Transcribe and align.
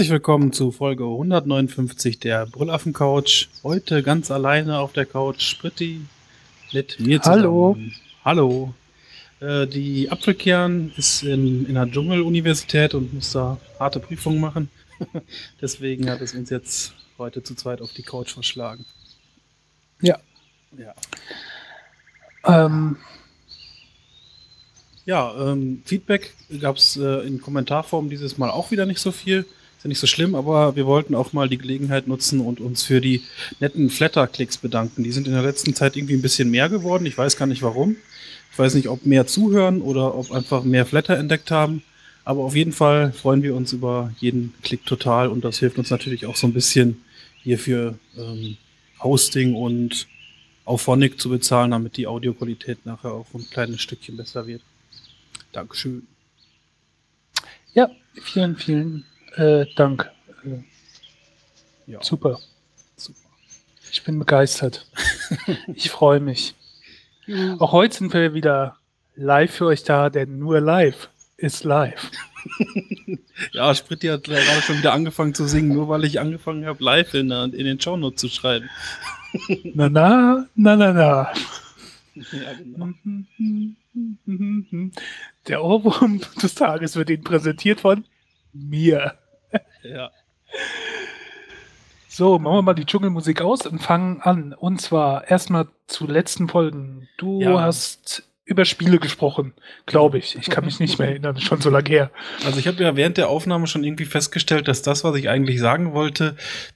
herzlich 0.00 0.12
willkommen 0.12 0.50
zu 0.50 0.72
Folge 0.72 1.04
159 1.04 2.18
der 2.18 2.46
Brüllaffen 2.46 2.94
Couch. 2.94 3.48
Heute 3.62 4.02
ganz 4.02 4.30
alleine 4.30 4.78
auf 4.78 4.94
der 4.94 5.04
Couch 5.04 5.42
Spritti 5.42 6.00
mit 6.72 6.98
mir 7.00 7.20
zusammen. 7.20 7.42
Hallo. 7.42 7.76
Hallo. 8.24 8.74
Äh, 9.40 9.66
die 9.66 10.10
Apfelkern 10.10 10.90
ist 10.96 11.22
in, 11.22 11.66
in 11.66 11.74
der 11.74 11.84
Dschungeluniversität 11.84 12.94
und 12.94 13.12
muss 13.12 13.32
da 13.32 13.58
harte 13.78 14.00
Prüfungen 14.00 14.40
machen. 14.40 14.70
Deswegen 15.60 16.08
hat 16.08 16.22
es 16.22 16.32
uns 16.32 16.48
jetzt 16.48 16.94
heute 17.18 17.42
zu 17.42 17.54
zweit 17.54 17.82
auf 17.82 17.92
die 17.92 18.02
Couch 18.02 18.32
verschlagen. 18.32 18.86
Ja. 20.00 20.18
Ja. 20.78 20.94
Ähm, 22.46 22.96
Ja, 25.04 25.34
ähm, 25.38 25.82
Feedback 25.84 26.34
gab 26.58 26.76
es 26.76 26.96
äh, 26.96 27.26
in 27.26 27.42
Kommentarform 27.42 28.08
dieses 28.08 28.38
Mal 28.38 28.48
auch 28.48 28.70
wieder 28.70 28.86
nicht 28.86 29.00
so 29.00 29.12
viel. 29.12 29.44
Ist 29.80 29.84
ja 29.84 29.88
nicht 29.88 29.98
so 29.98 30.06
schlimm, 30.06 30.34
aber 30.34 30.76
wir 30.76 30.84
wollten 30.84 31.14
auch 31.14 31.32
mal 31.32 31.48
die 31.48 31.56
Gelegenheit 31.56 32.06
nutzen 32.06 32.40
und 32.40 32.60
uns 32.60 32.82
für 32.82 33.00
die 33.00 33.22
netten 33.60 33.88
Flatter-Klicks 33.88 34.58
bedanken. 34.58 35.04
Die 35.04 35.10
sind 35.10 35.26
in 35.26 35.32
der 35.32 35.40
letzten 35.40 35.74
Zeit 35.74 35.96
irgendwie 35.96 36.12
ein 36.12 36.20
bisschen 36.20 36.50
mehr 36.50 36.68
geworden. 36.68 37.06
Ich 37.06 37.16
weiß 37.16 37.38
gar 37.38 37.46
nicht 37.46 37.62
warum. 37.62 37.96
Ich 38.52 38.58
weiß 38.58 38.74
nicht, 38.74 38.88
ob 38.88 39.06
mehr 39.06 39.26
zuhören 39.26 39.80
oder 39.80 40.14
ob 40.14 40.32
einfach 40.32 40.64
mehr 40.64 40.84
Flatter 40.84 41.16
entdeckt 41.16 41.50
haben. 41.50 41.82
Aber 42.24 42.44
auf 42.44 42.54
jeden 42.54 42.72
Fall 42.72 43.10
freuen 43.14 43.42
wir 43.42 43.54
uns 43.54 43.72
über 43.72 44.12
jeden 44.18 44.52
Klick 44.62 44.84
total 44.84 45.28
und 45.28 45.46
das 45.46 45.60
hilft 45.60 45.78
uns 45.78 45.88
natürlich 45.88 46.26
auch 46.26 46.36
so 46.36 46.46
ein 46.46 46.52
bisschen 46.52 47.02
hier 47.42 47.58
für 47.58 47.98
ähm, 48.18 48.58
Hosting 49.02 49.54
und 49.54 50.08
Auphonic 50.66 51.18
zu 51.18 51.30
bezahlen, 51.30 51.70
damit 51.70 51.96
die 51.96 52.06
Audioqualität 52.06 52.84
nachher 52.84 53.12
auch 53.12 53.32
ein 53.32 53.48
kleines 53.48 53.80
Stückchen 53.80 54.18
besser 54.18 54.46
wird. 54.46 54.60
Dankeschön. 55.52 56.06
ja, 57.72 57.90
vielen, 58.22 58.56
vielen 58.56 59.06
äh, 59.36 59.66
Dank. 59.76 60.10
Ja, 61.86 62.02
super. 62.02 62.38
super. 62.96 63.18
Ich 63.90 64.02
bin 64.04 64.18
begeistert. 64.18 64.86
ich 65.74 65.90
freue 65.90 66.20
mich. 66.20 66.54
Auch 67.58 67.72
heute 67.72 67.96
sind 67.96 68.12
wir 68.12 68.34
wieder 68.34 68.76
live 69.14 69.54
für 69.54 69.66
euch 69.66 69.84
da, 69.84 70.10
denn 70.10 70.38
nur 70.38 70.60
live 70.60 71.10
ist 71.36 71.64
live. 71.64 72.10
Ja, 73.52 73.74
Spritti 73.74 74.08
hat 74.08 74.24
gerade 74.24 74.62
schon 74.62 74.78
wieder 74.78 74.92
angefangen 74.92 75.34
zu 75.34 75.46
singen, 75.46 75.68
nur 75.68 75.88
weil 75.88 76.04
ich 76.04 76.20
angefangen 76.20 76.66
habe, 76.66 76.82
live 76.82 77.14
in, 77.14 77.30
in 77.30 77.64
den 77.64 77.80
Shownotes 77.80 78.20
zu 78.20 78.28
schreiben. 78.28 78.68
Na, 79.74 79.88
na, 79.88 80.46
na, 80.54 80.76
na, 80.76 80.92
na. 80.92 81.32
Ja, 82.14 82.52
genau. 82.58 82.88
Der 85.46 85.64
Ohrwurm 85.64 86.20
des 86.42 86.54
Tages 86.54 86.96
wird 86.96 87.10
Ihnen 87.10 87.24
präsentiert 87.24 87.80
von 87.80 88.04
mir. 88.52 89.14
Ja. 89.82 90.10
So, 92.08 92.38
machen 92.38 92.56
wir 92.56 92.62
mal 92.62 92.74
die 92.74 92.84
Dschungelmusik 92.86 93.40
aus 93.40 93.66
und 93.66 93.80
fangen 93.80 94.20
an. 94.20 94.52
Und 94.52 94.80
zwar 94.80 95.28
erstmal 95.30 95.68
zu 95.86 96.06
letzten 96.06 96.48
Folgen. 96.48 97.08
Du 97.18 97.40
Ja. 97.40 97.60
hast 97.60 98.29
über 98.50 98.64
Spiele 98.64 98.98
gesprochen, 98.98 99.54
glaube 99.86 100.18
ich. 100.18 100.34
Ich 100.34 100.50
kann 100.50 100.64
mich 100.64 100.80
nicht 100.80 100.98
mehr 100.98 101.08
erinnern, 101.08 101.40
schon 101.40 101.60
so 101.60 101.70
lange 101.70 101.88
her. 101.88 102.10
Also 102.44 102.58
ich 102.58 102.66
habe 102.66 102.82
ja 102.82 102.96
während 102.96 103.16
der 103.16 103.28
Aufnahme 103.28 103.68
schon 103.68 103.84
irgendwie 103.84 104.06
festgestellt, 104.06 104.66
dass 104.66 104.82
das, 104.82 105.04
was 105.04 105.14
ich 105.14 105.28
eigentlich 105.28 105.60
sagen 105.60 105.92
wollte, 105.94 106.34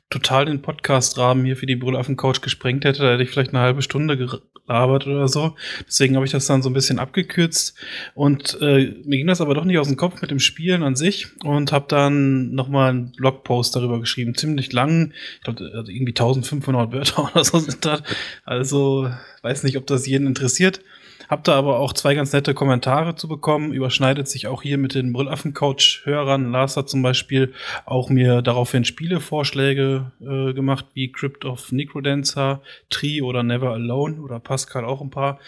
total 0.08 0.44
den 0.44 0.62
Podcast-Rahmen 0.62 1.44
hier 1.44 1.56
für 1.56 1.66
die 1.66 1.74
Brüllaffen 1.74 2.16
Couch 2.16 2.42
gesprengt 2.42 2.84
hätte. 2.84 3.02
Da 3.02 3.12
hätte 3.12 3.24
ich 3.24 3.30
vielleicht 3.30 3.50
eine 3.50 3.58
halbe 3.58 3.82
Stunde 3.82 4.16
gelabert 4.16 5.08
oder 5.08 5.26
so. 5.26 5.56
Deswegen 5.84 6.14
habe 6.14 6.24
ich 6.24 6.30
das 6.30 6.46
dann 6.46 6.62
so 6.62 6.70
ein 6.70 6.74
bisschen 6.74 7.00
abgekürzt. 7.00 7.76
Und 8.14 8.56
äh, 8.60 8.94
mir 9.04 9.16
ging 9.16 9.26
das 9.26 9.40
aber 9.40 9.54
doch 9.54 9.64
nicht 9.64 9.78
aus 9.78 9.88
dem 9.88 9.96
Kopf 9.96 10.22
mit 10.22 10.30
dem 10.30 10.38
Spielen 10.38 10.84
an 10.84 10.94
sich 10.94 11.26
und 11.42 11.72
habe 11.72 11.86
dann 11.88 12.54
nochmal 12.54 12.90
einen 12.90 13.12
Blogpost 13.16 13.74
darüber 13.74 13.98
geschrieben. 13.98 14.36
Ziemlich 14.36 14.72
lang, 14.72 15.12
ich 15.38 15.42
glaube 15.42 15.64
irgendwie 15.88 16.12
1500 16.12 16.92
Wörter 16.92 17.24
oder 17.32 17.42
so 17.42 17.58
sind 17.58 17.84
das. 17.84 18.04
Also 18.44 19.10
weiß 19.42 19.64
nicht, 19.64 19.76
ob 19.76 19.88
das 19.88 20.06
jeden 20.06 20.28
interessiert. 20.28 20.80
Hab 21.28 21.44
da 21.44 21.54
aber 21.54 21.78
auch 21.78 21.92
zwei 21.92 22.14
ganz 22.14 22.32
nette 22.32 22.54
Kommentare 22.54 23.16
zu 23.16 23.28
bekommen. 23.28 23.72
Überschneidet 23.72 24.28
sich 24.28 24.46
auch 24.46 24.62
hier 24.62 24.78
mit 24.78 24.94
den 24.94 25.12
Brüllaffen-Couch-Hörern. 25.12 26.50
Lars 26.50 26.76
hat 26.76 26.88
zum 26.88 27.02
Beispiel 27.02 27.52
auch 27.86 28.10
mir 28.10 28.42
daraufhin 28.42 28.84
Spielevorschläge 28.84 30.12
äh, 30.20 30.52
gemacht, 30.52 30.86
wie 30.94 31.12
Crypt 31.12 31.44
of 31.44 31.72
Necrodancer, 31.72 32.62
Tree 32.90 33.22
oder 33.22 33.42
Never 33.42 33.72
Alone 33.72 34.20
oder 34.20 34.40
Pascal 34.40 34.84
auch 34.84 35.00
ein 35.00 35.10
paar. 35.10 35.38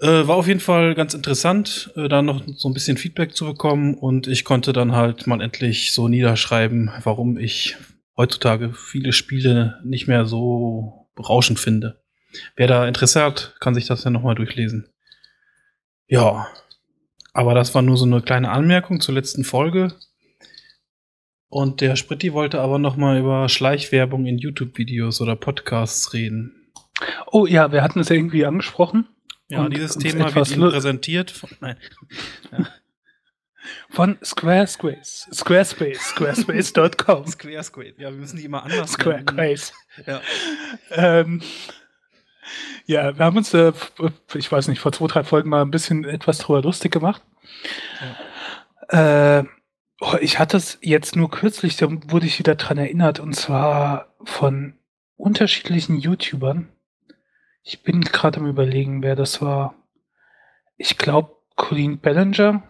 Äh, 0.00 0.28
war 0.28 0.36
auf 0.36 0.46
jeden 0.46 0.60
Fall 0.60 0.94
ganz 0.94 1.14
interessant, 1.14 1.92
äh, 1.96 2.08
da 2.08 2.22
noch 2.22 2.42
so 2.46 2.68
ein 2.68 2.74
bisschen 2.74 2.96
Feedback 2.96 3.34
zu 3.34 3.44
bekommen 3.46 3.94
und 3.94 4.28
ich 4.28 4.44
konnte 4.44 4.72
dann 4.72 4.92
halt 4.92 5.26
mal 5.26 5.40
endlich 5.40 5.92
so 5.92 6.06
niederschreiben, 6.06 6.92
warum 7.02 7.36
ich 7.36 7.76
heutzutage 8.16 8.72
viele 8.74 9.12
Spiele 9.12 9.80
nicht 9.84 10.06
mehr 10.06 10.24
so 10.24 11.08
berauschend 11.16 11.58
finde. 11.58 12.00
Wer 12.56 12.66
da 12.66 12.86
Interesse 12.86 13.22
hat, 13.22 13.56
kann 13.60 13.74
sich 13.74 13.86
das 13.86 14.04
ja 14.04 14.10
nochmal 14.10 14.34
durchlesen. 14.34 14.88
Ja, 16.06 16.48
aber 17.32 17.54
das 17.54 17.74
war 17.74 17.82
nur 17.82 17.96
so 17.96 18.04
eine 18.04 18.22
kleine 18.22 18.50
Anmerkung 18.50 19.00
zur 19.00 19.14
letzten 19.14 19.44
Folge. 19.44 19.94
Und 21.48 21.80
der 21.80 21.96
Spritti 21.96 22.32
wollte 22.32 22.60
aber 22.60 22.78
nochmal 22.78 23.18
über 23.18 23.48
Schleichwerbung 23.48 24.26
in 24.26 24.38
YouTube-Videos 24.38 25.20
oder 25.20 25.36
Podcasts 25.36 26.12
reden. 26.12 26.72
Oh 27.30 27.46
ja, 27.46 27.72
wir 27.72 27.82
hatten 27.82 28.00
es 28.00 28.08
ja 28.08 28.16
irgendwie 28.16 28.44
angesprochen. 28.44 29.08
Ja, 29.48 29.60
Und 29.60 29.74
dieses 29.74 29.96
Thema 29.96 30.34
wird 30.34 30.50
Ihnen 30.50 30.70
präsentiert. 30.70 31.30
Von, 31.30 31.50
nein. 31.60 31.76
Von 33.90 34.18
Squarespace. 34.22 35.28
Squarespace. 35.32 36.00
Squarespace.com. 36.00 37.26
Square 37.28 37.62
Square. 37.62 37.94
Ja, 37.98 38.10
wir 38.10 38.18
müssen 38.18 38.36
die 38.36 38.44
immer 38.44 38.62
anders. 38.62 38.92
Squarespace. 38.92 39.72
Ja. 40.06 40.20
Ähm, 40.90 41.42
ja, 42.86 43.16
wir 43.18 43.24
haben 43.24 43.36
uns, 43.36 43.52
äh, 43.54 43.72
ich 44.34 44.50
weiß 44.50 44.68
nicht, 44.68 44.80
vor 44.80 44.92
zwei, 44.92 45.06
drei 45.06 45.24
Folgen 45.24 45.50
mal 45.50 45.62
ein 45.62 45.70
bisschen 45.70 46.04
etwas 46.04 46.38
drüber 46.38 46.62
lustig 46.62 46.92
gemacht. 46.92 47.22
Äh, 48.88 49.44
oh, 50.00 50.16
ich 50.20 50.38
hatte 50.38 50.56
es 50.56 50.78
jetzt 50.80 51.16
nur 51.16 51.30
kürzlich, 51.30 51.76
da 51.76 51.88
wurde 51.90 52.26
ich 52.26 52.38
wieder 52.38 52.54
dran 52.54 52.78
erinnert, 52.78 53.20
und 53.20 53.34
zwar 53.34 54.14
von 54.24 54.74
unterschiedlichen 55.16 55.98
YouTubern. 55.98 56.68
Ich 57.62 57.82
bin 57.82 58.00
gerade 58.00 58.40
am 58.40 58.46
überlegen, 58.46 59.02
wer 59.02 59.16
das 59.16 59.42
war. 59.42 59.74
Ich 60.76 60.96
glaube, 60.96 61.36
Colleen 61.56 61.98
Ballinger, 61.98 62.62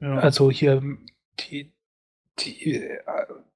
ja. 0.00 0.18
also 0.18 0.50
hier 0.50 0.82
die, 1.40 1.72
die 2.38 2.74
äh, 2.74 2.98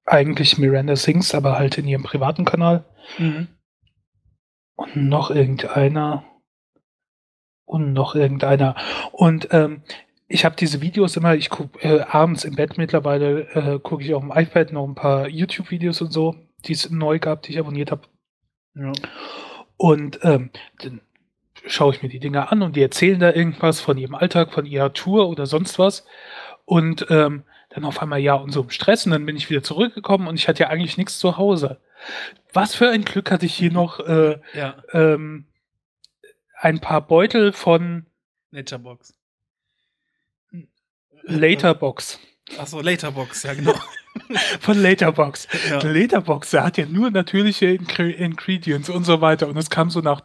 eigentlich 0.05 0.57
Miranda 0.57 0.95
Sings, 0.95 1.35
aber 1.35 1.57
halt 1.57 1.77
in 1.77 1.87
ihrem 1.87 2.03
privaten 2.03 2.43
Kanal. 2.43 2.85
mhm. 3.17 3.47
Und 4.77 4.95
noch 4.95 5.31
irgendeiner. 5.31 6.23
Und 7.65 7.91
noch 7.91 8.15
irgendeiner. 8.15 8.75
Und 9.11 9.49
ähm, 9.51 9.81
ich 10.29 10.45
habe 10.45 10.55
diese 10.55 10.81
Videos 10.81 11.17
immer, 11.17 11.35
ich 11.35 11.49
gucke 11.49 11.79
äh, 11.81 12.01
abends 12.01 12.45
im 12.45 12.55
Bett 12.55 12.77
mittlerweile, 12.77 13.41
äh, 13.53 13.79
gucke 13.79 14.03
ich 14.03 14.13
auf 14.13 14.21
dem 14.21 14.31
iPad 14.31 14.71
noch 14.71 14.87
ein 14.87 14.95
paar 14.95 15.27
YouTube-Videos 15.27 16.01
und 16.01 16.13
so, 16.13 16.35
die 16.65 16.73
es 16.73 16.89
neu 16.89 17.19
gab, 17.19 17.41
die 17.41 17.53
ich 17.53 17.59
abonniert 17.59 17.91
habe. 17.91 18.03
ja. 18.75 18.93
Und 19.77 20.19
ähm, 20.23 20.51
dann 20.79 21.01
schaue 21.65 21.93
ich 21.93 22.01
mir 22.01 22.09
die 22.09 22.19
Dinger 22.19 22.51
an 22.51 22.61
und 22.61 22.75
die 22.75 22.81
erzählen 22.81 23.19
da 23.19 23.33
irgendwas 23.33 23.81
von 23.81 23.97
ihrem 23.97 24.15
Alltag, 24.15 24.53
von 24.53 24.65
ihrer 24.65 24.93
Tour 24.93 25.27
oder 25.27 25.45
sonst 25.45 25.79
was. 25.79 26.05
Und 26.65 27.07
ähm, 27.09 27.43
dann 27.69 27.85
auf 27.85 28.01
einmal 28.01 28.19
ja 28.19 28.35
und 28.35 28.51
so 28.51 28.61
im 28.61 28.69
Stress 28.69 29.05
und 29.05 29.11
dann 29.11 29.25
bin 29.25 29.37
ich 29.37 29.49
wieder 29.49 29.63
zurückgekommen 29.63 30.27
und 30.27 30.35
ich 30.35 30.47
hatte 30.47 30.63
ja 30.63 30.69
eigentlich 30.69 30.97
nichts 30.97 31.19
zu 31.19 31.37
Hause. 31.37 31.79
Was 32.53 32.75
für 32.75 32.89
ein 32.89 33.05
Glück 33.05 33.31
hatte 33.31 33.45
ich 33.45 33.55
hier 33.55 33.71
noch 33.71 33.99
äh, 33.99 34.39
ja. 34.53 34.81
ähm, 34.93 35.47
ein 36.55 36.79
paar 36.79 37.05
Beutel 37.05 37.53
von 37.53 38.07
Naturebox. 38.51 39.13
Laterbox. 41.23 42.19
Achso, 42.57 42.81
Laterbox, 42.81 43.43
ja, 43.43 43.53
genau. 43.53 43.73
Von 44.61 44.81
Laterbox. 44.81 45.47
ja. 45.69 45.79
Laterbox, 45.83 46.51
der 46.51 46.63
hat 46.63 46.77
ja 46.77 46.85
nur 46.85 47.11
natürliche 47.11 47.67
Ingre 47.67 48.09
Ingredients 48.09 48.89
und 48.89 49.03
so 49.03 49.21
weiter. 49.21 49.47
Und 49.47 49.57
es 49.57 49.69
kam 49.69 49.89
so 49.89 49.99
nach 49.99 50.21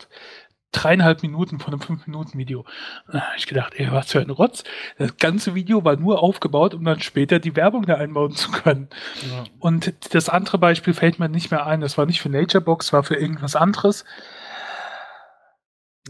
dreieinhalb 0.72 1.22
Minuten 1.22 1.60
von 1.60 1.72
einem 1.72 1.82
fünf 1.82 2.06
Minuten 2.06 2.38
Video. 2.38 2.64
Da 3.10 3.22
ich 3.36 3.46
gedacht, 3.46 3.74
ey, 3.76 3.92
was 3.92 4.10
für 4.10 4.20
ein 4.20 4.30
Rotz. 4.30 4.64
Das 4.98 5.16
ganze 5.18 5.54
Video 5.54 5.84
war 5.84 5.96
nur 5.96 6.22
aufgebaut, 6.22 6.74
um 6.74 6.84
dann 6.84 7.00
später 7.00 7.38
die 7.38 7.54
Werbung 7.54 7.86
da 7.86 7.96
einbauen 7.96 8.32
zu 8.32 8.50
können. 8.50 8.88
ja. 9.30 9.44
Und 9.60 9.92
das 10.14 10.28
andere 10.28 10.58
Beispiel 10.58 10.94
fällt 10.94 11.18
mir 11.18 11.28
nicht 11.28 11.50
mehr 11.50 11.66
ein. 11.66 11.80
Das 11.80 11.98
war 11.98 12.06
nicht 12.06 12.20
für 12.20 12.30
Naturebox, 12.30 12.92
war 12.92 13.04
für 13.04 13.16
irgendwas 13.16 13.54
anderes. 13.54 14.04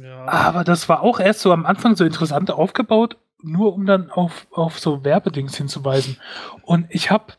ja. 0.01 0.27
Aber 0.27 0.65
das 0.65 0.89
war 0.89 1.03
auch 1.03 1.21
erst 1.21 1.41
so 1.41 1.53
am 1.53 1.67
Anfang 1.67 1.97
so 1.97 2.05
interessant 2.05 2.51
aufgebaut, 2.51 3.17
nur 3.43 3.75
um 3.75 3.85
dann 3.85 4.11
auf, 4.11 4.47
auf 4.53 4.79
so 4.79 5.05
Werbedings 5.05 5.57
hinzuweisen. 5.57 6.17
Und 6.63 6.87
ich 6.91 7.11
habe 7.11 7.35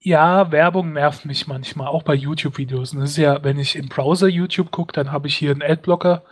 ja, 0.00 0.52
Werbung 0.52 0.92
nervt 0.92 1.24
mich 1.24 1.46
manchmal, 1.46 1.88
auch 1.88 2.02
bei 2.02 2.14
YouTube-Videos. 2.14 2.92
Das 2.92 3.10
ist 3.10 3.16
ja, 3.16 3.42
wenn 3.42 3.58
ich 3.58 3.76
im 3.76 3.88
Browser 3.88 4.28
YouTube 4.28 4.70
gucke, 4.70 4.92
dann 4.92 5.12
habe 5.12 5.28
ich 5.28 5.36
hier 5.36 5.50
einen 5.50 5.62
Adblocker 5.62 6.24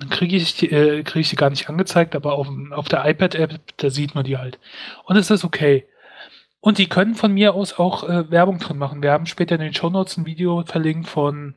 Dann 0.00 0.10
kriege 0.10 0.36
ich, 0.36 0.56
die, 0.56 0.70
äh, 0.70 1.02
krieg 1.02 1.22
ich 1.22 1.30
die 1.30 1.36
gar 1.36 1.50
nicht 1.50 1.68
angezeigt, 1.68 2.14
aber 2.16 2.34
auf, 2.34 2.48
auf 2.72 2.88
der 2.88 3.06
iPad-App, 3.06 3.60
da 3.78 3.90
sieht 3.90 4.14
man 4.14 4.24
die 4.24 4.36
halt. 4.38 4.58
Und 5.04 5.16
es 5.16 5.30
ist 5.30 5.44
okay. 5.44 5.86
Und 6.60 6.78
die 6.78 6.88
können 6.88 7.14
von 7.14 7.32
mir 7.32 7.54
aus 7.54 7.78
auch 7.78 8.04
äh, 8.08 8.30
Werbung 8.30 8.58
drin 8.58 8.78
machen. 8.78 9.02
Wir 9.02 9.12
haben 9.12 9.26
später 9.26 9.54
in 9.54 9.60
den 9.60 9.74
Show 9.74 9.90
Notes 9.90 10.16
ein 10.16 10.26
Video 10.26 10.64
verlinkt 10.64 11.08
von 11.08 11.54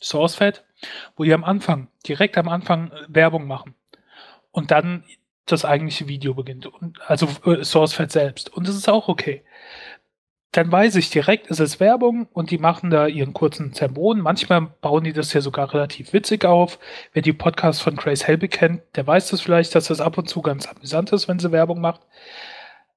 SourceFed, 0.00 0.64
wo 1.16 1.24
die 1.24 1.34
am 1.34 1.44
Anfang, 1.44 1.88
direkt 2.06 2.38
am 2.38 2.48
Anfang 2.48 2.92
äh, 2.92 3.04
Werbung 3.08 3.46
machen. 3.46 3.74
Und 4.52 4.70
dann 4.70 5.04
das 5.46 5.64
eigentliche 5.64 6.08
Video 6.08 6.34
beginnt. 6.34 6.66
Und, 6.66 6.98
also 7.06 7.28
äh, 7.44 7.64
SourceFed 7.64 8.12
selbst. 8.12 8.52
Und 8.52 8.68
das 8.68 8.76
ist 8.76 8.88
auch 8.88 9.08
okay 9.08 9.42
dann 10.56 10.72
weiß 10.72 10.96
ich 10.96 11.10
direkt, 11.10 11.50
es 11.50 11.60
ist 11.60 11.80
Werbung 11.80 12.28
und 12.32 12.50
die 12.50 12.58
machen 12.58 12.90
da 12.90 13.06
ihren 13.06 13.34
kurzen 13.34 13.72
Zermon. 13.74 14.20
Manchmal 14.20 14.62
bauen 14.80 15.04
die 15.04 15.12
das 15.12 15.32
ja 15.32 15.40
sogar 15.40 15.72
relativ 15.74 16.12
witzig 16.12 16.44
auf. 16.44 16.78
Wer 17.12 17.22
die 17.22 17.34
Podcasts 17.34 17.82
von 17.82 17.96
Grace 17.96 18.26
Helbig 18.26 18.52
kennt, 18.52 18.82
der 18.94 19.06
weiß 19.06 19.28
das 19.28 19.42
vielleicht, 19.42 19.74
dass 19.74 19.88
das 19.88 20.00
ab 20.00 20.16
und 20.16 20.28
zu 20.28 20.40
ganz 20.40 20.66
amüsant 20.66 21.12
ist, 21.12 21.28
wenn 21.28 21.38
sie 21.38 21.52
Werbung 21.52 21.80
macht. 21.80 22.00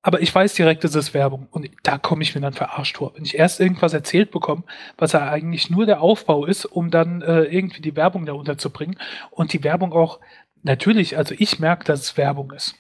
Aber 0.01 0.21
ich 0.21 0.33
weiß 0.33 0.53
direkt, 0.53 0.85
es 0.85 0.95
ist 0.95 1.13
Werbung 1.13 1.47
und 1.51 1.69
da 1.83 1.97
komme 1.97 2.23
ich 2.23 2.33
mir 2.33 2.39
dann 2.39 2.53
verarscht 2.53 2.97
vor. 2.97 3.13
Wenn 3.15 3.25
ich 3.25 3.37
erst 3.37 3.59
irgendwas 3.59 3.93
erzählt 3.93 4.31
bekomme, 4.31 4.63
was 4.97 5.11
ja 5.11 5.29
eigentlich 5.29 5.69
nur 5.69 5.85
der 5.85 6.01
Aufbau 6.01 6.45
ist, 6.45 6.63
um 6.63 6.89
dann 6.89 7.21
äh, 7.21 7.43
irgendwie 7.43 7.81
die 7.81 7.97
Werbung 7.97 8.25
da 8.25 8.31
unterzubringen 8.33 8.97
und 9.31 9.51
die 9.51 9.63
Werbung 9.65 9.91
auch, 9.91 10.21
natürlich, 10.63 11.17
also 11.17 11.35
ich 11.37 11.59
merke, 11.59 11.83
dass 11.83 12.01
es 12.01 12.17
Werbung 12.17 12.51
ist. 12.51 12.75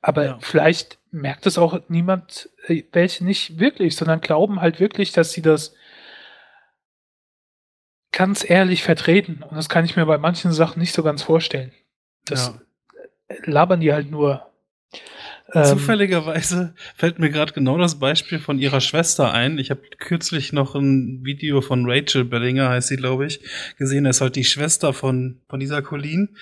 Aber 0.00 0.24
ja. 0.24 0.38
vielleicht 0.40 0.98
merkt 1.10 1.46
es 1.46 1.58
auch 1.58 1.80
niemand, 1.88 2.48
äh, 2.66 2.82
welche 2.92 3.24
nicht 3.24 3.58
wirklich, 3.58 3.96
sondern 3.96 4.20
glauben 4.20 4.60
halt 4.60 4.80
wirklich, 4.80 5.12
dass 5.12 5.32
sie 5.32 5.42
das 5.42 5.74
ganz 8.12 8.48
ehrlich 8.48 8.82
vertreten. 8.82 9.42
Und 9.42 9.56
das 9.56 9.68
kann 9.68 9.84
ich 9.84 9.96
mir 9.96 10.06
bei 10.06 10.18
manchen 10.18 10.52
Sachen 10.52 10.80
nicht 10.80 10.92
so 10.92 11.02
ganz 11.02 11.22
vorstellen. 11.22 11.72
Das 12.24 12.52
ja. 13.28 13.36
labern 13.44 13.80
die 13.80 13.92
halt 13.92 14.10
nur. 14.10 14.46
Ähm, 15.52 15.64
Zufälligerweise 15.64 16.74
fällt 16.94 17.18
mir 17.18 17.30
gerade 17.30 17.52
genau 17.52 17.76
das 17.76 17.98
Beispiel 17.98 18.38
von 18.38 18.58
ihrer 18.58 18.80
Schwester 18.80 19.32
ein. 19.32 19.58
Ich 19.58 19.70
habe 19.70 19.82
kürzlich 19.98 20.52
noch 20.52 20.74
ein 20.74 21.24
Video 21.24 21.60
von 21.60 21.90
Rachel 21.90 22.24
Bellinger, 22.24 22.68
heißt 22.68 22.88
sie, 22.88 22.96
glaube 22.96 23.26
ich, 23.26 23.40
gesehen. 23.76 24.04
Das 24.04 24.16
ist 24.16 24.20
halt 24.20 24.36
die 24.36 24.44
Schwester 24.44 24.92
von, 24.92 25.40
von 25.48 25.60
dieser 25.60 25.82
Colleen. 25.82 26.36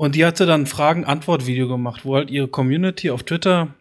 Und 0.00 0.14
die 0.14 0.24
hatte 0.24 0.46
dann 0.46 0.64
Fragen-Antwort-Video 0.64 1.68
gemacht, 1.68 2.06
wo 2.06 2.16
halt 2.16 2.30
ihre 2.30 2.48
Community 2.48 3.10
auf 3.10 3.22
Twitter 3.22 3.74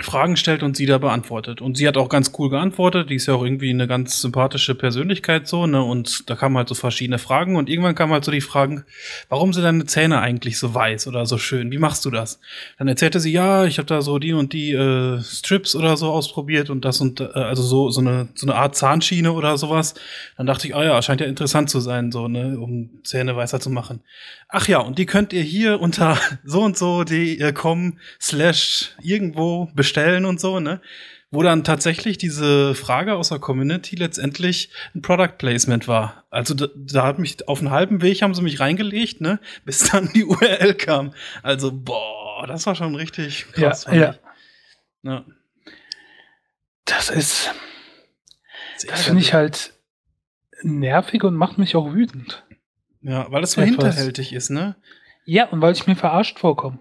Fragen 0.00 0.36
stellt 0.36 0.62
und 0.62 0.76
sie 0.76 0.86
da 0.86 0.98
beantwortet. 0.98 1.60
Und 1.60 1.76
sie 1.76 1.86
hat 1.86 1.96
auch 1.96 2.08
ganz 2.08 2.32
cool 2.38 2.50
geantwortet. 2.50 3.10
Die 3.10 3.14
ist 3.14 3.26
ja 3.26 3.34
auch 3.34 3.44
irgendwie 3.44 3.70
eine 3.70 3.86
ganz 3.86 4.20
sympathische 4.20 4.74
Persönlichkeit 4.74 5.46
so, 5.46 5.66
ne? 5.66 5.82
Und 5.82 6.28
da 6.28 6.34
kamen 6.34 6.56
halt 6.56 6.68
so 6.68 6.74
verschiedene 6.74 7.18
Fragen 7.18 7.56
und 7.56 7.68
irgendwann 7.68 7.94
kamen 7.94 8.12
halt 8.12 8.24
so 8.24 8.32
die 8.32 8.40
Fragen, 8.40 8.84
warum 9.28 9.52
sind 9.52 9.64
deine 9.64 9.84
Zähne 9.86 10.20
eigentlich 10.20 10.58
so 10.58 10.74
weiß 10.74 11.06
oder 11.06 11.26
so 11.26 11.38
schön? 11.38 11.70
Wie 11.70 11.78
machst 11.78 12.04
du 12.04 12.10
das? 12.10 12.40
Dann 12.78 12.88
erzählte 12.88 13.20
sie, 13.20 13.32
ja, 13.32 13.64
ich 13.64 13.78
habe 13.78 13.86
da 13.86 14.02
so 14.02 14.18
die 14.18 14.32
und 14.32 14.52
die 14.52 14.72
äh, 14.72 15.20
Strips 15.20 15.76
oder 15.76 15.96
so 15.96 16.10
ausprobiert 16.10 16.70
und 16.70 16.84
das 16.84 17.00
und 17.00 17.20
äh, 17.20 17.28
also 17.34 17.62
so 17.62 17.90
so 17.90 18.00
eine 18.00 18.28
so 18.34 18.46
eine 18.46 18.56
Art 18.56 18.74
Zahnschiene 18.74 19.32
oder 19.32 19.56
sowas. 19.56 19.94
Dann 20.36 20.46
dachte 20.46 20.66
ich, 20.66 20.74
ah 20.74 20.84
ja, 20.84 21.00
scheint 21.02 21.20
ja 21.20 21.26
interessant 21.26 21.70
zu 21.70 21.80
sein, 21.80 22.10
so 22.10 22.28
ne, 22.28 22.58
um 22.58 22.90
Zähne 23.04 23.36
weißer 23.36 23.60
zu 23.60 23.70
machen. 23.70 24.00
Ach 24.54 24.68
ja, 24.68 24.80
und 24.80 24.98
die 24.98 25.06
könnt 25.06 25.32
ihr 25.32 25.42
hier 25.42 25.80
unter 25.80 26.18
so 26.44 26.62
und 26.62 26.76
so 26.76 27.04
die.com 27.04 27.98
slash 28.20 28.94
irgendwo 29.00 29.70
bestellen 29.74 30.26
und 30.26 30.40
so, 30.40 30.60
ne? 30.60 30.82
Wo 31.30 31.42
dann 31.42 31.64
tatsächlich 31.64 32.18
diese 32.18 32.74
Frage 32.74 33.14
aus 33.14 33.30
der 33.30 33.38
Community 33.38 33.96
letztendlich 33.96 34.68
ein 34.94 35.00
Product 35.00 35.38
Placement 35.38 35.88
war. 35.88 36.24
Also 36.28 36.52
da, 36.52 36.66
da 36.76 37.06
hat 37.06 37.18
mich 37.18 37.48
auf 37.48 37.60
einen 37.60 37.70
halben 37.70 38.02
Weg 38.02 38.20
haben 38.20 38.34
sie 38.34 38.42
mich 38.42 38.60
reingelegt, 38.60 39.22
ne? 39.22 39.40
Bis 39.64 39.90
dann 39.90 40.12
die 40.12 40.24
URL 40.24 40.74
kam. 40.74 41.14
Also, 41.42 41.72
boah, 41.72 42.46
das 42.46 42.66
war 42.66 42.74
schon 42.74 42.94
richtig 42.94 43.46
krass. 43.52 43.86
Ja, 43.86 43.94
ja. 43.94 44.14
ja. 45.02 45.24
Das 46.84 47.08
ist. 47.08 47.50
Das 48.86 49.04
finde 49.04 49.22
ich 49.22 49.32
halt 49.32 49.72
nervig 50.60 51.24
und 51.24 51.36
macht 51.36 51.56
mich 51.56 51.74
auch 51.74 51.94
wütend. 51.94 52.44
Ja, 53.02 53.26
weil 53.30 53.42
es 53.42 53.52
so 53.52 53.62
hinterhältig 53.62 54.32
ist, 54.32 54.50
ne? 54.50 54.76
Ja, 55.24 55.48
und 55.48 55.60
weil 55.60 55.72
ich 55.72 55.86
mir 55.86 55.96
verarscht 55.96 56.38
vorkomme. 56.38 56.78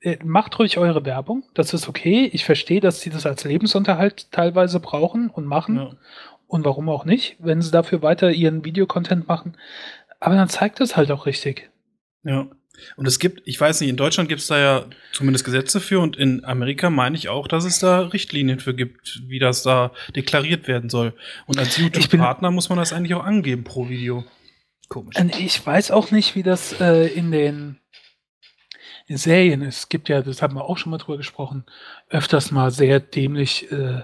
Äh, 0.00 0.18
macht 0.22 0.58
ruhig 0.58 0.78
eure 0.78 1.04
Werbung, 1.04 1.44
das 1.54 1.72
ist 1.72 1.88
okay. 1.88 2.28
Ich 2.32 2.44
verstehe, 2.44 2.80
dass 2.80 3.00
sie 3.00 3.10
das 3.10 3.26
als 3.26 3.44
Lebensunterhalt 3.44 4.30
teilweise 4.32 4.80
brauchen 4.80 5.30
und 5.30 5.46
machen. 5.46 5.76
Ja. 5.76 5.90
Und 6.46 6.64
warum 6.64 6.88
auch 6.88 7.04
nicht, 7.04 7.36
wenn 7.38 7.62
sie 7.62 7.70
dafür 7.70 8.02
weiter 8.02 8.30
ihren 8.30 8.64
Videocontent 8.64 9.26
machen. 9.26 9.56
Aber 10.20 10.36
dann 10.36 10.48
zeigt 10.48 10.80
es 10.80 10.96
halt 10.96 11.10
auch 11.10 11.26
richtig. 11.26 11.70
Ja. 12.22 12.46
Und 12.96 13.06
es 13.06 13.18
gibt, 13.18 13.42
ich 13.44 13.60
weiß 13.60 13.80
nicht, 13.80 13.90
in 13.90 13.96
Deutschland 13.96 14.28
gibt 14.28 14.40
es 14.40 14.48
da 14.48 14.58
ja 14.58 14.84
zumindest 15.12 15.44
Gesetze 15.44 15.80
für 15.80 16.00
und 16.00 16.16
in 16.16 16.44
Amerika 16.44 16.90
meine 16.90 17.16
ich 17.16 17.28
auch, 17.28 17.48
dass 17.48 17.64
es 17.64 17.78
da 17.78 18.00
Richtlinien 18.00 18.60
für 18.60 18.74
gibt, 18.74 19.22
wie 19.26 19.38
das 19.38 19.62
da 19.62 19.92
deklariert 20.14 20.68
werden 20.68 20.90
soll. 20.90 21.14
Und 21.46 21.58
als 21.58 21.78
YouTube-Partner 21.78 22.50
muss 22.50 22.68
man 22.68 22.78
das 22.78 22.92
eigentlich 22.92 23.14
auch 23.14 23.24
angeben 23.24 23.64
pro 23.64 23.88
Video. 23.88 24.24
Komisch. 24.88 25.16
Ich 25.38 25.64
weiß 25.64 25.90
auch 25.90 26.10
nicht, 26.10 26.34
wie 26.34 26.42
das 26.42 26.80
äh, 26.80 27.06
in 27.06 27.30
den 27.32 27.80
Serien 29.08 29.62
ist. 29.62 29.78
Es 29.78 29.88
gibt 29.88 30.08
ja, 30.08 30.22
das 30.22 30.42
haben 30.42 30.54
wir 30.54 30.64
auch 30.64 30.78
schon 30.78 30.90
mal 30.90 30.98
drüber 30.98 31.18
gesprochen, 31.18 31.64
öfters 32.08 32.50
mal 32.50 32.70
sehr 32.70 33.00
dämlich 33.00 33.70
äh, 33.70 34.02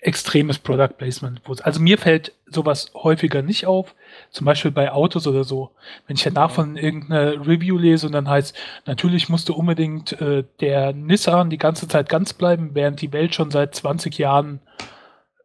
extremes 0.00 0.58
Product 0.58 0.96
Placement. 0.96 1.40
Also 1.62 1.80
mir 1.80 1.98
fällt 1.98 2.32
sowas 2.46 2.92
häufiger 2.94 3.42
nicht 3.42 3.66
auf, 3.66 3.94
zum 4.30 4.44
Beispiel 4.44 4.70
bei 4.70 4.92
Autos 4.92 5.26
oder 5.26 5.42
so. 5.42 5.72
Wenn 6.06 6.16
ich 6.16 6.22
danach 6.22 6.52
von 6.52 6.76
irgendeiner 6.76 7.46
Review 7.46 7.76
lese 7.76 8.06
und 8.06 8.12
dann 8.12 8.28
heißt, 8.28 8.56
natürlich 8.86 9.28
musste 9.28 9.54
unbedingt 9.54 10.20
äh, 10.20 10.44
der 10.60 10.92
Nissan 10.92 11.50
die 11.50 11.58
ganze 11.58 11.88
Zeit 11.88 12.08
ganz 12.08 12.32
bleiben, 12.32 12.70
während 12.74 13.00
die 13.00 13.12
Welt 13.12 13.34
schon 13.34 13.50
seit 13.50 13.74
20 13.74 14.18
Jahren 14.18 14.60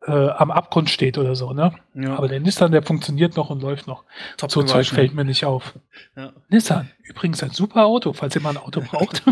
äh, 0.05 0.29
am 0.29 0.51
Abgrund 0.51 0.89
steht 0.89 1.17
oder 1.17 1.35
so, 1.35 1.53
ne? 1.53 1.73
Ja. 1.93 2.15
Aber 2.15 2.27
der 2.27 2.39
Nissan, 2.39 2.71
der 2.71 2.83
funktioniert 2.83 3.35
noch 3.35 3.49
und 3.49 3.61
läuft 3.61 3.87
noch. 3.87 4.03
Top 4.37 4.51
so 4.51 4.63
Zeug 4.63 4.87
fällt 4.87 5.13
mir 5.13 5.23
nicht 5.23 5.45
auf. 5.45 5.73
Ja. 6.15 6.33
Nissan, 6.49 6.89
übrigens 7.03 7.41
ein 7.43 7.51
super 7.51 7.85
Auto, 7.85 8.13
falls 8.13 8.35
ihr 8.35 8.41
mal 8.41 8.51
ein 8.51 8.57
Auto 8.57 8.81
braucht. 8.91 9.23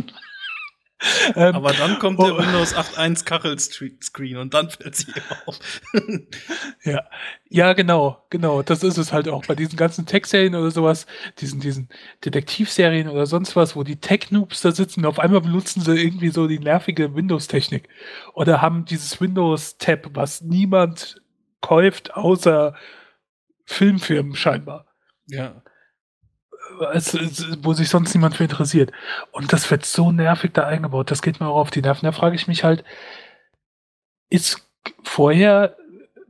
Ähm, 1.36 1.56
Aber 1.56 1.74
dann 1.74 2.00
kommt 2.00 2.20
der 2.20 2.36
oh. 2.36 2.38
Windows 2.38 2.76
8.1 2.76 3.26
Kachel-Screen 3.26 4.38
und 4.38 4.54
dann 4.54 4.70
fällt 4.70 4.96
sie 4.96 5.14
auf. 5.46 5.60
ja. 6.84 7.04
ja, 7.50 7.74
genau, 7.74 8.24
genau. 8.30 8.62
Das 8.62 8.84
ist 8.84 8.98
es 8.98 9.12
halt 9.12 9.28
auch 9.28 9.46
bei 9.46 9.56
diesen 9.56 9.78
ganzen 9.78 10.06
Tech-Serien 10.06 10.56
oder 10.56 10.72
sowas, 10.72 11.06
diesen, 11.40 11.60
diesen 11.60 11.90
Detektivserien 12.24 13.08
oder 13.08 13.26
sonst 13.26 13.56
was, 13.56 13.76
wo 13.76 13.84
die 13.84 14.00
Tech-Noobs 14.00 14.62
da 14.62 14.72
sitzen 14.72 15.02
und 15.02 15.06
auf 15.08 15.20
einmal 15.20 15.42
benutzen 15.42 15.82
sie 15.82 16.00
irgendwie 16.00 16.30
so 16.30 16.48
die 16.48 16.60
nervige 16.60 17.16
Windows-Technik. 17.16 17.90
Oder 18.34 18.62
haben 18.62 18.86
dieses 18.86 19.20
Windows-Tab, 19.20 20.12
was 20.14 20.42
niemand 20.42 21.22
kauft, 21.62 22.14
außer 22.16 22.76
Filmfirmen 23.66 24.36
scheinbar. 24.36 24.88
Ja 25.28 25.62
wo 27.62 27.74
sich 27.74 27.90
sonst 27.90 28.14
niemand 28.14 28.36
für 28.36 28.44
interessiert. 28.44 28.92
Und 29.32 29.54
das 29.54 29.70
wird 29.70 29.86
so 29.86 30.12
nervig 30.12 30.52
da 30.54 30.66
eingebaut. 30.66 31.12
Das 31.12 31.22
geht 31.22 31.40
mir 31.40 31.48
auch 31.48 31.58
auf 31.58 31.72
die 31.72 31.82
Nerven. 31.82 32.06
Da 32.06 32.12
frage 32.12 32.36
ich 32.36 32.48
mich 32.48 32.64
halt, 32.64 32.84
ist 34.30 34.66
vorher, 35.04 35.76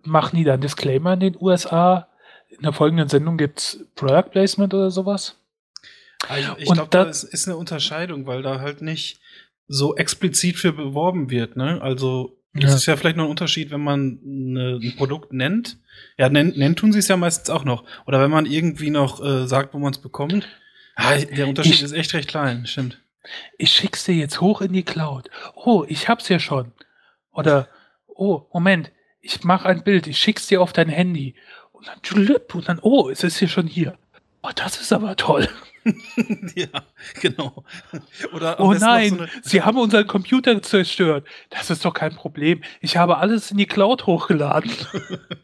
machen 0.04 0.38
die 0.38 0.44
da 0.44 0.54
einen 0.54 0.62
Disclaimer 0.62 1.14
in 1.14 1.20
den 1.20 1.38
USA? 1.40 2.08
In 2.50 2.64
der 2.64 2.74
folgenden 2.74 3.08
Sendung 3.08 3.38
gibt 3.38 3.60
es 3.60 3.86
Product 3.96 4.30
Placement 4.32 4.74
oder 4.74 4.92
sowas? 4.92 5.38
Also 6.28 6.56
ich 6.58 6.72
glaube, 6.72 6.90
da 6.90 7.04
ist, 7.04 7.24
ist 7.24 7.48
eine 7.48 7.58
Unterscheidung, 7.58 8.28
weil 8.28 8.42
da 8.42 8.60
halt 8.60 8.82
nicht 8.82 9.20
so 9.68 9.96
explizit 9.96 10.58
für 10.58 10.74
beworben 10.74 11.30
wird. 11.30 11.56
Ne? 11.56 11.82
Also 11.82 12.38
das 12.54 12.72
ja. 12.72 12.76
ist 12.76 12.86
ja 12.86 12.98
vielleicht 12.98 13.16
noch 13.16 13.24
ein 13.26 13.30
Unterschied, 13.30 13.72
wenn 13.72 13.82
man 13.82 14.20
eine, 14.26 14.80
ein 14.82 14.96
Produkt 14.98 15.32
nennt. 15.32 15.78
Ja, 16.18 16.30
nennen, 16.30 16.54
nennen 16.58 16.76
tun 16.76 16.92
sie 16.92 17.00
es 17.00 17.08
ja 17.08 17.16
meistens 17.16 17.50
auch 17.50 17.64
noch. 17.64 17.86
Oder 18.06 18.22
wenn 18.22 18.32
man 18.32 18.46
irgendwie 18.46 18.90
noch 18.90 19.24
äh, 19.24 19.48
sagt, 19.48 19.74
wo 19.74 19.80
man 19.80 19.94
es 19.94 20.00
bekommt. 20.00 20.48
Ah, 20.96 21.18
der 21.18 21.48
Unterschied 21.48 21.76
ich, 21.76 21.84
ist 21.84 21.94
echt 21.94 22.14
recht 22.14 22.28
klein, 22.28 22.66
stimmt. 22.66 23.00
Ich 23.58 23.72
schick's 23.72 24.04
dir 24.04 24.16
jetzt 24.16 24.42
hoch 24.42 24.62
in 24.62 24.74
die 24.74 24.84
Cloud. 24.84 25.30
Oh, 25.56 25.86
ich 25.88 26.10
hab's 26.10 26.28
ja 26.28 26.40
schon. 26.40 26.74
Oder, 27.32 27.70
oh, 28.08 28.42
Moment, 28.52 28.92
ich 29.22 29.44
mache 29.44 29.70
ein 29.70 29.84
Bild, 29.84 30.08
ich 30.08 30.18
schick's 30.18 30.48
dir 30.48 30.62
auf 30.62 30.74
dein 30.74 30.90
Handy. 30.90 31.36
Und 31.72 31.88
dann, 31.88 32.36
und 32.54 32.68
dann, 32.68 32.80
oh, 32.82 33.10
es 33.10 33.24
ist 33.24 33.38
hier 33.38 33.48
schon 33.48 33.68
hier. 33.68 33.98
Oh, 34.44 34.50
das 34.56 34.82
ist 34.82 34.92
aber 34.92 35.16
toll. 35.16 35.48
ja, 36.56 36.68
genau. 37.22 37.64
Oder 38.34 38.60
oh 38.60 38.74
nein, 38.74 39.18
so 39.18 39.26
Sie 39.42 39.62
haben 39.62 39.78
unseren 39.78 40.06
Computer 40.06 40.62
zerstört. 40.62 41.28
Das 41.50 41.70
ist 41.70 41.86
doch 41.86 41.94
kein 41.94 42.16
Problem. 42.16 42.62
Ich 42.82 42.98
habe 42.98 43.18
alles 43.18 43.52
in 43.52 43.58
die 43.58 43.66
Cloud 43.66 44.06
hochgeladen. 44.06 44.72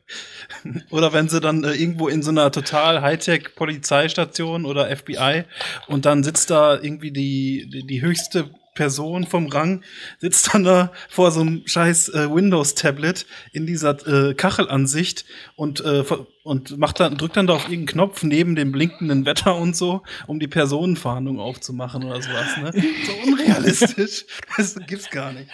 oder 0.92 1.14
wenn 1.14 1.28
sie 1.30 1.40
dann 1.40 1.64
äh, 1.64 1.74
irgendwo 1.74 2.08
in 2.08 2.22
so 2.22 2.32
einer 2.32 2.52
total 2.52 3.02
Hightech-Polizeistation 3.02 4.66
oder 4.66 4.96
FBI 4.96 5.44
und 5.88 6.06
dann 6.06 6.24
sitzt 6.24 6.52
da 6.52 6.76
irgendwie 6.76 7.12
die, 7.12 7.70
die, 7.72 7.86
die 7.86 8.02
höchste 8.02 8.52
Person 8.78 9.26
vom 9.26 9.48
Rang 9.48 9.84
sitzt 10.20 10.54
dann 10.54 10.64
da 10.64 10.94
vor 11.10 11.32
so 11.32 11.42
einem 11.42 11.64
scheiß 11.66 12.10
äh, 12.10 12.32
Windows-Tablet 12.32 13.26
in 13.52 13.66
dieser 13.66 13.98
äh, 14.08 14.36
Kachelansicht 14.36 15.26
und, 15.56 15.82
äh, 15.82 16.04
und 16.44 16.78
macht 16.78 17.00
dann, 17.00 17.18
drückt 17.18 17.38
dann 17.38 17.48
da 17.48 17.54
auf 17.54 17.64
irgendeinen 17.64 17.88
Knopf 17.88 18.22
neben 18.22 18.56
dem 18.56 18.72
blinkenden 18.72 19.26
Wetter 19.26 19.56
und 19.56 19.76
so, 19.76 20.04
um 20.28 20.40
die 20.40 20.48
Personenfahndung 20.48 21.40
aufzumachen 21.40 22.04
oder 22.04 22.22
sowas. 22.22 22.58
Ne? 22.58 22.72
So 23.08 23.14
unrealistisch. 23.30 24.26
das 24.58 24.76
gibt's 24.88 25.10
gar 25.10 25.34
nicht. 25.34 25.50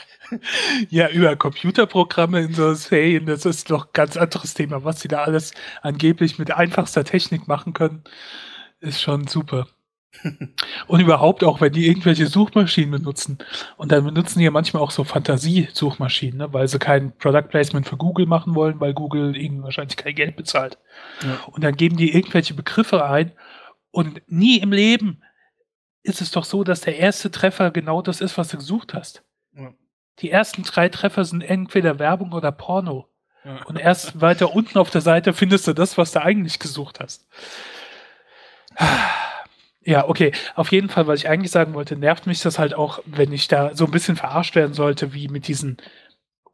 Ja, 0.89 1.09
über 1.09 1.35
Computerprogramme 1.35 2.41
in 2.41 2.53
so 2.53 2.73
Serien, 2.73 3.25
das 3.25 3.45
ist 3.45 3.69
doch 3.69 3.85
ein 3.85 3.93
ganz 3.93 4.17
anderes 4.17 4.53
Thema. 4.53 4.83
Was 4.83 5.01
sie 5.01 5.07
da 5.07 5.23
alles 5.23 5.53
angeblich 5.81 6.39
mit 6.39 6.51
einfachster 6.51 7.03
Technik 7.03 7.47
machen 7.47 7.73
können, 7.73 8.03
ist 8.79 9.01
schon 9.01 9.27
super. 9.27 9.67
Und 10.87 10.99
überhaupt 10.99 11.43
auch, 11.43 11.59
wenn 11.59 11.73
die 11.73 11.87
irgendwelche 11.87 12.27
Suchmaschinen 12.27 12.91
benutzen. 12.91 13.39
Und 13.77 13.91
dann 13.91 14.05
benutzen 14.05 14.39
die 14.39 14.45
ja 14.45 14.51
manchmal 14.51 14.83
auch 14.83 14.91
so 14.91 15.03
Fantasie-Suchmaschinen, 15.03 16.37
ne? 16.37 16.53
weil 16.53 16.67
sie 16.67 16.79
kein 16.79 17.15
Product 17.17 17.49
Placement 17.49 17.87
für 17.87 17.97
Google 17.97 18.25
machen 18.25 18.55
wollen, 18.55 18.79
weil 18.79 18.93
Google 18.93 19.35
ihnen 19.35 19.63
wahrscheinlich 19.63 19.97
kein 19.97 20.15
Geld 20.15 20.35
bezahlt. 20.35 20.77
Ja. 21.23 21.39
Und 21.51 21.63
dann 21.63 21.75
geben 21.75 21.97
die 21.97 22.13
irgendwelche 22.13 22.53
Begriffe 22.53 23.05
ein 23.05 23.31
und 23.91 24.21
nie 24.27 24.57
im 24.57 24.71
Leben 24.71 25.21
ist 26.03 26.21
es 26.21 26.31
doch 26.31 26.43
so, 26.43 26.63
dass 26.63 26.81
der 26.81 26.97
erste 26.97 27.31
Treffer 27.31 27.71
genau 27.71 28.01
das 28.01 28.21
ist, 28.21 28.37
was 28.37 28.49
du 28.49 28.57
gesucht 28.57 28.93
hast. 28.93 29.23
Ja. 29.55 29.73
Die 30.19 30.29
ersten 30.29 30.63
drei 30.63 30.89
Treffer 30.89 31.25
sind 31.25 31.41
entweder 31.41 31.99
Werbung 31.99 32.33
oder 32.33 32.51
Porno. 32.51 33.07
Ja. 33.43 33.63
Und 33.65 33.77
erst 33.77 34.21
weiter 34.21 34.53
unten 34.53 34.77
auf 34.77 34.89
der 34.89 35.01
Seite 35.01 35.33
findest 35.33 35.67
du 35.67 35.73
das, 35.73 35.97
was 35.97 36.11
du 36.11 36.21
eigentlich 36.21 36.59
gesucht 36.59 36.99
hast. 36.99 37.27
Ja, 39.85 40.07
okay. 40.07 40.31
Auf 40.55 40.71
jeden 40.71 40.89
Fall, 40.89 41.07
was 41.07 41.19
ich 41.19 41.29
eigentlich 41.29 41.51
sagen 41.51 41.73
wollte, 41.73 41.95
nervt 41.97 42.25
mich 42.25 42.41
das 42.41 42.57
halt 42.57 42.73
auch, 42.73 42.99
wenn 43.05 43.33
ich 43.33 43.47
da 43.47 43.75
so 43.75 43.85
ein 43.85 43.91
bisschen 43.91 44.15
verarscht 44.15 44.55
werden 44.55 44.73
sollte, 44.73 45.13
wie 45.13 45.27
mit 45.27 45.47
diesen 45.47 45.77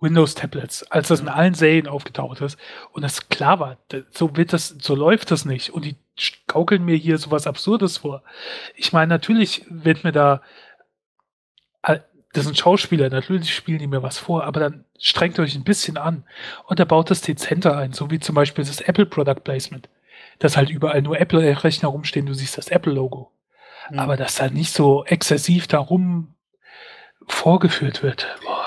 Windows-Tablets, 0.02 0.84
als 0.92 1.10
das 1.10 1.20
in 1.20 1.28
allen 1.28 1.54
Serien 1.54 1.88
aufgetaucht 1.88 2.40
ist 2.42 2.58
und 2.94 3.02
das 3.02 3.28
klar 3.28 3.60
war, 3.60 3.78
so 4.12 4.36
wird 4.38 4.54
das, 4.54 4.70
so 4.80 4.96
läuft 4.96 5.30
das 5.30 5.44
nicht 5.44 5.72
und 5.72 5.84
die 5.84 5.98
gaukeln 6.48 6.86
mir 6.86 6.96
hier 6.96 7.18
sowas 7.18 7.46
Absurdes 7.48 7.98
vor. 7.98 8.24
Ich 8.76 8.94
meine, 8.94 9.10
natürlich 9.10 9.66
wird 9.70 10.06
mir 10.06 10.14
da, 10.14 10.42
das 11.84 12.46
sind 12.46 12.58
Schauspieler, 12.58 13.10
natürlich 13.10 13.54
spielen 13.54 13.80
die 13.80 13.88
mir 13.88 14.02
was 14.02 14.18
vor, 14.18 14.46
aber 14.46 14.62
dann 14.62 14.86
strengt 14.98 15.38
euch 15.38 15.56
ein 15.56 15.66
bisschen 15.66 15.98
an 15.98 16.24
und 16.68 16.80
er 16.80 16.86
baut 16.86 17.10
das 17.10 17.22
dezenter 17.22 17.76
ein, 17.78 17.92
so 17.92 18.10
wie 18.10 18.20
zum 18.20 18.36
Beispiel 18.36 18.64
das 18.64 18.80
Apple 18.82 19.06
Product 19.06 19.44
Placement 19.44 19.90
dass 20.40 20.58
halt 20.58 20.70
überall 20.70 21.02
nur 21.02 21.20
Apple-Rechner 21.20 21.90
rumstehen, 21.90 22.26
du 22.26 22.34
siehst 22.34 22.58
das 22.58 22.70
Apple-Logo. 22.70 23.32
Mhm. 23.92 24.00
Aber 24.00 24.18
dass 24.18 24.36
da 24.36 24.50
nicht 24.50 24.74
so 24.74 25.06
exzessiv 25.06 25.68
darum 25.68 26.36
vorgeführt 27.28 28.02
wird. 28.02 28.28
Boah. 28.44 28.59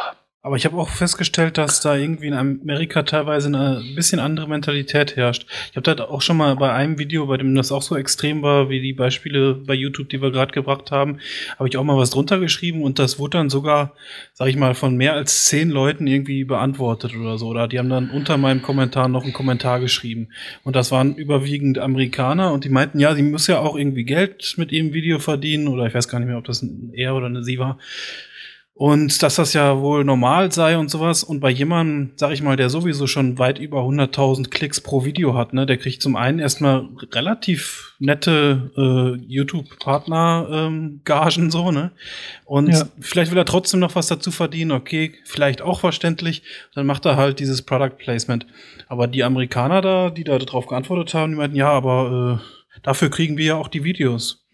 Aber 0.44 0.56
ich 0.56 0.64
habe 0.64 0.76
auch 0.76 0.88
festgestellt, 0.88 1.56
dass 1.56 1.80
da 1.80 1.94
irgendwie 1.94 2.26
in 2.26 2.34
Amerika 2.34 3.04
teilweise 3.04 3.46
eine 3.46 3.80
bisschen 3.94 4.18
andere 4.18 4.48
Mentalität 4.48 5.14
herrscht. 5.14 5.46
Ich 5.70 5.76
habe 5.76 5.94
da 5.94 6.04
auch 6.04 6.20
schon 6.20 6.36
mal 6.36 6.56
bei 6.56 6.72
einem 6.72 6.98
Video, 6.98 7.26
bei 7.26 7.36
dem 7.36 7.54
das 7.54 7.70
auch 7.70 7.82
so 7.82 7.96
extrem 7.96 8.42
war, 8.42 8.68
wie 8.68 8.80
die 8.80 8.92
Beispiele 8.92 9.54
bei 9.54 9.74
YouTube, 9.74 10.08
die 10.08 10.20
wir 10.20 10.32
gerade 10.32 10.50
gebracht 10.50 10.90
haben, 10.90 11.18
habe 11.60 11.68
ich 11.68 11.76
auch 11.76 11.84
mal 11.84 11.96
was 11.96 12.10
drunter 12.10 12.40
geschrieben 12.40 12.82
und 12.82 12.98
das 12.98 13.20
wurde 13.20 13.38
dann 13.38 13.50
sogar, 13.50 13.94
sag 14.32 14.48
ich 14.48 14.56
mal, 14.56 14.74
von 14.74 14.96
mehr 14.96 15.12
als 15.12 15.44
zehn 15.44 15.70
Leuten 15.70 16.08
irgendwie 16.08 16.42
beantwortet 16.42 17.14
oder 17.14 17.38
so. 17.38 17.46
Oder 17.46 17.68
die 17.68 17.78
haben 17.78 17.88
dann 17.88 18.10
unter 18.10 18.36
meinem 18.36 18.62
Kommentar 18.62 19.06
noch 19.06 19.22
einen 19.22 19.32
Kommentar 19.32 19.78
geschrieben. 19.78 20.30
Und 20.64 20.74
das 20.74 20.90
waren 20.90 21.14
überwiegend 21.14 21.78
Amerikaner 21.78 22.52
und 22.52 22.64
die 22.64 22.68
meinten, 22.68 22.98
ja, 22.98 23.14
sie 23.14 23.22
muss 23.22 23.46
ja 23.46 23.60
auch 23.60 23.76
irgendwie 23.76 24.02
Geld 24.02 24.54
mit 24.56 24.72
ihrem 24.72 24.92
Video 24.92 25.20
verdienen 25.20 25.68
oder 25.68 25.86
ich 25.86 25.94
weiß 25.94 26.08
gar 26.08 26.18
nicht 26.18 26.26
mehr, 26.26 26.38
ob 26.38 26.46
das 26.46 26.62
ein 26.62 26.90
er 26.94 27.14
oder 27.14 27.26
eine 27.26 27.44
sie 27.44 27.60
war. 27.60 27.78
Und 28.82 29.22
dass 29.22 29.36
das 29.36 29.52
ja 29.52 29.78
wohl 29.78 30.02
normal 30.02 30.50
sei 30.50 30.76
und 30.76 30.90
sowas. 30.90 31.22
Und 31.22 31.38
bei 31.38 31.50
jemandem, 31.50 32.10
sag 32.16 32.32
ich 32.32 32.42
mal, 32.42 32.56
der 32.56 32.68
sowieso 32.68 33.06
schon 33.06 33.38
weit 33.38 33.60
über 33.60 33.82
100.000 33.82 34.50
Klicks 34.50 34.80
pro 34.80 35.04
Video 35.04 35.36
hat, 35.36 35.52
ne, 35.52 35.66
der 35.66 35.76
kriegt 35.76 36.02
zum 36.02 36.16
einen 36.16 36.40
erstmal 36.40 36.88
relativ 37.12 37.94
nette 38.00 38.72
äh, 38.76 39.12
YouTube-Partner-Gagen 39.24 41.44
ähm, 41.44 41.50
so, 41.52 41.70
ne? 41.70 41.92
Und 42.44 42.70
ja. 42.70 42.88
vielleicht 42.98 43.30
will 43.30 43.38
er 43.38 43.44
trotzdem 43.44 43.78
noch 43.78 43.94
was 43.94 44.08
dazu 44.08 44.32
verdienen, 44.32 44.72
okay, 44.72 45.14
vielleicht 45.26 45.62
auch 45.62 45.78
verständlich. 45.78 46.42
Dann 46.74 46.84
macht 46.84 47.06
er 47.06 47.16
halt 47.16 47.38
dieses 47.38 47.62
Product 47.62 47.98
Placement. 47.98 48.48
Aber 48.88 49.06
die 49.06 49.22
Amerikaner 49.22 49.80
da, 49.80 50.10
die 50.10 50.24
da 50.24 50.38
drauf 50.38 50.66
geantwortet 50.66 51.14
haben, 51.14 51.30
die 51.30 51.38
meinten, 51.38 51.56
ja, 51.56 51.70
aber 51.70 52.42
äh, 52.42 52.44
dafür 52.82 53.10
kriegen 53.10 53.36
wir 53.36 53.44
ja 53.44 53.54
auch 53.54 53.68
die 53.68 53.84
Videos. 53.84 54.44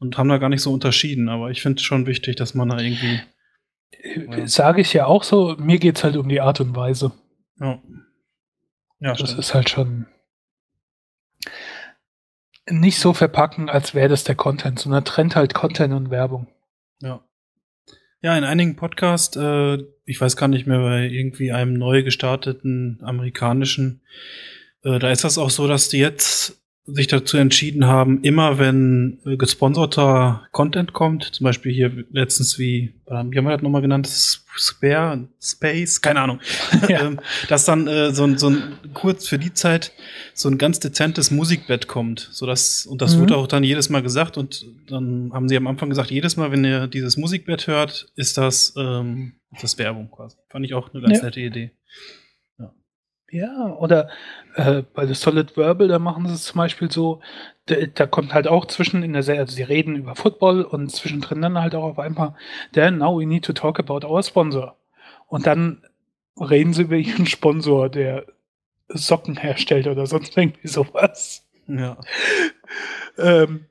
Und 0.00 0.18
haben 0.18 0.28
da 0.28 0.38
gar 0.38 0.48
nicht 0.48 0.62
so 0.62 0.72
unterschieden. 0.72 1.28
Aber 1.28 1.52
ich 1.52 1.62
finde 1.62 1.76
es 1.76 1.84
schon 1.84 2.06
wichtig, 2.06 2.34
dass 2.34 2.54
man 2.54 2.70
da 2.70 2.80
irgendwie 2.80 3.20
ja. 4.02 4.46
Sage 4.46 4.80
ich 4.80 4.92
ja 4.92 5.06
auch 5.06 5.22
so, 5.22 5.56
mir 5.58 5.78
geht 5.78 5.96
es 5.96 6.04
halt 6.04 6.16
um 6.16 6.28
die 6.28 6.40
Art 6.40 6.60
und 6.60 6.74
Weise. 6.76 7.12
Ja. 7.60 7.82
Ja, 9.00 9.10
das 9.10 9.30
stimmt. 9.30 9.38
ist 9.38 9.54
halt 9.54 9.70
schon 9.70 10.06
nicht 12.70 12.98
so 12.98 13.14
verpacken, 13.14 13.68
als 13.68 13.94
wäre 13.94 14.08
das 14.08 14.24
der 14.24 14.34
Content, 14.34 14.78
sondern 14.78 15.04
trennt 15.04 15.36
halt 15.36 15.54
Content 15.54 15.94
und 15.94 16.10
Werbung. 16.10 16.48
Ja. 17.00 17.24
Ja, 18.20 18.36
in 18.36 18.44
einigen 18.44 18.76
Podcasts, 18.76 19.36
äh, 19.36 19.78
ich 20.04 20.20
weiß 20.20 20.36
gar 20.36 20.48
nicht 20.48 20.66
mehr, 20.66 20.80
bei 20.80 21.06
irgendwie 21.06 21.52
einem 21.52 21.74
neu 21.74 22.02
gestarteten 22.02 22.98
amerikanischen, 23.02 24.02
äh, 24.82 24.98
da 24.98 25.10
ist 25.10 25.22
das 25.22 25.38
auch 25.38 25.50
so, 25.50 25.68
dass 25.68 25.88
die 25.88 25.98
jetzt 25.98 26.60
sich 26.90 27.06
dazu 27.06 27.36
entschieden 27.36 27.86
haben, 27.86 28.22
immer 28.22 28.58
wenn 28.58 29.18
äh, 29.26 29.36
gesponserter 29.36 30.46
Content 30.52 30.92
kommt, 30.94 31.24
zum 31.24 31.44
Beispiel 31.44 31.72
hier 31.72 31.92
letztens 32.10 32.58
wie, 32.58 32.94
wie 33.06 33.12
haben 33.12 33.32
wir 33.32 33.50
das 33.50 33.62
nochmal 33.62 33.82
genannt? 33.82 34.08
Spare, 34.60 35.28
Space, 35.40 36.00
keine 36.00 36.20
Ahnung, 36.20 36.40
ja. 36.88 37.06
Ähm, 37.06 37.20
dass 37.48 37.64
dann 37.64 37.86
äh, 37.86 38.12
so, 38.12 38.24
ein, 38.24 38.38
so 38.38 38.48
ein 38.50 38.62
kurz 38.92 39.28
für 39.28 39.38
die 39.38 39.52
Zeit 39.52 39.92
so 40.34 40.48
ein 40.48 40.58
ganz 40.58 40.80
dezentes 40.80 41.30
Musikbett 41.30 41.86
kommt, 41.86 42.28
so 42.32 42.44
dass 42.44 42.86
und 42.86 43.00
das 43.00 43.14
mhm. 43.14 43.20
wurde 43.20 43.36
auch 43.36 43.46
dann 43.46 43.62
jedes 43.62 43.88
Mal 43.88 44.02
gesagt 44.02 44.36
und 44.36 44.66
dann 44.88 45.30
haben 45.32 45.48
sie 45.48 45.56
am 45.56 45.66
Anfang 45.68 45.90
gesagt, 45.90 46.10
jedes 46.10 46.36
Mal, 46.36 46.50
wenn 46.50 46.64
ihr 46.64 46.88
dieses 46.88 47.16
Musikbett 47.16 47.68
hört, 47.68 48.08
ist 48.16 48.36
das 48.36 48.74
ähm, 48.76 49.34
das 49.60 49.78
Werbung 49.78 50.10
quasi. 50.10 50.36
Fand 50.48 50.64
ich 50.64 50.74
auch 50.74 50.92
eine 50.92 51.02
ganz 51.02 51.18
ja. 51.18 51.24
nette 51.24 51.40
Idee. 51.40 51.70
Ja, 53.30 53.76
oder 53.78 54.08
äh, 54.54 54.82
bei 54.94 55.06
The 55.06 55.14
Solid 55.14 55.56
Verbal, 55.56 55.88
da 55.88 55.98
machen 55.98 56.26
sie 56.26 56.34
es 56.34 56.44
zum 56.44 56.58
Beispiel 56.58 56.90
so, 56.90 57.20
da, 57.66 57.76
da 57.94 58.06
kommt 58.06 58.32
halt 58.32 58.48
auch 58.48 58.64
zwischen 58.66 59.02
in 59.02 59.12
der 59.12 59.22
Serie, 59.22 59.42
also 59.42 59.54
sie 59.54 59.62
reden 59.62 59.96
über 59.96 60.16
Football 60.16 60.62
und 60.62 60.90
zwischendrin 60.90 61.42
dann 61.42 61.58
halt 61.58 61.74
auch 61.74 61.84
auf 61.84 61.98
einmal, 61.98 62.34
then 62.72 62.98
now 62.98 63.18
we 63.18 63.26
need 63.26 63.44
to 63.44 63.52
talk 63.52 63.78
about 63.78 64.06
our 64.06 64.22
sponsor. 64.22 64.76
Und 65.26 65.46
dann 65.46 65.82
reden 66.40 66.72
sie 66.72 66.82
über 66.82 66.96
ihren 66.96 67.26
Sponsor, 67.26 67.90
der 67.90 68.24
Socken 68.88 69.36
herstellt 69.36 69.86
oder 69.86 70.06
sonst 70.06 70.36
irgendwie 70.36 70.68
sowas. 70.68 71.46
Ja. 71.66 71.98
ähm, 73.18 73.66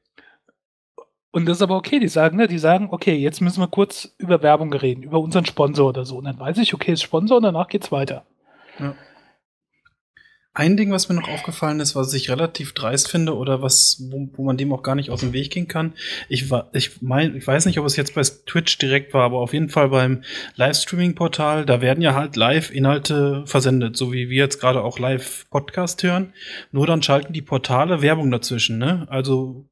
und 1.31 1.45
das 1.47 1.57
ist 1.57 1.63
aber 1.63 1.77
okay, 1.77 1.99
die 1.99 2.07
sagen, 2.07 2.37
ne, 2.37 2.47
die 2.47 2.59
sagen, 2.59 2.89
okay, 2.91 3.15
jetzt 3.15 3.41
müssen 3.41 3.61
wir 3.61 3.67
kurz 3.67 4.15
über 4.19 4.41
Werbung 4.43 4.71
reden, 4.71 5.03
über 5.03 5.19
unseren 5.19 5.45
Sponsor 5.45 5.89
oder 5.89 6.05
so. 6.05 6.17
Und 6.17 6.25
dann 6.25 6.39
weiß 6.39 6.59
ich, 6.59 6.73
okay, 6.75 6.93
ist 6.93 7.01
Sponsor 7.01 7.37
und 7.37 7.43
danach 7.43 7.67
geht's 7.67 7.91
weiter. 7.91 8.23
Ja. 8.79 8.95
Ein 10.57 10.75
Ding, 10.75 10.91
was 10.91 11.07
mir 11.07 11.13
noch 11.13 11.29
aufgefallen 11.29 11.79
ist, 11.81 11.95
was 11.95 12.11
ich 12.15 12.31
relativ 12.31 12.73
dreist 12.73 13.11
finde 13.11 13.35
oder 13.37 13.61
was, 13.61 14.01
wo, 14.09 14.27
wo 14.33 14.43
man 14.43 14.57
dem 14.57 14.73
auch 14.73 14.81
gar 14.81 14.95
nicht 14.95 15.11
aus 15.11 15.19
dem 15.19 15.31
Weg 15.31 15.51
gehen 15.51 15.67
kann. 15.67 15.93
Ich 16.29 16.49
war, 16.49 16.71
ich 16.73 16.99
mein, 16.99 17.35
ich 17.35 17.45
weiß 17.45 17.67
nicht, 17.67 17.77
ob 17.77 17.85
es 17.85 17.95
jetzt 17.95 18.15
bei 18.15 18.23
Twitch 18.23 18.79
direkt 18.79 19.13
war, 19.13 19.23
aber 19.23 19.37
auf 19.37 19.53
jeden 19.53 19.69
Fall 19.69 19.89
beim 19.89 20.23
Livestreaming-Portal, 20.55 21.67
da 21.67 21.79
werden 21.81 22.01
ja 22.01 22.15
halt 22.15 22.35
Live-Inhalte 22.35 23.43
versendet, 23.45 23.97
so 23.97 24.11
wie 24.11 24.31
wir 24.31 24.37
jetzt 24.37 24.59
gerade 24.59 24.81
auch 24.83 24.97
Live-Podcast 24.97 26.01
hören. 26.01 26.33
Nur 26.71 26.87
dann 26.87 27.03
schalten 27.03 27.33
die 27.33 27.43
Portale 27.43 28.01
Werbung 28.01 28.31
dazwischen, 28.31 28.79
ne? 28.79 29.05
Also 29.11 29.69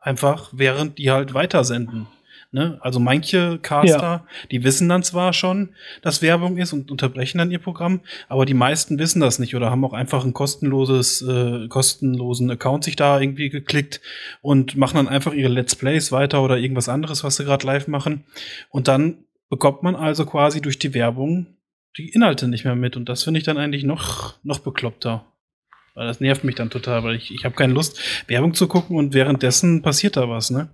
einfach, 0.00 0.50
während 0.52 0.98
die 0.98 1.12
halt 1.12 1.34
weitersenden. 1.34 2.08
Ne? 2.56 2.78
Also 2.80 3.00
manche 3.00 3.58
Caster, 3.58 4.00
ja. 4.00 4.26
die 4.50 4.64
wissen 4.64 4.88
dann 4.88 5.02
zwar 5.02 5.34
schon, 5.34 5.74
dass 6.00 6.22
Werbung 6.22 6.56
ist 6.56 6.72
und 6.72 6.90
unterbrechen 6.90 7.36
dann 7.36 7.50
ihr 7.50 7.58
Programm, 7.58 8.00
aber 8.30 8.46
die 8.46 8.54
meisten 8.54 8.98
wissen 8.98 9.20
das 9.20 9.38
nicht 9.38 9.54
oder 9.54 9.70
haben 9.70 9.84
auch 9.84 9.92
einfach 9.92 10.24
ein 10.24 10.32
kostenloses, 10.32 11.20
äh, 11.20 11.68
kostenlosen 11.68 12.50
Account 12.50 12.84
sich 12.84 12.96
da 12.96 13.20
irgendwie 13.20 13.50
geklickt 13.50 14.00
und 14.40 14.74
machen 14.74 14.96
dann 14.96 15.06
einfach 15.06 15.34
ihre 15.34 15.50
Let's 15.50 15.74
Plays 15.74 16.12
weiter 16.12 16.42
oder 16.42 16.56
irgendwas 16.56 16.88
anderes, 16.88 17.24
was 17.24 17.36
sie 17.36 17.44
gerade 17.44 17.66
live 17.66 17.88
machen. 17.88 18.24
Und 18.70 18.88
dann 18.88 19.18
bekommt 19.50 19.82
man 19.82 19.94
also 19.94 20.24
quasi 20.24 20.62
durch 20.62 20.78
die 20.78 20.94
Werbung 20.94 21.58
die 21.98 22.08
Inhalte 22.08 22.48
nicht 22.48 22.64
mehr 22.64 22.74
mit. 22.74 22.96
Und 22.96 23.10
das 23.10 23.22
finde 23.22 23.36
ich 23.36 23.44
dann 23.44 23.58
eigentlich 23.58 23.84
noch, 23.84 24.42
noch 24.44 24.60
bekloppter. 24.60 25.26
Weil 25.92 26.06
das 26.06 26.20
nervt 26.20 26.42
mich 26.42 26.54
dann 26.54 26.70
total, 26.70 27.04
weil 27.04 27.16
ich, 27.16 27.30
ich 27.34 27.44
habe 27.44 27.54
keine 27.54 27.74
Lust, 27.74 28.00
Werbung 28.28 28.54
zu 28.54 28.66
gucken 28.66 28.96
und 28.96 29.12
währenddessen 29.12 29.82
passiert 29.82 30.16
da 30.16 30.26
was, 30.30 30.50
ne? 30.50 30.70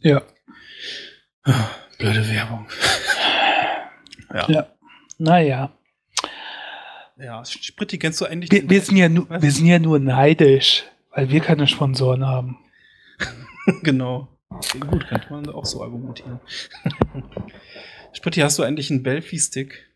Ja. 0.00 0.22
Blöde 1.98 2.28
Werbung. 2.28 2.66
ja. 4.32 4.48
ja. 4.48 4.66
Naja. 5.18 5.72
Ja, 7.16 7.44
Spritti 7.44 7.98
kennst 7.98 8.20
du 8.20 8.26
eigentlich? 8.26 8.52
Wir, 8.52 8.70
wir, 8.70 8.80
sind 8.80 8.96
ja 8.96 9.08
nur, 9.08 9.28
wir 9.28 9.50
sind 9.50 9.66
ja 9.66 9.80
nur 9.80 9.98
neidisch, 9.98 10.84
weil 11.10 11.30
wir 11.30 11.40
keine 11.40 11.66
Sponsoren 11.66 12.24
haben. 12.24 12.58
genau. 13.82 14.28
Okay, 14.50 14.78
gut, 14.78 15.08
könnte 15.08 15.26
man 15.30 15.48
auch 15.48 15.64
so 15.64 15.82
argumentieren. 15.82 16.38
Spritti, 18.12 18.40
hast 18.40 18.58
du 18.58 18.62
eigentlich 18.62 18.90
einen 18.90 19.02
Belfi-Stick? 19.02 19.90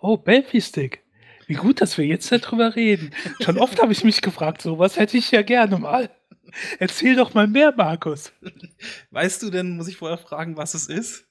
Oh, 0.00 0.18
Belfi-Stick. 0.18 1.02
Wie 1.46 1.54
gut, 1.54 1.80
dass 1.80 1.98
wir 1.98 2.06
jetzt 2.06 2.30
darüber 2.30 2.76
reden. 2.76 3.12
Schon 3.40 3.58
oft 3.58 3.80
habe 3.82 3.92
ich 3.92 4.04
mich 4.04 4.20
gefragt, 4.20 4.62
sowas 4.62 4.96
hätte 4.96 5.16
ich 5.16 5.30
ja 5.30 5.42
gerne 5.42 5.78
mal. 5.78 6.10
Erzähl 6.78 7.16
doch 7.16 7.34
mal 7.34 7.46
mehr, 7.46 7.72
Markus. 7.76 8.32
Weißt 9.10 9.42
du 9.42 9.50
denn, 9.50 9.76
muss 9.76 9.88
ich 9.88 9.96
vorher 9.96 10.18
fragen, 10.18 10.56
was 10.56 10.74
es 10.74 10.88
ist? 10.88 11.26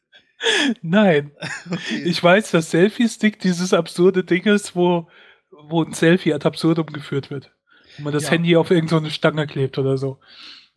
Nein. 0.82 1.32
Okay. 1.72 2.02
Ich 2.06 2.24
weiß, 2.24 2.52
dass 2.52 2.72
Selfie-Stick 2.72 3.40
dieses 3.40 3.74
absurde 3.74 4.24
Ding 4.24 4.46
ist, 4.46 4.76
wo, 4.76 5.08
wo 5.52 5.84
ein 5.84 5.94
Selfie 5.94 6.34
ad 6.34 6.48
absurdum 6.48 6.88
geführt 6.88 7.30
wird. 7.30 7.52
Wo 7.98 8.04
man 8.04 8.14
das 8.14 8.24
ja. 8.24 8.32
Handy 8.32 8.56
auf 8.56 8.72
irgendeine 8.72 9.06
so 9.06 9.12
Stange 9.12 9.46
klebt 9.46 9.78
oder 9.78 9.98
so. 9.98 10.20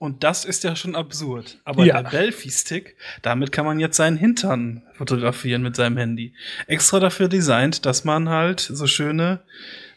Und 0.02 0.24
das 0.24 0.44
ist 0.44 0.64
ja 0.64 0.74
schon 0.74 0.96
absurd. 0.96 1.58
Aber 1.64 1.84
ja. 1.84 2.02
der 2.02 2.10
Belfi-Stick, 2.10 2.96
damit 3.22 3.52
kann 3.52 3.64
man 3.64 3.78
jetzt 3.78 3.96
seinen 3.96 4.16
Hintern 4.16 4.82
fotografieren 4.94 5.62
mit 5.62 5.76
seinem 5.76 5.96
Handy. 5.96 6.34
Extra 6.66 6.98
dafür 6.98 7.28
designt, 7.28 7.86
dass 7.86 8.04
man 8.04 8.28
halt 8.28 8.58
so 8.60 8.88
schöne 8.88 9.42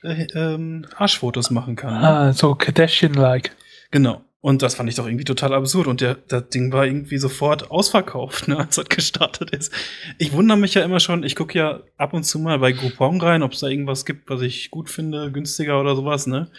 äh, 0.04 0.28
ähm, 0.36 0.86
Arschfotos 0.96 1.50
machen 1.50 1.76
kann. 1.76 2.00
Ne? 2.00 2.08
Ah, 2.08 2.34
so 2.34 2.54
Kardashian-like. 2.54 3.56
Genau. 3.90 4.24
Und 4.46 4.62
das 4.62 4.76
fand 4.76 4.88
ich 4.88 4.94
doch 4.94 5.08
irgendwie 5.08 5.24
total 5.24 5.56
absurd. 5.56 5.88
Und 5.88 6.02
der, 6.02 6.20
das 6.28 6.50
Ding 6.50 6.72
war 6.72 6.86
irgendwie 6.86 7.18
sofort 7.18 7.72
ausverkauft, 7.72 8.48
ne, 8.48 8.60
als 8.60 8.76
das 8.76 8.90
gestartet 8.90 9.50
ist. 9.50 9.74
Ich 10.20 10.34
wundere 10.34 10.56
mich 10.56 10.76
ja 10.76 10.84
immer 10.84 11.00
schon, 11.00 11.24
ich 11.24 11.36
gucke 11.36 11.58
ja 11.58 11.80
ab 11.98 12.14
und 12.14 12.26
zu 12.26 12.38
mal 12.38 12.60
bei 12.60 12.72
Groupon 12.72 13.20
rein, 13.20 13.42
ob 13.42 13.54
es 13.54 13.62
da 13.62 13.68
irgendwas 13.68 14.06
gibt, 14.06 14.30
was 14.30 14.44
ich 14.44 14.70
gut 14.70 14.92
finde, 14.92 15.32
günstiger 15.32 15.82
oder 15.82 15.96
sowas, 15.96 16.28
ne? 16.28 16.52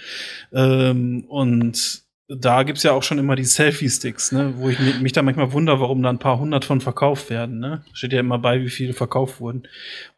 Ähm, 0.53 1.27
und 1.29 2.03
da 2.27 2.65
gibt's 2.65 2.83
ja 2.83 2.91
auch 2.91 3.05
schon 3.05 3.19
immer 3.19 3.37
die 3.37 3.45
Selfie-Sticks, 3.45 4.33
ne, 4.33 4.55
wo 4.57 4.69
ich 4.69 4.81
mich 5.01 5.13
da 5.13 5.23
manchmal 5.23 5.53
wundere, 5.53 5.79
warum 5.79 6.03
da 6.03 6.11
ein 6.11 6.19
paar 6.19 6.41
hundert 6.41 6.65
von 6.65 6.81
verkauft 6.81 7.31
werden. 7.31 7.61
Ne? 7.61 7.85
Steht 7.93 8.13
ja 8.13 8.19
immer 8.19 8.41
bei, 8.41 8.63
wie 8.63 8.71
viele 8.71 8.95
verkauft 8.95 9.39
wurden. 9.39 9.69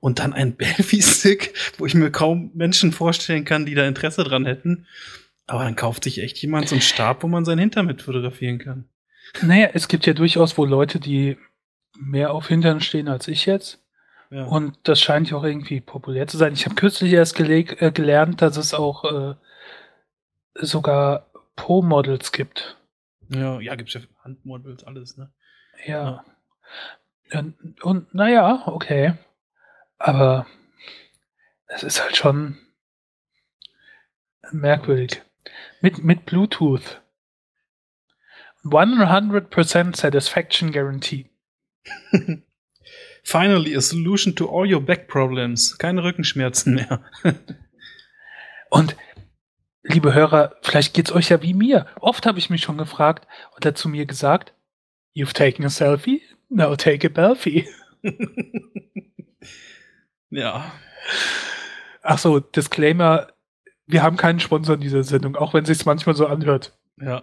Und 0.01 0.21
dann 0.21 0.33
ein 0.33 0.53
Belfie-Stick, 0.57 1.53
wo 1.77 1.85
ich 1.85 1.93
mir 1.93 2.11
kaum 2.11 2.51
Menschen 2.55 2.93
vorstellen 2.93 3.45
kann, 3.45 3.67
die 3.67 3.75
da 3.75 3.87
Interesse 3.87 4.25
dran 4.25 4.47
hätten. 4.47 4.87
Aber 5.49 5.65
dann 5.65 5.77
kauft 5.77 6.05
sich 6.05 6.21
echt 6.23 6.37
jemand 6.39 6.69
so 6.69 6.75
einen 6.75 6.83
Stab, 6.83 7.23
wo 7.23 7.27
man 7.27 7.45
sein 7.45 7.59
Hintern 7.59 7.87
mit 7.87 8.03
fotografieren 8.03 8.59
kann. 8.59 8.89
Naja, 9.43 9.71
es 9.73 9.89
gibt 9.89 10.07
ja 10.07 10.13
durchaus 10.13 10.59
wohl 10.59 10.69
Leute, 10.69 11.01
die 11.01 11.39
mehr 11.99 12.33
auf 12.33 12.49
Hintern 12.49 12.81
stehen 12.81 13.09
als 13.09 13.29
ich 13.29 13.47
jetzt. 13.47 13.83
Ja. 14.31 14.45
Und 14.45 14.77
das 14.83 15.01
scheint 15.01 15.31
ja 15.31 15.39
auch 15.39 15.45
irgendwie 15.45 15.81
populär 15.81 16.27
zu 16.27 16.37
sein. 16.37 16.53
Ich 16.53 16.67
habe 16.67 16.75
kürzlich 16.75 17.13
erst 17.15 17.41
äh, 17.41 17.91
gelernt, 17.93 18.43
dass 18.43 18.59
es 18.59 18.75
auch 18.75 19.05
äh, 19.05 19.35
sogar 20.55 21.31
Po-Models 21.57 22.31
gibt. 22.33 22.77
Ja, 23.31 23.59
ja, 23.61 23.75
gibt 23.75 23.89
es 23.89 23.95
ja 23.95 24.01
Handmodels, 24.23 24.85
alles, 24.85 25.17
ne? 25.17 25.33
Ja. 25.87 26.25
ja. 27.33 27.39
Und, 27.41 27.83
und 27.83 28.15
naja, 28.15 28.65
okay. 28.67 29.15
Aber 29.97 30.47
es 31.67 31.83
ist 31.83 32.03
halt 32.03 32.17
schon 32.17 32.59
merkwürdig. 34.53 35.23
Mit, 35.81 36.03
mit 36.03 36.27
Bluetooth. 36.27 37.01
100% 38.65 39.97
Satisfaction 39.97 40.73
Guarantee. 40.73 41.31
Finally, 43.25 43.75
a 43.75 43.81
solution 43.81 44.35
to 44.35 44.49
all 44.49 44.67
your 44.67 44.81
back 44.81 45.09
problems. 45.09 45.77
Keine 45.79 46.03
Rückenschmerzen 46.03 46.75
mehr. 46.75 47.05
Und 48.71 48.97
liebe 49.83 50.15
Hörer, 50.15 50.57
vielleicht 50.63 50.95
geht's 50.95 51.13
euch 51.13 51.29
ja 51.29 51.43
wie 51.43 51.55
mir. 51.55 51.87
Oft 52.01 52.27
habe 52.27 52.39
ich 52.39 52.51
mich 52.51 52.63
schon 52.63 52.79
gefragt 52.79 53.27
und 53.55 53.65
er 53.65 53.75
zu 53.75 53.89
mir 53.89 54.07
gesagt, 54.07 54.55
You've 55.15 55.33
taken 55.33 55.65
a 55.65 55.71
selfie? 55.71 56.23
Now 56.49 56.77
take 56.77 57.07
a 57.07 57.11
belfie. 57.11 57.67
ja. 60.31 60.73
Ach 62.03 62.19
so, 62.19 62.41
Disclaimer, 62.41 63.33
wir 63.89 64.03
haben 64.03 64.17
keinen 64.17 64.39
Sponsor 64.39 64.75
in 64.77 64.81
dieser 64.81 65.03
Sendung, 65.03 65.35
auch 65.37 65.55
wenn 65.55 65.65
es 65.65 65.69
sich 65.69 65.87
manchmal 65.87 66.15
so 66.15 66.27
anhört. 66.27 66.77
Ja. 67.01 67.23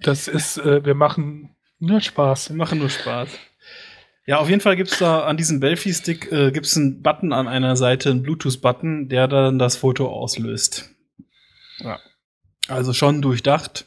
Das 0.00 0.28
ist, 0.28 0.58
äh, 0.58 0.84
wir 0.84 0.94
machen 0.94 1.56
nur 1.78 2.00
Spaß. 2.00 2.50
Wir 2.50 2.56
machen 2.56 2.78
nur 2.78 2.90
Spaß. 2.90 3.28
Ja, 4.26 4.38
auf 4.38 4.48
jeden 4.48 4.60
Fall 4.60 4.76
gibt's 4.76 4.98
da 4.98 5.24
an 5.24 5.36
diesem 5.36 5.60
Belfie-Stick 5.60 6.32
äh, 6.32 6.50
gibt's 6.50 6.76
einen 6.76 7.02
Button 7.02 7.32
an 7.32 7.48
einer 7.48 7.76
Seite, 7.76 8.10
einen 8.10 8.22
Bluetooth-Button, 8.22 9.08
der 9.08 9.28
dann 9.28 9.58
das 9.58 9.76
Foto 9.76 10.08
auslöst. 10.08 10.90
Ja. 11.78 11.98
Also 12.68 12.92
schon 12.92 13.20
durchdacht. 13.20 13.86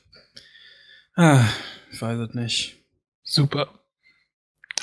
Ah, 1.15 1.45
ich 1.91 2.01
weiß 2.01 2.19
es 2.19 2.33
nicht. 2.35 2.83
Super. 3.23 3.76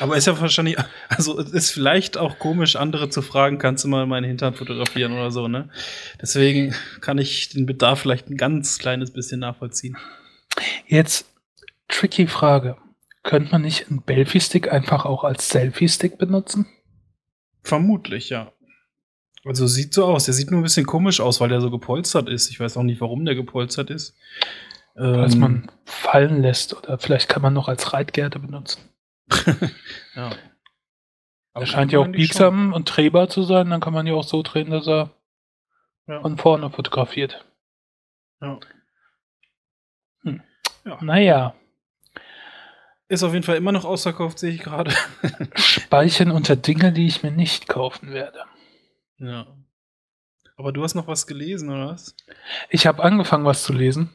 Aber 0.00 0.16
ist 0.16 0.26
ja 0.26 0.40
wahrscheinlich, 0.40 0.76
also 1.08 1.38
es 1.38 1.52
ist 1.52 1.70
vielleicht 1.70 2.16
auch 2.16 2.38
komisch, 2.38 2.76
andere 2.76 3.10
zu 3.10 3.22
fragen, 3.22 3.58
kannst 3.58 3.84
du 3.84 3.88
mal 3.88 4.06
meinen 4.06 4.24
Hintern 4.24 4.54
fotografieren 4.54 5.12
oder 5.12 5.30
so, 5.30 5.46
ne? 5.46 5.70
Deswegen 6.20 6.74
kann 7.00 7.18
ich 7.18 7.50
den 7.50 7.66
Bedarf 7.66 8.00
vielleicht 8.00 8.28
ein 8.28 8.36
ganz 8.36 8.78
kleines 8.78 9.12
bisschen 9.12 9.40
nachvollziehen. 9.40 9.96
Jetzt 10.86 11.26
tricky 11.88 12.26
Frage. 12.26 12.76
Könnte 13.22 13.52
man 13.52 13.62
nicht 13.62 13.88
einen 13.88 14.02
Belfie-Stick 14.02 14.70
einfach 14.70 15.04
auch 15.04 15.24
als 15.24 15.48
Selfie-Stick 15.48 16.18
benutzen? 16.18 16.66
Vermutlich, 17.62 18.30
ja. 18.30 18.52
Also 19.44 19.66
sieht 19.66 19.94
so 19.94 20.04
aus. 20.04 20.24
Der 20.24 20.34
sieht 20.34 20.50
nur 20.50 20.60
ein 20.60 20.64
bisschen 20.64 20.86
komisch 20.86 21.20
aus, 21.20 21.40
weil 21.40 21.48
der 21.48 21.60
so 21.60 21.70
gepolstert 21.70 22.28
ist. 22.28 22.50
Ich 22.50 22.60
weiß 22.60 22.76
auch 22.76 22.82
nicht, 22.82 23.00
warum 23.00 23.24
der 23.24 23.34
gepolstert 23.34 23.90
ist. 23.90 24.14
Falls 24.94 25.34
ähm, 25.34 25.40
man 25.40 25.70
fallen 25.84 26.42
lässt 26.42 26.76
oder 26.76 26.98
vielleicht 26.98 27.28
kann 27.28 27.42
man 27.42 27.52
noch 27.52 27.68
als 27.68 27.92
Reitgerte 27.92 28.38
benutzen. 28.38 28.80
Ja. 30.14 30.30
Er 31.54 31.66
scheint 31.66 31.92
ja 31.92 32.00
auch 32.00 32.08
biegsam 32.08 32.72
und 32.72 32.84
drehbar 32.84 33.28
zu 33.28 33.42
sein. 33.42 33.70
Dann 33.70 33.80
kann 33.80 33.92
man 33.92 34.06
ja 34.06 34.14
auch 34.14 34.24
so 34.24 34.42
drehen, 34.42 34.70
dass 34.70 34.88
er 34.88 35.10
ja. 36.06 36.20
von 36.20 36.36
vorne 36.36 36.70
fotografiert. 36.70 37.44
Ja. 38.40 38.58
Hm. 40.22 40.42
ja. 40.84 40.98
Naja. 41.02 41.54
Ist 43.08 43.22
auf 43.22 43.32
jeden 43.32 43.44
Fall 43.44 43.56
immer 43.56 43.72
noch 43.72 43.84
ausverkauft, 43.84 44.38
sehe 44.38 44.52
ich 44.52 44.62
gerade. 44.62 44.92
Speichern 45.54 46.30
unter 46.30 46.56
Dinge, 46.56 46.92
die 46.92 47.06
ich 47.06 47.22
mir 47.22 47.30
nicht 47.30 47.68
kaufen 47.68 48.12
werde. 48.12 48.44
Ja. 49.18 49.46
Aber 50.56 50.72
du 50.72 50.82
hast 50.82 50.94
noch 50.94 51.06
was 51.06 51.26
gelesen, 51.26 51.70
oder 51.70 51.88
was? 51.88 52.16
Ich 52.70 52.86
habe 52.86 53.02
angefangen, 53.02 53.44
was 53.44 53.62
zu 53.62 53.72
lesen. 53.72 54.14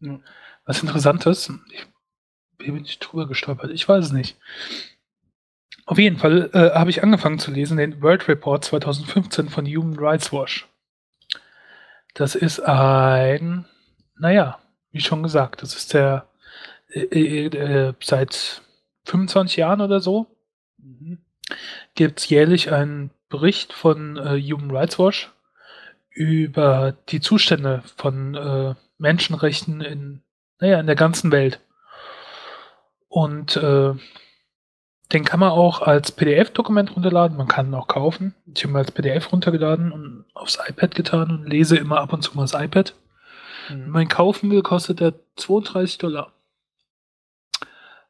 Ja. 0.00 0.20
Was 0.64 0.82
Interessantes. 0.82 1.52
Ich, 1.72 1.86
wie 2.60 2.70
bin 2.70 2.84
ich 2.84 2.98
drüber 2.98 3.26
gestolpert? 3.26 3.70
Ich 3.70 3.88
weiß 3.88 4.06
es 4.06 4.12
nicht. 4.12 4.36
Auf 5.86 5.98
jeden 5.98 6.18
Fall 6.18 6.50
äh, 6.52 6.70
habe 6.78 6.90
ich 6.90 7.02
angefangen 7.02 7.38
zu 7.38 7.50
lesen 7.50 7.76
den 7.76 8.00
World 8.02 8.28
Report 8.28 8.64
2015 8.64 9.48
von 9.48 9.66
Human 9.66 9.98
Rights 9.98 10.32
Watch. 10.32 10.68
Das 12.14 12.34
ist 12.34 12.60
ein, 12.60 13.66
naja, 14.16 14.58
wie 14.92 15.00
schon 15.00 15.22
gesagt, 15.22 15.62
das 15.62 15.74
ist 15.74 15.94
der 15.94 16.28
äh, 16.90 17.00
äh, 17.00 17.46
äh 17.46 17.94
seit 18.00 18.62
25 19.04 19.56
Jahren 19.56 19.80
oder 19.80 20.00
so 20.00 20.26
mhm. 20.78 21.18
gibt 21.94 22.20
es 22.20 22.28
jährlich 22.28 22.72
einen 22.72 23.10
Bericht 23.28 23.72
von 23.72 24.16
äh, 24.16 24.40
Human 24.40 24.70
Rights 24.70 24.98
Watch 24.98 25.32
über 26.10 26.96
die 27.08 27.20
Zustände 27.20 27.82
von 27.96 28.34
äh, 28.34 28.74
Menschenrechten 28.98 29.80
in, 29.80 30.22
naja, 30.58 30.80
in 30.80 30.86
der 30.86 30.96
ganzen 30.96 31.32
Welt. 31.32 31.60
Und 33.10 33.56
äh, 33.56 33.92
den 35.12 35.24
kann 35.24 35.40
man 35.40 35.50
auch 35.50 35.82
als 35.82 36.12
PDF-Dokument 36.12 36.94
runterladen, 36.94 37.36
man 37.36 37.48
kann 37.48 37.66
ihn 37.66 37.74
auch 37.74 37.88
kaufen. 37.88 38.36
Ich 38.46 38.62
habe 38.62 38.72
ihn 38.72 38.76
als 38.76 38.92
PDF 38.92 39.32
runtergeladen 39.32 39.90
und 39.90 40.24
aufs 40.32 40.60
iPad 40.64 40.94
getan 40.94 41.30
und 41.30 41.46
lese 41.46 41.76
immer 41.76 42.00
ab 42.00 42.12
und 42.12 42.22
zu 42.22 42.36
mal 42.36 42.42
das 42.42 42.54
iPad. 42.54 42.94
Mhm. 43.68 43.82
Wenn 43.82 43.90
man 43.90 44.02
ihn 44.02 44.08
kaufen 44.08 44.50
will, 44.50 44.62
kostet 44.62 45.00
er 45.00 45.14
32 45.36 45.98
Dollar. 45.98 46.32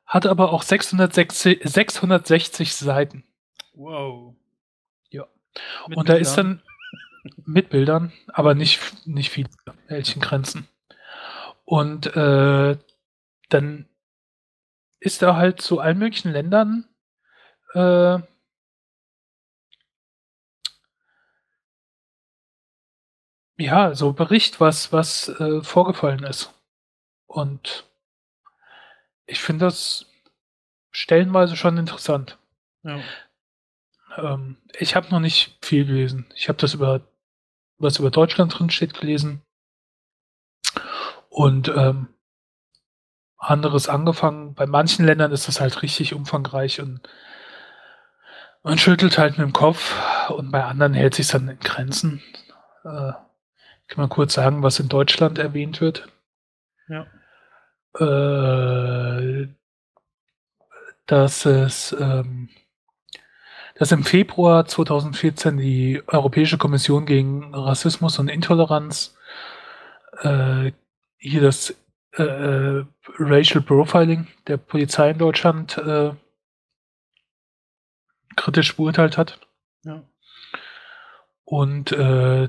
Hat 0.04 0.26
aber 0.26 0.52
auch 0.52 0.62
660, 0.62 1.62
660 1.64 2.74
Seiten. 2.74 3.24
Wow. 3.72 4.34
Mit 5.88 5.96
und 5.96 6.08
da 6.08 6.14
ist 6.14 6.34
dann 6.36 6.62
mit 7.44 7.70
Bildern, 7.70 8.12
aber 8.28 8.54
nicht, 8.54 8.80
nicht 9.06 9.30
viele 9.30 9.48
Grenzen. 9.88 10.68
Und 11.64 12.14
äh, 12.14 12.76
dann 13.48 13.86
ist 15.00 15.22
da 15.22 15.36
halt 15.36 15.60
zu 15.60 15.80
allen 15.80 15.98
möglichen 15.98 16.32
Ländern 16.32 16.86
äh, 17.74 18.18
ja, 23.58 23.94
so 23.94 24.12
Bericht, 24.12 24.60
was, 24.60 24.92
was 24.92 25.28
äh, 25.28 25.62
vorgefallen 25.62 26.24
ist. 26.24 26.52
Und 27.26 27.86
ich 29.26 29.40
finde 29.40 29.66
das 29.66 30.06
stellenweise 30.90 31.56
schon 31.56 31.76
interessant. 31.76 32.38
Ja. 32.82 33.00
Ähm, 34.16 34.56
ich 34.78 34.96
habe 34.96 35.08
noch 35.10 35.20
nicht 35.20 35.56
viel 35.62 35.86
gelesen. 35.86 36.26
Ich 36.34 36.48
habe 36.48 36.58
das 36.58 36.74
über, 36.74 37.02
was 37.78 37.98
über 37.98 38.10
Deutschland 38.10 38.58
drin 38.58 38.70
steht, 38.70 38.94
gelesen. 38.94 39.42
Und 41.28 41.68
ähm, 41.68 42.08
anderes 43.40 43.88
angefangen. 43.88 44.54
Bei 44.54 44.66
manchen 44.66 45.04
Ländern 45.04 45.32
ist 45.32 45.48
das 45.48 45.60
halt 45.60 45.82
richtig 45.82 46.14
umfangreich 46.14 46.80
und 46.80 47.00
man 48.62 48.78
schüttelt 48.78 49.18
halt 49.18 49.38
mit 49.38 49.46
dem 49.46 49.52
Kopf 49.52 49.96
und 50.30 50.50
bei 50.50 50.62
anderen 50.62 50.94
hält 50.94 51.14
sich 51.14 51.28
dann 51.28 51.48
in 51.48 51.58
Grenzen. 51.58 52.22
Äh, 52.84 53.12
kann 53.88 53.96
man 53.96 54.08
kurz 54.08 54.34
sagen, 54.34 54.62
was 54.62 54.78
in 54.78 54.88
Deutschland 54.88 55.38
erwähnt 55.38 55.80
wird? 55.80 56.08
Ja. 56.88 57.06
Äh, 57.98 59.48
dass 61.06 61.44
es 61.44 61.96
ähm, 61.98 62.50
dass 63.74 63.92
im 63.92 64.04
Februar 64.04 64.66
2014 64.66 65.56
die 65.56 66.02
Europäische 66.06 66.58
Kommission 66.58 67.06
gegen 67.06 67.54
Rassismus 67.54 68.18
und 68.18 68.28
Intoleranz 68.28 69.16
äh, 70.20 70.72
hier 71.16 71.40
das 71.40 71.74
äh, 72.16 72.22
äh 72.22 72.84
Racial 73.18 73.62
Profiling 73.62 74.26
der 74.46 74.56
Polizei 74.56 75.10
in 75.10 75.18
Deutschland 75.18 75.78
äh, 75.78 76.12
kritisch 78.36 78.76
beurteilt 78.76 79.18
hat. 79.18 79.38
Ja. 79.84 80.02
Und 81.44 81.92
äh, 81.92 82.48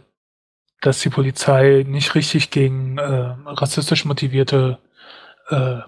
dass 0.82 1.00
die 1.00 1.10
Polizei 1.10 1.84
nicht 1.88 2.16
richtig 2.16 2.50
gegen 2.50 2.98
äh, 2.98 3.36
rassistisch 3.46 4.06
motivierte 4.06 4.80
äh, 5.50 5.82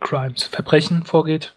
Crimes, 0.00 0.44
Verbrechen 0.44 1.04
vorgeht 1.04 1.56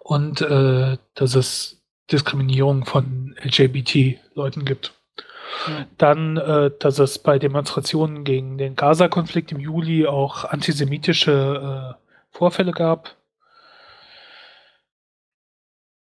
und 0.00 0.40
dass 0.40 1.34
es 1.34 1.78
Diskriminierung 2.10 2.84
von 2.84 3.36
LGBT-Leuten 3.42 4.64
gibt. 4.64 4.97
Dann, 5.96 6.36
äh, 6.36 6.70
dass 6.78 6.98
es 6.98 7.18
bei 7.18 7.38
Demonstrationen 7.38 8.24
gegen 8.24 8.58
den 8.58 8.76
Gaza-Konflikt 8.76 9.52
im 9.52 9.60
Juli 9.60 10.06
auch 10.06 10.44
antisemitische 10.44 11.96
äh, 11.96 12.36
Vorfälle 12.36 12.72
gab. 12.72 13.16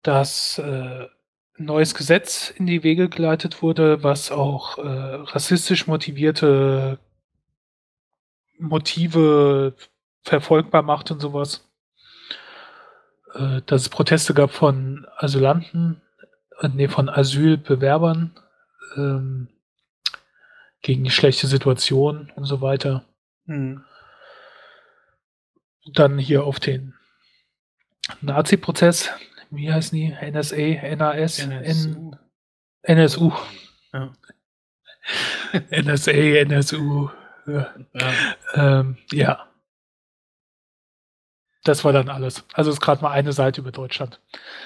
Dass 0.04 0.58
äh, 0.60 1.08
neues 1.58 1.96
Gesetz 1.96 2.50
in 2.50 2.68
die 2.68 2.84
Wege 2.84 3.10
geleitet 3.10 3.62
wurde, 3.62 4.04
was 4.04 4.32
auch 4.32 4.78
äh, 4.78 4.82
rassistisch 4.84 5.88
motivierte 5.88 7.00
Motive 8.58 9.74
verfolgbar 10.22 10.82
macht 10.82 11.12
und 11.12 11.20
sowas. 11.20 11.68
Äh, 13.34 13.62
dass 13.66 13.84
es 13.84 13.90
Proteste 13.90 14.34
gab 14.34 14.52
von 14.52 15.06
Asylanten, 15.18 16.02
äh, 16.60 16.70
nee, 16.70 16.88
von 16.88 17.10
Asylbewerbern 17.10 18.36
ähm, 18.96 19.50
gegen 20.82 21.10
schlechte 21.10 21.48
Situation 21.48 22.32
und 22.36 22.46
so 22.46 22.62
weiter. 22.62 23.06
Hm. 23.46 23.84
Dann 25.94 26.18
hier 26.18 26.44
auf 26.44 26.60
den 26.60 26.94
Nazi-Prozess 28.22 29.12
wie 29.56 29.72
heißen 29.72 29.98
die? 29.98 30.10
NSA, 30.10 30.96
NAS, 30.96 31.40
NSU. 31.40 32.12
N 32.82 32.98
NSU. 32.98 33.32
Ja. 33.94 34.14
NSA, 35.72 36.12
NSU. 36.12 37.10
Ja. 37.48 37.74
Ja. 37.94 38.14
Ähm, 38.54 38.98
ja. 39.12 39.48
Das 41.64 41.84
war 41.84 41.94
dann 41.94 42.10
alles. 42.10 42.44
Also 42.54 42.72
ist 42.72 42.82
gerade 42.82 43.02
mal 43.02 43.12
eine 43.12 43.34
Seite 43.34 43.62
über 43.62 43.72
Deutschland. 43.72 44.22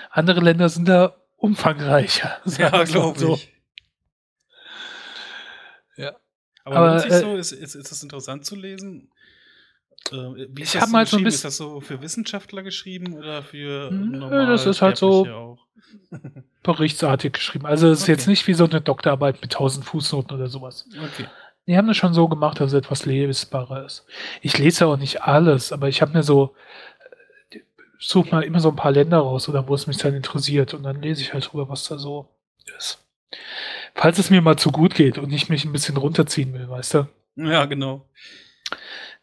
Andere 0.09 0.41
Länder 0.41 0.69
sind 0.69 0.87
da 0.87 1.15
umfangreicher. 1.37 2.37
Ja, 2.57 2.83
glaube 2.83 3.33
ich. 3.33 3.53
Aber, 6.69 7.03
Aber 7.03 7.05
äh, 7.05 7.19
so, 7.19 7.35
ist, 7.35 7.51
ist, 7.51 7.75
ist 7.75 7.91
das 7.91 8.03
interessant 8.03 8.45
zu 8.45 8.55
lesen? 8.55 9.09
Äh, 10.11 10.47
wie 10.49 10.63
ist 10.63 10.75
ich 10.75 10.81
das 10.81 10.89
so 10.89 10.97
halt 10.97 11.07
so 11.07 11.17
ein 11.17 11.25
Ist 11.25 11.45
das 11.45 11.57
so 11.57 11.81
für 11.81 12.01
Wissenschaftler 12.01 12.63
geschrieben 12.63 13.13
oder 13.13 13.43
für 13.43 13.91
Nö, 13.91 14.47
Das 14.47 14.65
ist 14.65 14.81
halt 14.81 14.97
so 14.97 15.57
berichtsartig 16.63 17.33
geschrieben. 17.33 17.65
Also 17.65 17.89
es 17.89 17.99
ist 17.99 18.03
okay. 18.03 18.11
jetzt 18.13 18.27
nicht 18.27 18.47
wie 18.47 18.53
so 18.53 18.65
eine 18.65 18.81
Doktorarbeit 18.81 19.41
mit 19.41 19.53
tausend 19.53 19.85
Fußnoten 19.85 20.35
oder 20.35 20.47
sowas. 20.47 20.85
Okay. 20.91 21.27
Die 21.67 21.77
haben 21.77 21.87
das 21.87 21.97
schon 21.97 22.13
so 22.13 22.27
gemacht, 22.27 22.59
dass 22.59 22.73
es 22.73 22.79
etwas 22.79 23.05
lesbarer 23.05 23.85
ist. 23.85 24.05
Ich 24.41 24.57
lese 24.57 24.87
auch 24.87 24.97
nicht 24.97 25.21
alles, 25.21 25.71
aber 25.71 25.87
ich 25.87 26.01
habe 26.01 26.13
mir 26.13 26.23
so 26.23 26.55
äh, 27.51 27.59
suche 27.99 28.31
mal 28.31 28.43
immer 28.43 28.59
so 28.59 28.69
ein 28.69 28.75
paar 28.75 28.91
Länder 28.91 29.19
raus 29.19 29.47
oder 29.49 29.67
wo 29.67 29.75
es 29.75 29.85
mich 29.85 29.97
dann 29.97 30.15
interessiert 30.15 30.73
und 30.73 30.83
dann 30.83 31.01
lese 31.01 31.21
ich 31.21 31.33
halt 31.33 31.51
drüber, 31.51 31.69
was 31.69 31.87
da 31.87 31.97
so 31.97 32.27
ist. 32.77 33.05
Falls 33.99 34.17
es 34.17 34.29
mir 34.29 34.41
mal 34.41 34.55
zu 34.55 34.71
gut 34.71 34.95
geht 34.95 35.17
und 35.17 35.29
ich 35.33 35.49
mich 35.49 35.65
ein 35.65 35.73
bisschen 35.73 35.97
runterziehen 35.97 36.53
will, 36.53 36.69
weißt 36.69 36.93
du? 36.93 37.07
Ja, 37.35 37.65
genau. 37.65 38.07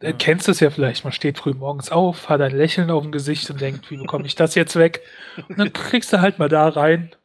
Ja. 0.03 0.13
Kennst 0.13 0.49
du 0.49 0.53
es 0.53 0.61
ja 0.61 0.69
vielleicht, 0.69 1.03
man 1.03 1.15
steht 1.15 1.39
früh 1.39 1.55
morgens 1.55 1.91
auf, 1.91 2.29
hat 2.29 2.43
ein 2.43 2.55
Lächeln 2.55 2.91
auf 2.91 3.03
dem 3.03 3.11
Gesicht 3.11 3.49
und 3.49 3.59
denkt, 3.59 3.91
wie 3.91 3.97
bekomme 3.97 4.27
ich 4.27 4.35
das 4.35 4.55
jetzt 4.55 4.77
weg? 4.77 5.01
Und 5.49 5.59
dann 5.59 5.73
kriegst 5.73 6.13
du 6.13 6.21
halt 6.21 6.39
mal 6.39 6.51
da 6.51 6.69
rein. 6.69 7.17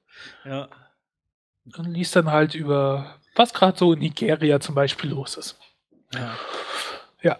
Ja. 0.45 0.69
Und 1.75 1.93
liest 1.93 2.15
dann 2.15 2.31
halt 2.31 2.55
über, 2.55 3.19
was 3.35 3.53
gerade 3.53 3.77
so 3.77 3.91
in 3.91 3.99
Nigeria 3.99 4.61
zum 4.61 4.73
Beispiel 4.73 5.09
los 5.09 5.35
ist. 5.35 5.59
Ja. 6.13 6.37
Ja. 7.21 7.39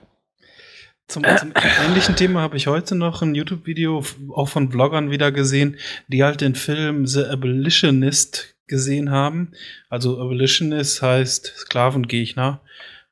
Zum, 1.07 1.23
zum 1.23 1.53
ähnlichen 1.85 2.17
Thema 2.17 2.41
habe 2.41 2.57
ich 2.57 2.67
heute 2.67 2.95
noch 2.95 3.21
ein 3.21 3.33
YouTube-Video 3.33 4.03
auch 4.33 4.49
von 4.49 4.71
Vloggern 4.71 5.09
wieder 5.09 5.31
gesehen, 5.31 5.77
die 6.09 6.21
halt 6.21 6.41
den 6.41 6.55
Film 6.55 7.07
The 7.07 7.27
Abolitionist 7.27 8.50
gesehen 8.71 9.11
haben. 9.11 9.51
Also 9.89 10.19
Abolitionist 10.19 11.03
heißt 11.03 11.53
Sklavengegner. 11.57 12.61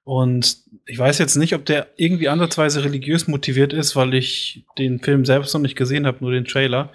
Und 0.04 0.58
ich 0.88 0.98
weiß 0.98 1.20
jetzt 1.20 1.36
nicht, 1.36 1.54
ob 1.54 1.66
der 1.66 1.86
irgendwie 1.98 2.30
ansatzweise 2.30 2.84
religiös 2.84 3.28
motiviert 3.28 3.74
ist, 3.74 3.96
weil 3.96 4.16
ich 4.16 4.66
den 4.80 5.00
Film 5.00 5.24
selbst 5.24 5.54
noch 5.54 5.62
nicht 5.62 5.76
gesehen 5.76 6.08
habe, 6.08 6.18
nur 6.22 6.32
den 6.32 6.46
Trailer. 6.46 6.92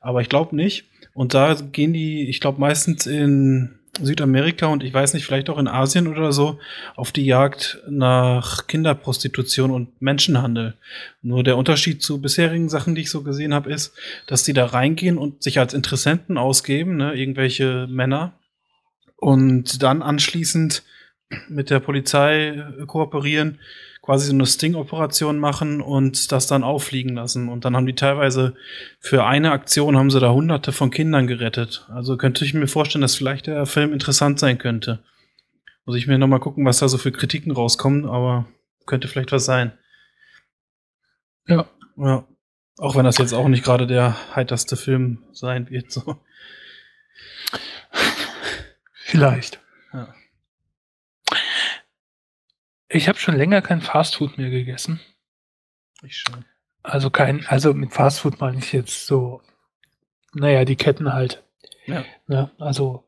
Aber 0.00 0.22
ich 0.22 0.30
glaube 0.30 0.56
nicht. 0.56 0.86
Und 1.12 1.34
da 1.34 1.54
gehen 1.54 1.92
die, 1.92 2.26
ich 2.30 2.40
glaube 2.40 2.60
meistens 2.60 3.06
in 3.06 3.78
Südamerika 4.00 4.66
und 4.66 4.82
ich 4.82 4.92
weiß 4.92 5.14
nicht, 5.14 5.24
vielleicht 5.24 5.48
auch 5.50 5.58
in 5.58 5.68
Asien 5.68 6.08
oder 6.08 6.32
so, 6.32 6.58
auf 6.96 7.12
die 7.12 7.24
Jagd 7.24 7.78
nach 7.88 8.66
Kinderprostitution 8.66 9.70
und 9.70 10.00
Menschenhandel. 10.02 10.74
Nur 11.22 11.44
der 11.44 11.56
Unterschied 11.56 12.02
zu 12.02 12.20
bisherigen 12.20 12.68
Sachen, 12.68 12.94
die 12.94 13.02
ich 13.02 13.10
so 13.10 13.22
gesehen 13.22 13.54
habe, 13.54 13.72
ist, 13.72 13.94
dass 14.26 14.42
die 14.42 14.52
da 14.52 14.66
reingehen 14.66 15.18
und 15.18 15.42
sich 15.42 15.58
als 15.58 15.74
Interessenten 15.74 16.38
ausgeben, 16.38 16.96
ne, 16.96 17.14
irgendwelche 17.14 17.86
Männer, 17.88 18.34
und 19.16 19.82
dann 19.82 20.02
anschließend 20.02 20.82
mit 21.48 21.70
der 21.70 21.80
Polizei 21.80 22.62
kooperieren, 22.86 23.58
quasi 24.04 24.26
so 24.26 24.34
eine 24.34 24.44
Sting-Operation 24.44 25.38
machen 25.38 25.80
und 25.80 26.30
das 26.30 26.46
dann 26.46 26.62
auffliegen 26.62 27.14
lassen. 27.14 27.48
Und 27.48 27.64
dann 27.64 27.74
haben 27.74 27.86
die 27.86 27.94
teilweise 27.94 28.54
für 29.00 29.24
eine 29.24 29.50
Aktion 29.52 29.96
haben 29.96 30.10
sie 30.10 30.20
da 30.20 30.30
hunderte 30.30 30.72
von 30.72 30.90
Kindern 30.90 31.26
gerettet. 31.26 31.86
Also 31.88 32.18
könnte 32.18 32.44
ich 32.44 32.52
mir 32.52 32.66
vorstellen, 32.66 33.00
dass 33.00 33.16
vielleicht 33.16 33.46
der 33.46 33.64
Film 33.64 33.94
interessant 33.94 34.38
sein 34.38 34.58
könnte. 34.58 35.02
Muss 35.86 35.96
ich 35.96 36.06
mir 36.06 36.18
nochmal 36.18 36.40
gucken, 36.40 36.66
was 36.66 36.80
da 36.80 36.88
so 36.88 36.98
für 36.98 37.12
Kritiken 37.12 37.50
rauskommen, 37.50 38.04
aber 38.04 38.46
könnte 38.84 39.08
vielleicht 39.08 39.32
was 39.32 39.46
sein. 39.46 39.72
Ja. 41.46 41.66
Ja. 41.96 42.26
Auch 42.76 42.96
wenn 42.96 43.04
das 43.04 43.16
jetzt 43.16 43.32
auch 43.32 43.48
nicht 43.48 43.64
gerade 43.64 43.86
der 43.86 44.16
heiterste 44.36 44.76
Film 44.76 45.22
sein 45.32 45.70
wird, 45.70 45.90
so. 45.90 46.20
Vielleicht. 48.92 49.60
Ja. 49.94 50.14
Ich 52.94 53.08
habe 53.08 53.18
schon 53.18 53.36
länger 53.36 53.60
kein 53.60 53.80
Fastfood 53.80 54.38
mehr 54.38 54.50
gegessen. 54.50 55.00
Ich 56.04 56.16
schon. 56.16 56.44
Also 56.84 57.10
kein, 57.10 57.44
also 57.46 57.74
mit 57.74 57.92
Fastfood 57.92 58.40
meine 58.40 58.58
ich 58.58 58.72
jetzt 58.72 59.08
so, 59.08 59.42
naja, 60.32 60.64
die 60.64 60.76
Ketten 60.76 61.12
halt. 61.12 61.42
Ja. 61.86 62.04
ja 62.28 62.52
also 62.58 63.02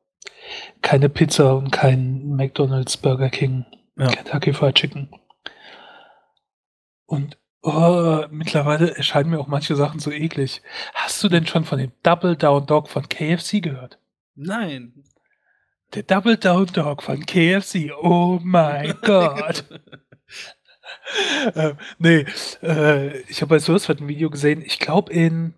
keine 0.83 1.09
Pizza 1.09 1.55
und 1.55 1.70
kein 1.70 2.35
McDonald's, 2.35 2.96
Burger 2.96 3.31
King, 3.31 3.64
ja. 3.96 4.09
Kentucky 4.09 4.53
Fried 4.53 4.75
Chicken. 4.75 5.09
Und 7.05 7.38
oh, 7.62 8.25
mittlerweile 8.31 8.96
erscheinen 8.96 9.31
mir 9.31 9.38
auch 9.38 9.46
manche 9.46 9.77
Sachen 9.77 10.01
so 10.01 10.11
eklig. 10.11 10.62
Hast 10.94 11.22
du 11.22 11.29
denn 11.29 11.46
schon 11.46 11.64
von 11.64 11.79
dem 11.79 11.92
Double 12.03 12.35
Down 12.35 12.66
Dog 12.66 12.88
von 12.88 13.09
KFC 13.09 13.62
gehört? 13.62 14.01
Nein. 14.35 15.05
Der 15.96 16.02
Double 16.02 16.37
Down 16.37 16.66
Dog 16.66 17.02
von 17.02 17.24
KFC. 17.24 17.90
Oh 18.02 18.38
mein 18.42 18.98
Gott. 19.02 19.64
äh, 21.54 21.72
nee, 21.98 22.26
äh, 22.62 23.16
ich 23.22 23.40
habe 23.40 23.54
bei 23.54 23.59
Source 23.59 23.88
ein 23.88 24.06
Video 24.06 24.28
gesehen. 24.28 24.61
Ich 24.61 24.78
glaube 24.78 25.11
in. 25.11 25.54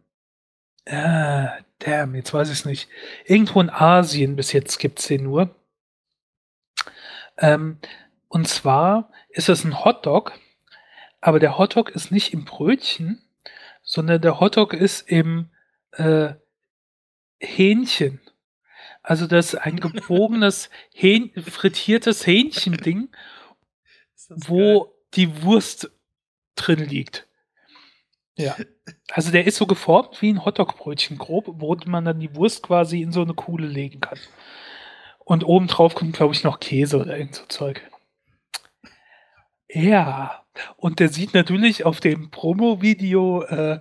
Äh, 0.85 1.49
damn, 1.81 2.15
jetzt 2.15 2.33
weiß 2.33 2.51
ich 2.51 2.61
es 2.61 2.65
nicht. 2.65 2.89
Irgendwo 3.25 3.61
in 3.61 3.69
Asien 3.69 4.37
bis 4.37 4.53
jetzt 4.53 4.79
gibt 4.79 5.01
es 5.01 5.09
den 5.09 5.25
nur. 5.25 5.57
Ähm, 7.39 7.79
und 8.29 8.47
zwar 8.47 9.11
ist 9.31 9.49
es 9.49 9.65
ein 9.65 9.85
Hotdog, 9.85 10.39
aber 11.21 11.41
der 11.41 11.59
Hotdog 11.59 11.91
ist 11.91 12.13
nicht 12.13 12.33
im 12.33 12.45
Brötchen, 12.45 13.21
sondern 13.83 14.23
der 14.23 14.39
Hotdog 14.39 14.73
ist 14.73 15.11
im 15.11 15.51
äh, 15.95 16.35
Hähnchen. 17.41 18.21
Also 19.09 19.27
das 19.27 19.55
ist 19.55 19.61
ein 19.61 19.81
gebogenes, 19.81 20.69
Hähn, 20.93 21.33
frittiertes 21.35 22.27
Hähnchending, 22.27 23.09
wo 24.29 24.85
geil. 24.85 24.93
die 25.15 25.43
Wurst 25.43 25.91
drin 26.57 26.81
liegt. 26.81 27.27
Ja. 28.37 28.55
Also 29.11 29.33
der 29.33 29.47
ist 29.47 29.57
so 29.57 29.67
geformt 29.67 30.21
wie 30.21 30.31
ein 30.31 30.45
Hotdog-Brötchen 30.45 31.17
grob, 31.17 31.47
wo 31.49 31.75
man 31.87 32.05
dann 32.05 32.21
die 32.21 32.35
Wurst 32.37 32.63
quasi 32.63 33.01
in 33.01 33.11
so 33.11 33.23
eine 33.23 33.33
Kuhle 33.33 33.67
legen 33.67 34.01
kann. 34.01 34.19
Und 35.21 35.43
obendrauf 35.43 35.95
kommt, 35.95 36.15
glaube 36.15 36.35
ich, 36.35 36.45
noch 36.45 36.61
Käse 36.61 36.99
oder 36.99 37.17
irgend 37.17 37.35
so 37.35 37.47
Zeug. 37.47 37.91
Ja. 39.71 40.45
Und 40.77 41.01
der 41.01 41.09
sieht 41.09 41.33
natürlich 41.33 41.87
auf 41.87 42.01
dem 42.01 42.31
Promo-Video 42.31 43.43
äh, 43.45 43.81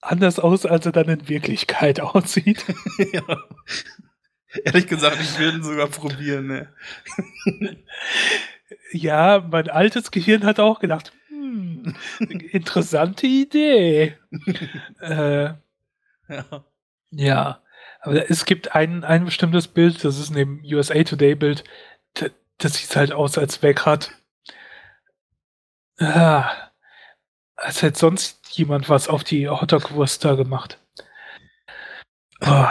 anders 0.00 0.40
aus, 0.40 0.66
als 0.66 0.84
er 0.84 0.92
dann 0.92 1.08
in 1.08 1.28
Wirklichkeit 1.28 2.00
aussieht. 2.00 2.64
ja. 3.12 3.22
Ehrlich 4.64 4.86
gesagt, 4.86 5.18
ich 5.20 5.38
würde 5.38 5.58
ihn 5.58 5.62
sogar 5.62 5.88
probieren. 5.88 6.46
Ne? 6.46 6.72
ja, 8.92 9.46
mein 9.50 9.68
altes 9.68 10.10
Gehirn 10.10 10.44
hat 10.44 10.58
auch 10.58 10.80
gedacht, 10.80 11.12
hm, 11.28 11.94
interessante 12.50 13.26
Idee. 13.26 14.16
äh, 15.00 15.52
ja. 16.28 16.64
ja, 17.10 17.62
aber 18.00 18.30
es 18.30 18.44
gibt 18.44 18.74
ein, 18.74 19.04
ein 19.04 19.24
bestimmtes 19.24 19.68
Bild, 19.68 20.04
das 20.04 20.18
ist 20.18 20.30
neben 20.30 20.62
USA 20.64 21.02
Today 21.02 21.34
Bild, 21.34 21.64
das, 22.14 22.30
das 22.58 22.74
sieht 22.74 22.96
halt 22.96 23.12
aus, 23.12 23.36
als 23.36 23.62
wäre 23.62 23.74
gerade, 23.74 24.06
äh, 25.98 26.42
als 27.56 27.82
hätte 27.82 27.98
sonst 27.98 28.56
jemand 28.56 28.88
was 28.88 29.08
auf 29.08 29.24
die 29.24 29.48
Hotdog-Wurst 29.48 30.24
da 30.24 30.34
gemacht. 30.34 30.78
Oh. 32.40 32.68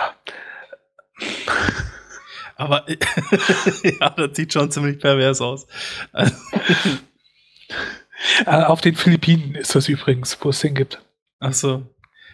Aber 2.58 2.86
ja, 3.84 4.10
das 4.10 4.36
sieht 4.36 4.52
schon 4.54 4.72
ziemlich 4.72 5.00
pervers 5.00 5.42
aus. 5.42 5.68
Äh, 8.48 8.64
auf 8.64 8.82
den 8.82 8.96
Philippinen 8.96 9.54
ist 9.54 9.76
das 9.76 9.88
übrigens, 9.88 10.38
wo 10.42 10.50
es 10.50 10.60
den 10.60 10.74
gibt. 10.74 11.00
Ach 11.40 11.54
so. 11.54 11.86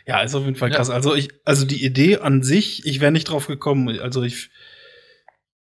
Ja, 0.06 0.22
ist 0.22 0.34
auf 0.34 0.46
jeden 0.46 0.56
Fall 0.56 0.72
krass. 0.72 0.88
Ja. 0.88 0.94
Also 0.94 1.14
ich, 1.14 1.30
also 1.44 1.66
die 1.66 1.84
Idee 1.84 2.20
an 2.20 2.42
sich, 2.42 2.86
ich 2.86 3.02
wäre 3.02 3.12
nicht 3.12 3.26
drauf 3.26 3.48
gekommen. 3.48 4.00
Also 4.00 4.24
ich, 4.24 4.50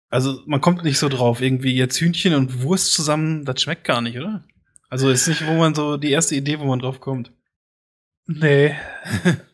also 0.09 0.41
man 0.45 0.61
kommt 0.61 0.83
nicht 0.83 0.99
so 0.99 1.09
drauf. 1.09 1.41
Irgendwie 1.41 1.75
jetzt 1.75 1.99
Hühnchen 1.99 2.35
und 2.35 2.61
Wurst 2.61 2.93
zusammen, 2.93 3.45
das 3.45 3.61
schmeckt 3.61 3.83
gar 3.83 4.01
nicht, 4.01 4.17
oder? 4.17 4.43
Also 4.89 5.09
ist 5.09 5.27
nicht, 5.27 5.45
wo 5.47 5.53
man 5.53 5.73
so 5.73 5.97
die 5.97 6.11
erste 6.11 6.35
Idee, 6.35 6.59
wo 6.59 6.65
man 6.65 6.79
drauf 6.79 6.99
kommt. 6.99 7.31
Nee. 8.27 8.75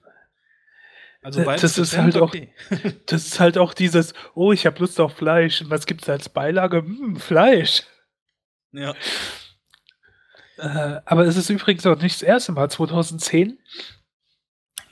Also 1.27 1.43
das 1.43 1.77
ist 1.77 1.97
halt 1.97 2.15
okay. 2.15 2.53
auch, 2.71 2.77
das 3.07 3.25
ist 3.27 3.39
halt 3.41 3.57
auch 3.57 3.73
dieses, 3.73 4.13
oh, 4.33 4.53
ich 4.53 4.65
habe 4.65 4.79
Lust 4.79 4.97
auf 5.01 5.13
Fleisch. 5.13 5.61
Was 5.67 5.85
gibt's 5.85 6.07
als 6.07 6.29
Beilage? 6.29 6.77
Hm, 6.77 7.17
Fleisch. 7.17 7.83
Ja. 8.71 8.93
Äh, 10.55 11.01
aber 11.03 11.25
es 11.25 11.35
ist 11.35 11.49
übrigens 11.49 11.85
auch 11.85 12.01
nicht 12.01 12.15
das 12.15 12.21
erste 12.21 12.53
Mal. 12.53 12.71
2010 12.71 13.59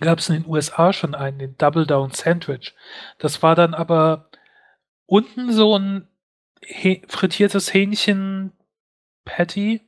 gab 0.01 0.19
es 0.19 0.27
in 0.27 0.43
den 0.43 0.51
USA 0.51 0.91
schon 0.91 1.15
einen, 1.15 1.39
den 1.39 1.57
Double 1.57 1.85
Down 1.85 2.11
Sandwich. 2.11 2.73
Das 3.17 3.41
war 3.41 3.55
dann 3.55 3.73
aber 3.73 4.29
unten 5.05 5.53
so 5.53 5.79
ein 5.79 6.09
He 6.61 7.01
frittiertes 7.07 7.73
Hähnchen 7.73 8.51
Patty, 9.23 9.87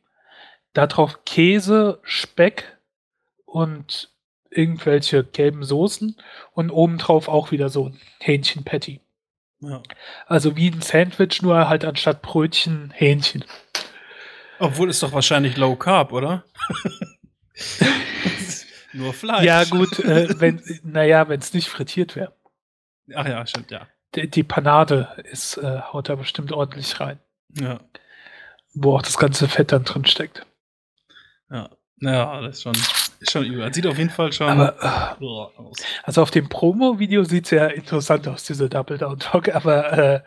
darauf 0.71 1.25
Käse, 1.25 1.99
Speck 2.03 2.77
und 3.43 4.15
irgendwelche 4.49 5.23
gelben 5.23 5.63
Soßen 5.63 6.17
und 6.51 6.71
obendrauf 6.71 7.27
auch 7.27 7.51
wieder 7.51 7.69
so 7.69 7.89
ein 7.89 7.99
Hähnchen-Patty. 8.19 9.01
Ja. 9.59 9.81
Also 10.27 10.55
wie 10.55 10.69
ein 10.69 10.81
Sandwich, 10.81 11.41
nur 11.41 11.67
halt 11.67 11.83
anstatt 11.85 12.21
Brötchen 12.21 12.91
Hähnchen. 12.91 13.43
Obwohl 14.59 14.89
ist 14.89 15.03
doch 15.03 15.13
wahrscheinlich 15.13 15.57
Low 15.57 15.75
Carb, 15.75 16.11
oder? 16.11 16.43
nur 18.93 19.13
Fleisch. 19.13 19.45
Ja, 19.45 19.63
gut, 19.65 19.99
äh, 19.99 20.39
wenn, 20.39 20.61
naja, 20.83 21.27
wenn 21.29 21.39
es 21.39 21.53
nicht 21.53 21.69
frittiert 21.69 22.15
wäre. 22.15 22.33
Ach 23.15 23.27
ja, 23.27 23.45
stimmt, 23.45 23.71
ja. 23.71 23.87
Die, 24.15 24.29
die 24.29 24.43
Panade 24.43 25.23
ist, 25.31 25.57
äh, 25.57 25.81
haut 25.81 26.09
da 26.09 26.15
bestimmt 26.15 26.51
ordentlich 26.51 26.99
rein. 26.99 27.19
Ja. 27.53 27.79
Wo 28.73 28.95
auch 28.95 29.01
das 29.01 29.17
ganze 29.17 29.47
Fett 29.47 29.71
dann 29.71 29.83
drin 29.83 30.05
steckt. 30.05 30.45
Ja, 31.49 31.69
naja, 31.99 32.41
das 32.41 32.57
ist 32.57 32.63
schon, 32.63 32.73
ist 33.19 33.31
schon 33.31 33.45
übel. 33.45 33.73
Sieht 33.73 33.87
auf 33.87 33.97
jeden 33.97 34.09
Fall 34.09 34.31
schon 34.31 34.47
aber, 34.47 35.17
äh, 35.19 35.23
aus. 35.23 35.77
Also 36.03 36.21
auf 36.21 36.31
dem 36.31 36.47
Promo-Video 36.47 37.23
sieht 37.23 37.45
es 37.45 37.51
ja 37.51 37.67
interessant 37.67 38.27
aus, 38.27 38.43
diese 38.43 38.69
Double 38.69 38.97
Down 38.97 39.19
Talk, 39.19 39.49
aber 39.55 39.93
äh, 39.97 40.21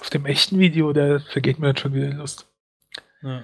auf 0.00 0.10
dem 0.10 0.26
echten 0.26 0.58
Video, 0.58 0.92
da 0.92 1.18
vergeht 1.18 1.58
mir 1.58 1.68
dann 1.68 1.76
schon 1.76 1.94
wieder 1.94 2.08
Lust. 2.08 2.46
Ja. 3.22 3.42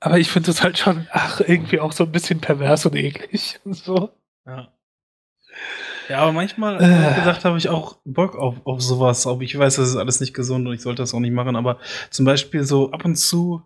Aber 0.00 0.18
ich 0.18 0.30
finde 0.30 0.50
es 0.50 0.62
halt 0.62 0.76
schon, 0.76 1.08
ach, 1.10 1.40
irgendwie 1.40 1.80
auch 1.80 1.92
so 1.92 2.04
ein 2.04 2.12
bisschen 2.12 2.40
pervers 2.40 2.84
und 2.84 2.94
eklig 2.94 3.58
und 3.64 3.74
so. 3.74 4.10
Ja. 4.46 4.73
Ja, 6.08 6.18
aber 6.18 6.32
manchmal, 6.32 6.76
äh. 6.76 7.14
gesagt, 7.14 7.44
habe 7.44 7.58
ich 7.58 7.68
auch 7.68 7.98
Bock 8.04 8.36
auf, 8.36 8.56
auf 8.64 8.82
sowas. 8.82 9.26
Auch 9.26 9.40
ich 9.40 9.58
weiß, 9.58 9.76
das 9.76 9.88
ist 9.88 9.96
alles 9.96 10.20
nicht 10.20 10.34
gesund 10.34 10.66
und 10.66 10.74
ich 10.74 10.82
sollte 10.82 11.02
das 11.02 11.14
auch 11.14 11.20
nicht 11.20 11.32
machen, 11.32 11.56
aber 11.56 11.78
zum 12.10 12.24
Beispiel 12.24 12.64
so 12.64 12.90
ab 12.90 13.04
und 13.04 13.16
zu, 13.16 13.62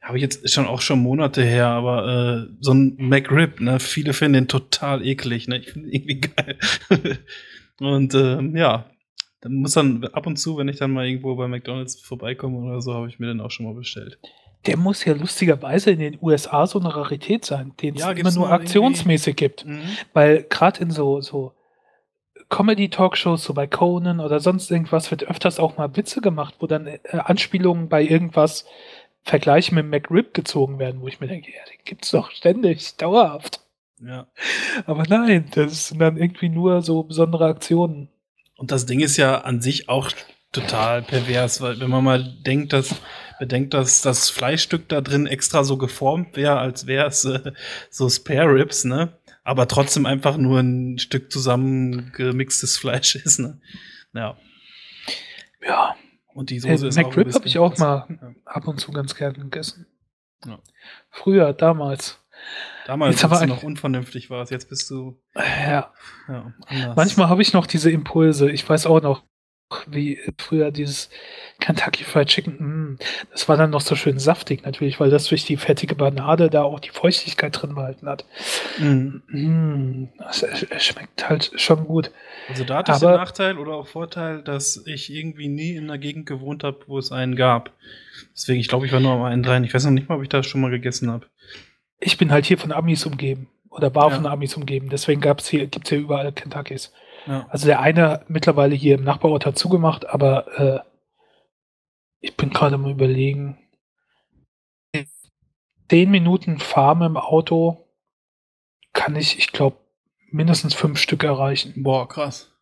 habe 0.00 0.18
ich 0.18 0.22
jetzt 0.22 0.48
schon 0.52 0.66
auch 0.66 0.80
schon 0.80 1.00
Monate 1.00 1.42
her, 1.42 1.66
aber 1.66 2.46
äh, 2.48 2.54
so 2.60 2.72
ein 2.72 2.96
McRib, 2.98 3.60
ne, 3.60 3.80
viele 3.80 4.12
finden 4.12 4.34
den 4.34 4.48
total 4.48 5.04
eklig, 5.04 5.48
ne? 5.48 5.58
Ich 5.58 5.72
finde 5.72 5.90
irgendwie 5.90 6.20
geil. 6.20 6.58
und 7.80 8.14
äh, 8.14 8.40
ja, 8.58 8.86
dann 9.40 9.54
muss 9.54 9.72
dann 9.72 10.04
ab 10.12 10.26
und 10.26 10.36
zu, 10.36 10.56
wenn 10.58 10.68
ich 10.68 10.78
dann 10.78 10.92
mal 10.92 11.06
irgendwo 11.06 11.34
bei 11.36 11.48
McDonalds 11.48 12.00
vorbeikomme 12.00 12.58
oder 12.58 12.80
so, 12.80 12.94
habe 12.94 13.08
ich 13.08 13.18
mir 13.18 13.26
den 13.26 13.40
auch 13.40 13.50
schon 13.50 13.66
mal 13.66 13.74
bestellt. 13.74 14.18
Der 14.66 14.76
muss 14.76 15.04
ja 15.04 15.12
lustigerweise 15.12 15.92
in 15.92 16.00
den 16.00 16.18
USA 16.20 16.66
so 16.66 16.80
eine 16.80 16.94
Rarität 16.94 17.44
sein, 17.44 17.72
den 17.80 17.94
es 17.94 18.00
ja, 18.00 18.10
immer 18.10 18.32
nur 18.32 18.50
aktionsmäßig 18.50 19.36
gibt. 19.36 19.64
Mhm. 19.64 19.80
Weil 20.12 20.44
gerade 20.48 20.82
in 20.82 20.90
so, 20.90 21.20
so 21.20 21.52
Comedy-Talkshows, 22.48 23.44
so 23.44 23.54
bei 23.54 23.66
Conan 23.66 24.20
oder 24.20 24.40
sonst 24.40 24.70
irgendwas, 24.70 25.10
wird 25.10 25.24
öfters 25.24 25.58
auch 25.58 25.76
mal 25.76 25.96
Witze 25.96 26.20
gemacht, 26.20 26.54
wo 26.60 26.66
dann 26.66 26.86
äh, 26.86 26.98
Anspielungen 27.10 27.88
bei 27.88 28.02
irgendwas 28.02 28.66
Vergleiche 29.22 29.74
mit 29.74 29.86
McRib 29.86 30.34
gezogen 30.34 30.78
werden, 30.78 31.00
wo 31.00 31.08
ich 31.08 31.20
mir 31.20 31.26
denke, 31.26 31.50
ja, 31.50 31.64
den 31.64 31.84
gibt's 31.84 32.12
doch 32.12 32.30
ständig, 32.30 32.96
dauerhaft. 32.96 33.60
Ja. 34.00 34.26
Aber 34.86 35.04
nein, 35.08 35.50
das 35.54 35.88
sind 35.88 35.98
dann 35.98 36.16
irgendwie 36.16 36.48
nur 36.48 36.82
so 36.82 37.02
besondere 37.02 37.46
Aktionen. 37.46 38.08
Und 38.56 38.70
das 38.70 38.86
Ding 38.86 39.00
ist 39.00 39.16
ja 39.16 39.38
an 39.38 39.60
sich 39.60 39.88
auch 39.88 40.10
total 40.52 41.02
pervers, 41.02 41.60
weil 41.60 41.80
wenn 41.80 41.90
man 41.90 42.04
mal 42.04 42.22
denkt, 42.44 42.72
dass 42.72 42.94
bedenkt, 43.38 43.74
dass 43.74 44.02
das 44.02 44.30
Fleischstück 44.30 44.88
da 44.88 45.00
drin 45.00 45.26
extra 45.26 45.64
so 45.64 45.76
geformt 45.76 46.36
wäre, 46.36 46.58
als 46.58 46.86
wäre 46.86 47.06
es 47.06 47.24
äh, 47.24 47.52
so 47.90 48.08
Spare 48.08 48.54
Ribs, 48.54 48.84
ne? 48.84 49.12
Aber 49.46 49.68
trotzdem 49.68 50.06
einfach 50.06 50.36
nur 50.36 50.58
ein 50.58 50.98
Stück 50.98 51.30
zusammengemixtes 51.30 52.76
Fleisch 52.76 53.14
ist. 53.14 53.38
Ne? 53.38 53.60
Ja. 54.12 54.36
Ja. 55.64 55.96
Und 56.34 56.50
die 56.50 56.58
Soße 56.58 56.86
äh, 56.86 56.88
ist 56.88 56.96
McRib 56.96 57.32
habe 57.32 57.46
ich 57.46 57.58
auch 57.58 57.78
mal 57.78 58.06
ja. 58.08 58.34
ab 58.44 58.66
und 58.66 58.80
zu 58.80 58.90
ganz 58.90 59.14
gerne 59.14 59.38
gegessen. 59.38 59.86
Ja. 60.44 60.58
Früher, 61.10 61.52
damals. 61.52 62.20
Damals, 62.86 63.24
als 63.24 63.40
du 63.40 63.46
noch 63.46 63.62
unvernünftig 63.62 64.30
warst, 64.30 64.50
jetzt 64.50 64.68
bist 64.68 64.90
du. 64.90 65.22
Ja. 65.36 65.92
ja 66.28 66.52
Manchmal 66.96 67.28
habe 67.28 67.40
ich 67.40 67.52
noch 67.52 67.68
diese 67.68 67.90
Impulse. 67.90 68.50
Ich 68.50 68.68
weiß 68.68 68.86
auch 68.86 69.00
noch, 69.00 69.22
wie 69.88 70.20
früher 70.38 70.70
dieses 70.70 71.10
Kentucky 71.58 72.04
Fried 72.04 72.28
Chicken. 72.28 72.54
Mm, 72.58 72.98
das 73.32 73.48
war 73.48 73.56
dann 73.56 73.70
noch 73.70 73.80
so 73.80 73.96
schön 73.96 74.18
saftig 74.18 74.64
natürlich, 74.64 75.00
weil 75.00 75.10
das 75.10 75.26
durch 75.26 75.44
die 75.44 75.56
fettige 75.56 75.94
Banade 75.96 76.50
da 76.50 76.62
auch 76.62 76.78
die 76.78 76.90
Feuchtigkeit 76.90 77.60
drin 77.60 77.74
behalten 77.74 78.08
hat. 78.08 78.24
Mm. 78.78 79.22
Mm, 79.26 80.08
das 80.18 80.46
schmeckt 80.78 81.28
halt 81.28 81.50
schon 81.56 81.84
gut. 81.86 82.12
Also 82.48 82.64
da 82.64 82.78
hat 82.78 82.88
es 82.88 83.00
den 83.00 83.10
Nachteil 83.10 83.58
oder 83.58 83.72
auch 83.72 83.88
Vorteil, 83.88 84.42
dass 84.42 84.84
ich 84.86 85.12
irgendwie 85.12 85.48
nie 85.48 85.74
in 85.74 85.84
einer 85.84 85.98
Gegend 85.98 86.26
gewohnt 86.26 86.62
habe, 86.62 86.78
wo 86.86 86.98
es 86.98 87.10
einen 87.10 87.34
gab. 87.34 87.72
Deswegen, 88.34 88.60
ich 88.60 88.68
glaube, 88.68 88.86
ich 88.86 88.92
war 88.92 89.00
nur 89.00 89.12
am 89.12 89.22
einen 89.22 89.44
rein. 89.44 89.64
Ich 89.64 89.74
weiß 89.74 89.84
noch 89.84 89.90
nicht 89.90 90.08
mal, 90.08 90.16
ob 90.16 90.22
ich 90.22 90.28
das 90.28 90.46
schon 90.46 90.60
mal 90.60 90.70
gegessen 90.70 91.10
habe. 91.10 91.26
Ich 91.98 92.18
bin 92.18 92.30
halt 92.30 92.46
hier 92.46 92.58
von 92.58 92.72
Amis 92.72 93.04
umgeben. 93.04 93.48
Oder 93.70 93.94
war 93.94 94.10
ja. 94.10 94.16
von 94.16 94.26
Amis 94.26 94.56
umgeben. 94.56 94.88
Deswegen 94.88 95.20
gab's 95.20 95.48
hier, 95.48 95.66
gibt's 95.66 95.90
hier 95.90 95.98
überall 95.98 96.32
Kentuckys. 96.32 96.92
Ja. 97.26 97.46
Also 97.48 97.66
der 97.66 97.80
eine 97.80 98.24
mittlerweile 98.28 98.74
hier 98.74 98.96
im 98.96 99.04
Nachbarort 99.04 99.46
hat 99.46 99.58
zugemacht, 99.58 100.08
aber 100.08 100.58
äh, 100.58 100.80
ich 102.20 102.36
bin 102.36 102.50
gerade 102.50 102.78
mal 102.78 102.92
überlegen. 102.92 103.58
Zehn 105.88 106.10
Minuten 106.10 106.58
Farm 106.58 107.02
im 107.02 107.16
Auto 107.16 107.88
kann 108.92 109.14
ich, 109.14 109.38
ich 109.38 109.52
glaube, 109.52 109.76
mindestens 110.30 110.74
fünf 110.74 110.98
Stück 110.98 111.22
erreichen. 111.22 111.74
Boah, 111.76 112.08
krass. 112.08 112.52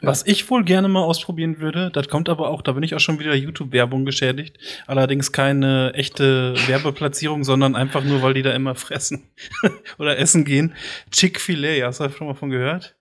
Was 0.00 0.24
ich 0.26 0.48
wohl 0.48 0.64
gerne 0.64 0.86
mal 0.86 1.02
ausprobieren 1.02 1.58
würde, 1.58 1.90
das 1.90 2.08
kommt 2.08 2.28
aber 2.28 2.50
auch, 2.50 2.62
da 2.62 2.72
bin 2.72 2.84
ich 2.84 2.94
auch 2.94 3.00
schon 3.00 3.18
wieder 3.18 3.34
YouTube-Werbung 3.34 4.04
geschädigt. 4.04 4.58
Allerdings 4.86 5.32
keine 5.32 5.92
echte 5.94 6.54
Werbeplatzierung, 6.68 7.42
sondern 7.42 7.74
einfach 7.74 8.04
nur, 8.04 8.22
weil 8.22 8.34
die 8.34 8.42
da 8.42 8.52
immer 8.52 8.76
fressen 8.76 9.28
oder 9.98 10.18
essen 10.18 10.44
gehen. 10.44 10.74
Chick-fil-A, 11.10 11.86
hast 11.86 11.98
du 12.00 12.08
schon 12.10 12.28
mal 12.28 12.34
von 12.34 12.50
gehört? 12.50 12.97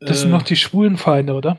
Das 0.00 0.18
äh, 0.18 0.20
sind 0.22 0.30
noch 0.30 0.42
die 0.42 0.56
schwulen 0.56 0.96
Feinde, 0.96 1.34
oder? 1.34 1.58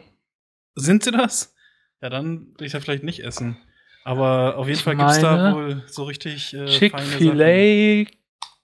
Sind 0.75 1.03
sie 1.03 1.11
das? 1.11 1.55
Ja, 2.01 2.09
dann 2.09 2.53
will 2.57 2.67
ich 2.67 2.73
ja 2.73 2.79
vielleicht 2.79 3.03
nicht 3.03 3.23
essen. 3.23 3.57
Aber 4.03 4.57
auf 4.57 4.67
jeden 4.67 4.77
Ich 4.77 4.83
Fall 4.83 4.95
gibt 4.95 5.09
es 5.09 5.19
da 5.19 5.53
wohl 5.53 5.83
so 5.87 6.03
richtig 6.03 6.53
äh. 6.53 6.65
Chick-fil-A 6.65 8.05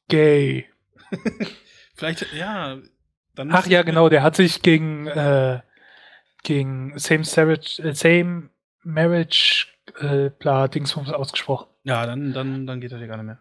gay. 0.07 0.65
Vielleicht, 1.95 2.31
ja. 2.33 2.77
Dann 3.35 3.51
Ach 3.51 3.65
ja, 3.65 3.81
genau, 3.81 4.09
der 4.09 4.23
hat 4.23 4.35
sich 4.35 4.61
gegen, 4.61 5.07
äh, 5.07 5.61
gegen 6.43 6.97
Same, 6.99 7.23
Marriage, 7.35 7.81
äh, 7.81 7.95
same 7.95 8.49
Marriage 8.83 9.67
äh, 9.99 10.29
bla 10.29 10.67
Dingsbums 10.67 11.09
ausgesprochen. 11.09 11.67
Ja, 11.83 12.05
dann, 12.05 12.33
dann, 12.33 12.67
dann 12.67 12.81
geht 12.81 12.91
das 12.91 13.01
ja 13.01 13.07
gar 13.07 13.17
nicht 13.17 13.25
mehr. 13.25 13.39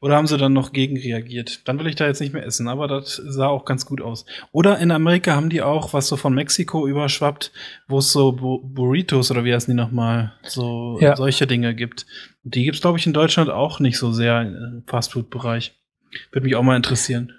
Oder 0.00 0.16
haben 0.16 0.26
sie 0.26 0.36
dann 0.36 0.52
noch 0.52 0.72
gegen 0.72 0.96
reagiert? 0.98 1.66
Dann 1.66 1.78
will 1.78 1.86
ich 1.86 1.94
da 1.96 2.06
jetzt 2.06 2.20
nicht 2.20 2.32
mehr 2.34 2.44
essen, 2.44 2.68
aber 2.68 2.86
das 2.86 3.16
sah 3.16 3.46
auch 3.48 3.64
ganz 3.64 3.86
gut 3.86 4.00
aus. 4.02 4.26
Oder 4.52 4.78
in 4.78 4.90
Amerika 4.90 5.34
haben 5.34 5.48
die 5.48 5.62
auch, 5.62 5.92
was 5.94 6.08
so 6.08 6.16
von 6.16 6.34
Mexiko 6.34 6.86
überschwappt, 6.86 7.50
wo 7.88 7.98
es 7.98 8.12
so 8.12 8.32
Bu 8.32 8.58
Burritos 8.62 9.30
oder 9.30 9.44
wie 9.44 9.54
heißen 9.54 9.72
die 9.74 9.80
nochmal, 9.82 10.32
so 10.42 10.98
Ja. 11.00 11.16
solche 11.16 11.46
Dinge 11.46 11.74
gibt. 11.74 12.06
Die 12.42 12.64
gibt's 12.64 12.80
glaube 12.82 12.98
ich, 12.98 13.06
in 13.06 13.12
Deutschland 13.14 13.48
auch 13.50 13.80
nicht 13.80 13.98
so 13.98 14.12
sehr 14.12 14.42
im 14.42 14.84
Fastfood-Bereich. 14.86 15.72
Würde 16.30 16.44
mich 16.46 16.56
auch 16.56 16.62
mal 16.62 16.76
interessieren. 16.76 17.32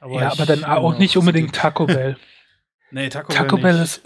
ja, 0.00 0.08
ich 0.08 0.22
aber 0.32 0.46
dann 0.46 0.60
bin 0.60 0.64
auch 0.68 0.98
nicht 0.98 1.16
unbedingt 1.16 1.54
Taco 1.54 1.86
Bell. 1.86 2.16
Nee, 2.92 3.08
Taco, 3.08 3.32
Taco 3.32 3.56
Bell, 3.56 3.74
Bell 3.74 3.82
ist, 3.84 4.02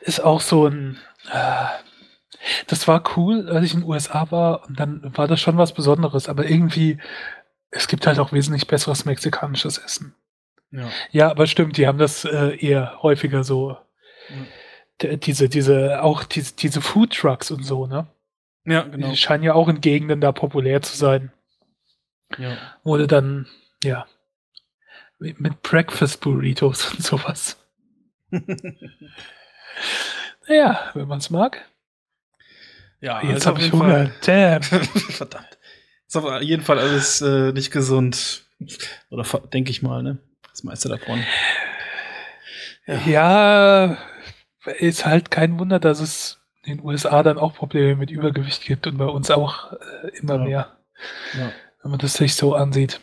ist 0.00 0.18
auch 0.24 0.40
so 0.40 0.66
ein. 0.66 0.98
Äh, 1.30 1.66
das 2.66 2.88
war 2.88 3.02
cool, 3.16 3.48
als 3.48 3.64
ich 3.64 3.74
in 3.74 3.80
den 3.80 3.88
USA 3.88 4.30
war 4.30 4.66
und 4.68 4.78
dann 4.80 5.16
war 5.16 5.28
das 5.28 5.40
schon 5.40 5.58
was 5.58 5.72
Besonderes, 5.74 6.28
aber 6.28 6.48
irgendwie, 6.48 6.98
es 7.70 7.88
gibt 7.88 8.06
halt 8.06 8.18
auch 8.18 8.32
wesentlich 8.32 8.66
besseres 8.66 9.04
mexikanisches 9.04 9.78
Essen. 9.78 10.14
Ja. 10.70 10.88
Ja, 11.10 11.30
aber 11.30 11.46
stimmt, 11.46 11.76
die 11.76 11.86
haben 11.86 11.98
das 11.98 12.24
äh, 12.24 12.56
eher 12.56 12.98
häufiger 13.02 13.44
so. 13.44 13.76
D- 15.02 15.16
Diese, 15.18 15.48
diese, 15.48 16.02
auch 16.02 16.24
diese, 16.24 16.54
diese 16.56 16.80
Food 16.80 17.14
Trucks 17.14 17.50
und 17.50 17.62
so, 17.64 17.86
ne? 17.86 18.06
ja, 18.64 18.82
genau. 18.82 19.10
Die 19.10 19.16
scheinen 19.16 19.42
ja 19.44 19.54
auch 19.54 19.68
in 19.68 19.80
Gegenden 19.80 20.20
da 20.20 20.32
populär 20.32 20.80
zu 20.82 20.96
sein. 20.96 21.32
Ja. 22.38 22.56
Wurde 22.84 23.06
dann, 23.06 23.46
ja, 23.84 24.06
mit 25.18 25.62
Breakfast 25.62 26.20
Burritos 26.20 26.92
und 26.94 27.02
sowas. 27.02 27.58
Naja, 30.48 30.90
wenn 30.94 31.08
man 31.08 31.18
es 31.18 31.30
mag. 31.30 31.64
Ja, 33.02 33.22
Jetzt 33.22 33.38
ist 33.40 33.46
habe 33.46 33.60
ich 33.60 33.70
Hunger. 33.72 34.10
Damn. 34.24 34.62
Verdammt. 34.62 35.58
Ist 36.08 36.16
auf 36.16 36.40
jeden 36.40 36.62
Fall 36.62 36.78
alles 36.78 37.20
äh, 37.20 37.52
nicht 37.52 37.70
gesund. 37.70 38.46
Oder 39.10 39.24
denke 39.52 39.70
ich 39.70 39.82
mal, 39.82 40.02
ne? 40.02 40.18
Das 40.50 40.62
meiste 40.64 40.88
davon. 40.88 41.22
Ja. 43.06 43.96
ist 44.78 45.04
halt 45.06 45.30
kein 45.30 45.58
Wunder, 45.58 45.78
dass 45.80 46.00
es 46.00 46.40
in 46.64 46.76
den 46.78 46.86
USA 46.86 47.22
dann 47.22 47.38
auch 47.38 47.54
Probleme 47.54 47.96
mit 47.96 48.10
Übergewicht 48.10 48.64
gibt 48.64 48.86
und 48.86 48.96
bei 48.98 49.04
uns 49.06 49.30
auch 49.30 49.72
äh, 49.72 50.08
immer 50.18 50.34
Ja. 50.38 50.44
mehr, 50.44 50.76
Ja. 51.38 51.52
wenn 51.82 51.90
man 51.90 51.98
das 52.00 52.14
sich 52.14 52.34
so 52.36 52.54
ansieht. 52.54 53.00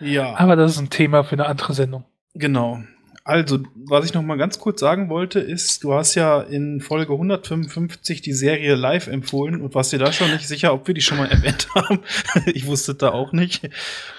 ja. 0.00 0.34
Aber 0.36 0.56
das 0.56 0.72
ist 0.72 0.78
ein 0.78 0.90
Thema 0.90 1.24
für 1.24 1.32
eine 1.34 1.46
andere 1.46 1.72
Sendung. 1.74 2.04
Genau. 2.34 2.82
Also, 3.28 3.58
was 3.74 4.04
ich 4.04 4.14
noch 4.14 4.22
mal 4.22 4.36
ganz 4.38 4.60
kurz 4.60 4.78
sagen 4.78 5.08
wollte, 5.08 5.40
ist, 5.40 5.82
du 5.82 5.92
hast 5.94 6.14
ja 6.14 6.40
in 6.42 6.80
Folge 6.80 7.12
155 7.12 8.20
die 8.22 8.32
Serie 8.32 8.76
live 8.76 9.08
empfohlen 9.08 9.60
und 9.60 9.74
warst 9.74 9.92
dir 9.92 9.98
da 9.98 10.12
schon 10.12 10.30
nicht 10.30 10.46
sicher, 10.46 10.72
ob 10.72 10.86
wir 10.86 10.94
die 10.94 11.00
schon 11.00 11.18
mal 11.18 11.26
erwähnt 11.30 11.66
haben. 11.74 11.98
ich 12.46 12.66
wusste 12.66 12.94
da 12.94 13.10
auch 13.10 13.32
nicht. 13.32 13.68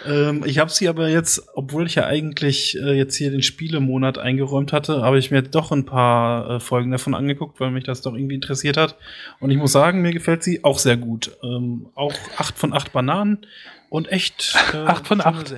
Ähm, 0.05 0.43
ich 0.45 0.59
habe 0.59 0.69
sie 0.71 0.89
aber 0.89 1.07
jetzt, 1.07 1.41
obwohl 1.55 1.85
ich 1.87 1.95
ja 1.95 2.05
eigentlich 2.05 2.77
äh, 2.77 2.97
jetzt 2.97 3.15
hier 3.15 3.31
den 3.31 3.43
Spielemonat 3.43 4.17
eingeräumt 4.17 4.73
hatte, 4.73 5.01
habe 5.03 5.19
ich 5.19 5.31
mir 5.31 5.41
doch 5.41 5.71
ein 5.71 5.85
paar 5.85 6.49
äh, 6.49 6.59
Folgen 6.59 6.91
davon 6.91 7.15
angeguckt, 7.15 7.61
weil 7.61 7.71
mich 7.71 7.85
das 7.85 8.01
doch 8.01 8.13
irgendwie 8.13 8.35
interessiert 8.35 8.75
hat. 8.75 8.97
Und 9.39 9.51
ich 9.51 9.57
muss 9.57 9.71
sagen, 9.71 10.01
mir 10.01 10.11
gefällt 10.11 10.43
sie 10.43 10.65
auch 10.65 10.79
sehr 10.79 10.97
gut. 10.97 11.31
Ähm, 11.43 11.87
auch 11.95 12.13
8 12.35 12.57
von 12.57 12.73
8 12.73 12.91
Bananen 12.91 13.47
und 13.89 14.11
echt. 14.11 14.53
Äh, 14.73 14.79
Acht 14.79 15.07
von 15.07 15.21
acht. 15.21 15.55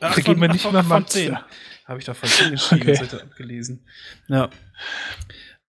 Acht 0.00 0.20
von- 0.24 0.36
mir 0.38 0.46
acht 0.46 0.52
nicht 0.54 0.62
von- 0.62 0.72
mal 0.72 0.82
von 0.82 0.88
Max. 1.02 1.12
10. 1.12 1.36
Habe 1.86 2.00
ich 2.00 2.04
da 2.04 2.14
falsch 2.14 2.38
hingeschrieben, 2.40 2.82
Okay. 2.82 2.92
das 2.98 3.12
hätte 3.12 3.22
abgelesen. 3.22 3.84
Ja. 4.28 4.50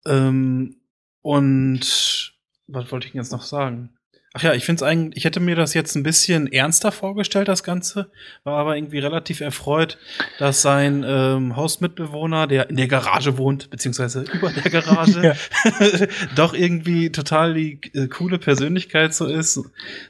Ähm, 0.07 0.77
und 1.23 2.33
was 2.69 2.91
wollte 2.93 3.07
ich 3.07 3.13
denn 3.13 3.21
jetzt 3.21 3.33
noch 3.33 3.43
sagen? 3.43 3.91
Ach 4.39 4.43
ja, 4.43 4.53
ich 4.53 4.67
finde 4.67 4.81
es 4.81 4.83
eigentlich, 4.83 5.17
ich 5.17 5.25
hätte 5.25 5.41
mir 5.41 5.57
das 5.57 5.73
jetzt 5.73 5.95
ein 5.95 6.03
bisschen 6.03 6.53
ernster 6.53 6.93
vorgestellt, 6.93 7.49
das 7.49 7.63
Ganze, 7.65 8.11
war 8.45 8.59
aber 8.59 8.77
irgendwie 8.77 8.99
relativ 8.99 9.41
erfreut, 9.41 9.97
dass 10.39 10.61
sein 10.61 11.03
ähm, 11.09 11.57
Hausmitbewohner, 11.57 12.47
der 12.47 12.69
in 12.69 12.77
der 12.77 12.87
Garage 12.87 13.39
wohnt, 13.39 13.71
beziehungsweise 13.71 14.25
über 14.35 14.51
der 14.51 14.71
Garage, 14.71 15.37
doch 16.37 16.53
irgendwie 16.53 17.11
total 17.11 17.55
die 17.55 17.81
äh, 17.95 18.09
coole 18.09 18.39
Persönlichkeit 18.39 19.15
so 19.15 19.25
ist, 19.25 19.59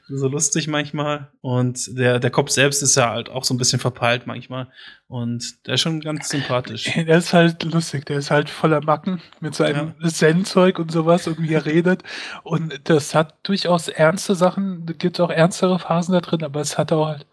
so 0.09 0.29
lustig 0.29 0.67
manchmal. 0.67 1.31
Und 1.41 1.97
der, 1.97 2.19
der 2.19 2.31
Kopf 2.31 2.51
selbst 2.51 2.83
ist 2.83 2.97
ja 2.97 3.11
halt 3.11 3.29
auch 3.29 3.45
so 3.45 3.55
ein 3.55 3.59
bisschen 3.59 3.79
verpeilt 3.79 4.27
manchmal. 4.27 4.67
Und 5.09 5.67
der 5.67 5.75
ist 5.75 5.83
schon 5.83 6.01
ganz 6.01 6.29
sympathisch. 6.29 6.85
Der 6.97 7.19
ist 7.19 7.33
halt 7.33 7.63
lustig, 7.63 8.07
der 8.07 8.19
ist 8.19 8.33
halt 8.33 8.51
voller 8.51 8.81
Macken 8.83 9.23
mit 9.39 9.55
seinem 9.55 9.95
Zen-Zeug 10.03 10.81
und 10.81 10.91
sowas 10.91 11.29
und 11.29 11.41
wie 11.41 11.55
er 11.55 11.65
redet. 11.65 12.03
Und 12.43 12.81
das 12.89 13.15
hat 13.15 13.37
durchaus 13.45 13.87
ernste 13.87 14.35
Sachen, 14.35 14.85
da 14.85 14.95
gibt 14.95 15.21
auch 15.21 15.31
ernstere 15.31 15.79
Phasen 15.79 16.13
da 16.13 16.21
drin, 16.21 16.43
aber 16.43 16.61
es 16.61 16.77
hat 16.77 16.91
auch 16.91 17.07
halt 17.07 17.27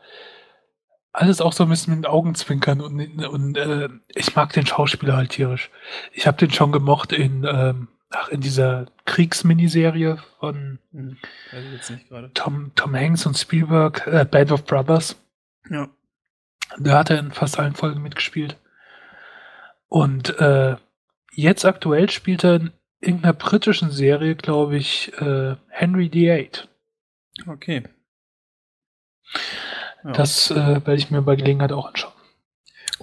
alles 1.13 1.41
auch 1.41 1.53
so 1.53 1.63
ein 1.63 1.69
bisschen 1.69 1.95
mit 1.95 2.05
den 2.05 2.11
Augenzwinkern 2.11 2.81
und, 2.81 3.23
und 3.25 3.57
äh, 3.57 3.89
ich 4.13 4.35
mag 4.35 4.53
den 4.53 4.65
Schauspieler 4.65 5.15
halt 5.15 5.31
tierisch. 5.31 5.69
Ich 6.11 6.27
habe 6.27 6.37
den 6.37 6.51
schon 6.51 6.71
gemocht 6.71 7.11
in, 7.11 7.43
ähm, 7.43 7.87
ach, 8.09 8.29
in 8.29 8.41
dieser 8.41 8.87
Kriegsminiserie 9.05 10.17
von 10.39 10.79
Hm. 10.91 11.17
Tom, 12.33 12.71
Tom 12.75 12.95
Hanks 12.95 13.25
und 13.25 13.37
Spielberg, 13.37 14.05
äh, 14.07 14.25
Band 14.25 14.51
of 14.51 14.65
Brothers. 14.65 15.15
Ja. 15.69 15.87
Da 16.79 16.99
hat 16.99 17.09
er 17.09 17.19
in 17.19 17.31
fast 17.31 17.59
allen 17.59 17.75
Folgen 17.75 18.01
mitgespielt. 18.01 18.57
Und 19.87 20.39
äh, 20.39 20.75
jetzt 21.33 21.65
aktuell 21.65 22.09
spielt 22.09 22.43
er 22.43 22.55
in 22.55 22.71
irgendeiner 22.99 23.33
britischen 23.33 23.91
Serie, 23.91 24.35
glaube 24.35 24.77
ich, 24.77 25.11
äh, 25.19 25.55
Henry 25.69 26.11
VIII. 26.11 26.49
Okay. 27.47 27.83
Ja. 30.03 30.11
Das 30.11 30.51
äh, 30.51 30.55
werde 30.55 30.95
ich 30.95 31.11
mir 31.11 31.21
bei 31.21 31.35
Gelegenheit 31.35 31.71
auch 31.71 31.87
anschauen. 31.87 32.13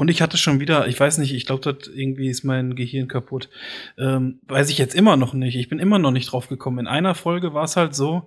Und 0.01 0.09
ich 0.09 0.23
hatte 0.23 0.39
schon 0.39 0.61
wieder, 0.61 0.89
ich 0.89 0.99
weiß 0.99 1.19
nicht, 1.19 1.35
ich 1.35 1.45
glaube, 1.45 1.75
das 1.75 1.87
irgendwie 1.89 2.31
ist 2.31 2.43
mein 2.43 2.75
Gehirn 2.75 3.07
kaputt. 3.07 3.51
Ähm, 3.99 4.39
weiß 4.49 4.71
ich 4.71 4.79
jetzt 4.79 4.95
immer 4.95 5.19
noch 5.19 5.35
nicht. 5.35 5.57
Ich 5.57 5.69
bin 5.69 5.79
immer 5.79 5.99
noch 5.99 6.11
nicht 6.11 6.33
drauf 6.33 6.49
gekommen. 6.49 6.79
In 6.79 6.87
einer 6.87 7.15
Folge 7.15 7.53
war 7.53 7.65
es 7.65 7.77
halt 7.77 7.95
so, 7.95 8.23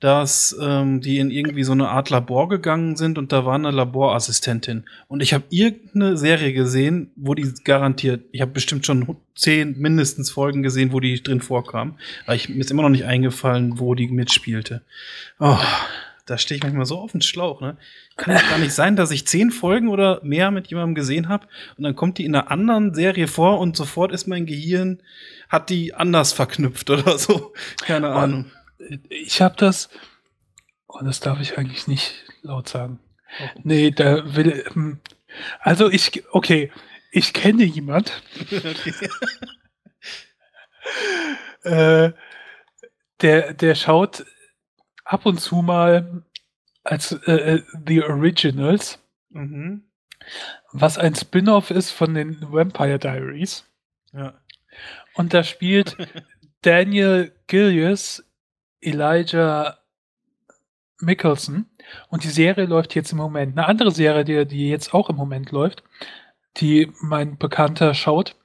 dass 0.00 0.58
ähm, 0.60 1.00
die 1.00 1.18
in 1.18 1.30
irgendwie 1.30 1.62
so 1.62 1.70
eine 1.70 1.90
Art 1.90 2.10
Labor 2.10 2.48
gegangen 2.48 2.96
sind 2.96 3.18
und 3.18 3.30
da 3.30 3.46
war 3.46 3.54
eine 3.54 3.70
Laborassistentin. 3.70 4.82
Und 5.06 5.22
ich 5.22 5.32
habe 5.32 5.44
irgendeine 5.50 6.16
Serie 6.16 6.52
gesehen, 6.52 7.12
wo 7.14 7.36
die 7.36 7.54
garantiert, 7.62 8.24
ich 8.32 8.40
habe 8.40 8.50
bestimmt 8.50 8.84
schon 8.84 9.16
zehn 9.36 9.78
mindestens 9.78 10.28
Folgen 10.28 10.64
gesehen, 10.64 10.90
wo 10.90 10.98
die 10.98 11.22
drin 11.22 11.40
vorkam. 11.40 11.98
Aber 12.24 12.34
ich, 12.34 12.48
mir 12.48 12.58
ist 12.58 12.72
immer 12.72 12.82
noch 12.82 12.88
nicht 12.88 13.04
eingefallen, 13.04 13.78
wo 13.78 13.94
die 13.94 14.08
mitspielte. 14.08 14.82
Oh, 15.38 15.56
da 16.32 16.38
stehe 16.38 16.56
ich 16.56 16.62
manchmal 16.62 16.86
so 16.86 16.98
auf 16.98 17.12
den 17.12 17.20
Schlauch, 17.20 17.60
ne? 17.60 17.76
Kann 18.16 18.34
es 18.34 18.48
gar 18.48 18.58
nicht 18.58 18.72
sein, 18.72 18.96
dass 18.96 19.10
ich 19.10 19.26
zehn 19.26 19.50
Folgen 19.50 19.88
oder 19.88 20.18
mehr 20.24 20.50
mit 20.50 20.68
jemandem 20.68 20.94
gesehen 20.94 21.28
habe 21.28 21.46
und 21.76 21.84
dann 21.84 21.94
kommt 21.94 22.16
die 22.16 22.24
in 22.24 22.34
einer 22.34 22.50
anderen 22.50 22.94
Serie 22.94 23.28
vor 23.28 23.58
und 23.60 23.76
sofort 23.76 24.12
ist 24.12 24.26
mein 24.26 24.46
Gehirn, 24.46 25.02
hat 25.50 25.68
die 25.68 25.92
anders 25.92 26.32
verknüpft 26.32 26.88
oder 26.88 27.18
so. 27.26 27.52
Keine 27.82 28.08
Oh. 28.08 28.14
Ahnung. 28.14 28.50
Ich 29.10 29.42
habe 29.42 29.54
das, 29.58 29.90
oh, 30.88 31.00
das 31.04 31.20
darf 31.20 31.38
ich 31.40 31.58
eigentlich 31.58 31.86
nicht 31.86 32.14
laut 32.40 32.66
sagen. 32.68 32.98
Nee, 33.62 33.90
da 33.90 34.34
will, 34.34 34.64
hm, 34.72 35.00
also 35.60 35.90
ich, 35.90 36.24
okay, 36.32 36.72
ich 37.10 37.34
kenne 37.34 37.64
jemand, 37.64 38.22
okay. 38.42 39.08
äh, 41.62 42.12
der, 43.20 43.52
der 43.54 43.74
schaut 43.74 44.24
ab 45.12 45.26
und 45.26 45.40
zu 45.40 45.56
mal 45.56 46.22
als 46.84 47.12
äh, 47.12 47.32
äh, 47.32 47.62
The 47.86 48.02
Originals, 48.02 48.98
mhm. 49.30 49.84
was 50.72 50.98
ein 50.98 51.14
Spin-off 51.14 51.70
ist 51.70 51.90
von 51.90 52.14
den 52.14 52.38
Vampire 52.40 52.98
Diaries. 52.98 53.64
Ja. 54.12 54.34
Und 55.14 55.34
da 55.34 55.44
spielt 55.44 55.96
Daniel 56.62 57.32
Gillies 57.46 58.24
Elijah 58.80 59.78
Mickelson. 60.98 61.66
Und 62.08 62.24
die 62.24 62.28
Serie 62.28 62.64
läuft 62.66 62.94
jetzt 62.94 63.12
im 63.12 63.18
Moment. 63.18 63.58
Eine 63.58 63.66
andere 63.68 63.90
Serie, 63.90 64.24
die, 64.24 64.46
die 64.46 64.70
jetzt 64.70 64.94
auch 64.94 65.10
im 65.10 65.16
Moment 65.16 65.50
läuft, 65.50 65.82
die 66.56 66.90
mein 67.00 67.36
Bekannter 67.38 67.94
schaut, 67.94 68.36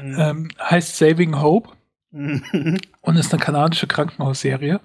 Mhm. 0.00 0.16
ähm, 0.18 0.48
heißt 0.58 0.96
Saving 0.96 1.40
Hope. 1.40 1.70
Mhm. 2.12 2.80
und 3.02 3.16
ist 3.16 3.32
eine 3.32 3.40
kanadische 3.40 3.86
Krankenhausserie 3.86 4.80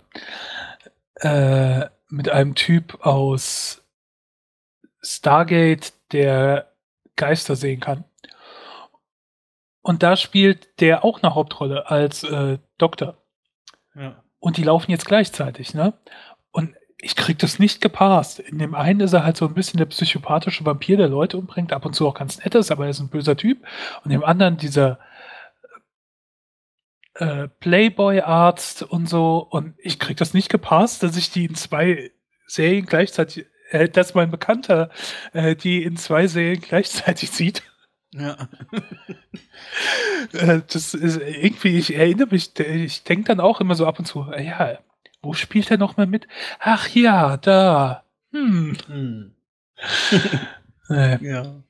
äh, 1.15 1.85
mit 2.09 2.29
einem 2.29 2.55
Typ 2.55 3.05
aus 3.05 3.83
Stargate, 5.01 5.93
der 6.11 6.71
Geister 7.15 7.55
sehen 7.55 7.79
kann. 7.79 8.03
Und 9.81 10.01
da 10.03 10.17
spielt 10.17 10.81
der 10.81 11.05
auch 11.05 11.21
eine 11.21 11.35
Hauptrolle 11.35 11.89
als 11.89 12.23
äh, 12.23 12.57
Doktor. 12.77 13.17
Ja. 13.93 14.23
Und 14.39 14.57
die 14.57 14.63
laufen 14.63 14.91
jetzt 14.91 15.05
gleichzeitig, 15.05 15.73
ne? 15.73 15.93
Und 16.51 16.75
ich 16.97 17.15
krieg 17.15 17.37
das 17.37 17.59
nicht 17.59 17.81
gepasst. 17.81 18.39
In 18.39 18.57
dem 18.57 18.73
einen 18.73 19.01
ist 19.01 19.13
er 19.13 19.23
halt 19.23 19.37
so 19.37 19.45
ein 19.45 19.53
bisschen 19.53 19.77
der 19.77 19.85
psychopathische 19.85 20.65
Vampir, 20.65 20.97
der 20.97 21.07
Leute 21.07 21.37
umbringt, 21.37 21.71
ab 21.71 21.85
und 21.85 21.93
zu 21.93 22.07
auch 22.07 22.15
ganz 22.15 22.43
nett 22.43 22.55
ist, 22.55 22.71
aber 22.71 22.85
er 22.85 22.89
ist 22.89 22.99
ein 22.99 23.09
böser 23.09 23.37
Typ. 23.37 23.63
Und 24.03 24.11
dem 24.11 24.23
anderen 24.23 24.57
dieser 24.57 24.97
äh, 27.15 27.47
Playboy-Arzt 27.59 28.83
und 28.83 29.07
so. 29.07 29.37
Und 29.49 29.75
ich 29.77 29.99
krieg 29.99 30.17
das 30.17 30.33
nicht 30.33 30.49
gepasst, 30.49 31.03
dass 31.03 31.17
ich 31.17 31.31
die 31.31 31.45
in 31.45 31.55
zwei 31.55 32.11
Serien 32.47 32.85
gleichzeitig, 32.85 33.45
äh, 33.69 33.89
dass 33.89 34.13
mein 34.13 34.31
Bekannter 34.31 34.89
äh, 35.33 35.55
die 35.55 35.83
in 35.83 35.97
zwei 35.97 36.27
Serien 36.27 36.61
gleichzeitig 36.61 37.31
sieht. 37.31 37.63
Ja. 38.11 38.49
Äh, 40.31 40.61
das 40.71 40.93
ist 40.93 41.17
irgendwie, 41.17 41.77
ich 41.77 41.95
erinnere 41.95 42.29
mich, 42.31 42.57
ich 42.59 43.03
denke 43.03 43.25
dann 43.25 43.39
auch 43.39 43.59
immer 43.59 43.75
so 43.75 43.85
ab 43.85 43.99
und 43.99 44.05
zu, 44.05 44.31
äh, 44.31 44.45
ja, 44.45 44.79
wo 45.21 45.33
spielt 45.33 45.69
er 45.69 45.77
nochmal 45.77 46.07
mit? 46.07 46.27
Ach 46.59 46.87
ja, 46.89 47.37
da. 47.37 48.03
Hm. 48.31 48.77
Hm. 48.87 49.31
Ja. 50.89 51.63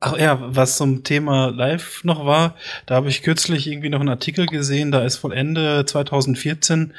Ach 0.00 0.18
ja, 0.18 0.38
was 0.42 0.76
zum 0.76 1.04
Thema 1.04 1.48
Live 1.48 2.04
noch 2.04 2.26
war, 2.26 2.56
da 2.86 2.96
habe 2.96 3.08
ich 3.08 3.22
kürzlich 3.22 3.66
irgendwie 3.66 3.88
noch 3.88 4.00
einen 4.00 4.08
Artikel 4.08 4.46
gesehen, 4.46 4.90
da 4.90 5.04
ist 5.04 5.22
wohl 5.24 5.32
Ende 5.32 5.84
2014 5.86 6.92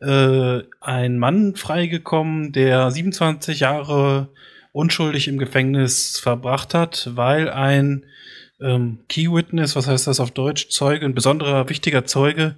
äh, 0.00 0.60
ein 0.80 1.18
Mann 1.18 1.56
freigekommen, 1.56 2.52
der 2.52 2.90
27 2.90 3.60
Jahre 3.60 4.28
unschuldig 4.72 5.28
im 5.28 5.38
Gefängnis 5.38 6.18
verbracht 6.18 6.74
hat, 6.74 7.10
weil 7.14 7.48
ein 7.48 8.04
ähm, 8.60 9.00
Key 9.08 9.30
Witness, 9.30 9.76
was 9.76 9.86
heißt 9.86 10.06
das 10.06 10.20
auf 10.20 10.30
Deutsch, 10.30 10.68
Zeuge, 10.68 11.04
ein 11.04 11.14
besonderer 11.14 11.68
wichtiger 11.68 12.04
Zeuge, 12.04 12.56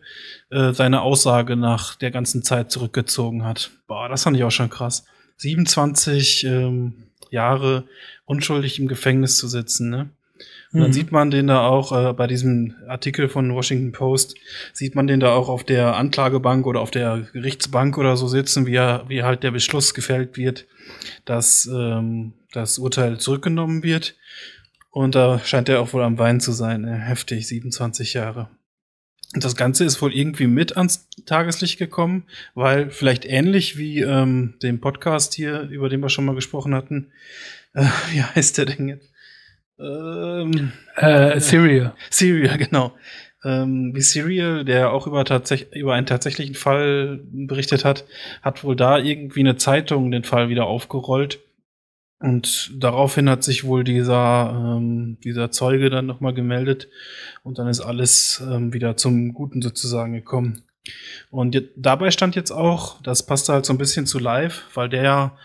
äh, 0.51 0.72
seine 0.72 1.03
Aussage 1.03 1.57
nach 1.57 1.94
der 1.94 2.11
ganzen 2.11 2.42
Zeit 2.42 2.70
zurückgezogen 2.70 3.44
hat. 3.44 3.70
Boah, 3.86 4.09
das 4.09 4.24
fand 4.24 4.36
ich 4.36 4.44
auch 4.44 4.51
schon 4.51 4.70
krass. 4.70 5.05
27 5.38 6.44
ähm, 6.44 7.06
Jahre 7.37 7.84
unschuldig 8.24 8.78
im 8.80 8.89
Gefängnis 8.89 9.37
zu 9.37 9.47
sitzen, 9.49 9.91
ne? 9.91 10.11
Und 10.72 10.80
dann 10.80 10.91
Mhm. 10.91 10.95
sieht 10.95 11.12
man 11.12 11.30
den 11.30 11.47
da 11.47 11.66
auch 11.66 11.93
äh, 11.93 12.12
bei 12.12 12.26
diesem 12.26 12.74
Artikel 12.89 13.28
von 13.28 13.55
Washington 13.55 13.93
Post, 13.93 14.34
sieht 14.72 14.95
man 14.95 15.07
den 15.07 15.20
da 15.20 15.32
auch 15.32 15.49
auf 15.49 15.64
der 15.64 15.97
Anklagebank 15.97 16.66
oder 16.66 16.80
auf 16.80 16.91
der 16.91 17.26
Gerichtsbank 17.32 17.97
oder 17.97 18.16
so 18.16 18.26
sitzen, 18.26 18.66
wie, 18.66 18.74
er, 18.74 19.05
wie 19.09 19.22
halt 19.22 19.43
der 19.43 19.53
Beschluss 19.53 19.95
gefällt 19.95 20.37
wird, 20.37 20.66
dass 21.24 21.66
ähm, 21.72 22.32
das 22.53 22.78
Urteil 22.78 23.18
zurückgenommen 23.18 23.82
wird. 23.82 24.16
Und 24.91 25.14
da 25.14 25.39
scheint 25.45 25.68
er 25.68 25.80
auch 25.80 25.93
wohl 25.93 26.03
am 26.03 26.18
Wein 26.18 26.41
zu 26.41 26.53
sein. 26.53 26.82
Ne? 26.82 26.95
Heftig, 26.99 27.47
27 27.47 28.14
Jahre. 28.14 28.49
Und 29.37 29.45
das 29.45 29.55
Ganze 29.55 29.84
ist 29.84 30.01
wohl 30.01 30.14
irgendwie 30.14 30.47
mit 30.47 30.78
ans 30.78 31.11
Tageslicht 31.26 31.78
gekommen, 31.78 32.24
weil 32.55 32.89
vielleicht 32.89 33.26
ähnlich 33.26 33.76
wie 33.76 34.01
ähm, 34.01 34.55
dem 34.62 34.80
Podcast 34.80 35.34
hier, 35.34 35.68
über 35.68 35.91
den 35.91 36.01
wir 36.01 36.09
schon 36.09 36.24
mal 36.24 36.34
gesprochen 36.34 36.74
hatten, 36.74 37.12
äh, 37.74 37.84
wie 38.12 38.22
heißt 38.22 38.57
der 38.57 38.64
denn 38.64 38.89
jetzt? 38.89 39.12
Ähm, 39.78 40.72
äh, 40.97 41.39
Syria. 41.39 41.95
Serial, 42.09 42.57
genau. 42.57 42.95
Ähm, 43.45 43.95
wie 43.95 44.01
Serial, 44.01 44.64
der 44.64 44.91
auch 44.91 45.07
über, 45.07 45.22
über 45.74 45.93
einen 45.93 46.07
tatsächlichen 46.07 46.55
Fall 46.55 47.20
berichtet 47.30 47.84
hat, 47.84 48.07
hat 48.41 48.64
wohl 48.64 48.74
da 48.74 48.97
irgendwie 48.97 49.41
eine 49.41 49.57
Zeitung 49.57 50.11
den 50.11 50.24
Fall 50.24 50.49
wieder 50.49 50.64
aufgerollt. 50.64 51.41
Und 52.19 52.73
daraufhin 52.83 53.29
hat 53.29 53.45
sich 53.45 53.64
wohl 53.64 53.85
dieser, 53.85 54.77
ähm, 54.79 55.19
dieser 55.23 55.51
Zeuge 55.51 55.91
dann 55.91 56.07
nochmal 56.07 56.33
gemeldet 56.33 56.89
und 57.43 57.59
dann 57.59 57.69
ist 57.69 57.81
alles 57.81 58.43
ähm, 58.51 58.73
wieder 58.73 58.97
zum 58.97 59.35
Guten 59.35 59.61
sozusagen 59.61 60.14
gekommen. 60.14 60.62
Und 61.31 61.62
dabei 61.77 62.11
stand 62.11 62.37
jetzt 62.37 62.53
auch, 62.53 63.03
das 63.03 63.27
passte 63.27 63.53
halt 63.53 63.67
so 63.67 63.73
ein 63.75 63.79
bisschen 63.79 64.07
zu 64.07 64.19
live, 64.19 64.64
weil 64.75 64.89
der, 64.89 65.37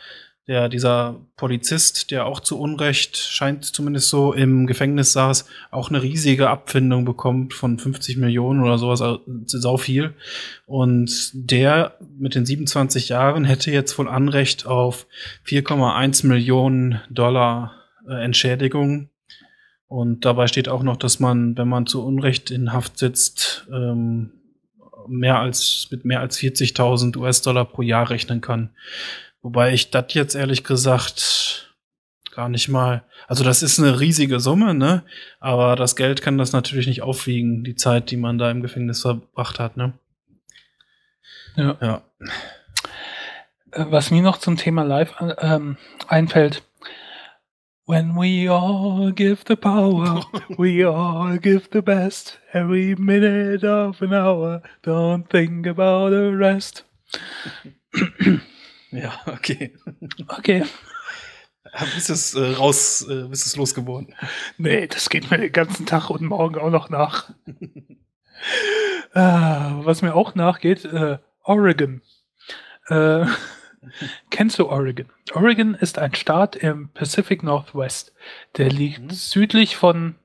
der, 0.47 0.69
dieser 0.69 1.19
Polizist, 1.35 2.11
der 2.11 2.25
auch 2.25 2.39
zu 2.39 2.59
Unrecht, 2.59 3.15
scheint 3.15 3.63
zumindest 3.63 4.09
so 4.09 4.33
im 4.33 4.65
Gefängnis 4.65 5.13
saß, 5.13 5.45
auch 5.69 5.89
eine 5.89 6.01
riesige 6.01 6.49
Abfindung 6.49 7.05
bekommt 7.05 7.53
von 7.53 7.77
50 7.77 8.17
Millionen 8.17 8.63
oder 8.63 8.77
sowas, 8.77 9.01
also 9.01 9.21
sau 9.45 9.77
viel. 9.77 10.13
Und 10.65 11.31
der 11.33 11.95
mit 12.17 12.35
den 12.35 12.45
27 12.45 13.09
Jahren 13.09 13.45
hätte 13.45 13.71
jetzt 13.71 13.97
wohl 13.97 14.09
Anrecht 14.09 14.65
auf 14.65 15.05
4,1 15.45 16.25
Millionen 16.25 17.01
Dollar 17.09 17.73
äh, 18.09 18.23
Entschädigung. 18.23 19.09
Und 19.87 20.25
dabei 20.25 20.47
steht 20.47 20.69
auch 20.69 20.83
noch, 20.83 20.97
dass 20.97 21.19
man, 21.19 21.57
wenn 21.57 21.67
man 21.67 21.85
zu 21.85 22.03
Unrecht 22.03 22.49
in 22.49 22.73
Haft 22.73 22.97
sitzt, 22.97 23.67
ähm, 23.71 24.31
mehr 25.07 25.39
als, 25.39 25.87
mit 25.91 26.05
mehr 26.05 26.19
als 26.19 26.39
40.000 26.39 27.17
US-Dollar 27.17 27.65
pro 27.65 27.81
Jahr 27.81 28.09
rechnen 28.09 28.41
kann. 28.41 28.71
Wobei 29.41 29.73
ich 29.73 29.91
das 29.91 30.13
jetzt 30.13 30.35
ehrlich 30.35 30.63
gesagt 30.63 31.71
gar 32.31 32.49
nicht 32.49 32.69
mal. 32.69 33.03
Also 33.27 33.43
das 33.43 33.63
ist 33.63 33.79
eine 33.79 33.99
riesige 33.99 34.39
Summe, 34.39 34.73
ne? 34.73 35.03
Aber 35.39 35.75
das 35.75 35.95
Geld 35.95 36.21
kann 36.21 36.37
das 36.37 36.53
natürlich 36.53 36.87
nicht 36.87 37.01
aufwiegen, 37.01 37.63
die 37.63 37.75
Zeit, 37.75 38.11
die 38.11 38.17
man 38.17 38.37
da 38.37 38.49
im 38.49 38.61
Gefängnis 38.61 39.01
verbracht 39.01 39.59
hat, 39.59 39.77
ne? 39.77 39.93
Ja. 41.55 41.77
Ja. 41.81 42.01
Äh, 43.71 43.85
Was 43.89 44.11
mir 44.11 44.21
noch 44.21 44.37
zum 44.37 44.57
Thema 44.57 44.83
Live 44.83 45.13
äh, 45.19 45.35
ähm, 45.39 45.77
einfällt. 46.07 46.63
When 47.87 48.15
we 48.15 48.49
all 48.49 49.11
give 49.11 49.43
the 49.47 49.55
power, 49.55 50.25
we 50.57 50.87
all 50.87 51.37
give 51.39 51.69
the 51.73 51.81
best. 51.81 52.39
Every 52.53 52.95
minute 52.97 53.67
of 53.67 54.01
an 54.01 54.13
hour, 54.13 54.61
don't 54.83 55.27
think 55.29 55.67
about 55.67 56.11
the 56.11 56.29
rest. 56.33 56.85
Ja, 58.91 59.13
okay. 59.25 59.77
Okay. 60.27 60.65
Bist 61.95 62.09
es 62.09 62.33
äh, 62.33 62.53
raus, 62.55 63.05
äh, 63.09 63.23
bist 63.29 63.45
es 63.45 63.55
losgeworden. 63.55 64.13
Nee, 64.57 64.87
das 64.87 65.09
geht 65.09 65.31
mir 65.31 65.37
den 65.37 65.51
ganzen 65.53 65.85
Tag 65.85 66.09
und 66.09 66.23
morgen 66.23 66.57
auch 66.59 66.69
noch 66.71 66.89
nach. 66.89 67.31
ah, 69.13 69.71
was 69.83 70.01
mir 70.01 70.15
auch 70.15 70.35
nachgeht, 70.35 70.85
äh, 70.85 71.17
Oregon. 71.43 72.01
Äh, 72.87 73.25
kennst 74.29 74.59
du 74.59 74.67
Oregon? 74.69 75.07
Oregon 75.33 75.75
ist 75.75 75.97
ein 75.99 76.13
Staat 76.15 76.55
im 76.55 76.89
Pacific 76.89 77.43
Northwest. 77.43 78.13
Der 78.57 78.69
liegt 78.69 79.01
Mhm. 79.03 79.09
südlich 79.11 79.75
von 79.75 80.15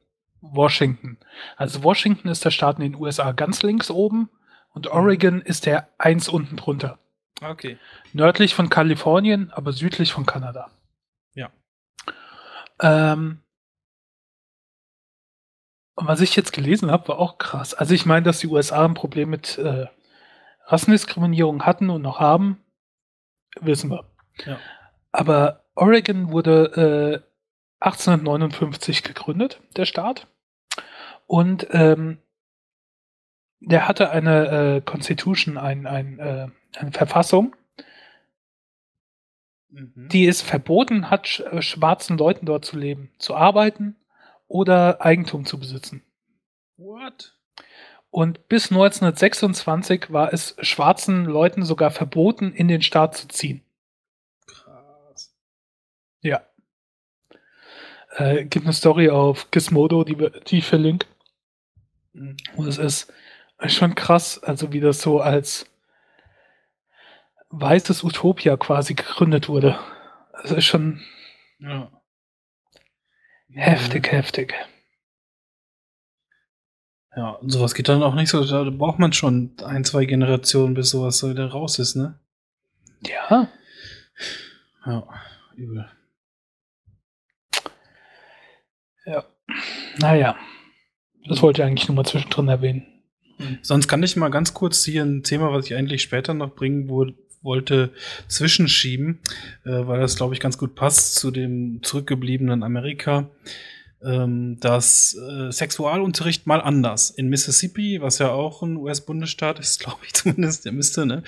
Washington. 0.40 1.18
Also 1.56 1.82
Washington 1.84 2.28
ist 2.28 2.44
der 2.44 2.50
Staat 2.50 2.76
in 2.78 2.82
den 2.92 2.94
USA 3.00 3.32
ganz 3.32 3.62
links 3.62 3.90
oben 3.90 4.28
und 4.72 4.88
Oregon 4.88 5.42
ist 5.42 5.66
der 5.66 5.88
eins 5.98 6.28
unten 6.28 6.56
drunter. 6.56 6.98
Okay. 7.42 7.78
Nördlich 8.12 8.54
von 8.54 8.70
Kalifornien, 8.70 9.50
aber 9.52 9.72
südlich 9.72 10.12
von 10.12 10.26
Kanada. 10.26 10.70
Ja. 11.34 11.50
Ähm, 12.80 13.42
und 15.94 16.06
was 16.06 16.20
ich 16.20 16.36
jetzt 16.36 16.52
gelesen 16.52 16.90
habe, 16.90 17.08
war 17.08 17.18
auch 17.18 17.38
krass. 17.38 17.74
Also 17.74 17.94
ich 17.94 18.06
meine, 18.06 18.24
dass 18.24 18.38
die 18.38 18.48
USA 18.48 18.84
ein 18.84 18.94
Problem 18.94 19.30
mit 19.30 19.58
äh, 19.58 19.86
Rassendiskriminierung 20.66 21.64
hatten 21.64 21.90
und 21.90 22.02
noch 22.02 22.20
haben, 22.20 22.62
wissen 23.60 23.90
wir. 23.90 24.10
Ja. 24.44 24.58
Aber 25.12 25.64
Oregon 25.74 26.30
wurde 26.32 27.22
äh, 27.22 27.84
1859 27.84 29.02
gegründet, 29.02 29.60
der 29.76 29.86
Staat. 29.86 30.26
Und 31.26 31.66
ähm, 31.70 32.18
der 33.60 33.88
hatte 33.88 34.10
eine 34.10 34.76
äh, 34.76 34.80
Constitution, 34.80 35.56
ein, 35.56 35.86
ein, 35.86 36.18
äh, 36.18 36.48
Verfassung, 36.92 37.54
Mhm. 39.68 40.08
die 40.08 40.26
es 40.26 40.42
verboten 40.42 41.10
hat, 41.10 41.40
äh, 41.40 41.60
schwarzen 41.60 42.16
Leuten 42.16 42.46
dort 42.46 42.64
zu 42.64 42.78
leben, 42.78 43.10
zu 43.18 43.34
arbeiten 43.34 43.96
oder 44.48 45.04
Eigentum 45.04 45.44
zu 45.44 45.58
besitzen. 45.58 46.02
What? 46.76 47.34
Und 48.10 48.48
bis 48.48 48.70
1926 48.70 50.12
war 50.12 50.32
es 50.32 50.56
schwarzen 50.60 51.24
Leuten 51.26 51.64
sogar 51.64 51.90
verboten, 51.90 52.52
in 52.52 52.68
den 52.68 52.80
Staat 52.80 53.16
zu 53.16 53.28
ziehen. 53.28 53.62
Krass. 54.46 55.34
Ja. 56.22 56.42
Äh, 58.12 58.44
gibt 58.44 58.64
eine 58.64 58.72
Story 58.72 59.10
auf 59.10 59.50
Gizmodo, 59.50 60.04
die, 60.04 60.16
die 60.46 60.58
ich 60.58 60.66
verlinke. 60.66 61.06
Mhm. 62.14 62.36
Und 62.56 62.68
es 62.68 62.78
ist 62.78 63.12
schon 63.66 63.94
krass, 63.94 64.42
also 64.42 64.72
wie 64.72 64.80
das 64.80 65.02
so 65.02 65.20
als 65.20 65.66
weißes 67.50 68.04
Utopia 68.04 68.56
quasi 68.56 68.94
gegründet 68.94 69.48
wurde. 69.48 69.78
Das 70.42 70.50
ist 70.52 70.64
schon 70.66 71.00
Ja. 71.58 71.90
heftig, 73.48 74.10
heftig. 74.12 74.54
Ja, 77.16 77.30
und 77.30 77.48
sowas 77.50 77.74
geht 77.74 77.88
dann 77.88 78.02
auch 78.02 78.14
nicht 78.14 78.28
so. 78.28 78.44
Da 78.44 78.68
braucht 78.70 78.98
man 78.98 79.12
schon 79.14 79.56
ein, 79.64 79.84
zwei 79.84 80.04
Generationen, 80.04 80.74
bis 80.74 80.90
sowas 80.90 81.16
so 81.18 81.30
wieder 81.30 81.46
raus 81.50 81.78
ist, 81.78 81.94
ne? 81.96 82.18
Ja, 83.06 83.48
Ja, 84.84 85.08
übel. 85.56 85.90
naja. 89.98 90.36
Das 91.28 91.42
wollte 91.42 91.62
ich 91.62 91.66
eigentlich 91.66 91.88
nur 91.88 91.96
mal 91.96 92.04
zwischendrin 92.04 92.48
erwähnen. 92.48 92.86
Sonst 93.62 93.88
kann 93.88 94.02
ich 94.02 94.16
mal 94.16 94.28
ganz 94.30 94.54
kurz 94.54 94.84
hier 94.84 95.02
ein 95.02 95.22
Thema, 95.22 95.52
was 95.52 95.66
ich 95.66 95.74
eigentlich 95.74 96.02
später 96.02 96.34
noch 96.34 96.54
bringen 96.54 96.88
wo, 96.88 97.06
wollte, 97.46 97.92
zwischenschieben, 98.28 99.20
äh, 99.64 99.70
weil 99.86 100.00
das, 100.00 100.16
glaube 100.16 100.34
ich, 100.34 100.40
ganz 100.40 100.58
gut 100.58 100.74
passt 100.74 101.14
zu 101.14 101.30
dem 101.30 101.80
zurückgebliebenen 101.82 102.62
Amerika. 102.62 103.30
Ähm, 104.04 104.58
das 104.60 105.16
äh, 105.16 105.50
Sexualunterricht 105.50 106.46
mal 106.46 106.60
anders. 106.60 107.08
In 107.10 107.28
Mississippi, 107.28 108.02
was 108.02 108.18
ja 108.18 108.30
auch 108.30 108.62
ein 108.62 108.76
US-Bundesstaat 108.76 109.58
ist, 109.58 109.80
glaube 109.84 110.00
ich 110.04 110.12
zumindest, 110.12 110.66
der 110.66 110.72
müsste, 110.72 111.06
ne? 111.06 111.22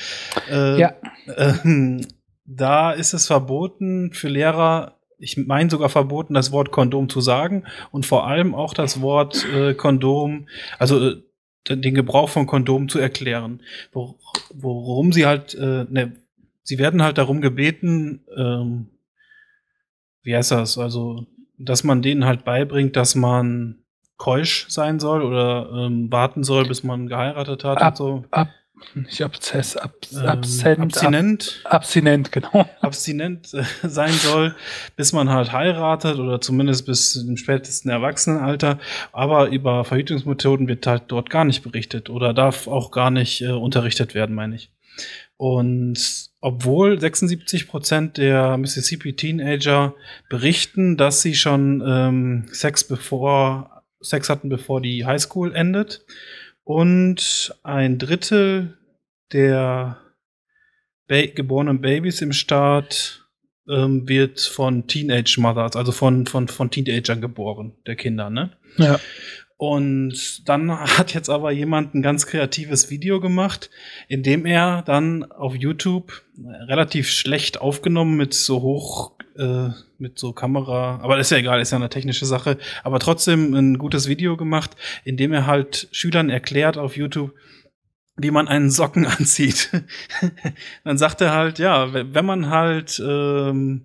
Äh, 0.51 0.79
Ja. 0.79 0.93
ähm, 1.37 2.07
da 2.45 2.93
ist 2.93 3.15
es 3.15 3.27
verboten 3.27 4.13
für 4.13 4.29
Lehrer, 4.29 4.99
ich 5.19 5.37
meine 5.37 5.69
sogar 5.71 5.89
verboten, 5.89 6.35
das 6.35 6.53
Wort 6.53 6.71
Kondom 6.71 7.09
zu 7.09 7.21
sagen 7.21 7.65
und 7.91 8.07
vor 8.07 8.27
allem 8.27 8.55
auch 8.55 8.73
das 8.75 9.01
Wort 9.01 9.45
äh, 9.55 9.75
Kondom, 9.75 10.47
also 10.79 11.11
äh, 11.11 11.23
den 11.77 11.95
Gebrauch 11.95 12.29
von 12.29 12.47
Kondom 12.47 12.89
zu 12.89 12.99
erklären. 12.99 13.61
Wor 13.93 14.17
worum 14.55 15.13
sie 15.13 15.27
halt, 15.27 15.55
äh, 15.55 15.87
ne, 15.89 16.13
sie 16.63 16.79
werden 16.79 17.03
halt 17.03 17.19
darum 17.19 17.41
gebeten, 17.41 18.21
ähm, 18.37 18.87
wie 20.23 20.35
heißt 20.37 20.51
das, 20.51 20.79
also, 20.79 21.27
dass 21.59 21.85
man 21.85 22.03
denen 22.03 22.25
halt 22.25 22.45
beibringt, 22.45 22.97
dass 22.97 23.15
man 23.15 23.79
keusch 24.17 24.67
sein 24.69 24.99
soll 24.99 25.23
oder 25.23 25.71
ähm, 25.73 26.11
warten 26.11 26.45
soll, 26.45 26.67
bis 26.67 26.83
man 26.83 27.07
geheiratet 27.07 27.65
hat 27.65 27.79
Ab- 27.79 27.93
und 27.93 27.97
so. 27.97 28.25
Ab, 28.31 28.49
nicht 28.95 29.23
Abzess, 29.23 29.77
ab, 29.77 29.95
Ähm, 30.13 30.27
Absent, 30.27 30.81
abstinent. 30.81 31.61
Ab, 31.65 31.75
abstinent, 31.75 32.33
genau. 32.33 32.69
abstinent 32.81 33.53
äh, 33.55 33.65
sein 33.83 34.13
soll, 34.13 34.55
bis 34.97 35.13
man 35.13 35.31
halt 35.31 35.53
heiratet 35.53 36.19
oder 36.19 36.41
zumindest 36.41 36.87
bis 36.87 37.17
im 37.17 37.37
spätesten 37.37 37.91
Erwachsenenalter. 37.91 38.79
Aber 39.13 39.49
über 39.49 39.85
Verhütungsmethoden 39.85 40.69
wird 40.69 40.87
halt 40.87 41.05
dort 41.09 41.31
gar 41.31 41.45
nicht 41.45 41.63
berichtet 41.63 42.11
oder 42.11 42.35
darf 42.35 42.69
auch 42.69 42.91
gar 42.91 43.11
nicht 43.11 43.43
äh, 43.43 43.51
unterrichtet 43.51 44.15
werden, 44.15 44.35
meine 44.35 44.57
ich. 44.57 44.71
Und 45.37 46.31
obwohl 46.41 47.01
76 47.01 47.69
Prozent 47.69 48.17
der 48.17 48.57
Mississippi 48.57 49.15
Teenager 49.15 49.95
berichten, 50.29 50.97
dass 50.97 51.23
sie 51.23 51.35
schon 51.35 51.83
ähm, 51.87 52.47
Sex 52.51 52.85
bevor 52.85 53.85
Sex 54.01 54.29
hatten, 54.29 54.49
bevor 54.49 54.81
die 54.81 55.05
Highschool 55.05 55.55
endet, 55.55 56.05
und 56.69 57.55
ein 57.63 57.97
Drittel 57.97 58.77
der 59.33 59.97
ba 61.07 61.25
geborenen 61.25 61.81
Babys 61.81 62.21
im 62.21 62.35
Staat 62.35 63.27
ähm, 63.67 64.07
wird 64.07 64.39
von 64.41 64.87
Teenage 64.87 65.39
Mothers, 65.39 65.77
also 65.77 65.93
von, 65.93 66.27
von, 66.27 66.47
von 66.47 66.71
Teenagern 66.71 67.23
geboren, 67.23 67.73
der 67.87 67.97
Kinder, 67.97 68.29
ne? 68.29 68.51
Ja. 68.77 69.01
Und 69.57 70.47
dann 70.47 70.71
hat 70.79 71.15
jetzt 71.15 71.31
aber 71.31 71.53
jemand 71.53 71.95
ein 71.95 72.03
ganz 72.03 72.27
kreatives 72.27 72.91
Video 72.91 73.19
gemacht, 73.19 73.71
in 74.07 74.23
dem 74.23 74.45
er 74.45 74.83
dann 74.83 75.25
auf 75.33 75.55
YouTube 75.55 76.23
relativ 76.37 77.09
schlecht 77.09 77.63
aufgenommen 77.63 78.19
mit 78.19 78.35
so 78.35 78.61
hoch, 78.61 79.13
äh, 79.39 79.71
mit 79.99 80.19
so 80.19 80.33
Kamera, 80.33 81.01
aber 81.03 81.19
ist 81.19 81.31
ja 81.31 81.39
egal, 81.39 81.61
ist 81.61 81.73
ja 81.73 81.77
eine 81.79 81.89
technische 81.89 82.27
Sache, 82.27 82.57
aber 82.85 82.99
trotzdem 83.01 83.55
ein 83.55 83.79
gutes 83.79 84.09
Video 84.09 84.37
gemacht, 84.37 84.77
in 85.05 85.17
dem 85.17 85.33
er 85.33 85.47
halt 85.47 85.89
Schülern 85.93 86.31
erklärt 86.31 86.79
auf 86.79 86.97
YouTube, 86.97 87.35
wie 88.17 88.31
man 88.31 88.49
einen 88.49 88.71
Socken 88.71 89.07
anzieht. 89.19 89.71
dann 90.85 90.99
sagt 90.99 91.21
er 91.21 91.33
halt, 91.35 91.59
ja, 91.59 91.93
we- 91.93 92.15
wenn 92.15 92.25
man 92.25 92.49
halt 92.51 93.03
ähm, 93.05 93.83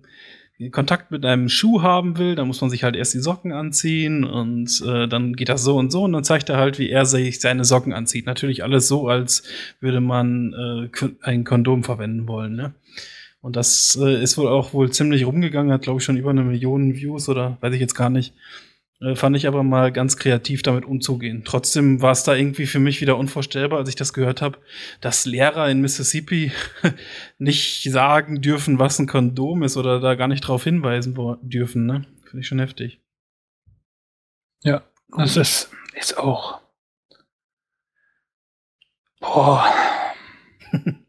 Kontakt 0.70 1.10
mit 1.10 1.24
einem 1.26 1.48
Schuh 1.48 1.82
haben 1.82 2.16
will, 2.16 2.36
dann 2.36 2.46
muss 2.46 2.60
man 2.60 2.70
sich 2.70 2.84
halt 2.84 2.94
erst 2.94 3.12
die 3.14 3.18
Socken 3.18 3.50
anziehen 3.52 4.22
und 4.24 4.82
äh, 4.86 5.08
dann 5.08 5.34
geht 5.34 5.48
das 5.48 5.64
so 5.64 5.76
und 5.76 5.90
so 5.90 6.04
und 6.04 6.12
dann 6.12 6.22
zeigt 6.22 6.48
er 6.48 6.56
halt, 6.58 6.78
wie 6.78 6.90
er 6.90 7.06
sich 7.06 7.40
seine 7.40 7.64
Socken 7.64 7.92
anzieht. 7.92 8.24
Natürlich 8.26 8.62
alles 8.62 8.86
so, 8.86 9.08
als 9.08 9.42
würde 9.80 10.00
man 10.00 10.52
äh, 10.52 11.06
ein 11.22 11.42
Kondom 11.44 11.82
verwenden 11.82 12.28
wollen, 12.28 12.54
ne? 12.54 12.72
Und 13.44 13.56
das 13.56 13.98
äh, 14.00 14.22
ist 14.22 14.38
wohl 14.38 14.48
auch 14.48 14.72
wohl 14.72 14.90
ziemlich 14.90 15.26
rumgegangen, 15.26 15.70
hat 15.70 15.82
glaube 15.82 15.98
ich 15.98 16.04
schon 16.04 16.16
über 16.16 16.30
eine 16.30 16.44
Million 16.44 16.96
Views 16.96 17.28
oder 17.28 17.58
weiß 17.60 17.74
ich 17.74 17.80
jetzt 17.80 17.94
gar 17.94 18.08
nicht. 18.08 18.32
Äh, 19.02 19.16
fand 19.16 19.36
ich 19.36 19.46
aber 19.46 19.62
mal 19.62 19.92
ganz 19.92 20.16
kreativ 20.16 20.62
damit 20.62 20.86
umzugehen. 20.86 21.42
Trotzdem 21.44 22.00
war 22.00 22.12
es 22.12 22.24
da 22.24 22.34
irgendwie 22.34 22.64
für 22.64 22.78
mich 22.78 23.02
wieder 23.02 23.18
unvorstellbar, 23.18 23.80
als 23.80 23.90
ich 23.90 23.96
das 23.96 24.14
gehört 24.14 24.40
habe, 24.40 24.60
dass 25.02 25.26
Lehrer 25.26 25.68
in 25.68 25.82
Mississippi 25.82 26.52
nicht 27.38 27.82
sagen 27.92 28.40
dürfen, 28.40 28.78
was 28.78 28.98
ein 28.98 29.06
Kondom 29.06 29.62
ist 29.62 29.76
oder 29.76 30.00
da 30.00 30.14
gar 30.14 30.28
nicht 30.28 30.40
drauf 30.40 30.64
hinweisen 30.64 31.14
dürfen. 31.42 31.84
Ne? 31.84 32.06
Finde 32.22 32.40
ich 32.40 32.46
schon 32.46 32.60
heftig. 32.60 33.02
Ja, 34.62 34.84
das 35.18 35.36
ist, 35.36 35.70
ist 35.92 36.16
auch. 36.16 36.62
Boah. 39.20 39.66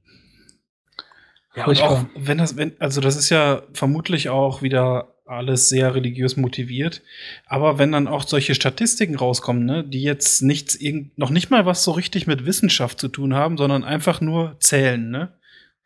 Ja, 1.56 1.66
und 1.68 1.82
auch 1.82 2.06
wenn 2.16 2.38
das, 2.38 2.58
wenn, 2.58 2.74
also 2.80 3.02
das 3.02 3.16
ist 3.16 3.30
ja 3.30 3.64
vermutlich 3.74 4.30
auch 4.30 4.62
wieder 4.62 5.16
alles 5.26 5.70
sehr 5.70 5.96
religiös 5.96 6.38
motiviert. 6.38 7.02
Aber 7.48 7.80
wenn 7.80 7.92
dann 7.92 8.08
auch 8.08 8.28
solche 8.28 8.54
Statistiken 8.56 9.16
rauskommen, 9.16 9.66
ne, 9.66 9.84
die 9.84 10.04
jetzt 10.04 10.42
nichts, 10.42 10.78
noch 11.16 11.32
nicht 11.32 11.50
mal 11.50 11.66
was 11.66 11.84
so 11.84 11.92
richtig 11.92 12.28
mit 12.28 12.46
Wissenschaft 12.46 13.00
zu 13.00 13.08
tun 13.08 13.34
haben, 13.34 13.58
sondern 13.58 13.84
einfach 13.84 14.22
nur 14.22 14.56
zählen, 14.60 15.10
ne? 15.10 15.34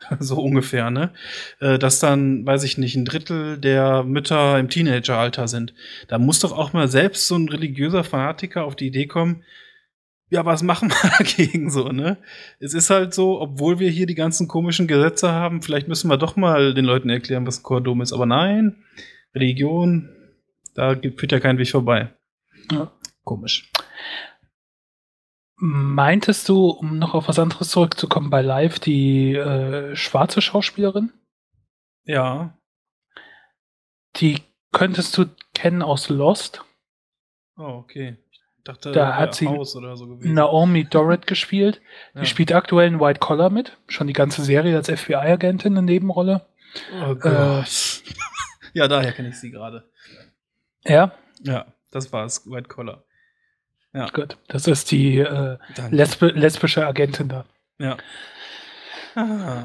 So 0.20 0.41
ungefähr, 0.41 0.91
ne? 0.91 1.11
Äh, 1.59 1.78
Dass 1.78 1.99
dann, 1.99 2.45
weiß 2.45 2.63
ich 2.63 2.78
nicht, 2.78 2.95
ein 2.95 3.05
Drittel 3.05 3.57
der 3.57 4.03
Mütter 4.03 4.57
im 4.57 4.70
Teenageralter 4.70 5.47
sind. 5.47 5.74
Da 6.07 6.17
muss 6.17 6.39
doch 6.39 6.51
auch 6.51 6.74
mal 6.74 6.88
selbst 6.88 7.28
so 7.28 7.36
ein 7.36 7.49
religiöser 7.49 8.03
Fanatiker 8.03 8.63
auf 8.65 8.76
die 8.76 8.88
Idee 8.88 9.07
kommen, 9.07 9.43
ja, 10.30 10.46
was 10.46 10.62
machen 10.64 10.90
wir 10.90 11.10
dagegen 11.18 11.70
so, 11.72 11.90
ne? 11.90 12.18
Es 12.60 12.74
ist 12.74 12.90
halt 12.90 13.14
so, 13.14 13.40
obwohl 13.42 13.80
wir 13.80 13.90
hier 13.90 14.06
die 14.06 14.16
ganzen 14.16 14.48
komischen 14.48 14.88
Gesetze 14.88 15.32
haben, 15.32 15.62
vielleicht 15.62 15.88
müssen 15.88 16.10
wir 16.10 16.18
doch 16.18 16.36
mal 16.36 16.74
den 16.74 16.86
Leuten 16.86 17.10
erklären, 17.10 17.48
was 17.48 17.60
ein 17.60 17.64
Kondom 17.64 18.02
ist. 18.02 18.14
Aber 18.14 18.26
nein, 18.26 18.84
Religion, 19.34 20.10
da 20.76 20.94
gibt- 20.94 21.20
führt 21.20 21.32
ja 21.32 21.40
kein 21.40 21.58
Weg 21.58 21.70
vorbei. 21.70 22.14
Ja. 22.72 22.92
Komisch. 23.24 23.72
Meintest 25.62 26.48
du, 26.48 26.68
um 26.70 27.00
noch 27.00 27.14
auf 27.14 27.28
was 27.28 27.38
anderes 27.40 27.70
zurückzukommen, 27.70 28.30
bei 28.30 28.42
Live 28.42 28.80
die 28.80 29.34
äh, 29.36 29.94
schwarze 29.96 30.42
Schauspielerin? 30.42 31.12
Ja. 32.06 32.58
Die 34.18 34.38
könntest 34.72 35.18
du 35.18 35.26
kennen 35.54 35.82
aus 35.82 36.08
Lost. 36.10 36.64
Oh, 37.58 37.64
okay. 37.84 38.18
Dachte, 38.70 38.91
Da 38.91 39.15
hat 39.15 39.34
sie 39.36 39.45
so. 39.63 39.80
Naomi 40.22 40.84
Dorrit 40.86 41.26
gespielt. 41.28 41.82
Ja. 42.13 42.22
Die 42.22 42.28
spielt 42.28 42.51
aktuell 42.53 42.88
in 42.88 42.99
White 42.99 43.20
Collar 43.20 43.49
mit. 43.49 43.78
Schon 43.88 44.07
die 44.07 44.13
ganze 44.13 44.43
Serie 44.43 44.76
als 44.76 44.89
FBI-Agentin 44.89 45.74
eine 45.78 45.84
Nebenrolle. 45.86 46.45
Oh 47.03 47.15
Gott. 47.15 48.03
ja, 48.74 48.88
daher 48.88 49.11
kenne 49.11 49.30
ich 49.30 49.39
sie 49.39 49.51
gerade. 49.51 49.89
Ja, 50.86 51.11
Ja, 51.41 51.65
das 51.91 52.11
war's. 52.13 52.45
White 52.49 52.67
Collar. 52.67 53.03
Ja, 53.93 54.07
gut. 54.07 54.38
Das 54.47 54.67
ist 54.67 54.91
die 54.91 55.17
äh, 55.20 55.57
lesb 55.89 56.22
lesbische 56.22 56.86
Agentin 56.86 57.28
da. 57.30 57.45
Ja. 57.80 57.97
Ah, 59.15 59.63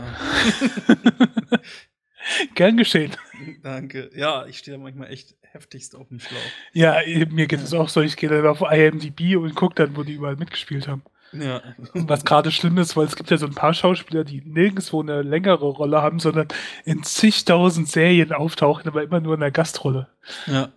Gern 2.54 2.76
geschehen. 2.76 3.14
danke. 3.62 4.10
Ja, 4.14 4.46
ich 4.46 4.58
stehe 4.58 4.76
da 4.76 4.82
manchmal 4.82 5.10
echt 5.12 5.34
heftigst 5.54 5.94
auf 5.94 6.08
dem 6.08 6.20
Schlauch. 6.20 6.38
Ja, 6.72 6.96
mir 7.30 7.46
geht 7.46 7.60
es 7.60 7.72
auch 7.72 7.88
so. 7.88 8.00
Ich 8.00 8.16
gehe 8.16 8.28
dann 8.28 8.46
auf 8.46 8.60
IMDb 8.60 9.36
und 9.36 9.54
gucke 9.54 9.76
dann, 9.76 9.96
wo 9.96 10.02
die 10.02 10.14
überall 10.14 10.36
mitgespielt 10.36 10.88
haben. 10.88 11.02
Ja. 11.32 11.62
Was 11.94 12.24
gerade 12.24 12.50
schlimm 12.50 12.78
ist, 12.78 12.96
weil 12.96 13.06
es 13.06 13.16
gibt 13.16 13.30
ja 13.30 13.36
so 13.36 13.46
ein 13.46 13.54
paar 13.54 13.74
Schauspieler, 13.74 14.24
die 14.24 14.42
nirgendwo 14.44 15.00
eine 15.00 15.22
längere 15.22 15.66
Rolle 15.66 16.02
haben, 16.02 16.18
sondern 16.18 16.48
in 16.84 17.02
zigtausend 17.02 17.88
Serien 17.88 18.32
auftauchen, 18.32 18.86
aber 18.88 19.02
immer 19.02 19.20
nur 19.20 19.34
in 19.34 19.40
der 19.40 19.50
Gastrolle. 19.50 20.08
Ja. 20.46 20.72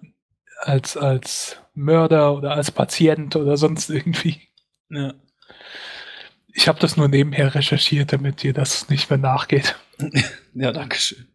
Als, 0.62 0.98
als 0.98 1.58
Mörder 1.74 2.36
oder 2.36 2.52
als 2.54 2.72
Patient 2.72 3.36
oder 3.36 3.58
sonst 3.58 3.90
irgendwie. 3.90 4.42
Ja. 4.90 5.14
Ich 6.54 6.68
habe 6.68 6.80
das 6.80 6.98
nur 6.98 7.08
nebenher 7.08 7.54
recherchiert, 7.54 8.14
damit 8.14 8.42
dir 8.42 8.54
das 8.54 8.90
nicht 8.90 9.10
mehr 9.10 9.20
nachgeht. 9.20 9.76
Ja, 10.60 10.72
danke 10.72 10.98
schön. 10.98 11.28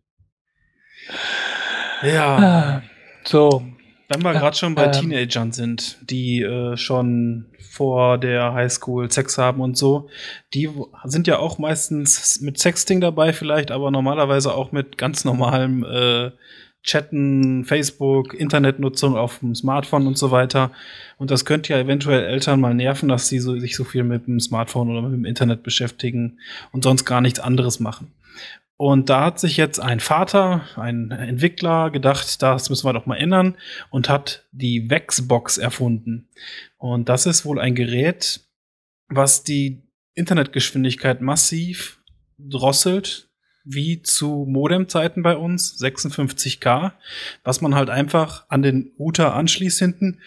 Ja. 2.02 2.36
Ah, 2.36 2.82
so, 3.24 3.62
Wenn 4.08 4.22
wir 4.22 4.32
gerade 4.32 4.56
schon 4.56 4.74
bei 4.74 4.86
Ähm. 4.86 4.92
Teenagern 4.92 5.52
sind, 5.52 5.98
die 6.02 6.42
äh, 6.42 6.76
schon 6.76 7.46
vor 7.70 8.18
der 8.18 8.52
Highschool 8.52 9.10
Sex 9.10 9.38
haben 9.38 9.60
und 9.62 9.78
so, 9.78 10.10
die 10.52 10.68
sind 11.04 11.26
ja 11.26 11.38
auch 11.38 11.58
meistens 11.58 12.40
mit 12.42 12.58
Sexting 12.58 13.00
dabei 13.00 13.32
vielleicht, 13.32 13.70
aber 13.70 13.90
normalerweise 13.90 14.54
auch 14.54 14.72
mit 14.72 14.98
ganz 14.98 15.24
normalem 15.24 15.84
äh, 15.84 16.30
Chatten, 16.82 17.64
Facebook, 17.64 18.34
Internetnutzung 18.34 19.16
auf 19.16 19.38
dem 19.38 19.54
Smartphone 19.54 20.06
und 20.06 20.18
so 20.18 20.30
weiter. 20.32 20.72
Und 21.16 21.30
das 21.30 21.44
könnte 21.44 21.72
ja 21.72 21.78
eventuell 21.78 22.24
Eltern 22.24 22.60
mal 22.60 22.74
nerven, 22.74 23.08
dass 23.08 23.28
sie 23.28 23.38
so, 23.38 23.58
sich 23.58 23.76
so 23.76 23.84
viel 23.84 24.02
mit 24.02 24.26
dem 24.26 24.40
Smartphone 24.40 24.90
oder 24.90 25.02
mit 25.02 25.12
dem 25.12 25.24
Internet 25.24 25.62
beschäftigen 25.62 26.38
und 26.72 26.82
sonst 26.82 27.04
gar 27.04 27.20
nichts 27.20 27.38
anderes 27.38 27.78
machen. 27.78 28.12
Und 28.82 29.10
da 29.10 29.26
hat 29.26 29.38
sich 29.38 29.58
jetzt 29.58 29.78
ein 29.78 30.00
Vater, 30.00 30.66
ein 30.74 31.12
Entwickler 31.12 31.92
gedacht, 31.92 32.42
das 32.42 32.68
müssen 32.68 32.84
wir 32.84 32.92
doch 32.92 33.06
mal 33.06 33.14
ändern 33.14 33.56
und 33.90 34.08
hat 34.08 34.48
die 34.50 34.90
Vexbox 34.90 35.56
erfunden. 35.56 36.28
Und 36.78 37.08
das 37.08 37.26
ist 37.26 37.44
wohl 37.44 37.60
ein 37.60 37.76
Gerät, 37.76 38.40
was 39.06 39.44
die 39.44 39.84
Internetgeschwindigkeit 40.14 41.20
massiv 41.20 42.02
drosselt, 42.38 43.30
wie 43.62 44.02
zu 44.02 44.46
Modemzeiten 44.48 45.22
bei 45.22 45.36
uns, 45.36 45.80
56K, 45.80 46.90
was 47.44 47.60
man 47.60 47.76
halt 47.76 47.88
einfach 47.88 48.46
an 48.48 48.62
den 48.62 48.90
Router 48.98 49.36
anschließt 49.36 49.78
hinten, 49.78 50.18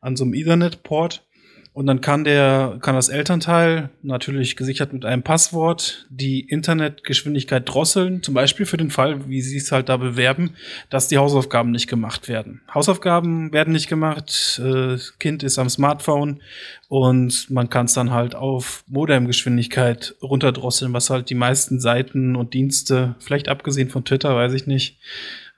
an 0.00 0.14
so 0.14 0.22
einem 0.22 0.34
Ethernet-Port 0.34 1.26
und 1.74 1.86
dann 1.86 2.00
kann 2.00 2.22
der, 2.22 2.78
kann 2.80 2.94
das 2.94 3.08
Elternteil, 3.08 3.90
natürlich 4.00 4.54
gesichert 4.54 4.92
mit 4.92 5.04
einem 5.04 5.24
Passwort, 5.24 6.06
die 6.08 6.38
Internetgeschwindigkeit 6.38 7.68
drosseln. 7.68 8.22
Zum 8.22 8.32
Beispiel 8.32 8.64
für 8.64 8.76
den 8.76 8.92
Fall, 8.92 9.28
wie 9.28 9.42
sie 9.42 9.56
es 9.56 9.72
halt 9.72 9.88
da 9.88 9.96
bewerben, 9.96 10.54
dass 10.88 11.08
die 11.08 11.18
Hausaufgaben 11.18 11.72
nicht 11.72 11.88
gemacht 11.88 12.28
werden. 12.28 12.62
Hausaufgaben 12.72 13.52
werden 13.52 13.72
nicht 13.72 13.88
gemacht, 13.88 14.62
äh, 14.64 14.98
Kind 15.18 15.42
ist 15.42 15.58
am 15.58 15.68
Smartphone 15.68 16.40
und 16.86 17.50
man 17.50 17.68
kann 17.68 17.86
es 17.86 17.94
dann 17.94 18.12
halt 18.12 18.36
auf 18.36 18.84
Modemgeschwindigkeit 18.86 20.14
runterdrosseln, 20.22 20.92
was 20.92 21.10
halt 21.10 21.28
die 21.28 21.34
meisten 21.34 21.80
Seiten 21.80 22.36
und 22.36 22.54
Dienste, 22.54 23.16
vielleicht 23.18 23.48
abgesehen 23.48 23.90
von 23.90 24.04
Twitter, 24.04 24.36
weiß 24.36 24.52
ich 24.52 24.68
nicht, 24.68 25.00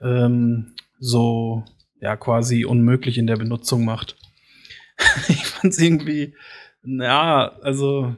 ähm, 0.01 0.73
so 0.99 1.63
ja 2.01 2.15
quasi 2.15 2.65
unmöglich 2.65 3.19
in 3.19 3.27
der 3.27 3.37
Benutzung 3.37 3.85
macht. 3.85 4.15
ich 5.27 5.45
fand 5.45 5.73
es 5.73 5.79
irgendwie, 5.79 6.33
ja, 6.83 7.51
also 7.61 8.15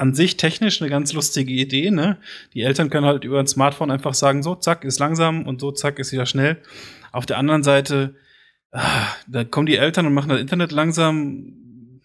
an 0.00 0.14
sich 0.14 0.38
technisch 0.38 0.80
eine 0.80 0.90
ganz 0.90 1.12
lustige 1.12 1.52
Idee, 1.52 1.90
ne? 1.90 2.16
Die 2.54 2.62
Eltern 2.62 2.88
können 2.88 3.04
halt 3.04 3.24
über 3.24 3.38
ein 3.38 3.46
Smartphone 3.46 3.90
einfach 3.90 4.14
sagen, 4.14 4.42
so, 4.42 4.54
zack, 4.54 4.84
ist 4.84 4.98
langsam 4.98 5.46
und 5.46 5.60
so, 5.60 5.72
zack, 5.72 5.98
ist 5.98 6.12
wieder 6.12 6.24
schnell. 6.24 6.62
Auf 7.12 7.26
der 7.26 7.36
anderen 7.36 7.62
Seite, 7.62 8.14
ah, 8.72 9.08
da 9.28 9.44
kommen 9.44 9.66
die 9.66 9.76
Eltern 9.76 10.06
und 10.06 10.14
machen 10.14 10.30
das 10.30 10.40
Internet 10.40 10.72
langsam. 10.72 12.00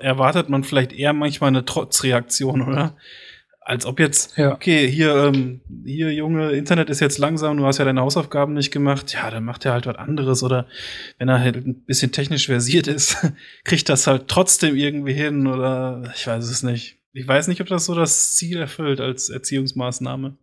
Erwartet 0.00 0.50
man 0.50 0.64
vielleicht 0.64 0.92
eher 0.92 1.14
manchmal 1.14 1.48
eine 1.48 1.64
Trotzreaktion, 1.64 2.60
oder? 2.60 2.94
Als 3.68 3.84
ob 3.84 4.00
jetzt, 4.00 4.38
ja. 4.38 4.54
okay, 4.54 4.90
hier, 4.90 5.14
ähm, 5.14 5.60
hier, 5.84 6.10
Junge, 6.10 6.52
Internet 6.52 6.88
ist 6.88 7.00
jetzt 7.00 7.18
langsam, 7.18 7.58
du 7.58 7.66
hast 7.66 7.76
ja 7.76 7.84
deine 7.84 8.00
Hausaufgaben 8.00 8.54
nicht 8.54 8.70
gemacht, 8.70 9.12
ja, 9.12 9.30
dann 9.30 9.44
macht 9.44 9.66
er 9.66 9.72
halt 9.72 9.84
was 9.86 9.96
anderes 9.96 10.42
oder 10.42 10.66
wenn 11.18 11.28
er 11.28 11.40
halt 11.40 11.56
ein 11.56 11.84
bisschen 11.84 12.10
technisch 12.10 12.46
versiert 12.46 12.86
ist, 12.86 13.18
kriegt 13.64 13.90
das 13.90 14.06
halt 14.06 14.28
trotzdem 14.28 14.74
irgendwie 14.74 15.12
hin 15.12 15.46
oder 15.46 16.10
ich 16.16 16.26
weiß 16.26 16.48
es 16.48 16.62
nicht. 16.62 16.96
Ich 17.12 17.28
weiß 17.28 17.48
nicht, 17.48 17.60
ob 17.60 17.66
das 17.66 17.84
so 17.84 17.94
das 17.94 18.36
Ziel 18.36 18.58
erfüllt 18.58 19.02
als 19.02 19.28
Erziehungsmaßnahme. 19.28 20.38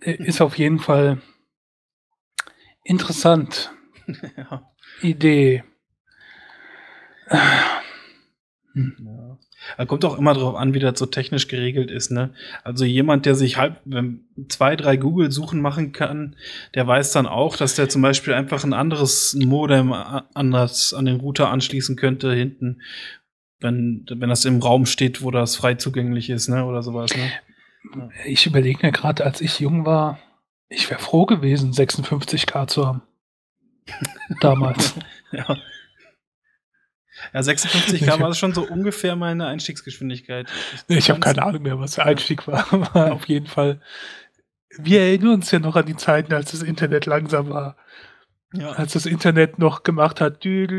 Ist 0.00 0.40
auf 0.40 0.56
jeden 0.56 0.78
Fall 0.78 1.20
interessant. 2.84 3.72
ja. 4.36 4.70
Idee. 5.02 5.64
Ja. 8.76 9.38
Da 9.78 9.86
kommt 9.86 10.04
auch 10.04 10.18
immer 10.18 10.34
darauf 10.34 10.54
an, 10.54 10.74
wie 10.74 10.80
das 10.80 10.98
so 10.98 11.06
technisch 11.06 11.48
geregelt 11.48 11.90
ist. 11.90 12.10
Ne? 12.10 12.34
Also 12.62 12.84
jemand, 12.84 13.24
der 13.24 13.34
sich 13.34 13.56
halb 13.56 13.80
zwei, 14.48 14.76
drei 14.76 14.98
Google-Suchen 14.98 15.60
machen 15.60 15.92
kann, 15.92 16.36
der 16.74 16.86
weiß 16.86 17.12
dann 17.12 17.26
auch, 17.26 17.56
dass 17.56 17.74
der 17.74 17.88
zum 17.88 18.02
Beispiel 18.02 18.34
einfach 18.34 18.64
ein 18.64 18.74
anderes 18.74 19.34
Modem 19.34 19.92
anders 19.92 20.92
an 20.92 21.06
den 21.06 21.20
Router 21.20 21.50
anschließen 21.50 21.96
könnte 21.96 22.34
hinten, 22.34 22.82
wenn, 23.60 24.04
wenn 24.10 24.28
das 24.28 24.44
im 24.44 24.60
Raum 24.60 24.84
steht, 24.84 25.22
wo 25.22 25.30
das 25.30 25.56
frei 25.56 25.74
zugänglich 25.74 26.28
ist, 26.28 26.48
ne? 26.48 26.66
Oder 26.66 26.82
sowas. 26.82 27.16
Ne? 27.16 27.30
Ja. 27.96 28.10
Ich 28.26 28.44
überlege 28.44 28.84
mir 28.84 28.92
gerade, 28.92 29.24
als 29.24 29.40
ich 29.40 29.58
jung 29.58 29.86
war, 29.86 30.18
ich 30.68 30.90
wäre 30.90 31.00
froh 31.00 31.24
gewesen, 31.24 31.72
56k 31.72 32.66
zu 32.66 32.86
haben. 32.86 33.02
Damals. 34.40 34.94
ja. 35.32 35.56
Ja, 37.32 37.42
56 37.42 38.04
K 38.04 38.20
war 38.20 38.34
schon 38.34 38.54
so 38.54 38.62
ungefähr 38.66 39.16
meine 39.16 39.46
Einstiegsgeschwindigkeit. 39.46 40.48
Ich, 40.88 40.96
ich 40.96 41.10
habe 41.10 41.20
keine 41.20 41.42
Ahnung 41.42 41.62
mehr, 41.62 41.78
was 41.78 41.92
der 41.92 42.06
Einstieg 42.06 42.46
war, 42.46 42.66
aber 42.72 43.12
auf 43.12 43.26
jeden 43.26 43.46
Fall. 43.46 43.80
Wir 44.78 45.00
erinnern 45.00 45.34
uns 45.34 45.50
ja 45.50 45.58
noch 45.58 45.76
an 45.76 45.86
die 45.86 45.96
Zeiten, 45.96 46.34
als 46.34 46.50
das 46.50 46.62
Internet 46.62 47.06
langsam 47.06 47.48
war. 47.48 47.76
Ja. 48.52 48.72
Als 48.72 48.92
das 48.92 49.06
Internet 49.06 49.58
noch 49.58 49.82
gemacht 49.82 50.20
hat. 50.20 50.44
Wing, 50.44 50.72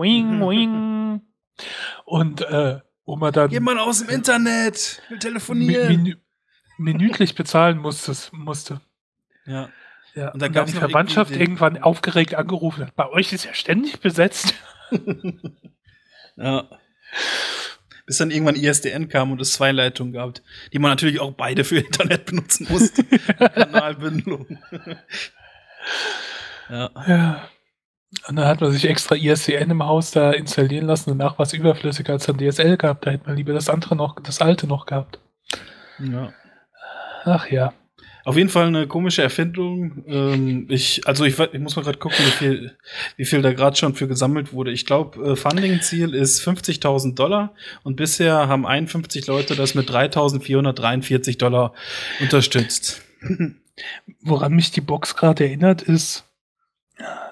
wing, 0.00 0.40
wing. 0.48 1.20
Und 2.04 2.42
äh, 2.42 2.80
wo 3.04 3.16
man 3.16 3.32
dann. 3.32 3.62
Mal 3.62 3.78
aus 3.78 4.00
dem 4.00 4.10
Internet! 4.10 5.02
Will 5.08 5.18
telefonieren! 5.18 6.02
Min 6.02 6.16
minütlich 6.78 7.34
bezahlen 7.34 7.78
musste. 7.78 8.14
musste. 8.32 8.80
Ja. 9.46 9.70
Ja, 10.16 10.30
und 10.30 10.40
dann 10.40 10.52
gab 10.52 10.64
die 10.66 10.72
Verwandtschaft 10.72 11.30
irgendwann 11.32 11.82
aufgeregt 11.82 12.34
angerufen 12.34 12.86
hat, 12.86 12.96
bei 12.96 13.06
euch 13.10 13.34
ist 13.34 13.44
ja 13.44 13.52
ständig 13.52 14.00
besetzt. 14.00 14.54
ja. 16.36 16.64
Bis 18.06 18.16
dann 18.16 18.30
irgendwann 18.30 18.56
ISDN 18.56 19.08
kam 19.08 19.32
und 19.32 19.42
es 19.42 19.52
zwei 19.52 19.72
Leitungen 19.72 20.14
gab, 20.14 20.40
die 20.72 20.78
man 20.78 20.90
natürlich 20.90 21.20
auch 21.20 21.32
beide 21.32 21.64
für 21.64 21.78
Internet 21.86 22.24
benutzen 22.24 22.66
musste. 22.70 23.04
Kanalbündelung. 23.54 24.58
ja. 26.70 26.90
ja. 27.06 27.48
Und 28.26 28.36
dann 28.36 28.46
hat 28.46 28.62
man 28.62 28.72
sich 28.72 28.86
extra 28.86 29.16
ISDN 29.16 29.70
im 29.70 29.84
Haus 29.84 30.12
da 30.12 30.30
installieren 30.30 30.86
lassen. 30.86 31.18
Danach 31.18 31.38
war 31.38 31.44
es 31.44 31.52
überflüssig, 31.52 32.08
als 32.08 32.24
dann 32.24 32.38
DSL 32.38 32.78
gab. 32.78 33.02
Da 33.02 33.10
hätte 33.10 33.26
man 33.26 33.36
lieber 33.36 33.52
das 33.52 33.68
andere 33.68 33.96
noch, 33.96 34.18
das 34.20 34.40
alte 34.40 34.66
noch 34.66 34.86
gehabt. 34.86 35.18
Ja. 35.98 36.32
Ach 37.24 37.50
ja. 37.50 37.74
Auf 38.26 38.36
jeden 38.36 38.48
Fall 38.48 38.66
eine 38.66 38.88
komische 38.88 39.22
Erfindung. 39.22 40.02
Ähm, 40.08 40.66
ich, 40.68 41.06
also 41.06 41.24
ich, 41.24 41.38
ich 41.38 41.60
muss 41.60 41.76
mal 41.76 41.82
gerade 41.82 42.00
gucken, 42.00 42.18
wie 42.18 42.32
viel, 42.32 42.76
wie 43.16 43.24
viel 43.24 43.40
da 43.40 43.52
gerade 43.52 43.76
schon 43.76 43.94
für 43.94 44.08
gesammelt 44.08 44.52
wurde. 44.52 44.72
Ich 44.72 44.84
glaube, 44.84 45.24
äh, 45.24 45.36
Funding-Ziel 45.36 46.12
ist 46.12 46.42
50.000 46.42 47.14
Dollar 47.14 47.54
und 47.84 47.94
bisher 47.94 48.48
haben 48.48 48.66
51 48.66 49.28
Leute 49.28 49.54
das 49.54 49.76
mit 49.76 49.88
3.443 49.88 51.38
Dollar 51.38 51.72
unterstützt. 52.20 53.00
Woran 54.22 54.54
mich 54.54 54.72
die 54.72 54.80
Box 54.80 55.14
gerade 55.14 55.44
erinnert, 55.44 55.82
ist, 55.82 56.24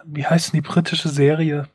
wie 0.05 0.24
heißt 0.24 0.53
denn 0.53 0.62
die 0.62 0.68
britische 0.68 1.09
Serie? 1.09 1.66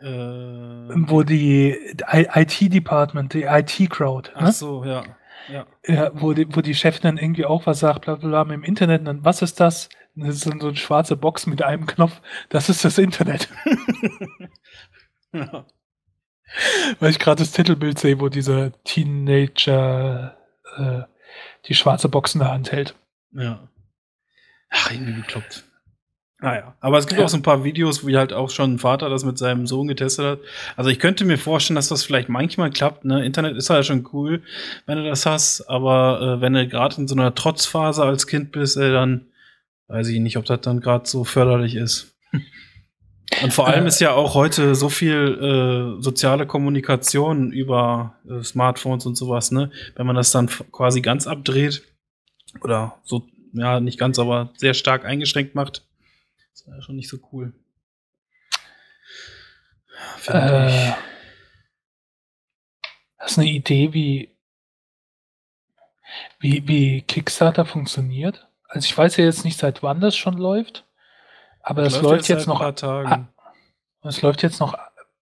Äh, 0.00 0.06
Wo 0.06 1.22
die 1.22 1.76
IT-Department, 2.10 3.34
die 3.34 3.44
IT-Crowd. 3.44 4.32
Ach 4.34 4.46
ne? 4.46 4.52
so, 4.52 4.84
ja. 4.84 5.04
Ja. 5.48 5.66
ja 5.86 6.10
wo, 6.14 6.32
die, 6.32 6.54
wo 6.54 6.60
die 6.60 6.74
Chefin 6.74 7.02
dann 7.02 7.18
irgendwie 7.18 7.44
auch 7.44 7.66
was 7.66 7.80
sagt, 7.80 8.02
bla 8.02 8.16
bla 8.16 8.42
bla 8.42 8.54
im 8.54 8.64
Internet. 8.64 9.00
Und 9.00 9.06
dann, 9.06 9.24
was 9.24 9.42
ist 9.42 9.60
das? 9.60 9.88
Das 10.16 10.36
ist 10.36 10.44
so 10.44 10.50
eine 10.50 10.76
schwarze 10.76 11.16
Box 11.16 11.46
mit 11.46 11.62
einem 11.62 11.86
Knopf. 11.86 12.20
Das 12.48 12.68
ist 12.68 12.84
das 12.84 12.98
Internet. 12.98 13.48
ja. 15.32 15.66
Weil 17.00 17.10
ich 17.10 17.18
gerade 17.18 17.42
das 17.42 17.50
Titelbild 17.50 17.98
sehe, 17.98 18.20
wo 18.20 18.28
dieser 18.28 18.70
Teenager 18.84 20.36
äh, 20.76 21.02
die 21.66 21.74
schwarze 21.74 22.08
Box 22.08 22.34
in 22.34 22.40
der 22.40 22.52
Hand 22.52 22.70
hält. 22.70 22.94
Ja. 23.32 23.68
Ach, 24.70 24.90
irgendwie 24.90 25.14
gekloppt. 25.14 25.64
Naja, 26.44 26.74
aber 26.80 26.98
es 26.98 27.06
gibt 27.06 27.18
ja. 27.18 27.24
auch 27.24 27.30
so 27.30 27.38
ein 27.38 27.42
paar 27.42 27.64
Videos, 27.64 28.06
wie 28.06 28.18
halt 28.18 28.34
auch 28.34 28.50
schon 28.50 28.74
ein 28.74 28.78
Vater 28.78 29.08
das 29.08 29.24
mit 29.24 29.38
seinem 29.38 29.66
Sohn 29.66 29.88
getestet 29.88 30.26
hat. 30.26 30.38
Also 30.76 30.90
ich 30.90 30.98
könnte 30.98 31.24
mir 31.24 31.38
vorstellen, 31.38 31.76
dass 31.76 31.88
das 31.88 32.04
vielleicht 32.04 32.28
manchmal 32.28 32.68
klappt. 32.68 33.06
Ne? 33.06 33.24
Internet 33.24 33.56
ist 33.56 33.70
halt 33.70 33.86
schon 33.86 34.06
cool, 34.12 34.42
wenn 34.84 34.98
du 34.98 35.08
das 35.08 35.24
hast, 35.24 35.62
aber 35.70 36.20
äh, 36.36 36.40
wenn 36.42 36.52
du 36.52 36.68
gerade 36.68 36.96
in 37.00 37.08
so 37.08 37.14
einer 37.14 37.34
Trotzphase 37.34 38.04
als 38.04 38.26
Kind 38.26 38.52
bist, 38.52 38.76
äh, 38.76 38.92
dann 38.92 39.24
weiß 39.88 40.08
ich 40.08 40.20
nicht, 40.20 40.36
ob 40.36 40.44
das 40.44 40.60
dann 40.60 40.80
gerade 40.80 41.08
so 41.08 41.24
förderlich 41.24 41.76
ist. 41.76 42.14
Und 43.42 43.54
vor 43.54 43.66
allem 43.66 43.86
äh. 43.86 43.88
ist 43.88 44.02
ja 44.02 44.12
auch 44.12 44.34
heute 44.34 44.74
so 44.74 44.90
viel 44.90 45.96
äh, 45.98 46.02
soziale 46.02 46.46
Kommunikation 46.46 47.52
über 47.52 48.16
äh, 48.28 48.42
Smartphones 48.42 49.06
und 49.06 49.16
sowas, 49.16 49.50
ne? 49.50 49.70
Wenn 49.96 50.06
man 50.06 50.14
das 50.14 50.30
dann 50.30 50.50
quasi 50.70 51.00
ganz 51.00 51.26
abdreht 51.26 51.82
oder 52.60 52.96
so, 53.02 53.26
ja, 53.54 53.80
nicht 53.80 53.98
ganz, 53.98 54.18
aber 54.18 54.50
sehr 54.58 54.74
stark 54.74 55.06
eingeschränkt 55.06 55.54
macht, 55.54 55.84
das 56.54 56.68
war 56.68 56.76
ja 56.76 56.82
schon 56.82 56.94
nicht 56.94 57.08
so 57.08 57.18
cool. 57.32 57.52
Äh, 60.28 60.92
hast 63.18 63.36
du 63.36 63.40
eine 63.40 63.50
Idee, 63.50 63.92
wie, 63.92 64.36
wie, 66.38 66.66
wie 66.68 67.02
Kickstarter 67.02 67.66
funktioniert? 67.66 68.48
Also 68.68 68.86
ich 68.86 68.96
weiß 68.96 69.16
ja 69.16 69.24
jetzt 69.24 69.44
nicht, 69.44 69.58
seit 69.58 69.82
wann 69.82 70.00
das 70.00 70.16
schon 70.16 70.38
läuft, 70.38 70.86
aber 71.60 71.82
das, 71.82 71.94
läuft, 71.94 72.04
läuft 72.04 72.28
jetzt, 72.28 72.28
jetzt 72.28 72.46
noch. 72.46 72.60
Ein 72.60 72.76
Tagen. 72.76 73.28
Es 74.02 74.22
läuft 74.22 74.42
jetzt 74.42 74.60
noch 74.60 74.78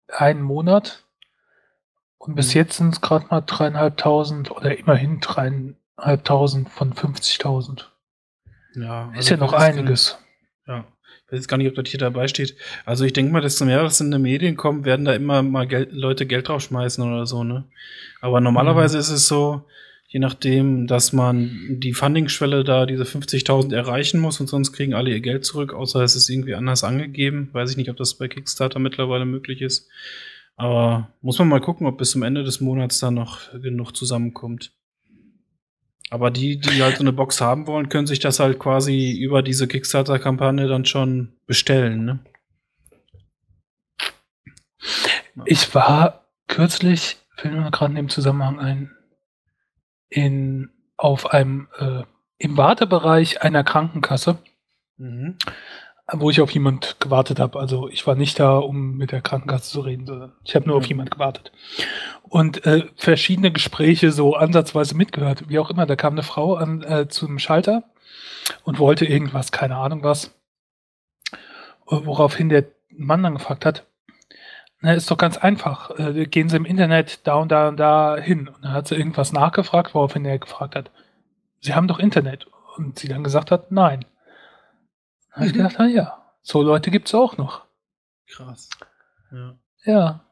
einen 0.09 0.43
Monat 0.43 1.07
und 2.19 2.35
bis 2.35 2.53
hm. 2.53 2.59
jetzt 2.61 2.77
sind 2.77 2.95
es 2.95 3.01
gerade 3.01 3.27
mal 3.29 3.41
dreieinhalbtausend 3.41 4.51
oder 4.51 4.77
immerhin 4.77 5.21
dreieinhalbtausend 5.21 6.69
von 6.69 6.93
50.000. 6.93 7.87
Ja, 8.75 9.07
also 9.09 9.19
ist 9.19 9.29
ja 9.31 9.37
noch 9.39 9.55
einiges. 9.55 10.19
Ja 10.67 10.87
weiß 11.33 11.39
jetzt 11.39 11.49
gar 11.49 11.57
nicht, 11.57 11.69
ob 11.69 11.75
das 11.75 11.89
hier 11.89 11.99
dabei 11.99 12.29
steht. 12.29 12.55
Also 12.85 13.05
ich 13.05 13.15
denke 13.15 13.33
mal, 13.33 13.41
desto 13.41 13.65
mehr 13.65 13.83
was 13.83 14.01
in 14.01 14.11
den 14.11 14.21
Medien 14.21 14.57
kommt, 14.57 14.85
werden 14.85 15.07
da 15.07 15.15
immer 15.15 15.43
mal 15.43 15.67
Geld, 15.67 15.93
Leute 15.93 16.27
Geld 16.27 16.49
draufschmeißen 16.49 17.03
oder 17.03 17.27
so, 17.27 17.43
ne? 17.43 17.65
Aber 18.21 18.41
normalerweise 18.41 18.97
mhm. 18.97 19.01
ist 19.01 19.09
es 19.09 19.29
so, 19.29 19.65
je 20.09 20.21
nachdem, 20.21 20.87
dass 20.87 21.15
man 21.15 21.79
die 21.81 21.95
Funding-Schwelle 21.95 22.65
da, 22.65 22.85
diese 22.85 23.05
50.000 23.05 23.75
erreichen 23.75 24.21
muss 24.21 24.41
und 24.41 24.49
sonst 24.49 24.73
kriegen 24.73 24.93
alle 24.93 25.11
ihr 25.11 25.21
Geld 25.21 25.47
zurück, 25.47 25.73
außer 25.73 26.03
es 26.03 26.17
ist 26.17 26.29
irgendwie 26.29 26.55
anders 26.55 26.85
angegeben. 26.85 27.49
Weiß 27.53 27.71
ich 27.71 27.79
nicht, 27.79 27.91
ob 27.91 27.97
das 27.97 28.15
bei 28.19 28.29
Kickstarter 28.29 28.79
mittlerweile 28.79 29.25
möglich 29.25 29.63
ist. 29.63 29.89
Aber 30.57 31.09
muss 31.23 31.39
man 31.39 31.49
mal 31.49 31.63
gucken, 31.63 31.87
ob 31.87 31.97
bis 31.97 32.11
zum 32.11 32.23
Ende 32.23 32.45
des 32.45 32.61
Monats 32.61 33.01
da 33.01 33.11
noch 33.11 33.51
genug 33.53 33.97
zusammenkommt. 33.97 34.73
Aber 36.13 36.31
die, 36.31 36.59
die 36.59 36.83
halt 36.83 36.99
so 36.99 37.03
eine 37.03 37.13
Box 37.15 37.41
haben 37.41 37.67
wollen, 37.67 37.89
können 37.89 38.07
sich 38.07 38.19
das 38.19 38.39
halt 38.39 38.59
quasi 38.59 39.13
über 39.13 39.43
diese 39.43 39.67
Kickstarter-Kampagne 39.67 40.69
dann 40.69 40.85
schon 40.85 41.33
bestellen, 41.47 42.05
ne? 42.05 42.19
Ich 45.47 45.75
war 45.75 46.27
kürzlich, 46.49 47.17
fällt 47.35 47.55
mir 47.55 47.71
gerade 47.71 47.93
in 47.93 47.97
dem 47.97 48.09
Zusammenhang 48.11 48.61
ein, 48.61 48.91
in, 50.11 50.69
auf 50.99 51.33
einem, 51.33 51.69
äh, 51.79 52.03
im 52.37 52.59
Wartebereich 52.59 53.41
einer 53.41 53.65
Krankenkasse, 53.65 54.37
mhm. 54.99 55.39
Wo 56.11 56.31
ich 56.31 56.41
auf 56.41 56.51
jemand 56.51 56.99
gewartet 57.01 57.39
habe. 57.39 57.59
Also 57.59 57.89
ich 57.89 58.07
war 58.07 58.15
nicht 58.15 58.39
da, 58.39 58.59
um 58.59 58.97
mit 58.97 59.13
der 59.13 59.23
Krankenkasse 59.23 59.71
zu 59.71 59.81
reden, 59.81 60.07
sondern 60.07 60.33
ich 60.45 60.55
habe 60.55 60.67
nur 60.67 60.77
mhm. 60.77 60.83
auf 60.83 60.89
jemand 60.89 61.11
gewartet. 61.11 61.53
Und 62.23 62.67
äh, 62.67 62.87
verschiedene 62.97 63.53
Gespräche 63.53 64.11
so 64.11 64.35
ansatzweise 64.35 64.97
mitgehört. 64.97 65.49
Wie 65.49 65.59
auch 65.59 65.71
immer, 65.71 65.87
da 65.87 65.97
kam 65.97 66.15
eine 66.15 66.23
Frau 66.23 66.55
an 66.55 66.83
äh, 66.83 67.09
zum 67.09 67.39
Schalter 67.39 67.85
und 68.65 68.79
wollte 68.79 69.07
irgendwas, 69.07 69.53
keine 69.53 69.77
Ahnung 69.77 70.03
was. 70.03 70.35
Woraufhin 71.87 72.49
der 72.49 72.65
Mann 72.91 73.23
dann 73.23 73.35
gefragt 73.35 73.67
hat, 73.67 73.85
na, 74.81 74.95
ist 74.95 75.11
doch 75.11 75.17
ganz 75.17 75.39
einfach. 75.39 75.97
Äh, 75.99 76.27
gehen 76.27 76.49
Sie 76.49 76.57
im 76.57 76.65
Internet 76.65 77.27
da 77.27 77.35
und 77.37 77.53
da 77.53 77.69
und 77.69 77.77
da 77.79 78.17
hin. 78.17 78.49
Und 78.49 78.65
dann 78.65 78.73
hat 78.73 78.89
sie 78.89 78.97
irgendwas 78.97 79.33
nachgefragt, 79.33 79.95
woraufhin 79.95 80.25
er 80.25 80.39
gefragt 80.39 80.75
hat, 80.75 80.91
Sie 81.61 81.75
haben 81.75 81.87
doch 81.87 82.01
Internet. 82.01 82.49
Und 82.77 82.99
sie 82.99 83.07
dann 83.07 83.23
gesagt 83.23 83.51
hat, 83.51 83.71
nein. 83.71 84.05
Habe 85.33 85.47
ich 85.47 85.53
mhm. 85.53 85.59
gedacht, 85.59 85.77
na 85.79 85.87
ja, 85.87 86.33
so 86.43 86.63
Leute 86.63 86.91
gibt 86.91 87.09
es 87.09 87.15
auch 87.15 87.37
noch. 87.37 87.65
Krass. 88.27 88.69
Ja. 89.31 89.59
Ja. 89.85 90.27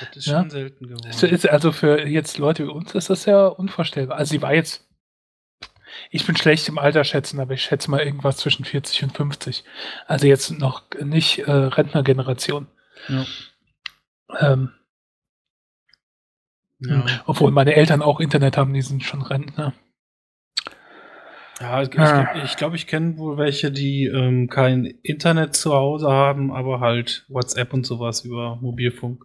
Das 0.00 0.16
ist 0.16 0.26
ja. 0.26 0.40
schon 0.40 0.50
selten 0.50 0.86
geworden. 0.86 1.48
Also 1.48 1.72
für 1.72 2.06
jetzt 2.06 2.38
Leute 2.38 2.64
wie 2.64 2.70
uns 2.70 2.94
ist 2.94 3.10
das 3.10 3.24
ja 3.24 3.46
unvorstellbar. 3.46 4.18
Also 4.18 4.30
sie 4.30 4.42
war 4.42 4.54
jetzt, 4.54 4.86
ich 6.10 6.26
bin 6.26 6.36
schlecht 6.36 6.68
im 6.68 6.78
Alter 6.78 7.04
schätzen, 7.04 7.40
aber 7.40 7.54
ich 7.54 7.62
schätze 7.62 7.90
mal 7.90 8.00
irgendwas 8.00 8.36
zwischen 8.36 8.64
40 8.64 9.04
und 9.04 9.16
50. 9.16 9.64
Also 10.06 10.26
jetzt 10.26 10.50
noch 10.50 10.84
nicht 11.02 11.40
äh, 11.40 11.50
Rentnergeneration. 11.50 12.68
Ja. 13.08 13.24
Ähm, 14.38 14.72
ja. 16.80 17.04
Obwohl 17.26 17.50
meine 17.50 17.74
Eltern 17.74 18.02
auch 18.02 18.20
Internet 18.20 18.56
haben, 18.56 18.74
die 18.74 18.82
sind 18.82 19.02
schon 19.02 19.22
Rentner. 19.22 19.72
Ja, 21.60 21.82
ich, 21.82 21.98
ah. 21.98 22.44
ich 22.44 22.56
glaube, 22.56 22.76
ich 22.76 22.86
kenne 22.86 23.18
wohl 23.18 23.36
welche, 23.36 23.70
die 23.70 24.04
ähm, 24.04 24.48
kein 24.48 24.84
Internet 25.02 25.56
zu 25.56 25.72
Hause 25.72 26.08
haben, 26.08 26.52
aber 26.52 26.80
halt 26.80 27.24
WhatsApp 27.28 27.72
und 27.72 27.84
sowas 27.84 28.24
über 28.24 28.56
Mobilfunk. 28.56 29.24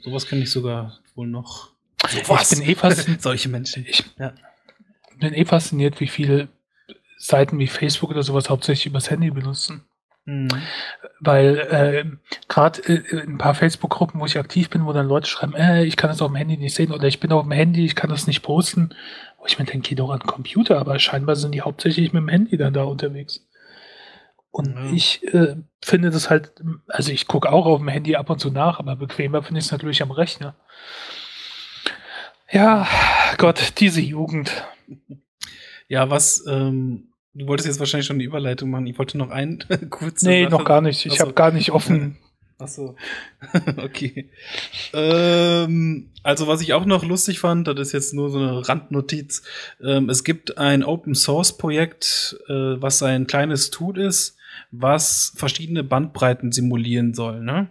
Sowas 0.00 0.26
kenne 0.26 0.42
ich 0.42 0.50
sogar 0.50 0.98
wohl 1.14 1.28
noch. 1.28 1.70
Sowas. 2.08 2.52
Ich 2.52 2.58
bin 2.58 2.68
eh 2.68 2.74
fasziniert. 2.74 3.22
Solche 3.22 3.48
Menschen. 3.48 3.86
Ich 3.88 4.04
ja. 4.18 4.32
bin 5.18 5.32
eh 5.32 5.44
fasziniert, 5.44 6.00
wie 6.00 6.08
viele 6.08 6.48
Seiten 7.18 7.58
wie 7.58 7.68
Facebook 7.68 8.10
oder 8.10 8.22
sowas 8.22 8.50
hauptsächlich 8.50 8.86
übers 8.86 9.10
Handy 9.10 9.30
benutzen. 9.30 9.84
Mhm. 10.24 10.48
Weil 11.20 11.58
äh, 11.58 12.04
gerade 12.48 12.82
äh, 12.82 13.22
in 13.22 13.34
ein 13.34 13.38
paar 13.38 13.54
Facebook-Gruppen, 13.54 14.20
wo 14.20 14.26
ich 14.26 14.38
aktiv 14.38 14.68
bin, 14.70 14.84
wo 14.84 14.92
dann 14.92 15.08
Leute 15.08 15.26
schreiben, 15.26 15.54
äh, 15.54 15.84
ich 15.84 15.96
kann 15.96 16.10
das 16.10 16.20
auf 16.20 16.28
dem 16.28 16.36
Handy 16.36 16.56
nicht 16.56 16.74
sehen 16.74 16.92
oder 16.92 17.08
ich 17.08 17.18
bin 17.18 17.32
auf 17.32 17.44
dem 17.44 17.52
Handy, 17.52 17.84
ich 17.84 17.94
kann 17.94 18.10
das 18.10 18.26
nicht 18.26 18.42
posten, 18.42 18.90
wo 19.38 19.46
ich 19.46 19.58
mir 19.58 19.64
denke, 19.64 19.88
geh 19.88 19.94
doch 19.94 20.10
an 20.10 20.20
den 20.20 20.26
Computer, 20.26 20.78
aber 20.78 20.98
scheinbar 20.98 21.36
sind 21.36 21.52
die 21.52 21.62
hauptsächlich 21.62 22.12
mit 22.12 22.22
dem 22.22 22.28
Handy 22.28 22.56
dann 22.56 22.74
da 22.74 22.84
unterwegs. 22.84 23.46
Und 24.50 24.74
mhm. 24.74 24.94
ich 24.94 25.22
äh, 25.32 25.56
finde 25.82 26.10
das 26.10 26.30
halt, 26.30 26.52
also 26.88 27.12
ich 27.12 27.26
gucke 27.26 27.50
auch 27.50 27.66
auf 27.66 27.78
dem 27.78 27.88
Handy 27.88 28.16
ab 28.16 28.30
und 28.30 28.40
zu 28.40 28.50
nach, 28.50 28.78
aber 28.78 28.96
bequemer 28.96 29.42
finde 29.42 29.60
ich 29.60 29.66
es 29.66 29.72
natürlich 29.72 30.02
am 30.02 30.10
Rechner. 30.10 30.54
Ja, 32.50 32.86
Gott, 33.36 33.74
diese 33.78 34.00
Jugend. 34.00 34.64
Ja, 35.86 36.10
was 36.10 36.44
ähm, 36.46 37.08
Du 37.38 37.46
wolltest 37.46 37.68
jetzt 37.68 37.78
wahrscheinlich 37.78 38.06
schon 38.06 38.16
eine 38.16 38.24
Überleitung 38.24 38.68
machen. 38.70 38.86
Ich 38.88 38.98
wollte 38.98 39.16
noch 39.16 39.30
einen 39.30 39.64
kurz. 39.90 40.22
Nee, 40.22 40.44
Sache. 40.44 40.52
noch 40.52 40.64
gar 40.64 40.80
nicht. 40.80 41.06
Ich 41.06 41.20
habe 41.20 41.32
gar 41.32 41.52
nicht 41.52 41.70
offen. 41.70 42.18
Achso. 42.58 42.96
okay. 43.76 44.30
Ähm, 44.92 46.10
also, 46.22 46.48
was 46.48 46.60
ich 46.60 46.74
auch 46.74 46.84
noch 46.84 47.04
lustig 47.04 47.38
fand, 47.38 47.68
das 47.68 47.78
ist 47.78 47.92
jetzt 47.92 48.14
nur 48.14 48.30
so 48.30 48.38
eine 48.38 48.68
Randnotiz. 48.68 49.42
Ähm, 49.82 50.08
es 50.08 50.24
gibt 50.24 50.58
ein 50.58 50.82
Open 50.82 51.14
Source 51.14 51.56
Projekt, 51.56 52.36
äh, 52.48 52.52
was 52.52 53.02
ein 53.02 53.26
kleines 53.28 53.70
Tool 53.70 53.98
ist, 53.98 54.36
was 54.72 55.32
verschiedene 55.36 55.84
Bandbreiten 55.84 56.50
simulieren 56.50 57.14
soll. 57.14 57.40
Ne? 57.40 57.68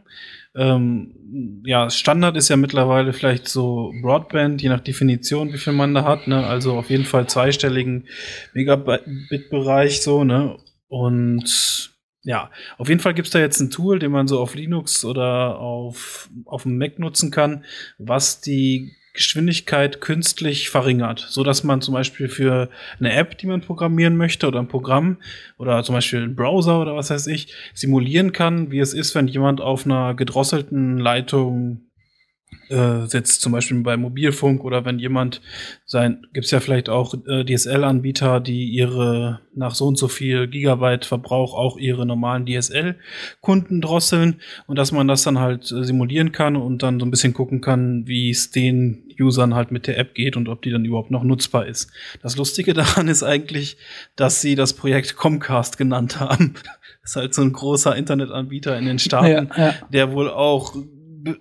ähm, 0.57 1.61
ja, 1.65 1.89
Standard 1.89 2.35
ist 2.35 2.49
ja 2.49 2.57
mittlerweile 2.57 3.13
vielleicht 3.13 3.47
so 3.47 3.93
Broadband, 4.01 4.61
je 4.61 4.69
nach 4.69 4.79
Definition, 4.79 5.53
wie 5.53 5.57
viel 5.57 5.73
man 5.73 5.93
da 5.93 6.03
hat, 6.03 6.27
ne? 6.27 6.45
Also 6.47 6.77
auf 6.77 6.89
jeden 6.89 7.05
Fall 7.05 7.27
zweistelligen 7.27 8.07
Megabit-Bereich 8.53 10.01
so, 10.01 10.23
ne? 10.23 10.57
Und 10.88 11.93
ja, 12.28 12.51
auf 12.78 12.89
jeden 12.89 12.99
Fall 12.99 13.13
gibt's 13.13 13.32
da 13.32 13.39
jetzt 13.39 13.61
ein 13.61 13.69
Tool, 13.69 13.99
den 13.99 14.11
man 14.11 14.28
so 14.28 14.41
auf 14.41 14.53
Linux 14.53 15.05
oder 15.05 15.59
auf, 15.59 16.30
auf 16.43 16.63
dem 16.63 16.78
Mac 16.78 16.99
nutzen 16.99 17.32
kann, 17.32 17.63
was 17.97 18.41
die 18.41 18.91
Geschwindigkeit 19.13 20.01
künstlich 20.01 20.69
verringert, 20.69 21.25
so 21.30 21.43
dass 21.43 21.63
man 21.63 21.82
zum 21.82 21.93
Beispiel 21.93 22.28
für 22.28 22.69
eine 22.99 23.13
App, 23.13 23.38
die 23.38 23.47
man 23.47 23.61
programmieren 23.61 24.17
möchte 24.17 24.45
oder 24.45 24.59
ein 24.59 24.67
Programm 24.67 25.17
oder 25.57 25.82
zum 25.84 25.95
Beispiel 25.95 26.21
ein 26.21 26.36
Browser 26.36 26.82
oder 26.82 26.97
was 26.97 27.09
weiß 27.09 27.28
ich, 27.28 27.53
simulieren 27.73 28.34
kann, 28.34 28.71
wie 28.71 28.80
es 28.80 28.93
ist, 28.93 29.15
wenn 29.15 29.30
jemand 29.30 29.61
auf 29.61 29.86
einer 29.86 30.13
gedrosselten 30.13 30.97
Leitung 30.97 31.86
äh, 32.69 33.05
sitzt, 33.07 33.41
zum 33.41 33.53
Beispiel 33.53 33.81
bei 33.81 33.97
Mobilfunk 33.97 34.63
oder 34.63 34.85
wenn 34.85 34.99
jemand 34.99 35.41
sein, 35.85 36.27
gibt's 36.33 36.51
ja 36.51 36.59
vielleicht 36.59 36.89
auch 36.89 37.13
äh, 37.27 37.45
DSL-Anbieter, 37.45 38.39
die 38.39 38.65
ihre 38.65 39.41
nach 39.55 39.73
so 39.73 39.87
und 39.87 39.97
so 39.97 40.07
viel 40.07 40.47
Gigabyte 40.47 41.05
Verbrauch 41.05 41.53
auch 41.53 41.77
ihre 41.77 42.05
normalen 42.05 42.45
DSL-Kunden 42.45 43.81
drosseln 43.81 44.41
und 44.67 44.77
dass 44.77 44.91
man 44.91 45.07
das 45.07 45.23
dann 45.23 45.39
halt 45.39 45.71
äh, 45.71 45.83
simulieren 45.83 46.31
kann 46.31 46.55
und 46.55 46.83
dann 46.83 46.99
so 46.99 47.05
ein 47.05 47.11
bisschen 47.11 47.33
gucken 47.33 47.61
kann, 47.61 48.07
wie 48.07 48.29
es 48.29 48.51
den 48.51 49.03
Usern 49.19 49.55
halt 49.55 49.71
mit 49.71 49.87
der 49.87 49.97
App 49.97 50.13
geht 50.13 50.37
und 50.37 50.47
ob 50.47 50.61
die 50.61 50.69
dann 50.69 50.85
überhaupt 50.85 51.11
noch 51.11 51.23
nutzbar 51.23 51.65
ist. 51.65 51.89
Das 52.21 52.37
Lustige 52.37 52.73
daran 52.75 53.07
ist 53.07 53.23
eigentlich, 53.23 53.77
dass 54.15 54.41
sie 54.41 54.55
das 54.55 54.73
Projekt 54.73 55.15
Comcast 55.15 55.77
genannt 55.77 56.19
haben. 56.19 56.55
Das 57.01 57.11
ist 57.11 57.21
halt 57.21 57.33
so 57.33 57.41
ein 57.41 57.53
großer 57.53 57.95
Internetanbieter 57.95 58.77
in 58.77 58.85
den 58.85 58.99
Staaten, 58.99 59.49
ja, 59.55 59.67
ja. 59.67 59.73
der 59.93 60.11
wohl 60.11 60.29
auch 60.29 60.75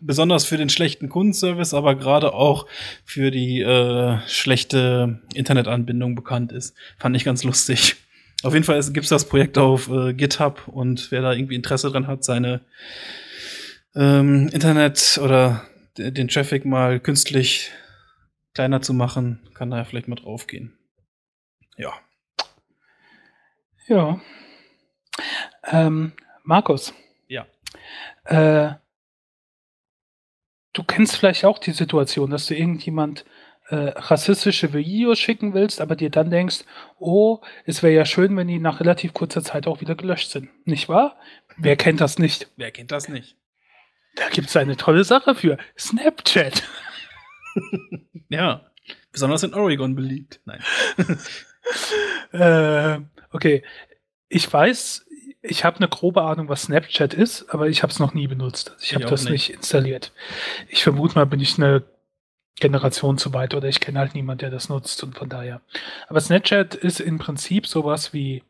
besonders 0.00 0.44
für 0.44 0.56
den 0.56 0.68
schlechten 0.68 1.08
Kundenservice, 1.08 1.74
aber 1.74 1.94
gerade 1.94 2.34
auch 2.34 2.66
für 3.04 3.30
die 3.30 3.60
äh, 3.60 4.18
schlechte 4.26 5.20
Internetanbindung 5.34 6.14
bekannt 6.14 6.52
ist. 6.52 6.74
Fand 6.98 7.16
ich 7.16 7.24
ganz 7.24 7.44
lustig. 7.44 7.96
Auf 8.42 8.52
jeden 8.52 8.64
Fall 8.64 8.80
gibt 8.92 9.04
es 9.04 9.10
das 9.10 9.28
Projekt 9.28 9.58
auf 9.58 9.88
äh, 9.88 10.12
GitHub 10.12 10.68
und 10.68 11.10
wer 11.10 11.22
da 11.22 11.32
irgendwie 11.32 11.54
Interesse 11.54 11.90
dran 11.90 12.06
hat, 12.06 12.24
seine 12.24 12.60
ähm, 13.94 14.48
Internet 14.52 15.18
oder 15.22 15.62
den 15.96 16.28
Traffic 16.28 16.64
mal 16.64 17.00
künstlich 17.00 17.70
kleiner 18.54 18.82
zu 18.82 18.92
machen, 18.94 19.40
kann 19.54 19.70
da 19.70 19.78
ja 19.78 19.84
vielleicht 19.84 20.08
mal 20.08 20.16
drauf 20.16 20.46
gehen. 20.46 20.76
Ja. 21.76 21.92
Ja. 23.88 24.20
Ähm, 25.64 26.12
Markus. 26.42 26.92
Ja. 27.28 27.46
Äh, 28.24 28.74
du 30.76 30.84
kennst 30.84 31.16
vielleicht 31.16 31.44
auch 31.44 31.58
die 31.58 31.72
Situation, 31.72 32.30
dass 32.30 32.46
du 32.46 32.54
irgendjemand 32.54 33.24
äh, 33.68 33.76
rassistische 33.96 34.74
Videos 34.74 35.18
schicken 35.18 35.54
willst, 35.54 35.80
aber 35.80 35.96
dir 35.96 36.10
dann 36.10 36.30
denkst, 36.30 36.64
oh, 36.98 37.40
es 37.64 37.82
wäre 37.82 37.94
ja 37.94 38.04
schön, 38.04 38.36
wenn 38.36 38.46
die 38.46 38.58
nach 38.58 38.80
relativ 38.80 39.14
kurzer 39.14 39.42
Zeit 39.42 39.66
auch 39.66 39.80
wieder 39.80 39.94
gelöscht 39.94 40.30
sind. 40.30 40.50
Nicht 40.66 40.88
wahr? 40.88 41.16
Wer 41.56 41.76
kennt 41.76 42.00
das 42.00 42.18
nicht? 42.18 42.48
Wer 42.56 42.70
kennt 42.70 42.92
das 42.92 43.08
nicht? 43.08 43.36
Da 44.16 44.28
gibt 44.28 44.48
es 44.48 44.56
eine 44.56 44.76
tolle 44.76 45.04
Sache 45.04 45.34
für. 45.34 45.58
Snapchat. 45.78 46.62
ja. 48.28 48.70
Besonders 49.12 49.42
in 49.42 49.54
Oregon 49.54 49.94
beliebt. 49.94 50.40
Nein. 50.44 50.62
äh, 52.32 53.00
okay. 53.32 53.64
Ich 54.28 54.52
weiß, 54.52 55.05
ich 55.48 55.64
habe 55.64 55.78
eine 55.78 55.88
grobe 55.88 56.22
Ahnung, 56.22 56.48
was 56.48 56.62
Snapchat 56.62 57.14
ist, 57.14 57.50
aber 57.50 57.68
ich 57.68 57.82
habe 57.82 57.92
es 57.92 57.98
noch 57.98 58.14
nie 58.14 58.26
benutzt. 58.26 58.70
Also 58.72 58.82
ich 58.82 58.94
habe 58.94 59.04
das 59.04 59.24
nicht. 59.24 59.32
nicht 59.32 59.50
installiert. 59.50 60.12
Ich 60.68 60.82
vermute 60.82 61.14
mal, 61.14 61.26
bin 61.26 61.40
ich 61.40 61.58
eine 61.58 61.84
Generation 62.58 63.18
zu 63.18 63.32
weit 63.34 63.54
oder 63.54 63.68
ich 63.68 63.80
kenne 63.80 63.98
halt 63.98 64.14
niemanden, 64.14 64.40
der 64.40 64.50
das 64.50 64.68
nutzt 64.68 65.02
und 65.02 65.16
von 65.16 65.28
daher. 65.28 65.60
Aber 66.08 66.20
Snapchat 66.20 66.74
ist 66.74 67.00
im 67.00 67.18
Prinzip 67.18 67.66
sowas 67.66 68.12
wie 68.12 68.42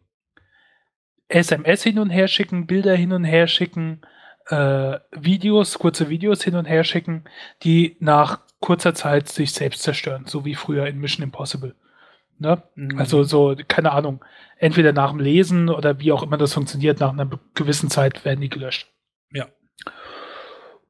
SMS 1.29 1.83
hin 1.83 1.99
und 1.99 2.11
her 2.11 2.29
schicken, 2.29 2.67
Bilder 2.67 2.95
hin 2.95 3.13
und 3.13 3.25
her 3.25 3.49
schicken, 3.49 4.03
äh, 4.49 4.99
Videos, 5.11 5.79
kurze 5.79 6.09
Videos 6.09 6.43
hin 6.45 6.55
und 6.55 6.67
her 6.67 6.85
schicken, 6.85 7.25
die 7.65 7.97
nach 7.99 8.41
kurzer 8.61 8.95
Zeit 8.95 9.29
sich 9.29 9.53
selbst 9.53 9.83
zerstören, 9.83 10.27
so 10.27 10.45
wie 10.45 10.55
früher 10.55 10.87
in 10.87 10.99
Mission 10.99 11.25
Impossible. 11.25 11.75
Ne? 12.39 12.63
Mhm. 12.75 12.99
Also 12.99 13.23
so, 13.25 13.57
keine 13.69 13.93
Ahnung, 13.93 14.25
entweder 14.59 14.93
nach 14.93 15.11
dem 15.11 15.21
Lesen 15.21 15.69
oder 15.69 15.99
wie 16.01 16.13
auch 16.13 16.23
immer 16.23 16.37
das 16.37 16.53
funktioniert, 16.55 17.01
nach 17.01 17.13
einer 17.13 17.29
gewissen 17.55 17.91
Zeit 17.91 18.25
werden 18.25 18.41
die 18.41 18.49
gelöscht. 18.49 18.89
Ja. 19.31 19.47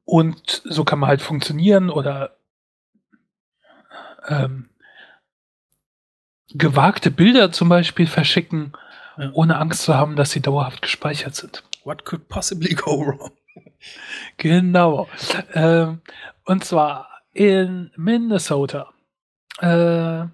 Und 0.05 0.63
so 0.65 0.85
kann 0.85 0.99
man 0.99 1.09
halt 1.09 1.23
funktionieren 1.23 1.91
oder 1.91 2.37
ähm, 4.29 4.69
gewagte 6.53 7.11
Bilder 7.11 7.53
zum 7.53 7.69
Beispiel 7.69 8.07
verschicken, 8.07 8.73
Ja. 9.19 9.31
ohne 9.33 9.59
Angst 9.59 9.83
zu 9.83 9.95
haben, 9.95 10.17
dass 10.17 10.31
sie 10.31 10.41
dauerhaft 10.41 10.83
gespeichert 10.83 11.35
sind. 11.35 11.65
What 11.85 12.05
could 12.05 12.29
possibly 12.29 12.75
go 12.75 13.01
wrong? 13.07 13.31
Genau. 14.37 15.09
Ähm, 15.55 16.01
und 16.45 16.65
zwar 16.65 17.09
in 17.33 17.91
Minnesota. 17.97 18.93
Äh, 19.61 20.25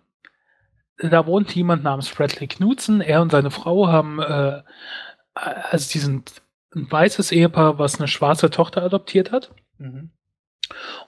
da 0.99 1.27
wohnt 1.27 1.55
jemand 1.55 1.83
namens 1.83 2.11
Bradley 2.11 2.47
Knudsen. 2.47 3.01
Er 3.01 3.23
und 3.23 3.33
seine 3.33 3.51
Frau 3.51 3.89
haben, 3.89 4.21
äh, 4.21 4.63
also 5.35 5.91
die 5.93 5.99
sind 5.99 6.43
ein 6.75 6.91
weißes 6.91 7.33
Ehepaar, 7.33 7.79
was 7.79 7.99
eine 7.99 8.09
schwarze 8.09 8.51
Tochter 8.51 8.83
adoptiert 8.83 9.33
hat. 9.33 9.53
Mhm. 9.79 10.11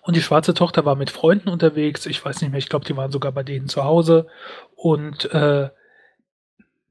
Und 0.03 0.17
die 0.17 0.23
schwarze 0.23 0.53
Tochter 0.53 0.85
war 0.85 0.95
mit 0.95 1.11
Freunden 1.11 1.49
unterwegs. 1.49 2.07
Ich 2.07 2.23
weiß 2.23 2.41
nicht 2.41 2.51
mehr, 2.51 2.59
ich 2.59 2.69
glaube, 2.69 2.85
die 2.85 2.97
waren 2.97 3.13
sogar 3.13 3.33
bei 3.33 3.43
denen 3.43 3.69
zu 3.69 3.85
Hause. 3.85 4.27
Und 4.75 5.33
äh, 5.33 5.71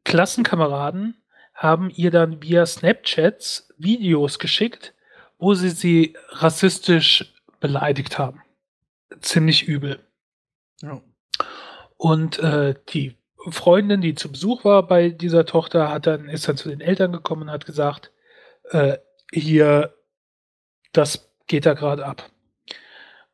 Klassenkameraden 0.04 1.22
haben 1.54 1.90
ihr 1.92 2.12
dann 2.12 2.42
via 2.42 2.66
Snapchats 2.66 3.70
Videos 3.78 4.40
geschickt, 4.40 4.94
wo 5.38 5.54
sie 5.54 5.70
sie 5.70 6.16
rassistisch 6.30 7.34
beleidigt 7.60 8.18
haben. 8.18 8.42
Ziemlich 9.22 9.68
übel. 9.68 10.00
Ja. 10.82 11.02
Und 11.98 12.40
äh, 12.40 12.76
die 12.90 13.16
Freundin, 13.50 14.02
die 14.02 14.16
zu 14.16 14.32
Besuch 14.32 14.64
war 14.64 14.88
bei 14.88 15.10
dieser 15.10 15.46
Tochter, 15.46 15.90
hat 15.90 16.08
dann, 16.08 16.30
ist 16.30 16.48
dann 16.48 16.58
zu 16.58 16.70
den 16.70 16.82
Eltern 16.82 17.12
gekommen 17.12 17.44
und 17.44 17.52
hat 17.52 17.66
gesagt, 17.66 18.12
äh, 18.72 18.98
hier, 19.32 19.94
das 20.94 21.30
geht 21.48 21.66
da 21.66 21.74
gerade 21.74 22.06
ab. 22.06 22.30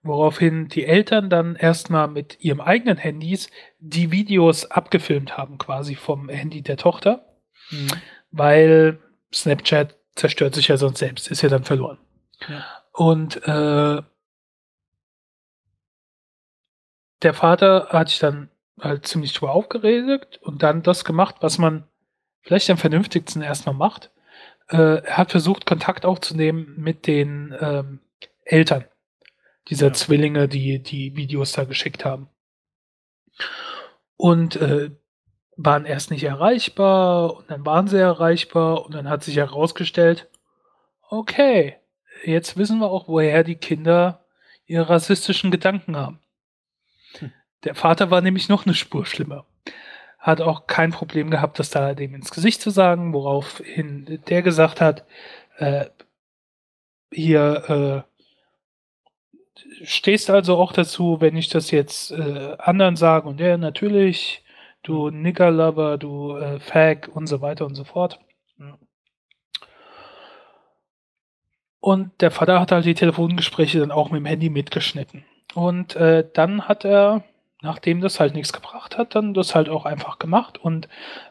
Woraufhin 0.02 0.70
die 0.70 0.86
Eltern 0.86 1.30
dann 1.30 1.56
erstmal 1.56 2.08
mit 2.08 2.38
ihrem 2.40 2.62
eigenen 2.62 2.98
Handys 2.98 3.50
die 3.80 4.12
Videos 4.12 4.72
abgefilmt 4.72 5.38
haben, 5.38 5.58
quasi 5.58 5.96
vom 5.96 6.30
Handy 6.30 6.62
der 6.62 6.78
Tochter, 6.78 7.26
Mhm. 7.72 7.88
weil 8.32 9.00
Snapchat 9.34 9.96
zerstört 10.16 10.56
sich 10.56 10.70
ja 10.70 10.78
sonst 10.78 11.00
selbst, 11.00 11.30
ist 11.30 11.42
ja 11.42 11.50
dann 11.50 11.66
verloren. 11.66 12.00
Ja. 12.48 12.66
Und 12.94 13.46
äh, 13.48 14.02
der 17.22 17.34
Vater 17.34 17.90
hat 17.90 18.10
sich 18.10 18.20
dann 18.20 18.50
halt 18.80 19.08
ziemlich 19.08 19.34
drüber 19.34 19.52
aufgeregt 19.52 20.40
und 20.42 20.64
dann 20.64 20.84
das 20.84 21.04
gemacht, 21.04 21.36
was 21.42 21.58
man 21.58 21.84
vielleicht 22.42 22.70
am 22.70 22.78
vernünftigsten 22.78 23.42
erstmal 23.42 23.76
macht. 23.76 24.12
Äh, 24.70 25.04
er 25.04 25.18
hat 25.18 25.32
versucht, 25.32 25.66
Kontakt 25.66 26.06
aufzunehmen 26.06 26.76
mit 26.78 27.08
den 27.08 27.56
ähm, 27.60 28.00
Eltern 28.46 28.86
dieser 29.68 29.88
Ja. 29.88 29.94
Zwillinge, 29.94 30.48
die 30.48 30.82
die 30.82 31.16
Videos 31.16 31.52
da 31.52 31.64
geschickt 31.64 32.06
haben. 32.06 32.30
Und 34.16 34.56
äh, 34.56 34.92
waren 35.56 35.86
erst 35.86 36.10
nicht 36.12 36.24
erreichbar 36.24 37.36
und 37.36 37.52
dann 37.52 37.66
waren 37.66 37.88
sie 37.88 37.98
erreichbar 37.98 38.86
und 38.86 38.94
dann 38.94 39.10
hat 39.10 39.24
sich 39.24 39.36
herausgestellt, 39.38 40.30
okay, 41.10 41.76
jetzt 42.24 42.58
wissen 42.58 42.80
wir 42.80 42.90
auch, 42.90 43.08
woher 43.08 43.44
die 43.44 43.56
Kinder 43.56 44.26
ihre 44.66 44.90
rassistischen 44.90 45.52
Gedanken 45.52 45.98
haben. 45.98 46.20
Der 47.64 47.76
Vater 47.76 48.12
war 48.12 48.22
nämlich 48.22 48.50
noch 48.50 48.66
eine 48.66 48.74
Spur 48.74 49.06
schlimmer. 49.06 49.46
Hat 50.18 50.42
auch 50.42 50.68
kein 50.68 50.92
Problem 50.92 51.30
gehabt, 51.30 51.60
das 51.60 51.70
da 51.70 51.94
dem 51.94 52.16
ins 52.16 52.32
Gesicht 52.32 52.62
zu 52.62 52.70
sagen, 52.70 53.14
woraufhin 53.14 54.22
der 54.28 54.42
gesagt 54.42 54.82
hat, 54.82 55.06
äh, 55.58 55.86
hier 57.12 58.06
äh, 58.06 59.84
stehst 59.84 60.30
also 60.30 60.58
auch 60.58 60.74
dazu, 60.74 61.22
wenn 61.22 61.36
ich 61.36 61.50
das 61.50 61.72
jetzt 61.72 62.12
äh, 62.12 62.56
anderen 62.60 62.96
sage 62.96 63.28
und 63.28 63.40
der 63.40 63.58
natürlich, 63.58 64.44
du 64.84 65.10
Niggerlover, 65.10 65.98
du 65.98 66.36
äh, 66.36 66.60
Fag 66.60 67.10
und 67.14 67.28
so 67.28 67.42
weiter 67.42 67.66
und 67.66 67.76
so 67.76 67.84
fort. 67.84 68.20
Und 71.82 72.22
der 72.22 72.32
Vater 72.32 72.60
hat 72.60 72.72
halt 72.72 72.86
die 72.86 72.94
Telefongespräche 72.94 73.80
dann 73.80 73.92
auch 73.92 74.12
mit 74.12 74.20
dem 74.20 74.26
Handy 74.26 74.50
mitgeschnitten. 74.50 75.26
Und 75.56 75.96
äh, 75.96 76.28
dann 76.34 76.68
hat 76.68 76.86
er, 76.86 77.24
nachdem 77.62 78.02
das 78.02 78.20
halt 78.20 78.34
nichts 78.34 78.54
gebracht 78.54 78.98
hat, 78.98 79.16
dann 79.16 79.34
das 79.34 79.56
halt 79.56 79.70
auch 79.70 79.86
einfach 79.86 80.20
gemacht 80.20 80.58
und 80.58 80.88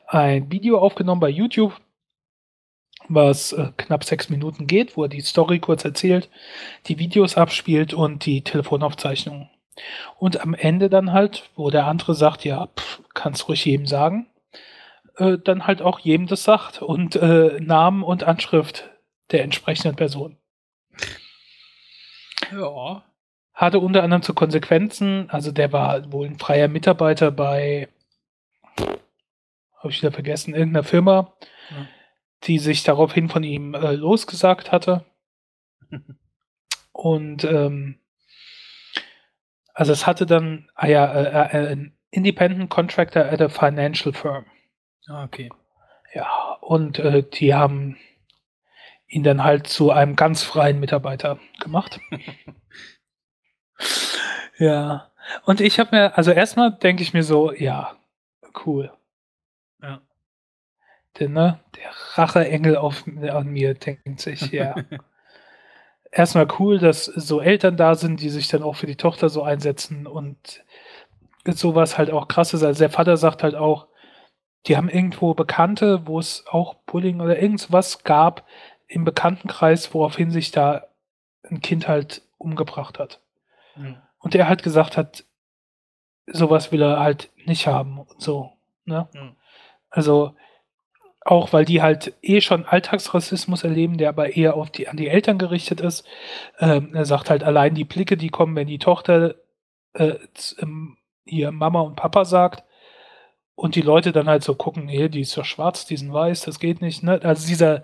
ein 0.07 0.51
Video 0.51 0.79
aufgenommen 0.79 1.21
bei 1.21 1.29
YouTube, 1.29 1.81
was 3.09 3.53
äh, 3.53 3.71
knapp 3.77 4.05
sechs 4.05 4.29
Minuten 4.29 4.67
geht, 4.67 4.97
wo 4.97 5.05
er 5.05 5.09
die 5.09 5.21
Story 5.21 5.61
kurz 5.61 5.85
erzählt, 5.85 6.29
die 6.87 6.99
Videos 6.99 7.37
abspielt 7.37 7.95
und 7.95 8.27
die 8.27 8.43
Telefonaufzeichnungen. 8.43 9.49
Und 10.19 10.41
am 10.41 10.55
Ende 10.55 10.91
dann 10.91 11.13
halt, 11.13 11.49
wo 11.55 11.71
der 11.71 11.87
andere 11.87 12.15
sagt, 12.15 12.45
ja, 12.45 12.67
pff, 12.67 13.03
kannst 13.15 13.49
ruhig 13.49 13.65
jedem 13.65 13.87
sagen, 13.87 14.27
äh, 15.17 15.39
dann 15.39 15.67
halt 15.67 15.83
auch 15.83 15.99
jedem 16.01 16.27
das 16.27 16.45
sagt 16.45 16.83
und 16.83 17.17
äh, 17.17 17.59
Namen 17.61 18.03
und 18.03 18.25
Anschrift 18.25 18.91
der 19.31 19.45
entsprechenden 19.45 19.97
Person. 19.97 20.37
Ja. 22.53 23.05
Hatte 23.59 23.81
unter 23.81 24.05
anderem 24.05 24.23
zu 24.23 24.35
Konsequenzen, 24.35 25.29
also 25.31 25.51
der 25.51 25.73
war 25.73 26.13
wohl 26.13 26.29
ein 26.29 26.39
freier 26.39 26.69
Mitarbeiter 26.69 27.33
bei, 27.33 27.89
habe 28.77 29.91
ich 29.91 30.01
wieder 30.01 30.13
vergessen, 30.13 30.55
irgendeiner 30.55 30.85
Firma, 30.85 31.35
Ja. 31.71 31.89
die 32.45 32.61
sich 32.61 32.85
daraufhin 32.85 33.29
von 33.29 33.43
ihm 33.43 33.75
äh, 33.75 33.95
losgesagt 33.95 34.71
hatte. 34.71 35.05
Und 36.93 37.43
ähm, 37.43 37.99
also 39.75 39.91
es 39.91 40.07
hatte 40.07 40.25
dann, 40.25 40.71
ah 40.77 40.87
ja, 40.87 41.13
äh, 41.13 41.57
äh, 41.57 41.73
ein 41.73 41.99
Independent 42.13 42.71
Contractor 42.71 43.25
at 43.25 43.41
a 43.41 43.49
Financial 43.49 44.13
Firm. 44.13 44.47
Ah, 45.09 45.25
okay. 45.25 45.51
Ja, 46.15 46.59
und 46.61 46.99
äh, 47.01 47.23
die 47.23 47.55
haben 47.55 47.97
ihn 49.09 49.25
dann 49.25 49.43
halt 49.43 49.67
zu 49.67 49.91
einem 49.91 50.15
ganz 50.15 50.43
freien 50.45 50.79
Mitarbeiter 50.79 51.41
gemacht. 51.61 52.01
ja. 54.59 55.11
Und 55.45 55.61
ich 55.61 55.79
habe 55.79 55.97
mir, 55.97 56.17
also 56.17 56.31
erstmal 56.31 56.73
denke 56.73 57.03
ich 57.03 57.13
mir 57.13 57.23
so, 57.23 57.53
ja, 57.53 57.97
cool. 58.65 58.93
Ja. 59.83 60.01
Denn, 61.19 61.33
ne, 61.33 61.61
der 61.77 61.91
Racheengel 62.15 62.77
auf, 62.77 63.05
an 63.07 63.49
mir 63.49 63.75
denkt 63.75 64.21
sich, 64.21 64.53
ja. 64.53 64.75
erstmal 66.11 66.49
cool, 66.59 66.79
dass 66.79 67.05
so 67.05 67.41
Eltern 67.41 67.77
da 67.77 67.95
sind, 67.95 68.21
die 68.21 68.31
sich 68.31 68.49
dann 68.49 68.63
auch 68.63 68.77
für 68.77 68.87
die 68.87 68.97
Tochter 68.97 69.29
so 69.29 69.43
einsetzen 69.43 70.07
und 70.07 70.65
sowas 71.47 71.99
halt 71.99 72.11
auch 72.11 72.29
krass 72.29 72.55
ist. 72.55 72.63
Also 72.63 72.81
der 72.81 72.91
Vater 72.91 73.17
sagt 73.17 73.43
halt 73.43 73.55
auch, 73.55 73.87
die 74.67 74.77
haben 74.77 74.89
irgendwo 74.89 75.35
Bekannte, 75.35 76.07
wo 76.07 76.19
es 76.19 76.45
auch 76.49 76.75
Bullying 76.87 77.21
oder 77.21 77.41
irgendwas 77.41 78.05
gab 78.05 78.47
im 78.87 79.05
Bekanntenkreis, 79.05 79.95
woraufhin 79.95 80.31
sich 80.31 80.51
da 80.51 80.89
ein 81.49 81.61
Kind 81.61 81.89
halt 81.89 82.23
umgebracht 82.39 82.99
hat. 82.99 83.21
Ja. 83.83 84.03
Und 84.19 84.35
er 84.35 84.49
halt 84.49 84.63
gesagt 84.63 84.97
hat, 84.97 85.25
sowas 86.27 86.73
will 86.73 86.83
er 86.83 87.01
halt 87.01 87.31
nicht 87.45 87.67
haben 87.67 87.99
und 87.99 88.21
so. 88.21 88.53
Ne? 88.85 89.09
Ja. 89.15 89.33
Also 89.91 90.35
auch 91.21 91.53
weil 91.53 91.65
die 91.65 91.83
halt 91.83 92.15
eh 92.23 92.41
schon 92.41 92.65
Alltagsrassismus 92.65 93.65
erleben, 93.65 93.99
der 93.99 94.09
aber 94.09 94.35
eher 94.35 94.55
auf 94.57 94.71
die, 94.71 94.89
an 94.89 94.97
die 94.97 95.09
Eltern 95.09 95.39
gerichtet 95.39 95.81
ist. 95.81 96.07
Ähm, 96.59 96.95
er 96.95 97.05
sagt 97.05 97.29
halt 97.29 97.45
allein 97.45 97.75
die 97.75 97.85
Blicke, 97.85 98.17
die 98.17 98.31
kommen, 98.31 98.57
wenn 98.57 98.67
die 98.67 98.79
Tochter 98.79 99.35
äh, 99.93 100.15
ähm, 100.59 100.97
hier 101.25 101.51
Mama 101.53 101.83
und 101.83 101.97
Papa 101.97 102.25
sagt 102.25 102.65
und 103.55 103.75
die 103.75 103.83
Leute 103.83 104.13
dann 104.13 104.29
halt 104.29 104.43
so 104.43 104.55
gucken, 104.55 104.87
nee, 104.87 105.09
die 105.09 105.21
ist 105.21 105.37
doch 105.37 105.45
schwarz, 105.45 105.85
die 105.85 105.97
sind 105.97 106.13
weiß, 106.13 106.43
das 106.43 106.61
geht 106.61 106.81
nicht. 106.81 107.03
Ne? 107.03 107.21
Also 107.23 107.47
dieser 107.47 107.83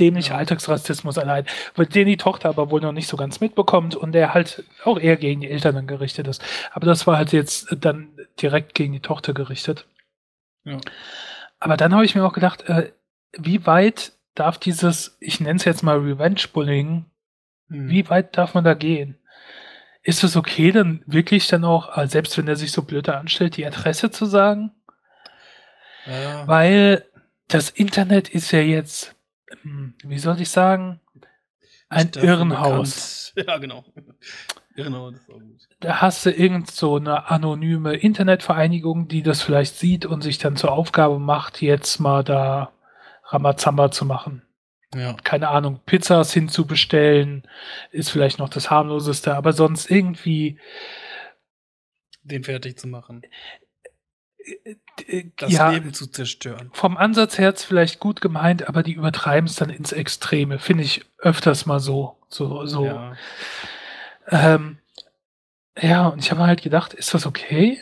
dämliche 0.00 0.30
Ja. 0.30 0.36
Alltagsrassismus 0.38 1.18
allein, 1.18 1.44
den 1.76 2.06
die 2.06 2.16
Tochter 2.16 2.48
aber 2.48 2.70
wohl 2.70 2.80
noch 2.80 2.92
nicht 2.92 3.06
so 3.08 3.16
ganz 3.16 3.40
mitbekommt 3.40 3.94
und 3.94 4.12
der 4.12 4.34
halt 4.34 4.64
auch 4.84 4.98
eher 4.98 5.16
gegen 5.16 5.40
die 5.42 5.50
Eltern 5.50 5.74
dann 5.74 5.86
gerichtet 5.86 6.26
ist. 6.26 6.42
Aber 6.72 6.86
das 6.86 7.06
war 7.06 7.16
halt 7.16 7.32
jetzt 7.32 7.68
dann 7.78 8.08
direkt 8.40 8.74
gegen 8.74 8.92
die 8.92 9.00
Tochter 9.00 9.34
gerichtet. 9.34 9.86
Ja. 10.64 10.78
Aber 11.58 11.76
dann 11.76 11.94
habe 11.94 12.04
ich 12.04 12.14
mir 12.14 12.24
auch 12.24 12.32
gedacht, 12.32 12.62
äh, 12.68 12.90
wie 13.38 13.66
weit 13.66 14.12
darf 14.34 14.58
dieses, 14.58 15.16
ich 15.20 15.40
nenne 15.40 15.56
es 15.58 15.64
jetzt 15.64 15.82
mal 15.82 15.98
Revenge-Bullying, 15.98 17.04
Mhm. 17.68 17.88
wie 17.88 18.08
weit 18.10 18.36
darf 18.36 18.54
man 18.54 18.64
da 18.64 18.74
gehen? 18.74 19.16
Ist 20.02 20.24
es 20.24 20.34
okay, 20.36 20.72
dann 20.72 21.02
wirklich 21.06 21.46
dann 21.46 21.64
auch, 21.64 21.96
äh, 21.96 22.06
selbst 22.08 22.36
wenn 22.38 22.48
er 22.48 22.56
sich 22.56 22.72
so 22.72 22.82
blöd 22.82 23.08
anstellt, 23.08 23.56
die 23.56 23.66
Adresse 23.66 24.10
zu 24.10 24.24
sagen? 24.26 24.72
Ja. 26.06 26.48
Weil 26.48 27.04
das 27.48 27.70
Internet 27.70 28.28
ist 28.28 28.50
ja 28.50 28.60
jetzt, 28.60 29.14
wie 30.04 30.18
soll 30.18 30.40
ich 30.40 30.50
sagen, 30.50 31.00
ein 31.88 32.10
Irrenhaus. 32.16 33.18
Ja, 34.76 34.84
genau. 34.84 35.10
Das 35.10 35.20
ist 35.20 35.30
auch 35.30 35.38
gut. 35.38 35.68
Da 35.80 36.00
hast 36.00 36.26
du 36.26 36.30
irgend 36.30 36.70
so 36.70 36.96
eine 36.96 37.30
anonyme 37.30 37.94
Internetvereinigung, 37.94 39.08
die 39.08 39.22
das 39.22 39.42
vielleicht 39.42 39.76
sieht 39.76 40.04
und 40.04 40.22
sich 40.22 40.38
dann 40.38 40.56
zur 40.56 40.72
Aufgabe 40.72 41.18
macht, 41.18 41.62
jetzt 41.62 42.00
mal 42.00 42.24
da 42.24 42.72
Ramazamba 43.24 43.90
zu 43.90 44.04
machen. 44.04 44.42
Ja. 44.94 45.16
Keine 45.22 45.48
Ahnung, 45.48 45.80
Pizzas 45.86 46.32
hinzubestellen, 46.32 47.46
ist 47.92 48.10
vielleicht 48.10 48.38
noch 48.38 48.48
das 48.48 48.70
harmloseste, 48.70 49.34
aber 49.36 49.52
sonst 49.52 49.90
irgendwie 49.90 50.58
den 52.22 52.42
fertig 52.42 52.78
zu 52.78 52.88
machen. 52.88 53.22
Das 55.36 55.52
ja, 55.52 55.70
Leben 55.70 55.92
zu 55.92 56.06
zerstören. 56.06 56.70
Vom 56.72 56.96
Ansatz 56.96 57.38
her 57.38 57.54
vielleicht 57.56 58.00
gut 58.00 58.20
gemeint, 58.20 58.68
aber 58.68 58.82
die 58.82 58.92
übertreiben 58.92 59.48
es 59.48 59.56
dann 59.56 59.70
ins 59.70 59.92
Extreme. 59.92 60.58
Finde 60.58 60.84
ich 60.84 61.04
öfters 61.18 61.66
mal 61.66 61.80
so. 61.80 62.16
So, 62.28 62.64
so. 62.66 62.84
Ja. 62.84 63.16
Ähm, 64.28 64.78
ja, 65.80 66.06
und 66.08 66.20
ich 66.20 66.30
habe 66.30 66.46
halt 66.46 66.62
gedacht, 66.62 66.94
ist 66.94 67.14
das 67.14 67.26
okay? 67.26 67.80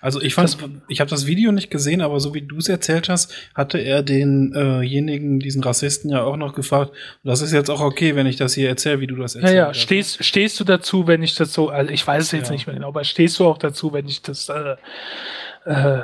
Also 0.00 0.20
ich 0.20 0.34
fand, 0.34 0.56
ich 0.88 1.00
habe 1.00 1.10
das 1.10 1.26
Video 1.26 1.52
nicht 1.52 1.70
gesehen, 1.70 2.00
aber 2.00 2.18
so 2.20 2.34
wie 2.34 2.42
du 2.42 2.58
es 2.58 2.68
erzählt 2.68 3.08
hast, 3.08 3.32
hatte 3.54 3.78
er 3.78 4.02
denjenigen, 4.02 5.40
äh 5.40 5.42
diesen 5.42 5.62
Rassisten 5.62 6.10
ja 6.10 6.22
auch 6.22 6.36
noch 6.36 6.54
gefragt. 6.54 6.92
das 7.22 7.42
ist 7.42 7.52
jetzt 7.52 7.70
auch 7.70 7.80
okay, 7.80 8.16
wenn 8.16 8.26
ich 8.26 8.36
das 8.36 8.54
hier 8.54 8.68
erzähle, 8.68 9.00
wie 9.00 9.06
du 9.06 9.16
das 9.16 9.34
erzählst. 9.34 9.54
Ja, 9.54 9.66
ja. 9.68 9.74
Stehst, 9.74 10.24
stehst 10.24 10.58
du 10.58 10.64
dazu, 10.64 11.06
wenn 11.06 11.22
ich 11.22 11.34
das 11.34 11.52
so, 11.52 11.68
also 11.68 11.90
ich 11.92 12.06
weiß 12.06 12.24
es 12.24 12.32
jetzt 12.32 12.48
ja. 12.48 12.52
nicht 12.52 12.66
mehr 12.66 12.74
genau, 12.74 12.88
aber 12.88 13.04
stehst 13.04 13.38
du 13.38 13.46
auch 13.46 13.58
dazu, 13.58 13.92
wenn 13.92 14.08
ich 14.08 14.22
das 14.22 14.48
äh, 14.48 14.76
äh, 15.64 16.02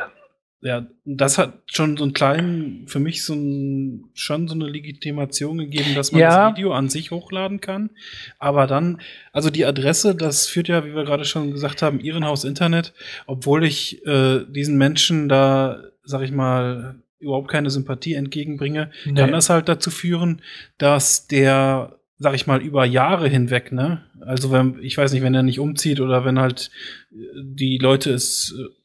ja, 0.63 0.87
das 1.05 1.39
hat 1.39 1.55
schon 1.67 1.97
so 1.97 2.05
einen 2.05 2.13
kleinen, 2.13 2.87
für 2.87 2.99
mich 2.99 3.25
so 3.25 3.35
ein, 3.35 4.11
schon 4.13 4.47
so 4.47 4.55
eine 4.55 4.67
Legitimation 4.67 5.57
gegeben, 5.57 5.95
dass 5.95 6.13
man 6.13 6.21
ja. 6.21 6.49
das 6.49 6.57
Video 6.57 6.73
an 6.75 6.91
sich 6.91 7.11
hochladen 7.11 7.61
kann. 7.61 7.91
Aber 8.39 8.67
dann, 8.67 9.01
also 9.33 9.49
die 9.49 9.65
Adresse, 9.65 10.15
das 10.15 10.47
führt 10.47 10.69
ja, 10.69 10.85
wie 10.85 10.95
wir 10.95 11.05
gerade 11.05 11.25
schon 11.25 11.51
gesagt 11.53 11.81
haben, 11.81 12.01
Ihrenhaus 12.01 12.45
Internet, 12.45 12.93
obwohl 13.27 13.65
ich 13.65 14.05
äh, 14.07 14.45
diesen 14.49 14.77
Menschen 14.77 15.31
da, 15.31 15.83
sag 16.05 16.23
ich 16.23 16.33
mal, 16.33 16.97
überhaupt 17.19 17.49
keine 17.49 17.71
Sympathie 17.71 18.15
entgegenbringe, 18.15 18.91
nee. 19.07 19.15
kann 19.15 19.33
das 19.33 19.49
halt 19.49 19.69
dazu 19.69 19.91
führen, 19.91 20.43
dass 20.77 21.27
der 21.27 21.97
sag 22.23 22.35
ich 22.35 22.47
mal, 22.47 22.61
über 22.61 22.85
Jahre 22.85 23.31
hinweg, 23.31 23.73
ne? 23.73 24.05
Also 24.21 24.53
wenn, 24.53 24.79
ich 24.83 24.99
weiß 24.99 25.11
nicht, 25.15 25.23
wenn 25.23 25.33
er 25.33 25.43
nicht 25.43 25.59
umzieht 25.59 26.03
oder 26.03 26.23
wenn 26.23 26.39
halt 26.39 26.71
die 27.11 27.79
Leute 27.79 28.13
es 28.13 28.55
äh, 28.59 28.80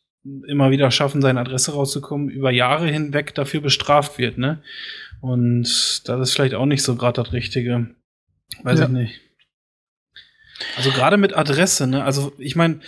immer 0.48 0.72
wieder 0.72 0.92
schaffen, 0.92 1.22
seine 1.22 1.40
Adresse 1.40 1.74
rauszukommen, 1.74 2.30
über 2.30 2.52
Jahre 2.52 2.88
hinweg 2.88 3.36
dafür 3.36 3.62
bestraft 3.62 4.18
wird, 4.18 4.38
ne? 4.38 4.62
Und 5.22 6.02
das 6.06 6.22
ist 6.22 6.34
vielleicht 6.34 6.56
auch 6.56 6.66
nicht 6.66 6.84
so 6.84 6.96
gerade 6.96 7.24
das 7.24 7.34
Richtige. 7.34 7.96
Weiß 8.64 8.80
ja. 8.80 8.86
ich 8.86 8.92
nicht. 8.92 9.22
Also 10.78 10.92
gerade 10.92 11.18
mit 11.18 11.36
Adresse, 11.36 11.88
ne? 11.88 12.04
Also 12.04 12.34
ich 12.38 12.56
meine, 12.56 12.80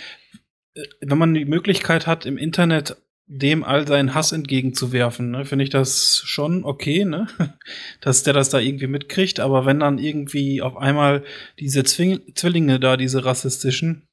äh, 0.74 0.82
wenn 1.00 1.18
man 1.18 1.34
die 1.34 1.44
Möglichkeit 1.44 2.06
hat, 2.06 2.26
im 2.26 2.38
Internet 2.38 2.96
dem 3.30 3.62
all 3.62 3.86
seinen 3.86 4.14
Hass 4.14 4.32
entgegenzuwerfen, 4.32 5.30
ne, 5.30 5.44
finde 5.44 5.62
ich 5.62 5.70
das 5.70 6.22
schon 6.24 6.64
okay, 6.64 7.04
ne? 7.04 7.26
Dass 8.00 8.22
der 8.22 8.32
das 8.32 8.48
da 8.48 8.58
irgendwie 8.58 8.86
mitkriegt, 8.86 9.38
aber 9.38 9.66
wenn 9.66 9.80
dann 9.80 9.98
irgendwie 9.98 10.62
auf 10.62 10.76
einmal 10.76 11.22
diese 11.58 11.84
Zwing 11.84 12.20
Zwillinge 12.34 12.80
da, 12.80 12.96
diese 12.96 13.24
rassistischen, 13.24 14.07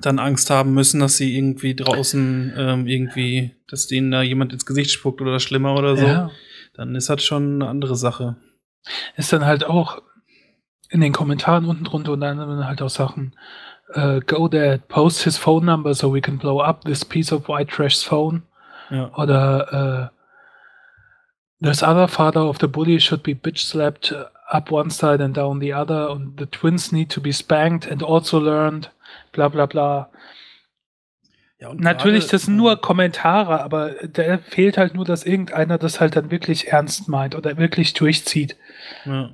dann 0.00 0.18
Angst 0.18 0.50
haben 0.50 0.72
müssen, 0.72 1.00
dass 1.00 1.16
sie 1.16 1.36
irgendwie 1.36 1.74
draußen 1.74 2.54
ähm, 2.56 2.86
irgendwie, 2.86 3.54
dass 3.68 3.86
denen 3.86 4.10
da 4.10 4.22
jemand 4.22 4.52
ins 4.52 4.66
Gesicht 4.66 4.90
spuckt 4.90 5.20
oder 5.20 5.38
schlimmer 5.38 5.74
oder 5.74 5.96
so, 5.96 6.06
ja. 6.06 6.30
dann 6.74 6.94
ist 6.94 7.10
das 7.10 7.22
schon 7.22 7.62
eine 7.62 7.68
andere 7.68 7.96
Sache. 7.96 8.36
Ist 9.16 9.32
dann 9.32 9.44
halt 9.44 9.64
auch 9.64 10.02
in 10.88 11.00
den 11.00 11.12
Kommentaren 11.12 11.66
unten 11.66 11.84
drunter 11.84 12.12
und 12.12 12.20
dann 12.20 12.66
halt 12.66 12.82
auch 12.82 12.90
Sachen, 12.90 13.36
uh, 13.94 14.20
go 14.26 14.48
there, 14.48 14.78
post 14.88 15.22
his 15.24 15.36
phone 15.36 15.64
number 15.64 15.94
so 15.94 16.12
we 16.12 16.20
can 16.20 16.38
blow 16.38 16.60
up 16.60 16.84
this 16.84 17.04
piece 17.04 17.32
of 17.32 17.48
white 17.48 17.70
trash's 17.70 18.02
phone. 18.02 18.42
Ja. 18.90 19.10
Oder 19.16 20.10
uh, 20.10 21.64
this 21.64 21.82
other 21.82 22.08
father 22.08 22.42
of 22.42 22.58
the 22.60 22.66
bully 22.66 22.98
should 23.00 23.22
be 23.22 23.34
bitch 23.34 23.64
slapped 23.64 24.14
up 24.50 24.70
one 24.70 24.90
side 24.90 25.22
and 25.22 25.34
down 25.36 25.60
the 25.60 25.72
other 25.72 26.10
and 26.10 26.38
the 26.38 26.46
twins 26.46 26.92
need 26.92 27.08
to 27.10 27.20
be 27.20 27.32
spanked 27.32 27.86
and 27.86 28.02
also 28.02 28.38
learned 28.38 28.90
bla 29.32 29.48
bla 29.48 29.66
bla. 29.66 30.12
Ja, 31.58 31.72
Natürlich, 31.74 32.26
das 32.26 32.42
sind 32.42 32.56
nur 32.56 32.80
Kommentare, 32.80 33.62
aber 33.62 33.92
da 34.08 34.38
fehlt 34.38 34.78
halt 34.78 34.94
nur, 34.94 35.04
dass 35.04 35.24
irgendeiner 35.24 35.78
das 35.78 36.00
halt 36.00 36.16
dann 36.16 36.32
wirklich 36.32 36.68
ernst 36.68 37.08
meint 37.08 37.36
oder 37.36 37.56
wirklich 37.56 37.94
durchzieht. 37.94 38.56
Ja. 39.04 39.30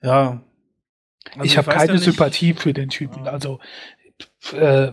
ja. 0.00 0.40
Also 1.32 1.44
ich 1.44 1.58
habe 1.58 1.70
keine 1.70 1.92
ja 1.92 1.98
Sympathie 1.98 2.54
für 2.54 2.72
den 2.72 2.88
Typen. 2.88 3.28
Also 3.28 3.60
äh, 4.52 4.92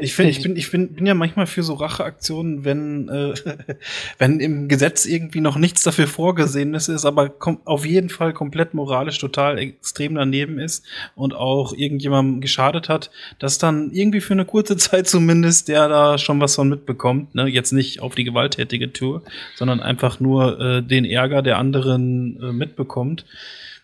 ich 0.00 0.14
finde, 0.14 0.30
ich 0.30 0.42
bin, 0.42 0.56
ich 0.56 0.70
bin, 0.70 0.94
bin 0.94 1.06
ja 1.06 1.14
manchmal 1.14 1.46
für 1.46 1.62
so 1.62 1.74
Racheaktionen, 1.74 2.64
wenn, 2.64 3.08
äh, 3.08 3.34
wenn 4.18 4.40
im 4.40 4.68
Gesetz 4.68 5.06
irgendwie 5.06 5.40
noch 5.40 5.56
nichts 5.56 5.82
dafür 5.82 6.06
vorgesehen 6.06 6.74
ist, 6.74 6.88
ist 6.88 7.04
aber 7.04 7.34
auf 7.64 7.84
jeden 7.84 8.08
Fall 8.08 8.32
komplett 8.32 8.74
moralisch 8.74 9.18
total 9.18 9.58
extrem 9.58 10.14
daneben 10.14 10.58
ist 10.58 10.84
und 11.14 11.34
auch 11.34 11.72
irgendjemandem 11.72 12.40
geschadet 12.40 12.88
hat, 12.88 13.10
dass 13.38 13.58
dann 13.58 13.90
irgendwie 13.92 14.20
für 14.20 14.34
eine 14.34 14.44
kurze 14.44 14.76
Zeit 14.76 15.06
zumindest 15.08 15.68
der 15.68 15.88
da 15.88 16.18
schon 16.18 16.40
was 16.40 16.54
von 16.54 16.68
mitbekommt, 16.68 17.34
ne? 17.34 17.46
Jetzt 17.46 17.72
nicht 17.72 18.00
auf 18.00 18.14
die 18.14 18.24
gewalttätige 18.24 18.92
Tour, 18.92 19.22
sondern 19.54 19.80
einfach 19.80 20.20
nur 20.20 20.60
äh, 20.60 20.82
den 20.82 21.04
Ärger 21.04 21.42
der 21.42 21.58
anderen 21.58 22.40
äh, 22.42 22.52
mitbekommt. 22.52 23.24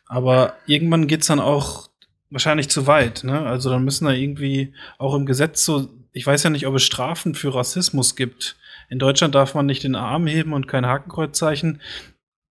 Aber 0.06 0.54
irgendwann 0.66 1.06
geht's 1.06 1.28
dann 1.28 1.40
auch 1.40 1.88
wahrscheinlich 2.32 2.68
zu 2.68 2.86
weit. 2.86 3.24
Ne? 3.24 3.40
Also 3.40 3.70
dann 3.70 3.84
müssen 3.84 4.06
da 4.06 4.12
irgendwie 4.12 4.74
auch 4.98 5.14
im 5.14 5.26
Gesetz 5.26 5.64
so, 5.64 5.88
ich 6.12 6.26
weiß 6.26 6.42
ja 6.42 6.50
nicht, 6.50 6.66
ob 6.66 6.74
es 6.74 6.82
Strafen 6.82 7.34
für 7.34 7.54
Rassismus 7.54 8.16
gibt. 8.16 8.56
In 8.88 8.98
Deutschland 8.98 9.34
darf 9.34 9.54
man 9.54 9.66
nicht 9.66 9.84
den 9.84 9.94
Arm 9.94 10.26
heben 10.26 10.52
und 10.52 10.68
kein 10.68 10.86
Hakenkreuzzeichen 10.86 11.80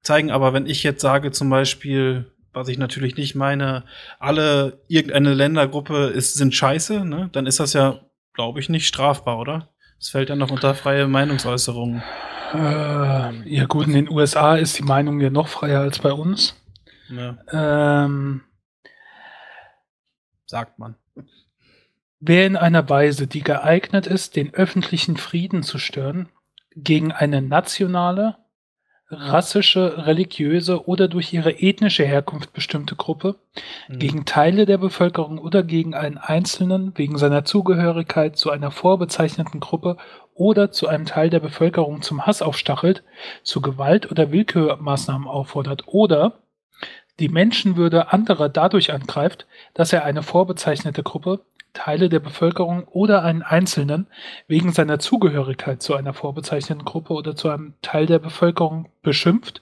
zeigen, 0.04 0.32
aber 0.32 0.54
wenn 0.54 0.66
ich 0.66 0.84
jetzt 0.84 1.02
sage 1.02 1.32
zum 1.32 1.50
Beispiel, 1.50 2.32
was 2.54 2.68
ich 2.68 2.78
natürlich 2.78 3.16
nicht 3.16 3.36
meine, 3.36 3.84
alle 4.20 4.82
irgendeine 4.88 5.34
Ländergruppe 5.34 6.08
ist, 6.08 6.34
sind 6.34 6.56
scheiße, 6.56 7.06
ne? 7.06 7.30
dann 7.32 7.46
ist 7.46 7.60
das 7.60 7.74
ja, 7.74 8.00
glaube 8.34 8.60
ich, 8.60 8.70
nicht 8.70 8.88
strafbar, 8.88 9.38
oder? 9.38 9.70
Es 10.00 10.10
fällt 10.10 10.30
ja 10.30 10.36
noch 10.36 10.50
unter 10.50 10.74
freie 10.74 11.08
Meinungsäußerung. 11.08 12.02
Äh, 12.54 13.50
ja 13.50 13.66
gut, 13.68 13.86
in 13.86 13.94
den 13.94 14.10
USA 14.10 14.56
ist 14.56 14.80
die 14.80 14.84
Meinung 14.84 15.22
ja 15.22 15.30
noch 15.30 15.48
freier 15.48 15.82
als 15.82 16.00
bei 16.00 16.12
uns. 16.12 16.56
Ja. 17.10 17.38
Ähm, 17.52 18.42
sagt 20.52 20.78
man. 20.78 20.96
Wer 22.20 22.46
in 22.46 22.56
einer 22.56 22.88
Weise, 22.88 23.26
die 23.26 23.42
geeignet 23.42 24.06
ist, 24.06 24.36
den 24.36 24.54
öffentlichen 24.54 25.18
Frieden 25.18 25.64
zu 25.64 25.80
stören, 25.80 26.30
gegen 26.76 27.12
eine 27.12 27.42
nationale, 27.42 28.38
rassische, 29.10 30.06
religiöse 30.06 30.88
oder 30.88 31.08
durch 31.08 31.34
ihre 31.34 31.60
ethnische 31.60 32.06
Herkunft 32.06 32.54
bestimmte 32.54 32.96
Gruppe, 32.96 33.38
mhm. 33.88 34.00
gegen 34.00 34.26
Teile 34.26 34.66
der 34.66 34.78
Bevölkerung 34.78 35.40
oder 35.40 35.64
gegen 35.64 35.96
einen 35.96 36.18
Einzelnen 36.18 36.94
wegen 36.96 37.18
seiner 37.18 37.44
Zugehörigkeit 37.44 38.38
zu 38.38 38.52
einer 38.52 38.72
vorbezeichneten 38.72 39.60
Gruppe 39.60 39.98
oder 40.34 40.72
zu 40.72 40.88
einem 40.88 41.06
Teil 41.06 41.30
der 41.30 41.40
Bevölkerung 41.40 42.02
zum 42.02 42.26
Hass 42.26 42.42
aufstachelt, 42.42 43.04
zu 43.44 43.62
Gewalt 43.62 44.12
oder 44.12 44.32
Willkürmaßnahmen 44.32 45.28
auffordert 45.28 45.84
oder 45.88 46.42
die 47.22 47.30
Menschenwürde 47.30 48.12
anderer 48.12 48.50
dadurch 48.50 48.92
angreift, 48.92 49.46
dass 49.74 49.94
er 49.94 50.04
eine 50.04 50.24
vorbezeichnete 50.24 51.04
Gruppe, 51.04 51.42
Teile 51.74 52.10
der 52.10 52.20
Bevölkerung 52.20 52.86
oder 52.90 53.24
einen 53.24 53.44
Einzelnen 53.44 54.08
wegen 54.48 54.74
seiner 54.74 55.00
Zugehörigkeit 55.00 55.82
zu 55.82 55.96
einer 55.96 56.14
vorbezeichneten 56.14 56.84
Gruppe 56.84 57.14
oder 57.14 57.36
zu 57.36 57.50
einem 57.50 57.76
Teil 57.82 58.08
der 58.08 58.20
Bevölkerung 58.20 58.90
beschimpft, 59.04 59.62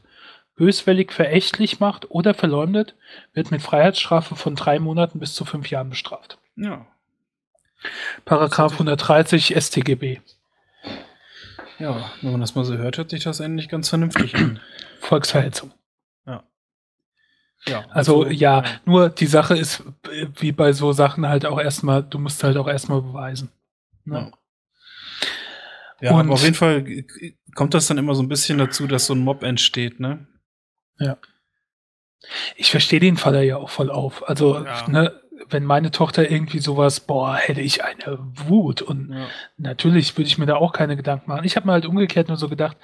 böswillig 0.56 1.12
verächtlich 1.12 1.80
macht 1.80 2.10
oder 2.10 2.34
verleumdet, 2.34 2.96
wird 3.34 3.52
mit 3.52 3.62
Freiheitsstrafe 3.62 4.36
von 4.36 4.56
drei 4.56 4.80
Monaten 4.80 5.20
bis 5.20 5.36
zu 5.36 5.46
fünf 5.46 5.70
Jahren 5.70 5.90
bestraft. 5.90 6.40
Ja. 6.56 6.88
Paragraph 8.26 8.74
130 8.74 9.56
StGB. 9.56 10.20
Ja, 11.78 12.12
wenn 12.22 12.32
man 12.32 12.42
das 12.42 12.56
mal 12.56 12.66
so 12.66 12.76
hört, 12.76 12.98
hört 12.98 13.12
sich 13.12 13.24
das 13.24 13.40
eigentlich 13.40 13.70
ganz 13.70 13.88
vernünftig 13.88 14.36
an. 14.36 14.60
Volksverhetzung. 15.00 15.72
Ja, 17.68 17.86
also, 17.90 18.24
also 18.24 18.32
ja, 18.32 18.64
ja, 18.64 18.80
nur 18.86 19.10
die 19.10 19.28
Sache 19.28 19.58
ist, 19.58 19.84
wie 20.38 20.52
bei 20.52 20.72
so 20.72 20.92
Sachen 20.92 21.28
halt 21.28 21.46
auch 21.46 21.60
erstmal, 21.60 22.04
du 22.04 22.18
musst 22.18 22.44
halt 22.44 22.58
auch 22.58 22.68
erstmal 22.68 23.02
beweisen. 23.02 23.52
Ne? 24.06 24.32
Ja, 26.02 26.10
ja 26.10 26.18
aber 26.18 26.34
auf 26.34 26.44
jeden 26.44 26.56
Fall 26.56 26.86
kommt 27.56 27.74
das 27.74 27.88
dann 27.88 27.98
immer 27.98 28.16
so 28.16 28.24
ein 28.24 28.30
bisschen 28.30 28.58
dazu, 28.58 28.88
dass 28.88 29.06
so 29.06 29.14
ein 29.14 29.20
Mob 29.20 29.44
entsteht, 29.44 30.00
ne? 30.00 30.28
Ja. 31.00 31.18
Ich 32.56 32.72
verstehe 32.72 33.00
den 33.00 33.18
Vater 33.18 33.42
ja 33.42 33.58
auch 33.58 33.70
voll 33.70 33.90
auf. 33.90 34.28
Also, 34.28 34.64
ja. 34.64 34.88
ne, 34.90 35.22
wenn 35.50 35.64
meine 35.64 35.92
Tochter 35.92 36.30
irgendwie 36.30 36.60
sowas, 36.60 37.00
boah, 37.00 37.36
hätte 37.36 37.62
ich 37.62 37.84
eine 37.84 38.20
Wut. 38.20 38.82
Und 38.82 39.14
ja. 39.14 39.28
natürlich 39.58 40.18
würde 40.18 40.28
ich 40.28 40.38
mir 40.38 40.46
da 40.46 40.56
auch 40.56 40.74
keine 40.74 40.96
Gedanken 40.96 41.30
machen. 41.30 41.46
Ich 41.46 41.56
habe 41.56 41.66
mir 41.66 41.74
halt 41.74 41.86
umgekehrt 41.86 42.28
nur 42.28 42.38
so 42.38 42.50
gedacht, 42.50 42.78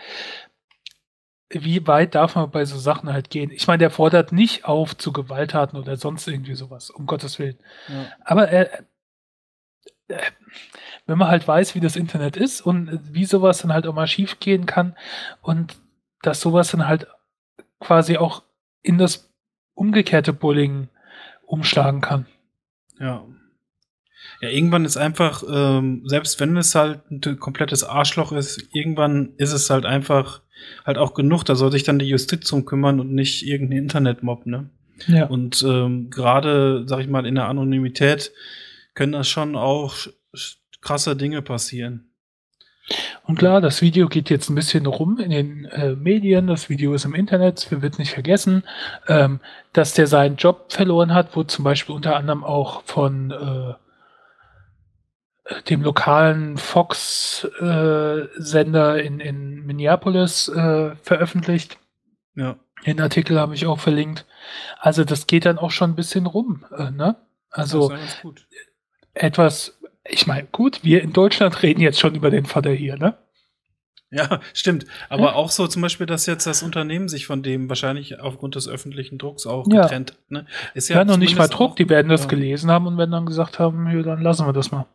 wie 1.50 1.86
weit 1.88 2.16
darf 2.16 2.36
man 2.36 2.50
bei 2.50 2.66
so 2.66 2.78
Sachen 2.78 3.12
halt 3.12 3.30
gehen? 3.30 3.52
Ich 3.52 3.68
meine, 3.68 3.80
der 3.80 3.92
fordert 3.92 4.32
nicht 4.32 4.66
auf 4.66 4.98
zu 4.98 5.12
Gewalttaten 5.12 5.78
oder 5.80 5.96
sonst 5.96 6.28
irgendwie 6.28 6.56
sowas, 6.56 6.90
um 6.90 7.06
Gottes 7.06 7.38
Willen. 7.40 7.58
Ja. 7.88 8.06
Aber 8.22 8.50
er, 8.50 8.80
äh, 10.08 10.20
wenn 11.06 11.18
man 11.18 11.28
halt 11.28 11.48
weiß, 11.48 11.76
wie 11.76 11.80
das 11.80 11.96
Internet 11.96 12.36
ist 12.36 12.62
und 12.62 13.00
wie 13.14 13.26
sowas 13.26 13.60
dann 13.60 13.74
halt 13.74 13.86
auch 13.86 13.94
mal 13.94 14.08
schief 14.08 14.40
gehen 14.40 14.66
kann 14.66 14.96
und 15.42 15.76
dass 16.22 16.42
sowas 16.42 16.72
dann 16.72 16.88
halt 16.88 17.08
quasi 17.80 18.18
auch 18.18 18.44
in 18.82 18.98
das 18.98 19.32
umgekehrte 19.76 20.34
Bullying 20.34 20.90
umschlagen 21.46 22.02
kann. 22.02 22.26
Ja. 23.00 23.24
Ja, 24.46 24.52
irgendwann 24.52 24.86
ist 24.86 24.96
einfach, 24.96 25.44
ähm, 25.52 26.04
selbst 26.06 26.40
wenn 26.40 26.56
es 26.56 26.76
halt 26.76 27.00
ein 27.10 27.40
komplettes 27.40 27.84
Arschloch 27.84 28.32
ist, 28.32 28.70
irgendwann 28.74 29.34
ist 29.38 29.54
es 29.54 29.72
halt 29.72 29.88
einfach 29.88 30.42
halt 30.86 31.00
auch 31.00 31.16
genug. 31.16 31.46
Da 31.46 31.56
soll 31.56 31.72
sich 31.72 31.82
dann 31.82 31.98
die 31.98 32.08
Justiz 32.08 32.48
drum 32.48 32.64
kümmern 32.64 33.00
und 33.00 33.12
nicht 33.12 33.48
irgendein 33.48 33.80
Internetmob, 33.80 34.46
ne? 34.46 34.70
Ja. 35.08 35.26
Und 35.26 35.66
ähm, 35.68 36.12
gerade, 36.12 36.84
sag 36.88 37.00
ich 37.00 37.08
mal, 37.08 37.26
in 37.26 37.34
der 37.34 37.48
Anonymität 37.48 38.34
können 38.94 39.14
das 39.14 39.28
schon 39.28 39.56
auch 39.56 39.96
krasse 40.80 41.16
Dinge 41.16 41.42
passieren. 41.42 42.12
Und 43.24 43.40
klar, 43.40 43.62
das 43.62 43.82
Video 43.82 44.08
geht 44.08 44.30
jetzt 44.30 44.50
ein 44.50 44.56
bisschen 44.56 44.86
rum 44.86 45.18
in 45.18 45.32
den 45.32 45.66
äh, 45.66 45.96
Medien, 45.96 46.46
das 46.46 46.70
Video 46.70 46.94
ist 46.94 47.06
im 47.06 47.16
Internet, 47.16 47.72
wir 47.72 47.82
wird 47.82 47.98
nicht 47.98 48.14
vergessen, 48.14 48.64
ähm, 49.08 49.40
dass 49.74 49.96
der 49.96 50.06
seinen 50.06 50.36
Job 50.36 50.72
verloren 50.72 51.16
hat, 51.16 51.36
wo 51.36 51.44
zum 51.44 51.66
Beispiel 51.66 51.96
unter 51.96 52.16
anderem 52.16 52.44
auch 52.44 52.84
von 52.84 53.32
äh, 53.32 53.74
dem 55.70 55.82
lokalen 55.82 56.58
Fox-Sender 56.58 59.02
in, 59.02 59.20
in 59.20 59.66
Minneapolis 59.66 60.50
äh, 60.50 60.96
veröffentlicht. 61.02 61.78
Ja. 62.36 62.58
Den 62.86 63.00
Artikel 63.00 63.40
habe 63.40 63.56
ich 63.56 63.66
auch 63.66 63.80
verlinkt. 63.80 64.26
Also 64.80 65.04
das 65.04 65.28
geht 65.28 65.46
dann 65.46 65.58
auch 65.58 65.72
schon 65.72 65.92
ein 65.92 65.96
bisschen 65.96 66.26
rum. 66.26 66.66
Äh, 66.76 66.92
ne? 66.92 67.16
Also 67.52 67.94
etwas, 69.14 69.80
ich 70.04 70.28
meine, 70.28 70.48
gut, 70.52 70.84
wir 70.84 71.02
in 71.02 71.14
Deutschland 71.14 71.62
reden 71.64 71.82
jetzt 71.82 72.00
schon 72.00 72.16
über 72.16 72.30
den 72.30 72.46
Vater 72.46 72.72
hier, 72.72 72.98
ne? 72.98 73.18
Ja, 74.12 74.40
stimmt. 74.54 74.86
Aber 75.10 75.24
ja. 75.24 75.34
auch 75.34 75.50
so 75.50 75.68
zum 75.68 75.82
Beispiel, 75.82 76.06
dass 76.06 76.26
jetzt 76.26 76.46
das 76.46 76.64
Unternehmen 76.64 77.10
sich 77.10 77.26
von 77.26 77.44
dem 77.44 77.70
wahrscheinlich 77.70 78.20
aufgrund 78.20 78.56
des 78.56 78.68
öffentlichen 78.68 79.18
Drucks 79.18 79.48
auch 79.48 79.66
ja. 79.70 79.84
getrennt 79.84 80.12
hat. 80.12 80.32
Ne? 80.32 80.46
Ist 80.74 80.90
ja, 80.90 80.98
ja 80.98 81.06
noch 81.06 81.18
nicht 81.18 81.38
mal 81.38 81.48
Druck, 81.48 81.76
die 81.76 81.90
werden 81.90 82.10
das 82.10 82.28
gelesen 82.28 82.72
haben 82.72 82.88
und 82.88 82.98
werden 82.98 83.12
dann 83.12 83.26
gesagt 83.26 83.60
haben, 83.60 83.90
ja, 83.90 84.02
dann 84.04 84.22
lassen 84.22 84.46
wir 84.46 84.54
das 84.54 84.72
mal. 84.72 84.86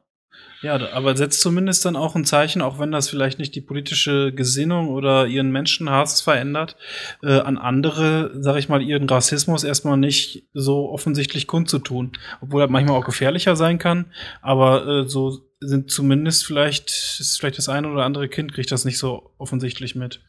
Ja, 0.63 0.79
aber 0.93 1.17
setzt 1.17 1.41
zumindest 1.41 1.85
dann 1.87 1.97
auch 1.97 2.15
ein 2.15 2.27
Zeichen, 2.27 2.61
auch 2.61 2.79
wenn 2.79 2.93
das 2.93 3.09
vielleicht 3.09 3.39
nicht 3.39 3.55
die 3.55 3.63
politische 3.63 4.33
Gesinnung 4.33 4.91
oder 4.91 5.27
ihren 5.27 5.51
Menschenhass 5.51 6.21
verändert, 6.21 6.77
äh, 7.23 7.41
an 7.41 7.57
andere, 7.57 8.31
sag 8.35 8.57
ich 8.57 8.69
mal, 8.69 8.83
ihren 8.83 9.09
Rassismus 9.09 9.65
erstmal 9.65 9.97
nicht 9.97 10.49
so 10.53 10.91
offensichtlich 10.91 11.47
kundzutun. 11.47 12.13
Obwohl 12.43 12.63
er 12.63 12.69
manchmal 12.69 12.99
auch 12.99 13.07
gefährlicher 13.07 13.57
sein 13.57 13.79
kann, 13.79 14.13
aber 14.43 14.87
äh, 14.87 15.09
so 15.09 15.51
sind 15.61 15.91
zumindest 15.91 16.45
vielleicht, 16.47 16.91
ist 16.91 17.39
vielleicht 17.39 17.59
das 17.59 17.69
eine 17.69 17.89
oder 17.91 18.05
andere 18.05 18.29
Kind 18.29 18.53
kriegt 18.53 18.71
das 18.71 18.85
nicht 18.85 18.99
so 18.99 19.33
offensichtlich 19.39 19.95
mit. 19.95 20.21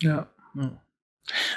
Ja. 0.00 0.28
ja. 0.54 0.82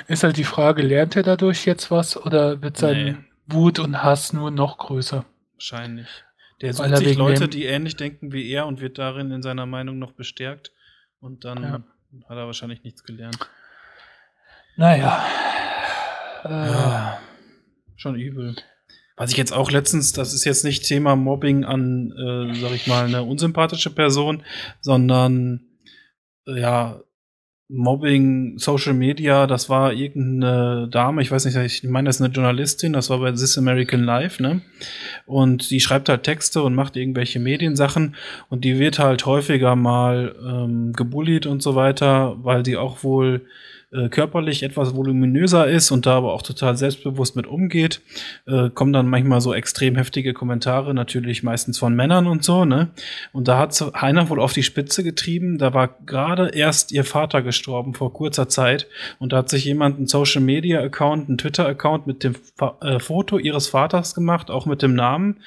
Ist 0.08 0.24
halt 0.24 0.38
die 0.38 0.44
Frage, 0.44 0.82
lernt 0.82 1.16
er 1.16 1.24
dadurch 1.24 1.66
jetzt 1.66 1.92
was 1.92 2.18
oder 2.18 2.62
wird 2.62 2.78
sein 2.78 3.04
nee. 3.04 3.16
Wut 3.48 3.80
und 3.80 4.04
Hass 4.04 4.34
nur 4.34 4.52
noch 4.52 4.78
größer? 4.78 5.26
Wahrscheinlich. 5.54 6.08
Der 6.62 6.74
sucht 6.74 6.98
sich 6.98 7.18
Leute, 7.18 7.48
die 7.48 7.66
ähnlich 7.66 7.96
denken 7.96 8.32
wie 8.32 8.50
er 8.50 8.66
und 8.66 8.82
wird 8.82 8.98
darin 8.98 9.32
in 9.32 9.42
seiner 9.42 9.66
Meinung 9.66 10.00
noch 10.00 10.14
bestärkt. 10.14 10.72
Und 11.20 11.46
dann 11.46 11.64
ja. 11.64 11.72
hat 12.30 12.38
er 12.38 12.46
wahrscheinlich 12.46 12.84
nichts 12.84 13.04
gelernt. 13.04 13.38
Naja. 14.76 15.26
Äh. 16.44 16.50
Ja, 16.50 17.20
schon 17.96 18.16
übel. 18.16 18.56
Was 19.16 19.32
ich 19.32 19.38
jetzt 19.38 19.52
auch 19.52 19.72
letztens, 19.72 20.14
das 20.14 20.34
ist 20.34 20.46
jetzt 20.46 20.64
nicht 20.64 20.86
Thema 20.86 21.16
Mobbing 21.16 21.66
an, 21.66 22.12
äh, 22.12 22.54
sag 22.54 22.72
ich 22.72 22.86
mal, 22.86 23.06
eine 23.06 23.24
unsympathische 23.24 23.90
Person, 23.90 24.44
sondern 24.82 25.62
äh, 26.46 26.60
ja, 26.60 27.02
Mobbing, 27.70 28.58
Social 28.60 28.94
Media, 28.94 29.46
das 29.46 29.70
war 29.70 29.92
irgendeine 29.92 30.88
Dame, 30.90 31.22
ich 31.22 31.32
weiß 31.32 31.44
nicht, 31.46 31.58
ich 31.58 31.84
meine, 31.84 32.08
das 32.08 32.16
ist 32.18 32.22
eine 32.22 32.34
Journalistin, 32.34 32.94
das 32.94 33.10
war 33.10 33.20
bei 33.20 33.32
This 33.32 33.58
American 33.58 34.04
Life, 34.04 34.42
ne? 34.42 34.62
Und 35.26 35.70
die 35.70 35.82
schreibt 35.82 36.08
halt 36.08 36.24
Texte 36.24 36.62
und 36.62 36.76
macht 36.76 36.96
irgendwelche 36.96 37.40
Mediensachen 37.40 38.16
und 38.50 38.64
die 38.64 38.80
wird 38.80 39.00
halt 39.00 39.26
häufiger 39.26 39.76
mal 39.76 40.34
ähm, 40.42 40.94
gebullied 40.94 41.46
und 41.46 41.62
so 41.62 41.76
weiter, 41.76 42.38
weil 42.42 42.64
die 42.64 42.78
auch 42.78 43.04
wohl 43.04 43.46
äh, 43.92 44.10
körperlich 44.10 44.64
etwas 44.64 44.96
voluminöser 44.96 45.68
ist 45.68 45.92
und 45.92 46.06
da 46.06 46.18
aber 46.18 46.34
auch 46.34 46.42
total 46.42 46.76
selbstbewusst 46.76 47.36
mit 47.36 47.48
umgeht, 47.48 48.02
äh, 48.46 48.70
kommen 48.70 48.92
dann 48.92 49.08
manchmal 49.08 49.40
so 49.40 49.54
extrem 49.54 49.96
heftige 49.96 50.34
Kommentare, 50.34 50.94
natürlich 50.94 51.42
meistens 51.42 51.80
von 51.80 51.96
Männern 51.96 52.28
und 52.28 52.44
so, 52.44 52.66
ne? 52.66 52.90
Und 53.32 53.48
da 53.48 53.58
hat 53.58 53.82
einer 53.96 54.30
wohl 54.30 54.42
auf 54.42 54.52
die 54.52 54.64
Spitze 54.64 55.04
getrieben, 55.04 55.58
da 55.58 55.74
war 55.74 55.96
gerade 56.06 56.50
erst 56.50 56.92
ihr 56.92 57.06
Vater 57.06 57.42
gestorben 57.42 57.94
vor 57.94 58.12
kurzer 58.14 58.50
Zeit. 58.50 58.88
Und 59.20 59.32
da 59.32 59.38
hat 59.38 59.50
sich 59.50 59.66
jemand 59.66 59.98
einen 59.98 60.08
Social 60.08 60.42
Media 60.42 60.82
Account, 60.82 61.30
einen 61.30 61.38
Twitter 61.38 61.66
Account 61.66 62.08
mit 62.08 62.24
dem 62.24 62.36
Fa 62.36 62.78
äh, 62.82 63.00
Foto 63.00 63.38
ihres 63.38 63.68
Vaters 63.68 64.14
gemacht, 64.14 64.52
auch 64.52 64.66
mit 64.66 64.82
dem 64.82 64.96
Namen 64.96 65.38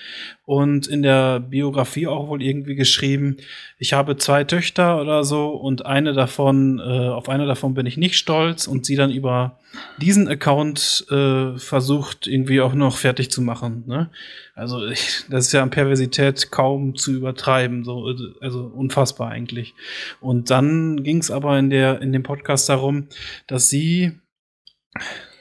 und 0.50 0.88
in 0.88 1.02
der 1.02 1.38
Biografie 1.38 2.08
auch 2.08 2.26
wohl 2.26 2.42
irgendwie 2.42 2.74
geschrieben, 2.74 3.36
ich 3.78 3.92
habe 3.92 4.16
zwei 4.16 4.42
Töchter 4.42 5.00
oder 5.00 5.22
so 5.22 5.50
und 5.50 5.86
eine 5.86 6.12
davon, 6.12 6.80
äh, 6.80 6.82
auf 6.82 7.28
eine 7.28 7.46
davon 7.46 7.72
bin 7.72 7.86
ich 7.86 7.96
nicht 7.96 8.16
stolz 8.16 8.66
und 8.66 8.84
sie 8.84 8.96
dann 8.96 9.12
über 9.12 9.60
diesen 9.98 10.26
Account 10.26 11.06
äh, 11.08 11.56
versucht 11.56 12.26
irgendwie 12.26 12.60
auch 12.62 12.74
noch 12.74 12.96
fertig 12.96 13.30
zu 13.30 13.42
machen. 13.42 13.84
Ne? 13.86 14.10
Also 14.56 14.84
ich, 14.88 15.22
das 15.30 15.46
ist 15.46 15.52
ja 15.52 15.62
an 15.62 15.70
Perversität 15.70 16.50
kaum 16.50 16.96
zu 16.96 17.12
übertreiben, 17.12 17.84
so 17.84 18.12
also 18.40 18.64
unfassbar 18.64 19.30
eigentlich. 19.30 19.74
Und 20.20 20.50
dann 20.50 21.04
ging 21.04 21.18
es 21.18 21.30
aber 21.30 21.60
in 21.60 21.70
der 21.70 22.02
in 22.02 22.12
dem 22.12 22.24
Podcast 22.24 22.68
darum, 22.68 23.06
dass 23.46 23.68
sie 23.68 24.18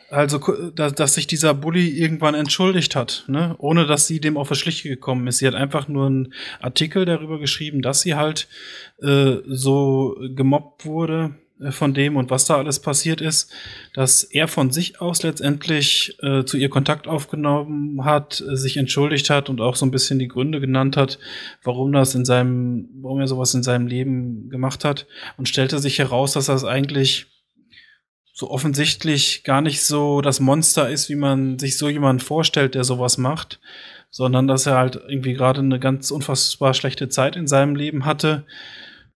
also, 0.09 0.39
dass, 0.75 0.95
dass 0.95 1.13
sich 1.13 1.27
dieser 1.27 1.53
Bully 1.53 1.89
irgendwann 1.89 2.35
entschuldigt 2.35 2.95
hat, 2.95 3.25
ne? 3.27 3.55
ohne 3.59 3.85
dass 3.85 4.07
sie 4.07 4.19
dem 4.19 4.37
auf 4.37 4.49
die 4.49 4.55
Schliche 4.55 4.89
gekommen 4.89 5.27
ist. 5.27 5.37
Sie 5.37 5.47
hat 5.47 5.55
einfach 5.55 5.87
nur 5.87 6.07
einen 6.07 6.33
Artikel 6.59 7.05
darüber 7.05 7.39
geschrieben, 7.39 7.81
dass 7.81 8.01
sie 8.01 8.15
halt 8.15 8.47
äh, 9.01 9.37
so 9.45 10.17
gemobbt 10.35 10.85
wurde 10.85 11.35
äh, 11.61 11.71
von 11.71 11.93
dem 11.93 12.17
und 12.17 12.31
was 12.31 12.45
da 12.45 12.57
alles 12.57 12.79
passiert 12.79 13.21
ist, 13.21 13.51
dass 13.93 14.23
er 14.23 14.47
von 14.47 14.71
sich 14.71 14.99
aus 15.01 15.23
letztendlich 15.23 16.17
äh, 16.21 16.43
zu 16.43 16.57
ihr 16.57 16.69
Kontakt 16.69 17.07
aufgenommen 17.07 18.03
hat, 18.03 18.41
äh, 18.41 18.55
sich 18.55 18.77
entschuldigt 18.77 19.29
hat 19.29 19.49
und 19.49 19.61
auch 19.61 19.75
so 19.75 19.85
ein 19.85 19.91
bisschen 19.91 20.19
die 20.19 20.27
Gründe 20.27 20.59
genannt 20.59 20.97
hat, 20.97 21.19
warum 21.63 21.91
das 21.91 22.15
in 22.15 22.25
seinem, 22.25 22.89
warum 23.01 23.19
er 23.19 23.27
sowas 23.27 23.53
in 23.53 23.63
seinem 23.63 23.87
Leben 23.87 24.49
gemacht 24.49 24.85
hat 24.85 25.05
und 25.37 25.47
stellte 25.47 25.79
sich 25.79 25.99
heraus, 25.99 26.33
dass 26.33 26.47
das 26.47 26.65
eigentlich 26.65 27.27
so 28.39 28.49
offensichtlich 28.49 29.43
gar 29.43 29.59
nicht 29.59 29.83
so 29.83 30.21
das 30.21 30.39
Monster 30.39 30.89
ist, 30.89 31.09
wie 31.09 31.17
man 31.17 31.59
sich 31.59 31.77
so 31.77 31.89
jemand 31.89 32.23
vorstellt, 32.23 32.73
der 32.73 32.85
sowas 32.85 33.17
macht, 33.17 33.59
sondern 34.11 34.47
dass 34.47 34.65
er 34.65 34.77
halt 34.77 34.95
irgendwie 34.95 35.33
gerade 35.33 35.59
eine 35.59 35.77
ganz 35.77 36.09
unfassbar 36.09 36.73
schlechte 36.73 37.09
Zeit 37.09 37.35
in 37.35 37.47
seinem 37.47 37.75
Leben 37.75 38.05
hatte 38.05 38.45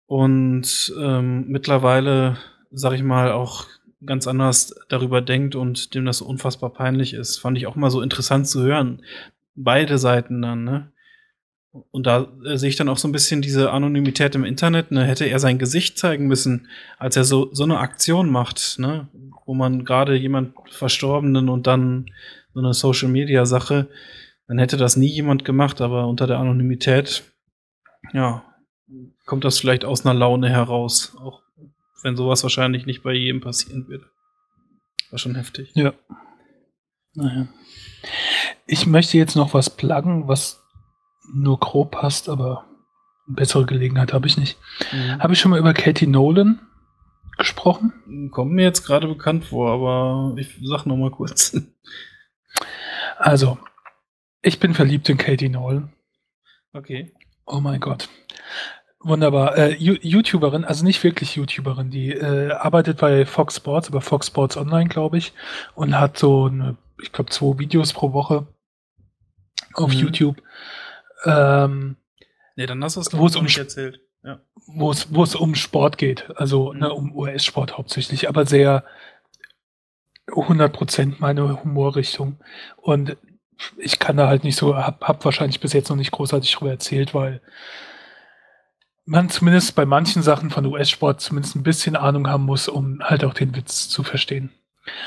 und 0.08 0.94
ähm, 1.00 1.45
mittlerweile, 1.48 2.36
sag 2.72 2.95
ich 2.95 3.04
mal, 3.04 3.32
auch 3.32 3.68
ganz 4.06 4.28
anders 4.28 4.76
darüber 4.90 5.22
denkt 5.22 5.56
und 5.56 5.95
dem 5.95 6.04
das 6.04 6.18
so 6.18 6.26
unfassbar 6.26 6.72
peinlich 6.72 7.14
ist. 7.14 7.38
Fand 7.38 7.58
ich 7.58 7.66
auch 7.66 7.78
mal 7.78 7.90
so 7.90 8.02
interessant 8.02 8.45
zu 8.50 8.62
hören. 8.62 9.04
Beide 9.56 10.00
Seiten 10.00 10.41
dann, 10.41 10.66
ne? 10.66 10.91
Und 11.91 12.06
da 12.06 12.28
äh, 12.45 12.58
sehe 12.58 12.70
ich 12.70 12.76
dann 12.76 12.90
auch 12.90 12.98
so 12.98 13.08
ein 13.08 13.12
bisschen 13.12 13.41
diese 13.41 13.72
Anonymität 13.72 14.36
im 14.36 14.44
Internet. 14.44 14.91
Ne? 14.91 15.06
Hätte 15.06 15.26
er 15.26 15.40
sein 15.40 15.58
Gesicht 15.58 15.98
zeigen 15.98 16.28
müssen, 16.28 16.68
als 17.00 17.18
er 17.18 17.24
so, 17.24 17.50
so 17.52 17.64
eine 17.64 17.80
Aktion 17.80 18.30
macht, 18.30 18.78
ne? 18.78 19.08
wo 19.45 19.54
man 19.54 19.84
gerade 19.84 20.16
jemand 20.16 20.54
Verstorbenen 20.70 21.50
und 21.50 21.68
dann 21.68 22.12
so 22.54 22.60
eine 22.60 22.74
Social 22.74 23.10
Media 23.10 23.45
Sache, 23.45 23.88
dann 24.48 24.60
hätte 24.60 24.78
das 24.78 24.98
nie 24.98 25.08
jemand 25.08 25.45
gemacht, 25.45 25.82
aber 25.82 26.08
unter 26.08 26.28
der 26.28 26.38
Anonymität, 26.38 27.24
ja, 28.14 28.44
kommt 29.26 29.44
das 29.44 29.60
vielleicht 29.60 29.86
aus 29.86 30.06
einer 30.06 30.14
Laune 30.14 30.50
heraus. 30.50 31.16
Auch 31.20 31.41
wenn 32.04 32.16
sowas 32.16 32.44
wahrscheinlich 32.44 32.86
nicht 32.86 33.02
bei 33.02 33.14
jedem 33.14 33.41
passieren 33.41 33.88
würde. 33.88 34.06
War 35.10 35.20
schon 35.20 35.36
heftig. 35.36 35.72
Ja. 35.74 35.94
Naja. 37.14 37.48
Ich 38.68 38.86
möchte 38.86 39.18
jetzt 39.18 39.36
noch 39.36 39.54
was 39.54 39.70
pluggen, 39.70 40.28
was 40.28 40.62
nur 41.32 41.60
grob 41.60 41.91
passt, 41.91 42.30
aber 42.30 42.66
eine 43.28 43.36
bessere 43.36 43.66
Gelegenheit 43.66 44.14
habe 44.14 44.28
ich 44.28 44.38
nicht. 44.38 44.58
Mhm. 44.91 45.20
Habe 45.20 45.34
ich 45.34 45.40
schon 45.40 45.52
mal 45.52 45.60
über 45.60 45.74
Katie 45.74 46.08
Nolan 46.08 46.60
gesprochen? 47.38 48.30
Kommt 48.32 48.52
mir 48.52 48.64
jetzt 48.64 48.86
gerade 48.86 49.08
bekannt 49.08 49.45
vor, 49.45 49.72
aber 49.72 50.38
ich 50.38 50.60
sag 50.64 50.86
noch 50.86 50.98
mal 50.98 51.12
kurz. 51.12 51.58
Also, 53.18 53.58
ich 54.41 54.60
bin 54.60 54.74
verliebt 54.74 55.08
in 55.10 55.18
Katie 55.18 55.50
Nolan. 55.50 55.94
Okay. 56.74 57.14
Oh 57.45 57.60
mein 57.60 57.80
Gott. 57.80 58.10
Wunderbar. 59.00 59.58
Äh, 59.58 59.76
YouTuberin, 59.76 60.64
also 60.64 60.86
nicht 60.86 61.04
wirklich 61.04 61.36
YouTuberin, 61.36 61.90
die 61.90 62.12
äh, 62.12 62.52
arbeitet 62.52 63.00
bei 63.00 63.26
Fox 63.26 63.58
Sports, 63.58 63.90
aber 63.90 64.02
Fox 64.02 64.28
Sports 64.28 64.56
Online, 64.56 64.88
glaube 64.88 65.18
ich, 65.18 65.34
und 65.76 66.00
hat 66.00 66.18
so 66.18 66.45
eine, 66.45 66.78
ich 67.02 67.12
glaube, 67.12 67.30
zwei 67.30 67.60
Videos 67.60 67.91
pro 67.91 68.14
Woche 68.14 68.48
auf 69.74 69.94
mhm. 69.94 70.00
YouTube. 70.00 70.41
Ähm, 71.26 71.98
nee, 72.56 72.66
dann 72.66 72.84
hast 72.84 72.95
du 72.95 73.02
es 73.02 73.10
doch 73.10 73.20
um 73.20 73.48
erzählt. 73.48 74.02
Ja. 74.24 74.40
Wo 74.68 74.91
es, 74.91 75.36
um 75.36 75.56
Sport 75.56 75.98
geht, 75.98 76.30
also 76.38 76.72
mhm. 76.74 76.80
ne, 76.80 76.94
um 76.94 77.16
US-Sport 77.16 77.78
hauptsächlich, 77.78 78.30
aber 78.30 78.45
sehr 78.45 78.86
100% 80.28 81.16
meine 81.20 81.62
Humorrichtung. 81.64 82.40
Und 82.78 83.18
ich 83.78 84.00
kann 84.00 84.18
da 84.18 84.28
halt 84.28 84.44
nicht 84.44 84.56
so, 84.56 84.76
hab, 84.78 85.02
hab 85.02 85.26
wahrscheinlich 85.26 85.60
bis 85.60 85.74
jetzt 85.74 85.90
noch 85.90 85.98
nicht 85.98 86.12
großartig 86.12 86.54
drüber 86.54 86.72
erzählt, 86.72 87.14
weil 87.14 87.41
man 89.06 89.30
zumindest 89.30 89.76
bei 89.76 89.86
manchen 89.86 90.22
Sachen 90.22 90.50
von 90.50 90.66
US-Sport 90.66 91.20
zumindest 91.20 91.56
ein 91.56 91.64
bisschen 91.64 91.95
Ahnung 91.95 92.28
haben 92.28 92.45
muss, 92.45 92.70
um 92.70 93.04
halt 93.04 93.26
auch 93.26 93.34
den 93.34 93.56
Witz 93.56 93.90
zu 93.90 94.04
verstehen. 94.04 94.52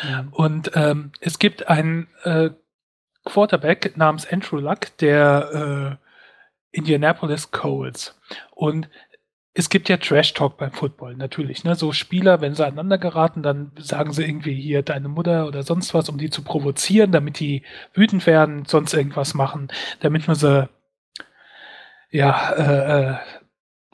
Ja. 0.08 0.26
Und 0.30 0.70
ähm, 0.74 1.12
es 1.20 1.38
gibt 1.38 1.68
einen 1.68 2.08
äh, 2.24 2.50
Quarterback 3.24 3.96
namens 3.96 4.26
Andrew 4.30 4.58
Luck, 4.58 4.96
der 4.98 5.98
äh, 6.00 6.05
Indianapolis 6.76 7.50
Colts. 7.50 8.18
Und 8.54 8.88
es 9.54 9.70
gibt 9.70 9.88
ja 9.88 9.96
Trash 9.96 10.34
Talk 10.34 10.58
beim 10.58 10.72
Football, 10.72 11.16
natürlich. 11.16 11.64
Ne? 11.64 11.74
So 11.74 11.92
Spieler, 11.92 12.42
wenn 12.42 12.54
sie 12.54 12.64
aneinander 12.64 12.98
geraten, 12.98 13.42
dann 13.42 13.72
sagen 13.78 14.12
sie 14.12 14.22
irgendwie 14.24 14.54
hier 14.54 14.82
deine 14.82 15.08
Mutter 15.08 15.46
oder 15.46 15.62
sonst 15.62 15.94
was, 15.94 16.10
um 16.10 16.18
die 16.18 16.28
zu 16.28 16.42
provozieren, 16.42 17.10
damit 17.10 17.40
die 17.40 17.62
wütend 17.94 18.26
werden, 18.26 18.66
sonst 18.66 18.92
irgendwas 18.92 19.32
machen, 19.32 19.68
damit 20.00 20.26
man 20.26 20.36
sie 20.36 20.68
ja 22.10 22.52
äh, 22.52 23.12
äh 23.12 23.16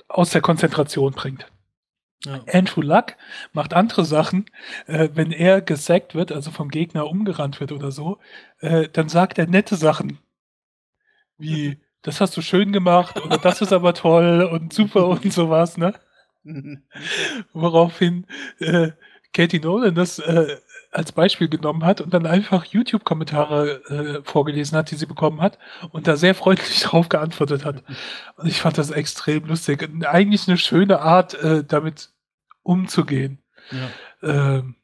aus 0.08 0.28
der 0.28 0.42
Konzentration 0.42 1.12
bringt. 1.12 1.46
Ja. 2.24 2.40
Andrew 2.52 2.82
Luck 2.82 3.16
macht 3.52 3.72
andere 3.72 4.04
Sachen, 4.04 4.46
äh, 4.86 5.08
wenn 5.14 5.32
er 5.32 5.60
gesackt 5.60 6.14
wird, 6.14 6.32
also 6.32 6.50
vom 6.50 6.68
Gegner 6.68 7.06
umgerannt 7.06 7.60
wird 7.60 7.72
oder 7.72 7.90
so, 7.90 8.18
äh, 8.60 8.88
dann 8.92 9.08
sagt 9.08 9.38
er 9.38 9.46
nette 9.46 9.76
Sachen. 9.76 10.18
Wie, 11.38 11.80
das 12.02 12.20
hast 12.20 12.36
du 12.36 12.42
schön 12.42 12.72
gemacht 12.72 13.20
oder 13.20 13.38
das 13.38 13.60
ist 13.60 13.72
aber 13.72 13.94
toll 13.94 14.42
und 14.42 14.72
super 14.72 15.08
und 15.08 15.32
sowas, 15.32 15.76
ne? 15.78 15.94
Woraufhin 17.52 18.26
äh, 18.58 18.90
Katie 19.32 19.60
Nolan 19.60 19.94
das 19.94 20.18
äh, 20.18 20.56
als 20.90 21.12
Beispiel 21.12 21.48
genommen 21.48 21.84
hat 21.84 22.00
und 22.02 22.12
dann 22.12 22.26
einfach 22.26 22.66
YouTube-Kommentare 22.66 23.84
äh, 23.88 24.22
vorgelesen 24.24 24.76
hat, 24.76 24.90
die 24.90 24.96
sie 24.96 25.06
bekommen 25.06 25.40
hat 25.40 25.58
und 25.90 26.06
da 26.06 26.16
sehr 26.16 26.34
freundlich 26.34 26.80
drauf 26.82 27.08
geantwortet 27.08 27.64
hat. 27.64 27.82
Und 28.36 28.46
ich 28.46 28.60
fand 28.60 28.76
das 28.76 28.90
extrem 28.90 29.46
lustig. 29.46 29.82
Und 29.82 30.04
eigentlich 30.04 30.46
eine 30.48 30.58
schöne 30.58 31.00
Art, 31.00 31.34
äh, 31.34 31.64
damit 31.64 32.10
umzugehen. 32.62 33.38
Ja. 33.70 34.58
Ähm, 34.58 34.76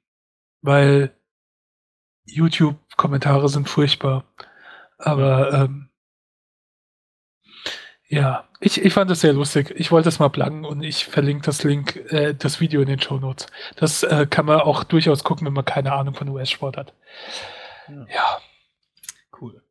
weil 0.62 1.12
YouTube-Kommentare 2.24 3.48
sind 3.50 3.68
furchtbar. 3.68 4.24
Aber 4.96 5.52
ähm, 5.52 5.87
ja, 8.08 8.48
ich, 8.60 8.82
ich 8.82 8.92
fand 8.94 9.10
das 9.10 9.20
sehr 9.20 9.34
lustig. 9.34 9.72
Ich 9.76 9.92
wollte 9.92 10.08
es 10.08 10.18
mal 10.18 10.30
plagen 10.30 10.64
und 10.64 10.82
ich 10.82 11.04
verlinke 11.04 11.44
das 11.44 11.62
Link, 11.62 11.96
äh, 12.10 12.34
das 12.34 12.58
Video 12.58 12.80
in 12.80 12.88
den 12.88 13.00
Show 13.00 13.18
Notes. 13.18 13.46
Das 13.76 14.02
äh, 14.02 14.26
kann 14.28 14.46
man 14.46 14.60
auch 14.60 14.82
durchaus 14.84 15.24
gucken, 15.24 15.46
wenn 15.46 15.52
man 15.52 15.66
keine 15.66 15.92
Ahnung 15.92 16.14
von 16.14 16.28
US-Sport 16.30 16.78
hat. 16.78 16.94
Ja. 17.88 18.06
ja. 18.12 18.38
Cool. 19.38 19.62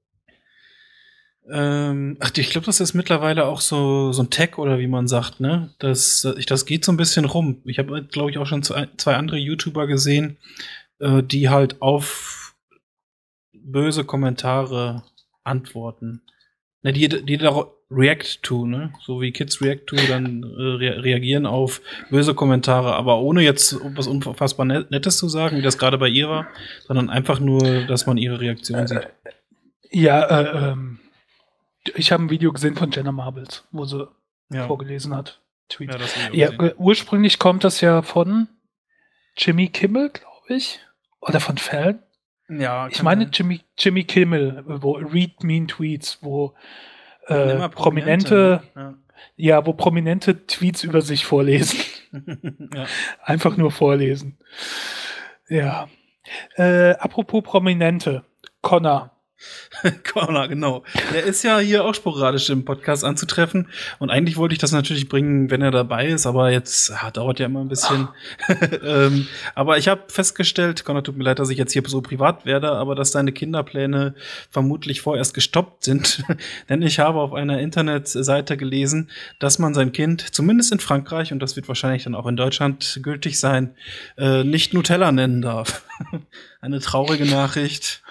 Ähm, 1.50 2.18
ach, 2.20 2.32
ich 2.36 2.52
glaube, 2.52 2.66
das 2.66 2.80
ist 2.80 2.94
mittlerweile 2.94 3.46
auch 3.46 3.60
so, 3.60 4.12
so 4.12 4.22
ein 4.22 4.30
Tag 4.30 4.60
oder 4.60 4.78
wie 4.78 4.88
man 4.88 5.08
sagt, 5.08 5.40
ne? 5.40 5.74
Das, 5.80 6.28
das 6.48 6.66
geht 6.68 6.86
so 6.86 6.92
ein 6.92 6.98
bisschen 6.98 7.26
rum. 7.26 7.62
Ich 7.66 7.80
habe, 7.80 8.04
glaube 8.04 8.30
ich, 8.30 8.38
auch 8.38 8.46
schon 8.46 8.62
zwei, 8.62 8.88
zwei 8.98 9.16
andere 9.16 9.38
YouTuber 9.38 9.88
gesehen, 9.88 10.38
äh, 11.00 11.24
die 11.24 11.50
halt 11.50 11.82
auf 11.82 12.56
böse 13.52 14.04
Kommentare 14.04 15.04
antworten. 15.44 16.22
Ne, 16.88 16.94
die, 16.94 17.10
die 17.10 17.38
da 17.38 17.66
react 17.92 18.42
to, 18.44 18.66
ne? 18.66 18.94
So 19.02 19.20
wie 19.20 19.34
Kids 19.34 19.62
react 19.62 19.88
to, 19.88 19.98
dann 20.08 20.44
äh, 20.44 20.62
re 20.62 21.04
reagieren 21.04 21.46
auf 21.46 21.82
böse 22.10 22.34
Kommentare, 22.34 22.96
aber 22.96 23.20
ohne 23.20 23.42
jetzt 23.42 23.78
was 23.96 24.08
unfassbar 24.08 24.66
Nettes 24.66 25.18
zu 25.18 25.28
sagen, 25.28 25.58
wie 25.58 25.62
das 25.62 25.78
gerade 25.78 25.98
bei 25.98 26.08
ihr 26.08 26.30
war, 26.30 26.48
sondern 26.88 27.10
einfach 27.10 27.42
nur, 27.42 27.82
dass 27.88 28.06
man 28.06 28.16
ihre 28.16 28.40
Reaktion 28.40 28.80
äh, 28.80 28.88
sieht. 28.88 29.08
Ja, 29.92 30.24
äh, 30.24 30.72
ähm, 30.72 31.00
ich 31.96 32.14
habe 32.14 32.24
ein 32.24 32.30
Video 32.30 32.54
gesehen 32.54 32.76
von 32.76 32.90
Jenna 32.90 33.12
Marbles, 33.12 33.66
wo 33.72 33.84
sie 33.84 34.08
ja. 34.50 34.66
vorgelesen 34.66 35.14
hat. 35.14 35.42
Tweet. 35.68 35.94
Ja, 36.32 36.52
ja 36.54 36.74
ursprünglich 36.78 37.38
kommt 37.38 37.66
das 37.66 37.82
ja 37.82 38.02
von 38.02 38.48
Jimmy 39.36 39.68
Kimmel, 39.68 40.10
glaube 40.10 40.56
ich. 40.56 40.80
Oder 41.20 41.42
von 41.42 41.58
Fallon. 41.58 42.00
Ja, 42.50 42.88
ich 42.88 43.04
meine 43.04 43.30
Jimmy, 43.32 43.62
Jimmy 43.78 44.04
Kimmel, 44.04 44.64
wo 44.66 44.94
Read 44.94 45.44
Mean 45.44 45.68
Tweets, 45.68 46.20
wo 46.22 46.54
äh, 47.28 47.68
prominente, 47.70 48.62
ja. 48.76 48.94
ja. 49.36 49.66
wo 49.66 49.74
prominente 49.74 50.48
Tweets 50.48 50.84
über 50.84 51.02
sich 51.02 51.26
vorlesen. 51.26 51.80
ja. 52.74 52.86
Einfach 53.24 53.58
nur 53.58 53.72
vorlesen. 53.72 54.38
Ja. 55.50 55.90
Äh, 56.56 56.92
apropos 56.92 57.44
Prominente, 57.44 58.24
Connor. 58.62 59.17
Connor, 60.12 60.48
genau. 60.48 60.84
Der 61.14 61.24
ist 61.24 61.44
ja 61.44 61.60
hier 61.60 61.86
auch 61.86 61.94
sporadisch 61.94 62.50
im 62.50 62.66
Podcast 62.66 63.04
anzutreffen. 63.04 63.68
Und 64.00 64.10
eigentlich 64.10 64.38
wollte 64.38 64.54
ich 64.54 64.60
das 64.60 64.72
natürlich 64.72 65.08
bringen, 65.08 65.52
wenn 65.52 65.62
er 65.62 65.72
dabei 65.72 66.08
ist, 66.08 66.26
aber 66.26 66.52
jetzt 66.52 66.92
ah, 66.92 67.12
dauert 67.12 67.40
ja 67.40 67.46
immer 67.46 67.62
ein 67.62 67.68
bisschen. 67.68 68.08
ähm, 68.84 69.28
aber 69.54 69.78
ich 69.78 69.88
habe 69.88 70.04
festgestellt, 70.08 70.86
Connor, 70.86 71.04
tut 71.04 71.18
mir 71.18 71.24
leid, 71.24 71.40
dass 71.40 71.50
ich 71.50 71.58
jetzt 71.58 71.74
hier 71.74 71.84
so 71.86 72.02
privat 72.02 72.46
werde, 72.46 72.72
aber 72.72 72.96
dass 72.96 73.12
deine 73.12 73.32
Kinderpläne 73.32 74.16
vermutlich 74.50 75.02
vorerst 75.02 75.34
gestoppt 75.34 75.84
sind. 75.84 76.24
Denn 76.70 76.82
ich 76.82 77.00
habe 77.00 77.20
auf 77.20 77.34
einer 77.34 77.60
Internetseite 77.60 78.58
gelesen, 78.58 79.10
dass 79.40 79.60
man 79.60 79.74
sein 79.74 79.92
Kind, 79.92 80.34
zumindest 80.34 80.72
in 80.72 80.80
Frankreich, 80.80 81.32
und 81.32 81.40
das 81.40 81.56
wird 81.56 81.68
wahrscheinlich 81.68 82.06
dann 82.06 82.16
auch 82.16 82.26
in 82.26 82.38
Deutschland 82.38 83.00
gültig 83.04 83.40
sein, 83.40 83.76
äh, 84.18 84.44
nicht 84.44 84.74
Nutella 84.74 85.12
nennen 85.12 85.42
darf. 85.42 85.84
Eine 86.60 86.80
traurige 86.80 87.26
Nachricht. 87.26 88.02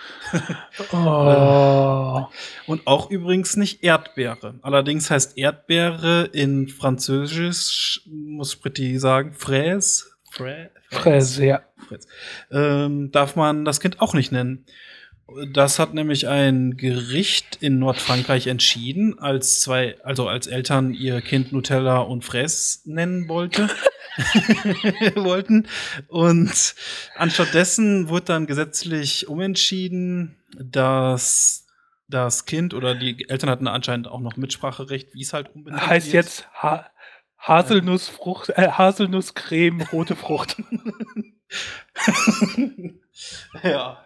oh. 0.93 2.27
Und 2.67 2.87
auch 2.87 3.11
übrigens 3.11 3.57
nicht 3.57 3.83
Erdbeere. 3.83 4.55
Allerdings 4.63 5.11
heißt 5.11 5.37
Erdbeere 5.37 6.29
in 6.33 6.69
Französisch, 6.69 8.03
muss 8.07 8.57
Britti 8.57 8.99
sagen, 8.99 9.33
Fraise. 9.33 10.05
Fraise, 10.31 10.71
Fraise 10.91 11.45
ja. 11.45 11.63
Fraise. 11.89 12.07
Ähm, 12.51 13.11
darf 13.11 13.37
man 13.37 13.65
das 13.65 13.81
Kind 13.81 14.01
auch 14.01 14.15
nicht 14.15 14.31
nennen. 14.31 14.65
Das 15.53 15.81
hat 15.81 15.93
nämlich 15.93 16.29
ein 16.29 16.77
Gericht 16.77 17.59
in 17.61 17.81
Nordfrankreich 17.81 18.47
entschieden, 18.47 19.19
als 19.19 19.61
zwei, 19.61 19.97
also 20.05 20.29
als 20.29 20.47
Eltern 20.47 20.95
ihr 20.95 21.21
Kind 21.21 21.53
Nutella 21.53 21.99
und 21.99 22.25
Fraise 22.25 22.79
nennen 22.85 23.29
wollte. 23.29 23.69
wollten. 25.17 25.67
Und 26.09 26.75
anstattdessen 27.17 28.09
wurde 28.09 28.27
dann 28.27 28.47
gesetzlich 28.47 29.29
umentschieden, 29.29 30.37
dass 30.59 31.67
das 32.09 32.47
Kind 32.47 32.73
oder 32.75 32.95
die 32.95 33.29
Eltern 33.29 33.51
hatten 33.51 33.67
anscheinend 33.69 34.09
auch 34.09 34.21
noch 34.21 34.37
Mitspracherecht, 34.37 35.15
wie 35.15 35.23
es 35.23 35.33
halt 35.33 35.55
umbenannt 35.55 35.87
Heißt 35.87 36.07
wird. 36.07 36.25
jetzt 36.25 36.49
ha 36.55 36.91
Haselnussfrucht, 37.39 38.51
äh, 38.51 38.71
Haselnusscreme, 38.71 39.83
rote 39.93 40.17
Frucht. 40.17 40.57
ja. 43.63 44.03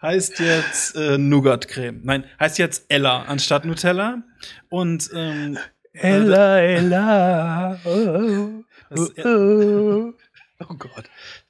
Heißt 0.00 0.38
jetzt 0.38 0.96
äh, 0.96 1.18
Nougat-Creme. 1.18 2.00
Nein, 2.02 2.24
heißt 2.38 2.56
jetzt 2.58 2.86
Ella 2.88 3.24
anstatt 3.24 3.66
Nutella. 3.66 4.22
Und 4.70 5.10
ähm, 5.12 5.58
Ella, 5.92 6.60
Ella. 6.60 7.78
Oh. 7.84 8.64
Das, 8.90 9.16
oh, 9.24 10.12
oh 10.60 10.74
Gott. 10.74 11.04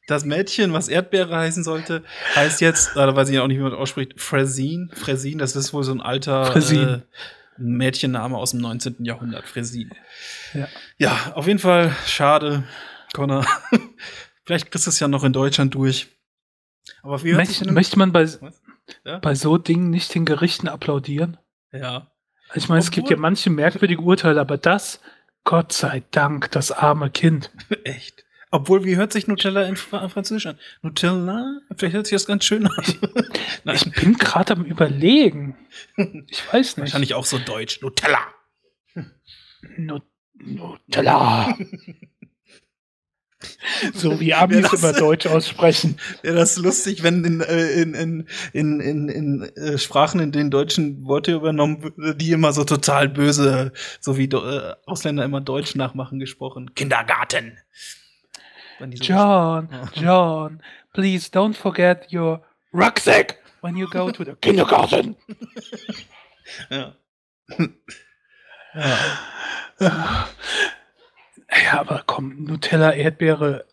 Das 0.07 0.25
Mädchen, 0.25 0.73
was 0.73 0.89
Erdbeere 0.89 1.37
heißen 1.37 1.65
sollte, 1.65 2.03
heißt 2.35 2.61
jetzt, 2.61 2.97
oder 2.97 3.17
weiß 3.17 3.31
ich 3.31 3.39
auch 3.39 3.47
nicht, 3.47 3.59
wie 3.59 3.63
man 3.63 3.75
ausspricht, 3.75 4.21
Fresin. 4.21 4.91
Fresin, 4.95 5.39
das 5.39 5.57
ist 5.57 5.73
wohl 5.73 5.85
so 5.85 5.93
ein 5.93 6.01
alter 6.01 6.55
äh, 6.55 7.01
Mädchenname 7.57 8.37
aus 8.37 8.51
dem 8.51 8.61
19. 8.61 9.05
Jahrhundert. 9.05 9.47
Fresin. 9.47 9.91
Ja. 10.53 10.69
ja, 10.99 11.33
auf 11.35 11.47
jeden 11.47 11.59
Fall 11.59 11.95
schade, 12.07 12.65
Connor. 13.13 13.47
Vielleicht 14.45 14.71
kriegst 14.71 14.87
du 14.87 14.91
es 14.91 15.01
ja 15.01 15.09
noch 15.09 15.25
in 15.25 15.33
Deutschland 15.33 15.75
durch. 15.75 16.09
Aber 17.03 17.23
wie 17.23 17.33
möchte, 17.35 17.71
möchte 17.71 17.99
man 17.99 18.13
bei, 18.13 18.27
ja? 19.05 19.19
bei 19.19 19.35
so 19.35 19.59
Dingen 19.59 19.91
nicht 19.91 20.15
den 20.15 20.25
Gerichten 20.25 20.69
applaudieren? 20.69 21.37
Ja. 21.73 22.11
Ich 22.55 22.69
meine, 22.69 22.81
es 22.81 22.91
gibt 22.91 23.11
ja 23.11 23.17
manche 23.17 23.49
merkwürdige 23.49 24.03
Urteile, 24.03 24.41
aber 24.41 24.59
das 24.59 25.01
Gott 25.51 25.73
sei 25.73 26.05
Dank, 26.13 26.53
das 26.53 26.71
arme 26.71 27.11
Kind. 27.11 27.51
Echt? 27.83 28.25
Obwohl, 28.53 28.85
wie 28.85 28.95
hört 28.95 29.13
sich 29.13 29.27
Nutella 29.27 29.65
in 29.65 29.75
Französisch 29.75 30.47
an? 30.47 30.57
Nutella? 30.81 31.59
Vielleicht 31.77 31.97
hört 31.97 32.07
sich 32.07 32.15
das 32.15 32.27
ganz 32.27 32.45
schön 32.45 32.69
an. 32.69 32.85
ich, 32.85 33.85
ich 33.87 33.93
bin 33.95 34.15
gerade 34.15 34.53
am 34.53 34.65
Überlegen. 34.65 35.57
Ich 36.29 36.53
weiß 36.53 36.77
nicht. 36.77 36.79
Wahrscheinlich 36.79 37.15
auch 37.15 37.25
so 37.25 37.41
deutsch. 37.41 37.83
Nutella. 37.83 38.21
Nut 39.77 40.05
Nutella. 40.35 41.59
so 43.95 44.21
wie 44.21 44.35
Amis 44.35 44.73
immer 44.73 44.93
Deutsch 44.93 45.27
aussprechen. 45.27 45.99
Wäre 46.23 46.37
das 46.37 46.57
lustig, 46.59 47.03
wenn 47.03 47.25
in, 47.25 47.41
äh, 47.41 47.73
in, 47.73 47.95
in, 47.95 48.27
in, 48.53 48.81
in, 48.81 49.09
in 49.09 49.43
äh, 49.57 49.79
Sprachen, 49.79 50.21
in 50.21 50.33
denen 50.33 50.51
deutschen 50.51 51.07
Worte 51.07 51.33
übernommen 51.33 51.83
würden, 51.83 52.19
die 52.19 52.33
immer 52.33 52.53
so 52.53 52.65
total 52.65 53.09
böse, 53.09 53.73
so 54.01 54.17
wie 54.17 54.25
äh, 54.25 54.75
Ausländer 54.87 55.25
immer 55.25 55.41
Deutsch 55.41 55.75
nachmachen 55.75 56.19
gesprochen. 56.19 56.75
Kindergarten. 56.75 57.59
John, 58.95 59.69
John, 59.95 60.63
please 60.95 61.31
don't 61.31 61.55
forget 61.55 62.09
your 62.13 62.43
rucksack 62.73 63.39
when 63.61 63.77
you 63.77 63.87
go 63.89 64.11
to 64.11 64.25
the 64.25 64.33
kindergarten. 64.41 65.17
ja. 66.71 66.95
ja. 69.81 70.29
Ja, 71.51 71.81
aber 71.81 72.05
komm, 72.07 72.45
Nutella, 72.45 72.93
Erdbeere. 72.93 73.67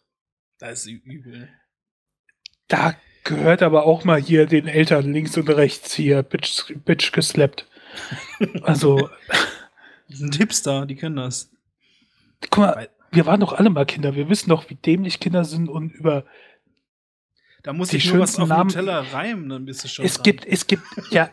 Das 0.57 0.85
ist 0.85 0.87
übel. 0.87 1.49
Da 2.67 2.95
gehört 3.23 3.61
aber 3.61 3.85
auch 3.85 4.03
mal 4.03 4.19
hier 4.19 4.45
den 4.45 4.67
Eltern 4.67 5.11
links 5.11 5.37
und 5.37 5.49
rechts 5.49 5.93
hier 5.93 6.23
Bitch, 6.23 6.73
Bitch 6.85 7.11
geslappt. 7.11 7.67
Also. 8.63 9.09
Die 10.09 10.15
sind 10.15 10.35
Hipster, 10.35 10.85
die 10.85 10.95
kennen 10.95 11.17
das. 11.17 11.51
Guck 12.49 12.57
mal, 12.57 12.89
wir 13.11 13.25
waren 13.25 13.39
doch 13.39 13.53
alle 13.53 13.69
mal 13.69 13.85
Kinder. 13.85 14.15
Wir 14.15 14.29
wissen 14.29 14.49
doch, 14.49 14.69
wie 14.69 14.75
dämlich 14.75 15.19
Kinder 15.19 15.43
sind 15.43 15.69
und 15.69 15.93
über. 15.93 16.25
Da 17.63 17.73
muss 17.73 17.91
ich 17.91 18.11
nur 18.11 18.21
was 18.21 18.39
auf 18.39 18.47
Namen, 18.47 18.67
Nutella 18.67 19.01
reimen, 19.01 19.49
dann 19.49 19.65
bist 19.65 19.83
du 19.83 19.87
schon. 19.89 20.05
Es 20.05 20.15
dran. 20.15 20.23
gibt, 20.23 20.45
es 20.45 20.67
gibt, 20.67 20.83
ja, 21.09 21.29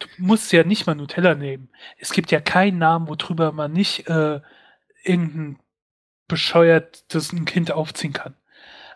du 0.00 0.08
musst 0.18 0.52
ja 0.52 0.64
nicht 0.64 0.86
mal 0.86 0.94
Nutella 0.94 1.34
nehmen. 1.34 1.68
Es 1.98 2.12
gibt 2.12 2.32
ja 2.32 2.40
keinen 2.40 2.78
Namen, 2.78 3.06
worüber 3.08 3.52
man 3.52 3.72
nicht 3.72 4.08
äh, 4.08 4.40
irgendeinen 5.04 5.58
bescheuert 6.28 7.14
das 7.14 7.32
ein 7.32 7.44
Kind 7.44 7.70
aufziehen 7.72 8.12
kann. 8.12 8.34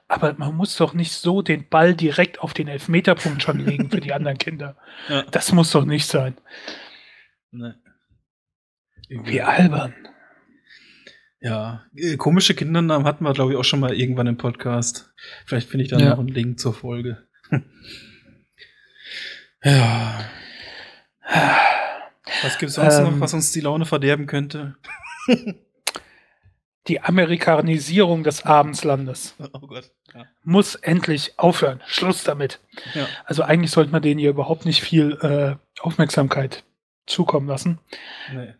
Aber 0.08 0.34
man 0.34 0.56
muss 0.56 0.76
doch 0.76 0.92
nicht 0.92 1.12
so 1.12 1.40
den 1.40 1.68
Ball 1.68 1.94
direkt 1.94 2.40
auf 2.40 2.52
den 2.52 2.66
Elfmeterpunkt 2.66 3.42
schon 3.42 3.64
legen 3.64 3.90
für 3.90 4.00
die 4.00 4.12
anderen 4.12 4.38
Kinder. 4.38 4.76
Ja. 5.08 5.22
Das 5.22 5.52
muss 5.52 5.70
doch 5.70 5.86
nicht 5.86 6.06
sein. 6.06 6.36
Nee. 7.52 7.72
Wie 9.08 9.40
albern. 9.40 9.94
Ja, 11.40 11.86
äh, 11.96 12.16
komische 12.16 12.54
Kindernamen 12.54 13.06
hatten 13.06 13.24
wir, 13.24 13.32
glaube 13.32 13.52
ich, 13.52 13.58
auch 13.58 13.64
schon 13.64 13.80
mal 13.80 13.94
irgendwann 13.94 14.26
im 14.26 14.36
Podcast. 14.36 15.10
Vielleicht 15.46 15.70
finde 15.70 15.84
ich 15.84 15.90
da 15.90 15.98
ja. 15.98 16.10
noch 16.10 16.18
einen 16.18 16.28
Link 16.28 16.60
zur 16.60 16.74
Folge. 16.74 17.26
ja. 19.64 20.28
Was 22.42 22.58
gibt 22.58 22.70
es 22.70 22.74
sonst 22.74 22.98
ähm, 22.98 23.04
noch, 23.04 23.20
was 23.20 23.32
uns 23.32 23.52
die 23.52 23.60
Laune 23.60 23.86
verderben 23.86 24.26
könnte? 24.26 24.76
die 26.88 27.00
Amerikanisierung 27.00 28.24
des 28.24 28.44
Abendslandes 28.44 29.34
oh 29.52 29.66
Gott, 29.66 29.90
ja. 30.14 30.26
muss 30.42 30.74
endlich 30.76 31.38
aufhören. 31.38 31.80
Schluss 31.86 32.24
damit. 32.24 32.60
Ja. 32.94 33.06
Also 33.24 33.42
eigentlich 33.42 33.70
sollte 33.70 33.92
man 33.92 34.02
denen 34.02 34.18
hier 34.18 34.30
überhaupt 34.30 34.64
nicht 34.64 34.80
viel 34.80 35.12
äh, 35.20 35.82
Aufmerksamkeit 35.82 36.64
zukommen 37.06 37.48
lassen. 37.48 37.78
Nee. 38.32 38.54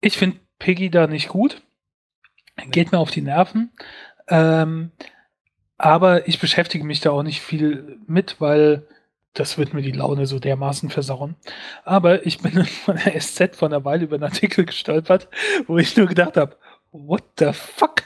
Ich 0.00 0.18
finde 0.18 0.40
Piggy 0.58 0.90
da 0.90 1.06
nicht 1.06 1.28
gut. 1.28 1.62
Nee. 2.56 2.66
Geht 2.66 2.92
mir 2.92 2.98
auf 2.98 3.10
die 3.10 3.22
Nerven. 3.22 3.72
Ähm, 4.28 4.92
aber 5.78 6.28
ich 6.28 6.38
beschäftige 6.38 6.84
mich 6.84 7.00
da 7.00 7.10
auch 7.10 7.22
nicht 7.22 7.40
viel 7.40 7.98
mit, 8.06 8.40
weil 8.40 8.86
das 9.34 9.58
wird 9.58 9.74
mir 9.74 9.82
die 9.82 9.92
Laune 9.92 10.26
so 10.26 10.38
dermaßen 10.38 10.88
versauen. 10.88 11.36
Aber 11.84 12.24
ich 12.26 12.38
bin 12.38 12.64
von 12.84 12.96
der 12.96 13.20
SZ 13.20 13.56
von 13.56 13.72
einer 13.72 13.84
Weile 13.84 14.04
über 14.04 14.16
einen 14.16 14.24
Artikel 14.24 14.64
gestolpert, 14.64 15.28
wo 15.66 15.78
ich 15.78 15.96
nur 15.96 16.06
gedacht 16.06 16.36
habe, 16.36 16.56
what 16.96 17.24
the 17.38 17.52
fuck? 17.52 18.02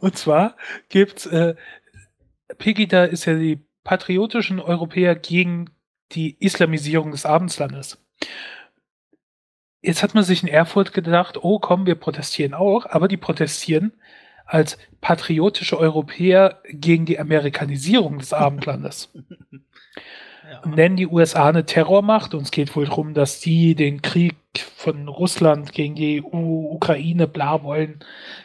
Und 0.00 0.16
zwar 0.16 0.56
gibt's, 0.88 1.26
äh, 1.26 1.54
Pegida 2.58 3.04
ist 3.04 3.24
ja 3.24 3.34
die 3.34 3.60
patriotischen 3.82 4.60
Europäer 4.60 5.14
gegen 5.14 5.70
die 6.12 6.36
Islamisierung 6.38 7.10
des 7.10 7.26
Abendslandes. 7.26 7.98
Jetzt 9.82 10.02
hat 10.02 10.14
man 10.14 10.24
sich 10.24 10.42
in 10.42 10.48
Erfurt 10.48 10.94
gedacht, 10.94 11.36
oh 11.42 11.58
komm, 11.58 11.86
wir 11.86 11.96
protestieren 11.96 12.54
auch, 12.54 12.86
aber 12.86 13.08
die 13.08 13.16
protestieren 13.16 13.92
als 14.46 14.78
patriotische 15.00 15.78
Europäer 15.78 16.62
gegen 16.70 17.06
die 17.06 17.18
Amerikanisierung 17.18 18.18
des 18.18 18.32
Abendlandes. 18.32 19.12
ja. 20.50 20.68
Nennen 20.68 20.96
die 20.96 21.06
USA 21.06 21.48
eine 21.48 21.66
Terrormacht 21.66 22.34
und 22.34 22.42
es 22.42 22.50
geht 22.50 22.74
wohl 22.76 22.86
darum, 22.86 23.14
dass 23.14 23.40
die 23.40 23.74
den 23.74 24.02
Krieg 24.02 24.36
von 24.76 25.08
Russland 25.08 25.72
gegen 25.72 25.94
die 25.94 26.22
U 26.22 26.72
Ukraine 26.74 27.26
bla 27.26 27.62
wollen. 27.62 28.00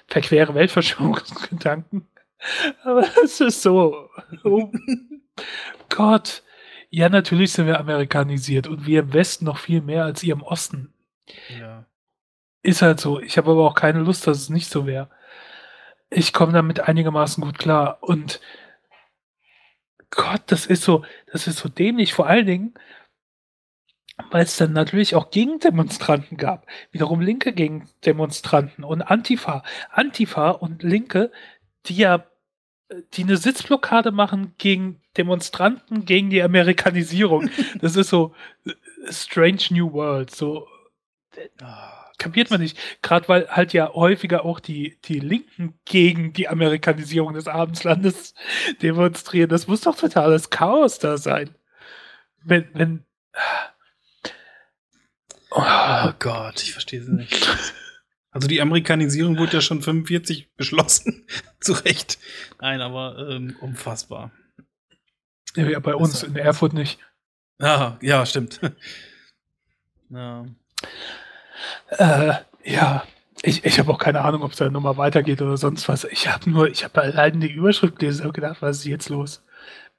Verquere 0.08 0.56
Weltverschwörungsgedanken. 0.56 2.08
Aber 2.84 3.06
es 3.24 3.42
ist 3.42 3.62
so. 3.62 4.10
Oh 4.44 4.72
Gott. 5.90 6.44
Ja, 6.90 7.10
natürlich 7.10 7.52
sind 7.52 7.68
wir 7.68 7.80
amerikanisiert 7.80 8.68
und 8.68 8.88
wir 8.88 9.02
im 9.02 9.14
Westen 9.14 9.46
noch 9.46 9.60
viel 9.60 9.82
mehr 9.82 10.06
als 10.06 10.24
ihr 10.24 10.34
im 10.34 10.42
Osten. 10.42 10.94
Ja. 11.60 11.86
Ist 12.64 12.82
halt 12.82 13.00
so. 13.00 13.20
Ich 13.20 13.38
habe 13.38 13.52
aber 13.52 13.68
auch 13.68 13.76
keine 13.76 14.00
Lust, 14.00 14.26
dass 14.26 14.38
es 14.38 14.50
nicht 14.50 14.70
so 14.70 14.88
wäre. 14.88 15.10
Ich 16.10 16.34
komme 16.34 16.54
damit 16.54 16.80
einigermaßen 16.80 17.44
gut 17.44 17.60
klar. 17.60 18.00
Und 18.02 18.42
Gott, 20.12 20.44
das 20.48 20.66
ist 20.66 20.84
so, 20.84 21.04
das 21.32 21.48
ist 21.48 21.58
so 21.58 21.70
dämlich. 21.70 22.14
Vor 22.14 22.28
allen 22.28 22.46
Dingen, 22.46 22.74
weil 24.32 24.44
es 24.44 24.58
dann 24.58 24.74
natürlich 24.74 25.16
auch 25.16 25.32
Gegendemonstranten 25.32 26.38
gab. 26.38 26.68
Wiederum 26.92 27.22
linke 27.22 27.54
Gegendemonstranten 27.54 28.84
und 28.84 29.02
Antifa. 29.02 29.64
Antifa 29.92 30.52
und 30.52 30.84
Linke, 30.84 31.32
die 31.86 31.96
ja, 31.96 32.26
die 33.14 33.24
eine 33.24 33.38
Sitzblockade 33.38 34.12
machen 34.12 34.56
gegen 34.58 35.02
Demonstranten, 35.16 36.06
gegen 36.06 36.30
die 36.30 36.42
Amerikanisierung. 36.42 37.50
Das 37.82 37.96
ist 37.96 38.10
so 38.10 38.34
äh, 38.66 38.74
Strange 39.12 39.62
New 39.72 39.94
World. 39.94 40.36
So, 40.36 40.68
ah, 41.62 42.09
kapiert 42.20 42.52
man 42.52 42.62
nicht. 42.62 42.78
Gerade 43.02 43.28
weil 43.28 43.48
halt 43.50 43.74
ja 43.74 43.94
häufiger 43.94 44.46
auch 44.46 44.60
die, 44.60 45.00
die 45.06 45.20
Linken 45.20 45.80
gegen 45.86 46.34
die 46.34 46.48
Amerikanisierung 46.48 47.34
des 47.34 47.48
Abendslandes 47.48 48.36
demonstrieren. 48.82 49.50
Das 49.50 49.68
muss 49.68 49.82
doch 49.82 49.98
totales 49.98 50.50
Chaos 50.52 51.00
da 51.00 51.18
sein. 51.18 51.50
Wenn, 52.44 52.70
wenn, 52.74 53.06
Oh, 55.52 55.64
oh 55.64 56.12
Gott, 56.20 56.62
ich 56.62 56.74
verstehe 56.74 57.02
es 57.02 57.08
nicht. 57.08 57.50
Also 58.32 58.48
die 58.48 58.62
Amerikanisierung 58.62 59.38
wurde 59.38 59.54
ja 59.54 59.62
schon 59.62 59.82
45 59.82 60.56
beschlossen. 60.56 61.26
Zu 61.60 61.74
Recht. 61.74 62.20
Nein, 62.62 62.82
aber 62.82 63.28
ähm, 63.30 63.56
unfassbar. 63.60 64.32
Ja, 65.56 65.80
bei 65.80 65.96
uns 65.96 66.22
in 66.22 66.36
Erfurt 66.36 66.74
nicht. 66.74 67.00
Ah, 67.58 67.98
ja, 68.02 68.26
stimmt. 68.26 68.62
ja. 70.10 70.46
Äh, 71.90 72.34
ja, 72.64 73.04
ich, 73.42 73.64
ich 73.64 73.80
habe 73.80 73.92
auch 73.92 73.98
keine 73.98 74.22
Ahnung, 74.22 74.44
ob 74.44 74.52
es 74.52 74.58
da 74.58 74.70
nochmal 74.70 74.98
weitergeht 74.98 75.42
oder 75.42 75.58
sonst 75.58 75.88
was. 75.88 76.04
Ich 76.06 76.28
habe 76.28 76.50
nur, 76.50 76.68
ich 76.70 76.84
habe 76.84 77.02
allein 77.02 77.40
die 77.40 77.52
Überschrift 77.52 78.00
gelesen 78.00 78.26
und 78.26 78.34
gedacht, 78.34 78.62
was 78.62 78.80
ist 78.80 78.86
jetzt 78.86 79.10
los? 79.10 79.44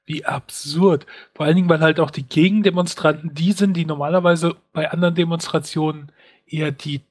Wie 0.05 0.25
absurd. 0.25 1.05
Vor 1.33 1.45
allen 1.45 1.55
Dingen, 1.55 1.69
weil 1.69 1.79
halt 1.79 1.99
auch 1.99 2.11
die 2.11 2.27
Gegendemonstranten 2.27 3.33
die 3.33 3.53
sind, 3.53 3.73
die 3.73 3.85
normalerweise 3.85 4.55
bei 4.73 4.91
anderen 4.91 5.15
Demonstrationen 5.15 6.11
eher 6.45 6.71
die, 6.71 7.01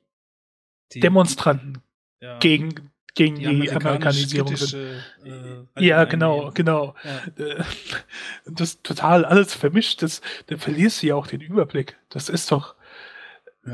die 0.92 1.00
Demonstranten 1.00 1.78
ja. 2.20 2.38
gegen, 2.38 2.90
gegen 3.14 3.36
die, 3.36 3.60
die 3.60 3.72
Amerikanisierung 3.72 4.54
sind. 4.56 5.00
Äh, 5.24 5.84
ja, 5.84 6.04
genau, 6.04 6.50
genau. 6.52 6.94
Ja. 7.02 7.44
Äh, 7.44 7.64
das 8.46 8.82
total 8.82 9.24
alles 9.24 9.54
vermischt, 9.54 10.02
das, 10.02 10.20
da 10.46 10.56
verlierst 10.56 11.02
du 11.02 11.08
ja 11.08 11.14
auch 11.16 11.26
den 11.26 11.40
Überblick. 11.40 11.98
Das 12.08 12.28
ist 12.28 12.52
doch, 12.52 12.74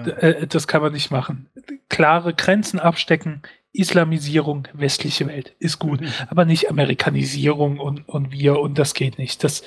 ja. 0.05 0.13
Äh, 0.19 0.47
das 0.47 0.67
kann 0.67 0.83
man 0.83 0.93
nicht 0.93 1.11
machen. 1.11 1.49
Klare 1.89 2.35
Grenzen 2.35 2.79
abstecken, 2.81 3.43
Islamisierung, 3.73 4.69
westliche 4.73 5.27
Welt 5.27 5.55
ist 5.59 5.79
gut, 5.79 6.01
mhm. 6.01 6.09
aber 6.29 6.45
nicht 6.45 6.71
Amerikanisierung 6.71 7.79
und, 7.79 8.09
und 8.09 8.33
wir 8.33 8.59
und 8.59 8.79
das 8.79 8.95
geht 8.95 9.19
nicht. 9.19 9.45
Das 9.45 9.63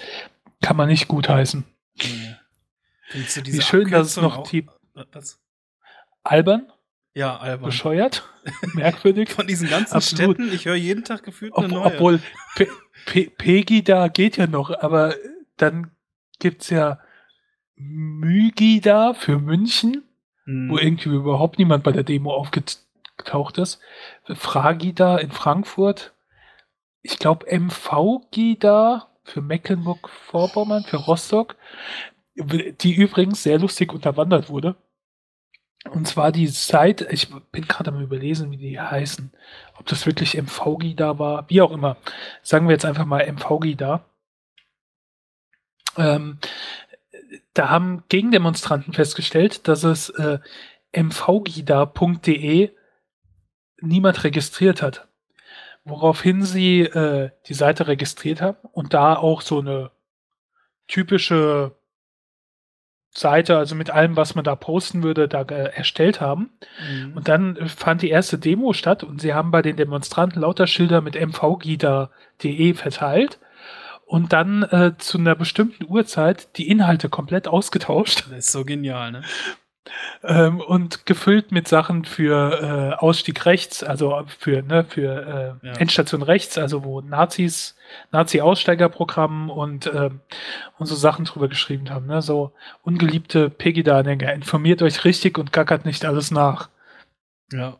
kann 0.61 0.75
man 0.75 0.89
nicht 0.89 1.07
gutheißen. 1.07 1.63
Nee. 1.97 2.35
Wie 3.13 3.61
schön, 3.61 3.89
dass 3.89 4.07
es 4.07 4.17
noch 4.17 4.43
die. 4.47 4.67
Was? 4.93 5.39
Albern? 6.23 6.71
Ja, 7.13 7.37
albern. 7.37 7.69
Bescheuert? 7.69 8.27
Merkwürdig? 8.73 9.31
Von 9.31 9.47
diesen 9.47 9.69
ganzen 9.69 9.95
Absolut. 9.95 10.35
Städten, 10.35 10.53
ich 10.53 10.65
höre 10.65 10.75
jeden 10.75 11.03
Tag 11.03 11.23
gefühlt 11.23 11.55
eine 11.55 11.65
Ob, 11.65 11.71
neue. 11.71 11.85
Obwohl, 11.85 12.19
Pe 12.55 12.67
Pe 13.05 13.29
Pegi 13.29 13.83
da 13.83 14.07
geht 14.07 14.37
ja 14.37 14.47
noch, 14.47 14.69
aber 14.69 15.15
dann 15.57 15.91
gibt 16.39 16.63
es 16.63 16.69
ja 16.69 16.99
Mügida 17.75 19.13
für 19.13 19.39
München, 19.39 20.03
hm. 20.49 20.69
wo 20.69 20.77
irgendwie 20.77 21.09
überhaupt 21.09 21.59
niemand 21.59 21.83
bei 21.83 21.91
der 21.91 22.03
Demo 22.03 22.33
aufgetreten 22.33 22.89
getaucht 23.19 23.59
ist. 23.59 23.79
Fragida 24.33 25.17
in 25.19 25.31
Frankfurt. 25.31 26.13
Ich 27.03 27.19
glaube 27.19 27.45
MV-Gida 27.45 29.07
für 29.23 29.41
Mecklenburg-Vorpommern, 29.41 30.83
für 30.83 30.97
Rostock, 30.97 31.55
die 32.35 32.95
übrigens 32.95 33.43
sehr 33.43 33.59
lustig 33.59 33.93
unterwandert 33.93 34.49
wurde. 34.49 34.75
Und 35.91 36.07
zwar 36.07 36.31
die 36.31 36.47
Seite, 36.47 37.07
ich 37.11 37.29
bin 37.51 37.67
gerade 37.67 37.91
am 37.91 38.01
überlesen, 38.01 38.51
wie 38.51 38.57
die 38.57 38.79
heißen. 38.79 39.31
Ob 39.77 39.85
das 39.85 40.05
wirklich 40.05 40.35
MVG 40.35 40.95
da 40.95 41.19
war, 41.19 41.49
wie 41.49 41.61
auch 41.61 41.71
immer. 41.71 41.95
Sagen 42.41 42.67
wir 42.67 42.73
jetzt 42.73 42.85
einfach 42.85 43.05
mal 43.05 43.25
MVG 43.25 43.75
da. 43.75 44.03
Ähm, 45.95 46.39
da 47.59 47.69
haben 47.69 48.05
Gegendemonstranten 48.07 48.93
festgestellt, 48.93 49.67
dass 49.67 49.83
es 49.83 50.09
äh, 50.11 50.39
mvgida.de 50.93 52.71
niemand 53.81 54.23
registriert 54.23 54.81
hat. 54.81 55.09
Woraufhin 55.83 56.43
sie 56.43 56.81
äh, 56.83 57.31
die 57.47 57.53
Seite 57.53 57.87
registriert 57.87 58.41
haben 58.41 58.57
und 58.71 58.93
da 58.93 59.15
auch 59.15 59.41
so 59.41 59.59
eine 59.59 59.91
typische 60.87 61.75
Seite, 63.11 63.57
also 63.57 63.75
mit 63.75 63.89
allem, 63.89 64.15
was 64.15 64.35
man 64.35 64.45
da 64.45 64.55
posten 64.55 65.03
würde, 65.03 65.27
da 65.27 65.41
äh, 65.41 65.75
erstellt 65.75 66.21
haben. 66.21 66.51
Mhm. 66.89 67.17
Und 67.17 67.27
dann 67.27 67.67
fand 67.67 68.03
die 68.03 68.09
erste 68.09 68.37
Demo 68.37 68.71
statt 68.71 69.03
und 69.03 69.19
sie 69.19 69.33
haben 69.33 69.51
bei 69.51 69.61
den 69.61 69.75
Demonstranten 69.75 70.41
lauter 70.41 70.65
Schilder 70.65 71.01
mit 71.01 71.15
mvgida.de 71.15 72.73
verteilt 72.75 73.37
und 74.09 74.33
dann 74.33 74.63
äh, 74.63 74.93
zu 74.97 75.19
einer 75.19 75.35
bestimmten 75.35 75.85
Uhrzeit 75.87 76.57
die 76.57 76.67
Inhalte 76.67 77.09
komplett 77.09 77.47
ausgetauscht. 77.47 78.25
Das 78.31 78.39
ist 78.39 78.51
so 78.51 78.65
genial, 78.65 79.11
ne? 79.11 79.21
ähm, 80.23 80.61
und 80.61 81.05
gefüllt 81.05 81.51
mit 81.51 81.67
Sachen 81.67 82.05
für 82.05 82.95
äh, 82.95 82.95
Ausstieg 82.95 83.45
rechts, 83.45 83.83
also 83.83 84.23
für, 84.39 84.63
ne, 84.63 84.83
für 84.83 85.59
äh, 85.63 85.67
ja. 85.67 85.73
Endstation 85.73 86.23
rechts, 86.23 86.57
also 86.57 86.83
wo 86.83 87.01
Nazis, 87.01 87.77
Nazi-Aussteigerprogramm 88.11 89.51
und, 89.51 89.85
äh, 89.85 90.09
und 90.79 90.85
so 90.87 90.95
Sachen 90.95 91.25
drüber 91.25 91.47
geschrieben 91.47 91.91
haben. 91.91 92.07
Ne? 92.07 92.23
So 92.23 92.51
ungeliebte 92.81 93.51
Pegida-Anhänger, 93.51 94.33
informiert 94.33 94.81
euch 94.81 95.05
richtig 95.05 95.37
und 95.37 95.53
gackert 95.53 95.85
nicht 95.85 96.03
alles 96.03 96.31
nach. 96.31 96.69
Ja. 97.51 97.77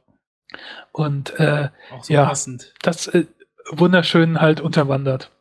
Und 0.92 1.40
äh, 1.40 1.70
so 2.02 2.14
ja, 2.14 2.26
passend. 2.26 2.76
das 2.84 3.08
äh, 3.08 3.26
wunderschön 3.72 4.40
halt 4.40 4.62
unterwandert. 4.62 5.32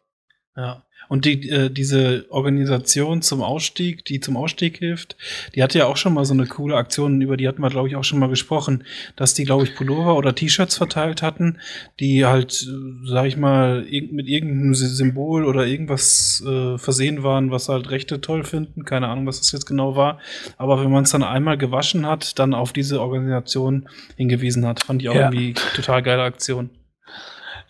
Ja. 0.58 0.82
Und 1.08 1.24
die, 1.24 1.48
äh, 1.48 1.70
diese 1.70 2.26
Organisation 2.28 3.22
zum 3.22 3.42
Ausstieg, 3.42 4.04
die 4.04 4.20
zum 4.20 4.36
Ausstieg 4.36 4.76
hilft, 4.76 5.16
die 5.54 5.62
hatte 5.62 5.78
ja 5.78 5.86
auch 5.86 5.96
schon 5.96 6.12
mal 6.12 6.26
so 6.26 6.34
eine 6.34 6.46
coole 6.46 6.76
Aktion, 6.76 7.22
über 7.22 7.38
die 7.38 7.48
hatten 7.48 7.62
wir, 7.62 7.70
glaube 7.70 7.88
ich, 7.88 7.96
auch 7.96 8.04
schon 8.04 8.18
mal 8.18 8.28
gesprochen, 8.28 8.84
dass 9.16 9.32
die, 9.32 9.44
glaube 9.44 9.64
ich, 9.64 9.74
Pullover 9.74 10.16
oder 10.16 10.34
T-Shirts 10.34 10.76
verteilt 10.76 11.22
hatten, 11.22 11.60
die 11.98 12.26
halt, 12.26 12.66
äh, 12.68 13.06
sag 13.06 13.24
ich 13.24 13.38
mal, 13.38 13.86
mit 14.10 14.28
irgendeinem 14.28 14.74
Symbol 14.74 15.46
oder 15.46 15.66
irgendwas 15.66 16.44
äh, 16.46 16.76
versehen 16.76 17.22
waren, 17.22 17.50
was 17.50 17.70
halt 17.70 17.88
Rechte 17.90 18.20
toll 18.20 18.44
finden. 18.44 18.84
Keine 18.84 19.08
Ahnung, 19.08 19.26
was 19.26 19.38
das 19.38 19.52
jetzt 19.52 19.66
genau 19.66 19.96
war. 19.96 20.18
Aber 20.58 20.82
wenn 20.82 20.90
man 20.90 21.04
es 21.04 21.10
dann 21.10 21.22
einmal 21.22 21.56
gewaschen 21.56 22.04
hat, 22.04 22.38
dann 22.38 22.52
auf 22.52 22.74
diese 22.74 23.00
Organisation 23.00 23.88
hingewiesen 24.16 24.66
hat, 24.66 24.82
fand 24.82 25.00
ich 25.00 25.08
auch 25.08 25.14
ja. 25.14 25.30
irgendwie 25.30 25.54
total 25.74 26.02
geile 26.02 26.22
Aktion. 26.22 26.68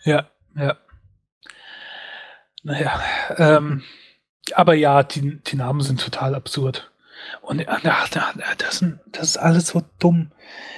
Ja, 0.03 0.29
ja. 0.57 0.75
Naja, 2.63 2.99
ähm, 3.37 3.83
aber 4.53 4.73
ja, 4.73 5.03
die, 5.03 5.41
die 5.41 5.55
Namen 5.55 5.81
sind 5.81 6.01
total 6.01 6.35
absurd. 6.35 6.91
Und 7.41 7.67
ach, 7.67 8.09
das, 8.57 8.85
das 9.11 9.27
ist 9.27 9.37
alles 9.37 9.67
so 9.67 9.83
dumm, 9.99 10.31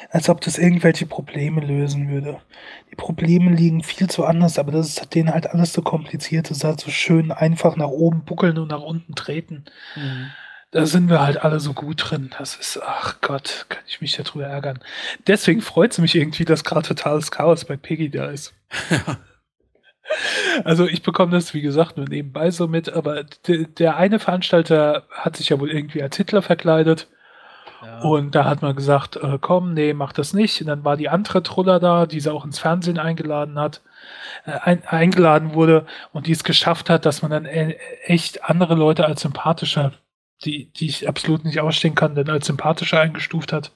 als 0.09 0.27
ob 0.27 0.41
das 0.41 0.57
irgendwelche 0.57 1.05
Probleme 1.05 1.61
lösen 1.61 2.09
würde. 2.09 2.39
Die 2.91 2.95
Probleme 2.95 3.51
liegen 3.51 3.83
viel 3.83 4.09
zu 4.09 4.25
anders, 4.25 4.59
aber 4.59 4.71
das 4.71 4.87
ist 4.87 5.15
denen 5.15 5.33
halt 5.33 5.47
alles 5.47 5.73
so 5.73 5.81
kompliziert. 5.81 6.49
Das 6.49 6.57
ist 6.57 6.63
halt 6.63 6.81
so 6.81 6.91
schön 6.91 7.31
einfach 7.31 7.75
nach 7.75 7.87
oben 7.87 8.25
buckeln 8.25 8.57
und 8.57 8.69
nach 8.69 8.81
unten 8.81 9.15
treten. 9.15 9.65
Mhm. 9.95 10.31
Da 10.71 10.85
sind 10.85 11.09
wir 11.09 11.21
halt 11.21 11.43
alle 11.43 11.59
so 11.59 11.73
gut 11.73 12.09
drin. 12.09 12.31
Das 12.37 12.55
ist, 12.55 12.79
ach 12.81 13.19
Gott, 13.21 13.65
kann 13.69 13.83
ich 13.87 14.01
mich 14.01 14.15
darüber 14.15 14.45
ärgern. 14.45 14.79
Deswegen 15.27 15.61
freut 15.61 15.91
es 15.91 15.97
mich 15.99 16.15
irgendwie, 16.15 16.45
dass 16.45 16.63
gerade 16.63 16.87
totales 16.87 17.29
Chaos 17.29 17.65
bei 17.65 17.77
Peggy 17.77 18.09
da 18.09 18.27
ist. 18.27 18.53
Also 20.63 20.85
ich 20.87 21.03
bekomme 21.03 21.31
das, 21.31 21.53
wie 21.53 21.61
gesagt, 21.61 21.97
nur 21.97 22.07
nebenbei 22.07 22.51
so 22.51 22.67
mit, 22.67 22.91
aber 22.91 23.23
der 23.23 23.97
eine 23.97 24.19
Veranstalter 24.19 25.03
hat 25.11 25.37
sich 25.37 25.49
ja 25.49 25.59
wohl 25.59 25.71
irgendwie 25.71 26.01
als 26.01 26.17
Hitler 26.17 26.41
verkleidet. 26.41 27.07
Ja. 27.81 28.01
Und 28.01 28.35
da 28.35 28.45
hat 28.45 28.61
man 28.61 28.75
gesagt, 28.75 29.15
äh, 29.15 29.37
komm, 29.41 29.73
nee, 29.73 29.93
mach 29.93 30.13
das 30.13 30.33
nicht. 30.33 30.61
Und 30.61 30.67
dann 30.67 30.83
war 30.83 30.97
die 30.97 31.09
andere 31.09 31.41
Truller 31.41 31.79
da, 31.79 32.05
die 32.05 32.19
sie 32.19 32.31
auch 32.31 32.45
ins 32.45 32.59
Fernsehen 32.59 32.99
eingeladen 32.99 33.57
hat, 33.57 33.81
äh, 34.45 34.51
ein, 34.51 34.85
eingeladen 34.85 35.53
wurde 35.55 35.87
und 36.13 36.27
die 36.27 36.31
es 36.31 36.43
geschafft 36.43 36.89
hat, 36.89 37.05
dass 37.05 37.21
man 37.21 37.31
dann 37.31 37.45
e 37.45 37.77
echt 38.03 38.43
andere 38.43 38.75
Leute 38.75 39.05
als 39.05 39.21
sympathischer, 39.21 39.93
die, 40.43 40.71
die 40.73 40.87
ich 40.87 41.07
absolut 41.07 41.43
nicht 41.43 41.59
ausstehen 41.59 41.95
kann, 41.95 42.13
denn 42.13 42.29
als 42.29 42.45
sympathischer 42.45 42.99
eingestuft 42.99 43.51
hat, 43.51 43.71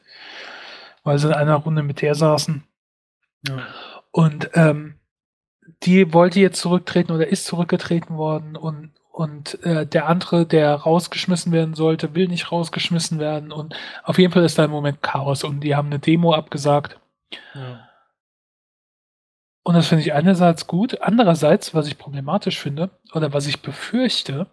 weil 1.03 1.17
sie 1.17 1.27
in 1.27 1.33
einer 1.33 1.55
Runde 1.55 1.81
mit 1.81 2.01
der 2.01 2.13
saßen. 2.13 2.63
Ja. 3.47 3.57
Und 4.11 4.51
ähm, 4.53 4.95
die 5.83 6.13
wollte 6.13 6.39
jetzt 6.39 6.59
zurücktreten 6.59 7.11
oder 7.11 7.27
ist 7.27 7.45
zurückgetreten 7.45 8.17
worden 8.17 8.55
und, 8.55 8.91
und 9.11 9.63
äh, 9.63 9.85
der 9.85 10.07
andere, 10.07 10.45
der 10.45 10.75
rausgeschmissen 10.75 11.51
werden 11.51 11.73
sollte, 11.73 12.15
will 12.15 12.27
nicht 12.27 12.51
rausgeschmissen 12.51 13.19
werden 13.19 13.51
und 13.51 13.75
auf 14.03 14.17
jeden 14.17 14.33
Fall 14.33 14.43
ist 14.43 14.57
da 14.57 14.65
im 14.65 14.71
Moment 14.71 15.01
Chaos 15.01 15.43
und 15.43 15.61
die 15.61 15.75
haben 15.75 15.87
eine 15.87 15.99
Demo 15.99 16.33
abgesagt. 16.33 16.99
Ja. 17.53 17.89
Und 19.63 19.73
das 19.73 19.87
finde 19.87 20.03
ich 20.03 20.13
einerseits 20.13 20.67
gut, 20.67 21.01
andererseits, 21.01 21.73
was 21.73 21.87
ich 21.87 21.97
problematisch 21.97 22.59
finde 22.59 22.91
oder 23.13 23.33
was 23.33 23.47
ich 23.47 23.63
befürchte, 23.63 24.45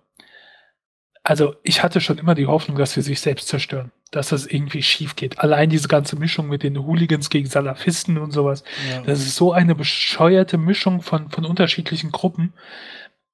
also 1.22 1.54
ich 1.62 1.82
hatte 1.82 2.00
schon 2.00 2.18
immer 2.18 2.34
die 2.34 2.46
Hoffnung, 2.46 2.76
dass 2.76 2.92
sie 2.92 3.02
sich 3.02 3.20
selbst 3.20 3.48
zerstören 3.48 3.92
dass 4.12 4.28
das 4.28 4.46
irgendwie 4.46 4.82
schief 4.82 5.16
geht. 5.16 5.40
Allein 5.40 5.70
diese 5.70 5.88
ganze 5.88 6.16
Mischung 6.16 6.46
mit 6.46 6.62
den 6.62 6.78
Hooligans 6.78 7.30
gegen 7.30 7.48
Salafisten 7.48 8.18
und 8.18 8.30
sowas, 8.30 8.62
ja. 8.88 9.00
das 9.00 9.20
ist 9.20 9.36
so 9.36 9.52
eine 9.52 9.74
bescheuerte 9.74 10.58
Mischung 10.58 11.00
von, 11.00 11.30
von 11.30 11.46
unterschiedlichen 11.46 12.12
Gruppen. 12.12 12.52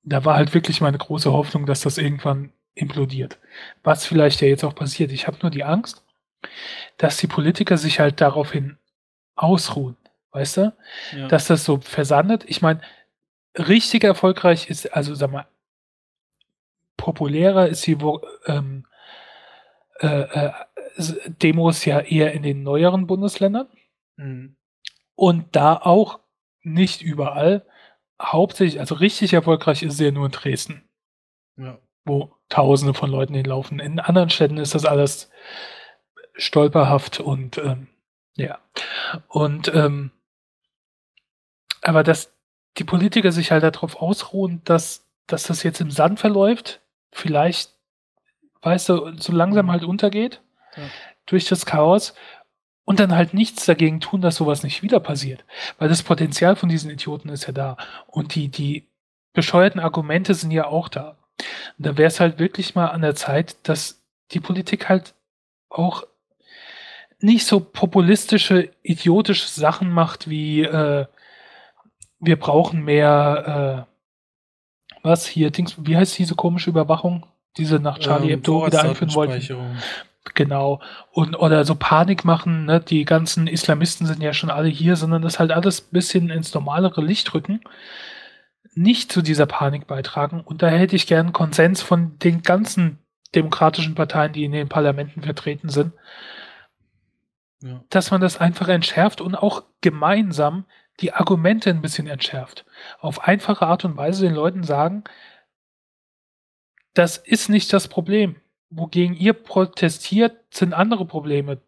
Da 0.05 0.25
war 0.25 0.37
halt 0.37 0.55
wirklich 0.55 0.81
meine 0.81 0.97
große 0.97 1.33
Hoffnung, 1.33 1.67
dass 1.67 1.81
das 1.81 1.99
irgendwann 1.99 2.53
implodiert. 2.75 3.39
Was 3.83 4.07
vielleicht 4.07 4.41
ja 4.41 4.47
jetzt 4.47 4.63
auch 4.63 4.75
passiert. 4.75 5.11
Ich 5.11 5.27
habe 5.27 5.39
nur 5.43 5.51
die 5.51 5.65
Angst, 5.65 6.05
dass 6.97 7.17
die 7.17 7.27
Politiker 7.27 7.77
sich 7.77 7.99
halt 7.99 8.21
daraufhin 8.21 8.79
ausruhen. 9.35 9.97
Weißt 10.31 10.59
du? 10.59 10.73
Ja. 11.17 11.27
Dass 11.27 11.49
das 11.49 11.65
so 11.65 11.81
versandet. 11.81 12.45
Ich 12.47 12.63
meine, 12.63 12.83
richtig 13.57 14.05
erfolgreich 14.05 14.71
ist, 14.71 14.95
also 14.95 15.17
sag 15.17 15.33
mal, 15.33 15.49
populärer 16.99 17.69
ist 17.69 17.81
sie 17.81 18.03
wo, 18.03 18.21
ähm, 18.45 18.85
äh, 20.01 20.47
äh, 20.47 20.53
Demos 21.43 21.87
ja 21.87 22.01
eher 22.01 22.33
in 22.33 22.43
den 22.43 22.63
neueren 22.63 23.07
Bundesländern. 23.07 23.69
Mhm. 24.17 24.57
Und 25.15 25.57
da 25.57 25.75
auch 25.77 26.21
nicht 26.63 27.01
überall. 27.01 27.65
Hauptsächlich, 28.21 28.81
also 28.81 28.97
richtig 28.97 29.33
erfolgreich 29.33 29.83
ist 29.83 29.97
sie 29.97 30.05
ja 30.07 30.11
nur 30.11 30.27
in 30.27 30.33
Dresden. 30.33 30.89
Ja. 31.57 31.79
Wo 32.05 32.35
Tausende 32.49 32.95
von 32.95 33.11
Leuten 33.11 33.35
hinlaufen. 33.35 33.79
In 33.79 34.01
anderen 34.01 34.31
Städten 34.31 34.59
ist 34.59 34.75
das 34.75 34.85
alles 34.85 35.31
stolperhaft 36.35 37.21
und 37.21 37.59
ähm, 37.59 37.89
ja. 38.37 38.59
Und 39.29 39.73
ähm, 39.75 40.13
aber 41.83 42.03
dass 42.03 42.33
die 42.79 42.85
Politiker 42.85 43.33
sich 43.33 43.51
halt 43.51 43.63
darauf 43.63 43.97
ausruhen, 43.97 44.63
dass, 44.65 45.07
dass 45.27 45.45
das 45.45 45.63
jetzt 45.63 45.81
im 45.81 45.91
Sand 45.91 46.21
verläuft, 46.21 46.81
vielleicht, 47.13 47.73
weißt 48.63 48.89
du, 48.89 49.17
so 49.19 49.33
langsam 49.33 49.67
mhm. 49.67 49.71
halt 49.73 49.85
untergeht 49.85 50.41
durch 51.27 51.47
das 51.47 51.67
Chaos 51.67 52.15
und 52.85 53.01
dann 53.01 53.15
halt 53.15 53.35
nichts 53.35 53.67
dagegen 53.67 54.01
tun, 54.01 54.21
dass 54.21 54.37
sowas 54.37 54.63
nicht 54.63 54.83
wieder 54.83 55.01
passiert. 55.01 55.45
Weil 55.79 55.89
das 55.89 56.03
Potenzial 56.03 56.57
von 56.57 56.69
diesen 56.69 56.91
Idioten 56.91 57.29
ist 57.29 57.47
ja 57.47 57.53
da. 57.53 57.77
Und 58.07 58.35
die, 58.35 58.49
die 58.49 58.87
bescheuerten 59.35 59.81
Argumente 59.81 60.35
sind 60.35 60.53
ja 60.53 60.67
auch 60.67 60.89
da. 60.89 61.19
Und 61.77 61.87
da 61.87 61.99
wäre 61.99 62.09
es 62.09 62.21
halt 62.21 62.39
wirklich 62.39 62.75
mal 62.75 62.87
an 62.87 63.03
der 63.03 63.15
Zeit, 63.15 63.57
dass 63.65 64.01
die 64.31 64.41
Politik 64.41 64.89
halt 64.89 65.15
auch 65.69 66.05
nicht 67.21 67.47
so 67.47 67.61
populistische, 67.61 68.71
idiotische 68.83 69.49
Sachen 69.49 69.91
macht 69.91 70.31
wie 70.31 70.63
äh, 70.63 71.07
wir 72.21 72.39
brauchen 72.39 72.85
mehr 72.85 73.87
äh, 73.87 73.98
was 75.03 75.27
hier, 75.27 75.51
Dings, 75.51 75.77
wie 75.79 75.97
heißt 75.97 76.19
diese 76.19 76.35
komische 76.35 76.71
Überwachung, 76.71 77.27
diese 77.57 77.79
nach 77.79 77.99
Charlie 77.99 78.27
ähm, 78.27 78.39
Hebdo 78.39 78.67
wieder 78.67 78.83
einführen 78.83 79.15
wollten. 79.15 79.67
Genau. 80.35 80.81
Und, 81.13 81.37
oder 81.37 81.65
so 81.65 81.75
Panik 81.75 82.25
machen, 82.25 82.67
ne? 82.67 82.81
die 82.81 83.05
ganzen 83.05 83.47
Islamisten 83.47 84.07
sind 84.07 84.23
ja 84.23 84.33
schon 84.33 84.51
alle 84.51 84.69
hier, 84.69 84.97
sondern 84.97 85.23
das 85.23 85.39
halt 85.39 85.53
alles 85.53 85.81
ein 85.83 85.93
bisschen 85.93 86.31
ins 86.31 86.53
normalere 86.55 87.01
Licht 87.03 87.33
rücken, 87.35 87.61
nicht 88.75 89.11
zu 89.11 89.23
dieser 89.23 89.47
Panik 89.47 89.87
beitragen. 89.87 90.41
Und 90.41 90.63
da 90.63 90.69
hätte 90.69 90.97
ich 90.97 91.07
gern 91.07 91.33
Konsens 91.33 91.83
von 91.83 92.19
den 92.19 92.43
ganzen 92.43 92.99
demokratischen 93.35 93.95
Parteien, 93.95 94.33
die 94.33 94.45
in 94.45 94.53
den 94.53 94.69
Parlamenten 94.69 95.23
vertreten 95.23 95.69
sind, 95.69 95.93
ja. 97.61 97.83
dass 97.91 98.11
man 98.11 98.21
das 98.21 98.39
einfach 98.39 98.69
entschärft 98.69 99.21
und 99.21 99.35
auch 99.35 99.65
gemeinsam 99.81 100.65
die 101.01 101.13
Argumente 101.13 101.71
ein 101.71 101.83
bisschen 101.83 102.07
entschärft. 102.09 102.65
Auf 103.01 103.23
einfache 103.25 103.67
Art 103.67 103.85
und 103.85 103.97
Weise 103.97 104.25
den 104.27 104.35
Leuten 104.35 104.63
sagen, 104.65 105.05
das 106.95 107.17
ist 107.19 107.49
nicht 107.49 107.73
das 107.73 107.89
Problem 107.89 108.37
wogegen 108.71 109.15
ihr 109.17 109.33
protestiert, 109.33 110.37
sind 110.51 110.75
andere 110.75 111.07
Probleme. 111.07 111.61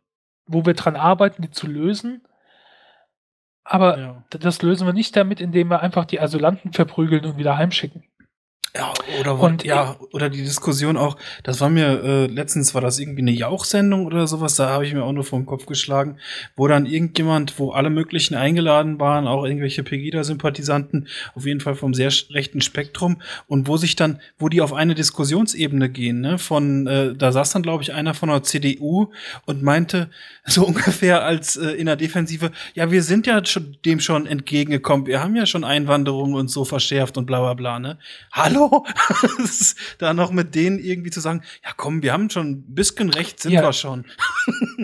wo 0.52 0.66
wir 0.66 0.74
dran 0.74 0.97
arbeiten, 0.97 1.43
die 1.43 1.51
zu 1.52 1.69
lösen. 1.69 2.27
Aber 3.62 3.98
Ja. 3.98 4.24
das 4.31 4.62
lösen 4.62 4.85
wir 4.86 4.93
nicht 4.93 5.15
damit, 5.15 5.40
indem 5.40 5.69
wir 5.70 5.81
einfach 5.81 6.05
die 6.05 6.20
Asylanten 6.20 6.73
verprügeln 6.73 7.24
und 7.24 7.36
wieder 7.39 7.57
heimschicken. 7.57 8.10
Ja, 8.77 8.93
oder, 9.19 9.37
Und 9.37 9.65
ja, 9.65 9.97
oder 10.13 10.31
die 10.31 10.43
Diskussion 10.43 10.97
auch, 10.97 11.17
das 11.43 11.61
war 11.61 11.69
mir, 11.69 12.05
äh, 12.05 12.27
letztens 12.27 12.73
war 12.73 12.81
das 12.81 13.01
irgendwie 13.01 13.23
eine 13.23 13.33
Jauchsendung 13.33 14.07
oder 14.07 14.29
sowas, 14.29 14.55
da 14.55 14.69
habe 14.69 14.87
ich 14.87 14.95
mir 14.95 15.03
auch 15.03 15.13
nur 15.13 15.25
vor 15.25 15.41
den 15.41 15.47
Kopf 15.47 15.67
geschlagen, 15.67 16.19
wo 16.55 16.69
dann 16.69 16.87
irgendjemand, 16.87 17.59
wo 17.59 17.73
alle 17.73 17.91
möglichen 17.91 18.37
eingeladen 18.37 19.01
waren, 19.01 19.27
auch 19.27 19.45
irgendwelche 19.45 19.83
Pegida-Sympathisanten, 19.83 21.09
auf 21.35 21.47
jeden 21.47 21.59
Fall 21.59 21.75
vom 21.75 21.95
sehr 21.95 22.13
rechten 22.31 22.61
Spektrum, 22.61 23.21
und 23.49 23.67
wo 23.67 23.77
sich 23.77 23.97
dann, 23.97 24.21
wo 24.39 24.49
die 24.49 24.61
auf 24.61 24.73
eine 24.73 24.95
Diskussionsebene 24.95 25.89
gehen, 25.91 26.21
ne, 26.21 26.39
von, 26.39 26.87
äh, 26.87 27.17
da 27.17 27.33
saß 27.33 27.51
dann, 27.51 27.63
glaube 27.63 27.83
ich, 27.83 27.93
einer 27.93 28.15
von 28.15 28.29
der 28.29 28.45
CDU 28.45 29.09
und 29.47 29.65
meinte, 29.65 30.11
so 30.45 30.65
ungefähr 30.65 31.25
als 31.25 31.57
äh, 31.57 31.71
in 31.71 31.87
der 31.87 31.97
Defensive, 31.97 32.53
ja, 32.75 32.93
wir 32.93 33.03
sind 33.03 33.27
ja 33.27 33.45
schon, 33.45 33.79
dem 33.85 33.99
schon 33.99 34.27
entgegengekommen, 34.27 35.07
wir 35.07 35.21
haben 35.21 35.35
ja 35.35 35.47
schon 35.47 35.65
Einwanderung 35.65 36.35
und 36.35 36.49
so 36.49 36.65
verschärft 36.65 37.19
und 37.19 37.27
bla 37.27 37.41
bla 37.41 37.55
bla, 37.55 37.79
ne? 37.81 37.99
Hallo? 38.31 38.60
Ist 39.39 39.77
da 39.99 40.12
noch 40.15 40.31
mit 40.32 40.55
denen 40.55 40.78
irgendwie 40.78 41.11
zu 41.11 41.20
sagen, 41.20 41.43
ja 41.65 41.70
komm, 41.77 42.03
wir 42.03 42.12
haben 42.12 42.31
schon 42.31 42.51
ein 42.51 42.74
bisschen 42.74 43.11
recht, 43.11 43.41
sind 43.41 43.53
Ja. 43.53 43.62
wir 43.62 43.73
schon. 43.73 44.05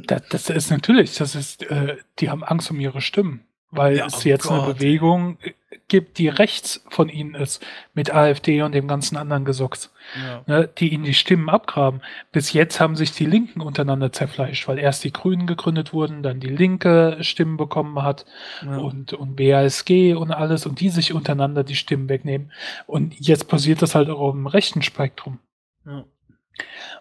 Das, 0.07 0.23
das 0.28 0.51
ist 0.51 0.70
natürlich, 0.70 1.15
das 1.16 1.35
ist, 1.35 1.62
äh, 1.65 1.97
die 2.19 2.31
haben 2.31 2.44
Angst 2.44 2.70
um 2.70 2.78
ihre 2.78 3.01
Stimmen, 3.01 3.40
weil 3.71 3.97
Ja, 3.97 4.07
es 4.07 4.25
oh 4.25 4.29
jetzt 4.29 4.51
eine 4.51 4.61
Gott. 4.65 4.79
Bewegung 4.79 5.39
äh, 5.43 5.53
gibt, 5.89 6.19
die 6.19 6.29
rechts 6.29 6.85
von 6.91 7.09
ihnen 7.09 7.35
ist, 7.37 7.65
mit 7.95 8.13
AfD 8.13 8.63
und 8.63 8.73
dem 8.75 8.89
ganzen 8.89 9.17
anderen 9.17 9.45
Gesocks, 9.45 9.93
Ja. 10.21 10.43
ne, 10.47 10.69
die 10.79 10.93
ihnen 10.93 11.05
die 11.05 11.15
Stimmen 11.15 11.49
abgraben. 11.49 12.01
Bis 12.33 12.53
jetzt 12.53 12.81
haben 12.81 12.97
sich 12.97 13.13
die 13.13 13.27
Linken 13.27 13.61
untereinander 13.61 14.11
zerfleischt, 14.13 14.67
weil 14.67 14.79
erst 14.79 15.05
die 15.05 15.13
Grünen 15.13 15.47
gegründet 15.47 15.93
wurden, 15.93 16.23
dann 16.25 16.41
die 16.41 16.49
Linke 16.49 17.19
Stimmen 17.21 17.57
bekommen 17.57 18.03
hat 18.03 18.27
Ja. 18.65 18.79
und, 18.79 19.13
und 19.13 19.37
BASG 19.37 20.15
und 20.15 20.33
alles 20.33 20.67
und 20.67 20.81
die 20.81 20.89
sich 20.89 21.13
untereinander 21.13 21.63
die 21.63 21.77
Stimmen 21.77 22.09
wegnehmen. 22.09 22.51
Und 22.87 23.15
jetzt 23.21 23.47
passiert 23.49 23.81
das 23.83 23.95
halt 23.95 24.09
auch 24.11 24.19
auf 24.21 24.33
dem 24.35 24.47
rechten 24.49 24.83
Spektrum. 24.83 25.39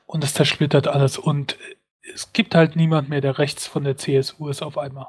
Und 0.06 0.24
es 0.24 0.34
zersplittert 0.34 0.88
alles. 0.88 1.18
Und 1.18 1.58
es 2.14 2.34
gibt 2.34 2.54
halt 2.54 2.76
niemand 2.76 3.10
mehr, 3.10 3.22
der 3.22 3.40
rechts 3.40 3.66
von 3.68 3.84
der 3.84 3.98
CSU 3.98 4.48
ist 4.50 4.62
auf 4.62 4.78
einmal. 4.78 5.08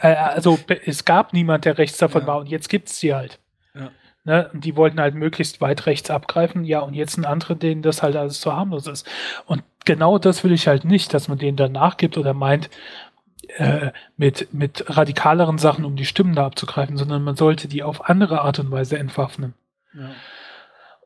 Äh, 0.00 0.14
also 0.14 0.58
es 0.86 1.04
gab 1.04 1.32
niemand, 1.32 1.64
der 1.64 1.78
rechts 1.78 1.98
davon 1.98 2.22
Ja. 2.22 2.26
war 2.28 2.38
und 2.38 2.48
jetzt 2.48 2.68
gibt 2.68 2.88
es 2.88 2.98
die 3.00 3.14
halt. 3.14 3.38
Ja. 3.74 3.90
Ne? 4.24 4.50
Und 4.52 4.64
die 4.64 4.76
wollten 4.76 5.00
halt 5.00 5.14
möglichst 5.14 5.60
weit 5.60 5.86
rechts 5.86 6.10
abgreifen. 6.10 6.64
Ja, 6.64 6.80
und 6.80 6.94
jetzt 6.94 7.16
ein 7.18 7.24
anderer, 7.24 7.54
denen 7.54 7.82
das 7.82 8.02
halt 8.02 8.16
alles 8.16 8.40
zu 8.40 8.52
harmlos 8.52 8.86
ist. 8.86 9.08
Und 9.46 9.62
genau 9.84 10.18
das 10.18 10.44
will 10.44 10.52
ich 10.52 10.68
halt 10.68 10.84
nicht, 10.84 11.12
dass 11.12 11.28
man 11.28 11.38
denen 11.38 11.56
danach 11.56 11.96
gibt 11.96 12.16
oder 12.16 12.32
meint, 12.32 12.70
äh, 13.56 13.90
mit, 14.16 14.54
mit 14.54 14.84
radikaleren 14.88 15.58
Sachen, 15.58 15.84
um 15.84 15.96
die 15.96 16.06
Stimmen 16.06 16.34
da 16.34 16.46
abzugreifen, 16.46 16.96
sondern 16.96 17.22
man 17.24 17.36
sollte 17.36 17.68
die 17.68 17.82
auf 17.82 18.08
andere 18.08 18.42
Art 18.42 18.58
und 18.60 18.70
Weise 18.70 18.98
entwaffnen. 18.98 19.54
Ja. 19.94 20.10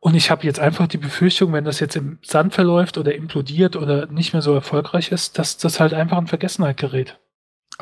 Und 0.01 0.15
ich 0.15 0.31
habe 0.31 0.45
jetzt 0.45 0.61
einfach 0.61 0.87
die 0.87 0.99
Befürchtung, 0.99 1.53
wenn 1.53 1.65
das 1.65 1.81
jetzt 1.81 1.97
im 1.97 2.19
Sand 2.23 2.55
verläuft 2.55 2.99
oder 2.99 3.15
implodiert 3.15 3.75
oder 3.75 4.07
nicht 4.07 4.35
mehr 4.35 4.43
so 4.43 4.55
erfolgreich 4.55 5.11
ist, 5.11 5.39
dass 5.39 5.57
das 5.57 5.81
halt 5.81 5.95
einfach 5.95 6.19
in 6.19 6.27
Vergessenheit 6.29 6.77
gerät. 6.77 7.19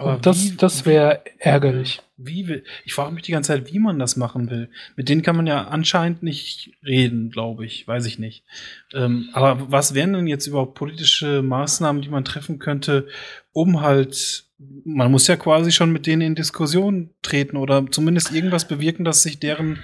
Und 0.01 0.27
das, 0.27 0.45
wie- 0.53 0.57
das 0.57 0.87
wäre 0.87 1.23
ärgerlich. 1.39 2.01
Wie 2.17 2.47
will, 2.49 2.65
ich 2.85 2.95
frage 2.95 3.13
mich 3.13 3.25
die 3.25 3.33
ganze 3.33 3.49
Zeit, 3.49 3.73
wie 3.73 3.79
man 3.79 3.99
das 3.99 4.17
machen 4.17 4.49
will. 4.51 4.71
Mit 4.97 5.09
denen 5.09 5.23
kann 5.23 5.37
man 5.37 5.47
ja 5.47 5.65
anscheinend 5.69 6.23
nicht 6.23 6.71
reden, 6.85 7.31
glaube 7.31 7.65
ich. 7.67 7.87
Weiß 7.87 8.07
ich 8.07 8.19
nicht. 8.19 8.45
Ähm, 8.93 9.29
aber 9.33 9.71
was 9.71 9.95
wären 9.95 10.13
denn 10.13 10.27
jetzt 10.27 10.47
überhaupt 10.47 10.75
politische 10.75 11.43
Maßnahmen, 11.43 12.03
die 12.03 12.09
man 12.09 12.25
treffen 12.25 12.59
könnte, 12.59 13.09
um 13.53 13.81
halt, 13.83 14.45
man 14.85 15.11
muss 15.11 15.27
ja 15.27 15.37
quasi 15.37 15.73
schon 15.73 15.93
mit 15.93 16.07
denen 16.07 16.23
in 16.23 16.35
Diskussion 16.35 17.11
treten 17.23 17.57
oder 17.57 17.85
zumindest 17.91 18.33
irgendwas 18.33 18.67
bewirken, 18.69 19.05
dass 19.05 19.23
sich 19.23 19.39
deren 19.41 19.81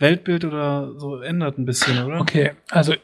Weltbild 0.00 0.44
oder 0.44 0.98
so 0.98 1.20
ändert 1.20 1.58
ein 1.58 1.64
bisschen, 1.64 2.04
oder? 2.04 2.20
Okay, 2.20 2.52
also 2.70 2.94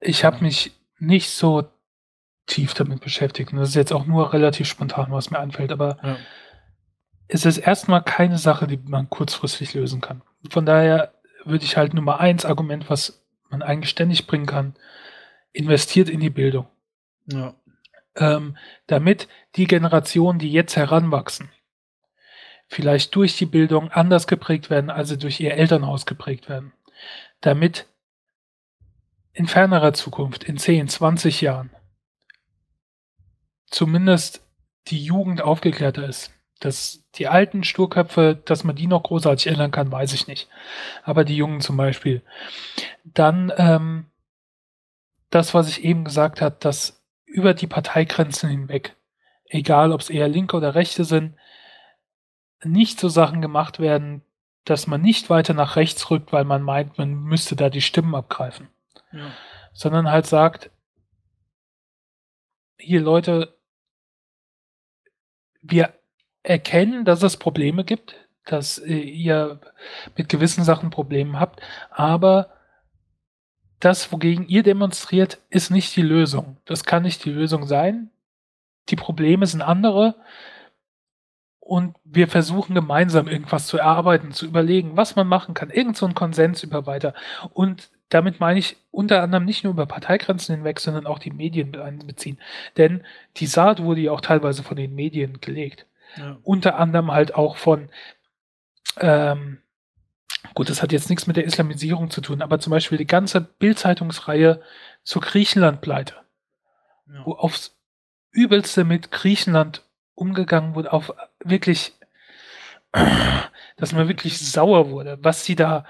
ich 0.00 0.24
habe 0.24 0.42
mich 0.44 0.72
nicht 0.98 1.30
so 1.30 1.68
tief 2.46 2.74
damit 2.74 3.00
beschäftigt. 3.00 3.52
Und 3.52 3.58
das 3.58 3.70
ist 3.70 3.74
jetzt 3.74 3.92
auch 3.92 4.06
nur 4.06 4.32
relativ 4.32 4.68
spontan, 4.68 5.10
was 5.10 5.30
mir 5.30 5.38
einfällt, 5.38 5.72
aber 5.72 5.98
Ja. 6.02 6.16
es 7.28 7.46
ist 7.46 7.58
erstmal 7.58 8.02
keine 8.02 8.38
Sache, 8.38 8.66
die 8.66 8.76
man 8.76 9.08
kurzfristig 9.10 9.74
lösen 9.74 10.00
kann. 10.00 10.22
Von 10.50 10.66
daher 10.66 11.14
würde 11.44 11.64
ich 11.64 11.76
halt 11.76 11.94
Nummer 11.94 12.20
eins 12.20 12.44
Argument, 12.44 12.88
was 12.90 13.24
man 13.50 13.62
eigentlich 13.62 13.90
ständig 13.90 14.26
bringen 14.26 14.46
kann, 14.46 14.74
investiert 15.52 16.08
in 16.08 16.20
die 16.20 16.30
Bildung. 16.30 16.66
Ja. 17.26 17.54
ähm, 18.16 18.56
damit 18.86 19.28
die 19.56 19.66
Generationen, 19.66 20.38
die 20.38 20.52
jetzt 20.52 20.76
heranwachsen, 20.76 21.48
vielleicht 22.68 23.14
durch 23.16 23.36
die 23.38 23.46
Bildung 23.46 23.90
anders 23.90 24.26
geprägt 24.26 24.70
werden, 24.70 24.88
als 24.90 25.08
sie 25.08 25.18
durch 25.18 25.40
ihr 25.40 25.54
Elternhaus 25.54 26.06
geprägt 26.06 26.48
werden. 26.48 26.72
Damit 27.40 27.86
in 29.32 29.46
fernerer 29.46 29.94
Zukunft, 29.94 30.44
in 30.44 30.58
10, 30.58 30.88
20 30.88 31.40
Jahren, 31.40 31.70
zumindest 33.74 34.46
die 34.86 35.02
Jugend 35.02 35.42
aufgeklärter 35.42 36.08
ist. 36.08 36.32
Dass 36.60 37.04
die 37.16 37.26
alten 37.26 37.64
Sturköpfe, 37.64 38.40
dass 38.44 38.62
man 38.62 38.76
die 38.76 38.86
noch 38.86 39.02
großartig 39.02 39.48
ändern 39.48 39.72
kann, 39.72 39.90
weiß 39.90 40.12
ich 40.12 40.28
nicht. 40.28 40.48
Aber 41.02 41.24
die 41.24 41.36
Jungen 41.36 41.60
zum 41.60 41.76
Beispiel. 41.76 42.22
Dann 43.02 43.52
ähm, 43.56 44.06
das, 45.30 45.52
was 45.52 45.68
ich 45.68 45.84
eben 45.84 46.04
gesagt 46.04 46.40
habe, 46.40 46.56
dass 46.60 47.04
über 47.26 47.54
die 47.54 47.66
Parteigrenzen 47.66 48.48
hinweg, 48.48 48.96
egal 49.46 49.92
ob 49.92 50.00
es 50.00 50.10
eher 50.10 50.28
Linke 50.28 50.56
oder 50.56 50.76
Rechte 50.76 51.04
sind, 51.04 51.36
nicht 52.62 53.00
so 53.00 53.08
Sachen 53.08 53.42
gemacht 53.42 53.80
werden, 53.80 54.22
dass 54.64 54.86
man 54.86 55.02
nicht 55.02 55.28
weiter 55.28 55.52
nach 55.52 55.74
rechts 55.74 56.08
rückt, 56.10 56.32
weil 56.32 56.44
man 56.44 56.62
meint, 56.62 56.96
man 56.96 57.14
müsste 57.14 57.56
da 57.56 57.68
die 57.68 57.82
Stimmen 57.82 58.14
abgreifen, 58.14 58.68
ja. 59.12 59.32
sondern 59.72 60.10
halt 60.10 60.26
sagt, 60.26 60.70
hier 62.78 63.00
Leute, 63.00 63.53
wir 65.64 65.94
erkennen, 66.42 67.04
dass 67.04 67.22
es 67.22 67.36
Probleme 67.36 67.84
gibt, 67.84 68.14
dass 68.44 68.78
äh, 68.78 68.94
ihr 68.94 69.60
mit 70.16 70.28
gewissen 70.28 70.62
Sachen 70.64 70.90
Probleme 70.90 71.40
habt, 71.40 71.60
aber 71.90 72.50
das, 73.80 74.12
wogegen 74.12 74.48
ihr 74.48 74.62
demonstriert, 74.62 75.38
ist 75.50 75.70
nicht 75.70 75.94
die 75.96 76.02
Lösung. 76.02 76.56
Das 76.64 76.84
kann 76.84 77.02
nicht 77.02 77.24
die 77.24 77.30
Lösung 77.30 77.66
sein. 77.66 78.10
Die 78.88 78.96
Probleme 78.96 79.46
sind 79.46 79.62
andere. 79.62 80.14
Und 81.60 81.96
wir 82.04 82.28
versuchen 82.28 82.74
gemeinsam 82.74 83.26
irgendwas 83.26 83.66
zu 83.66 83.78
erarbeiten, 83.78 84.32
zu 84.32 84.46
überlegen, 84.46 84.96
was 84.96 85.16
man 85.16 85.26
machen 85.26 85.54
kann. 85.54 85.70
Irgend 85.70 85.96
so 85.96 86.06
ein 86.06 86.14
Konsens 86.14 86.62
über 86.62 86.86
weiter. 86.86 87.14
Und 87.52 87.90
damit 88.14 88.38
meine 88.38 88.60
ich 88.60 88.76
unter 88.92 89.22
anderem 89.22 89.44
nicht 89.44 89.64
nur 89.64 89.72
über 89.72 89.86
Parteigrenzen 89.86 90.54
hinweg, 90.54 90.78
sondern 90.78 91.04
auch 91.04 91.18
die 91.18 91.32
Medien 91.32 91.72
mit 91.72 91.80
einbeziehen. 91.80 92.38
Denn 92.76 93.02
die 93.38 93.46
Saat 93.46 93.82
wurde 93.82 94.02
ja 94.02 94.12
auch 94.12 94.20
teilweise 94.20 94.62
von 94.62 94.76
den 94.76 94.94
Medien 94.94 95.40
gelegt. 95.40 95.86
ja. 96.16 96.38
Unter 96.44 96.78
anderem 96.78 97.10
halt 97.10 97.34
auch 97.34 97.56
von, 97.56 97.88
ähm, 99.00 99.58
gut, 100.54 100.70
das 100.70 100.80
hat 100.80 100.92
jetzt 100.92 101.10
nichts 101.10 101.26
mit 101.26 101.36
der 101.36 101.44
Islamisierung 101.44 102.08
zu 102.08 102.20
tun, 102.20 102.40
aber 102.40 102.60
zum 102.60 102.70
Beispiel 102.70 102.98
die 102.98 103.06
ganze 103.06 103.40
Bildzeitungsreihe 103.40 104.62
zur 105.02 105.22
Griechenland-Pleite, 105.22 106.14
ja. 107.12 107.26
wo 107.26 107.32
aufs 107.32 107.76
Übelste 108.30 108.84
mit 108.84 109.10
Griechenland 109.10 109.82
umgegangen 110.14 110.76
wurde, 110.76 110.92
auf 110.92 111.12
wirklich, 111.40 111.94
dass 113.76 113.92
man 113.92 114.06
wirklich 114.06 114.38
sauer 114.38 114.90
wurde, 114.90 115.18
was 115.20 115.44
sie 115.44 115.56
da 115.56 115.84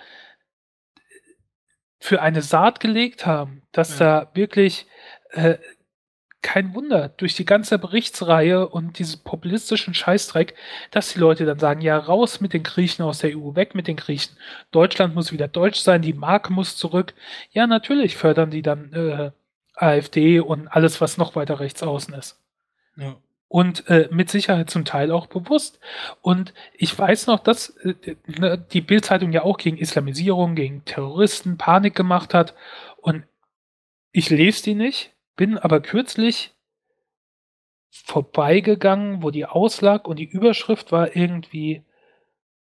für 2.04 2.20
eine 2.20 2.42
Saat 2.42 2.80
gelegt 2.80 3.24
haben, 3.24 3.62
dass 3.72 3.98
Ja. 3.98 4.20
da 4.24 4.30
wirklich 4.34 4.86
äh, 5.30 5.56
kein 6.42 6.74
Wunder 6.74 7.08
durch 7.08 7.34
die 7.34 7.46
ganze 7.46 7.78
Berichtsreihe 7.78 8.68
und 8.68 8.98
diesen 8.98 9.24
populistischen 9.24 9.94
Scheißdreck, 9.94 10.54
dass 10.90 11.14
die 11.14 11.18
Leute 11.18 11.46
dann 11.46 11.58
sagen, 11.58 11.80
ja, 11.80 11.96
raus 11.96 12.42
mit 12.42 12.52
den 12.52 12.62
Griechen 12.62 13.06
aus 13.06 13.20
der 13.20 13.34
EU, 13.34 13.54
weg 13.54 13.74
mit 13.74 13.86
den 13.86 13.96
Griechen. 13.96 14.36
Deutschland 14.70 15.14
muss 15.14 15.32
wieder 15.32 15.48
deutsch 15.48 15.80
sein, 15.80 16.02
die 16.02 16.12
Mark 16.12 16.50
muss 16.50 16.76
zurück. 16.76 17.14
Ja, 17.52 17.66
natürlich 17.66 18.18
fördern 18.18 18.50
die 18.50 18.60
dann 18.60 18.92
äh, 18.92 19.30
AfD 19.74 20.40
und 20.40 20.68
alles, 20.68 21.00
was 21.00 21.16
noch 21.16 21.34
weiter 21.36 21.58
rechts 21.58 21.82
außen 21.82 22.12
ist. 22.12 22.38
ja. 22.98 23.16
Und 23.54 23.88
äh, 23.88 24.08
mit 24.10 24.30
Sicherheit 24.30 24.68
zum 24.68 24.84
Teil 24.84 25.12
auch 25.12 25.28
bewusst. 25.28 25.78
Und 26.22 26.52
ich 26.76 26.98
weiß 26.98 27.28
noch, 27.28 27.38
dass 27.38 27.68
äh, 27.84 28.16
ne, 28.26 28.58
die 28.58 28.80
Bildzeitung 28.80 29.30
ja 29.30 29.44
auch 29.44 29.58
gegen 29.58 29.76
Islamisierung, 29.76 30.56
gegen 30.56 30.84
Terroristen 30.84 31.56
Panik 31.56 31.94
gemacht 31.94 32.34
hat. 32.34 32.56
Und 32.96 33.22
ich 34.10 34.28
lese 34.28 34.64
die 34.64 34.74
nicht, 34.74 35.12
bin 35.36 35.56
aber 35.56 35.78
kürzlich 35.78 36.52
vorbeigegangen, 37.90 39.22
wo 39.22 39.30
die 39.30 39.46
auslag 39.46 40.08
und 40.08 40.18
die 40.18 40.28
Überschrift 40.28 40.90
war 40.90 41.14
irgendwie, 41.14 41.84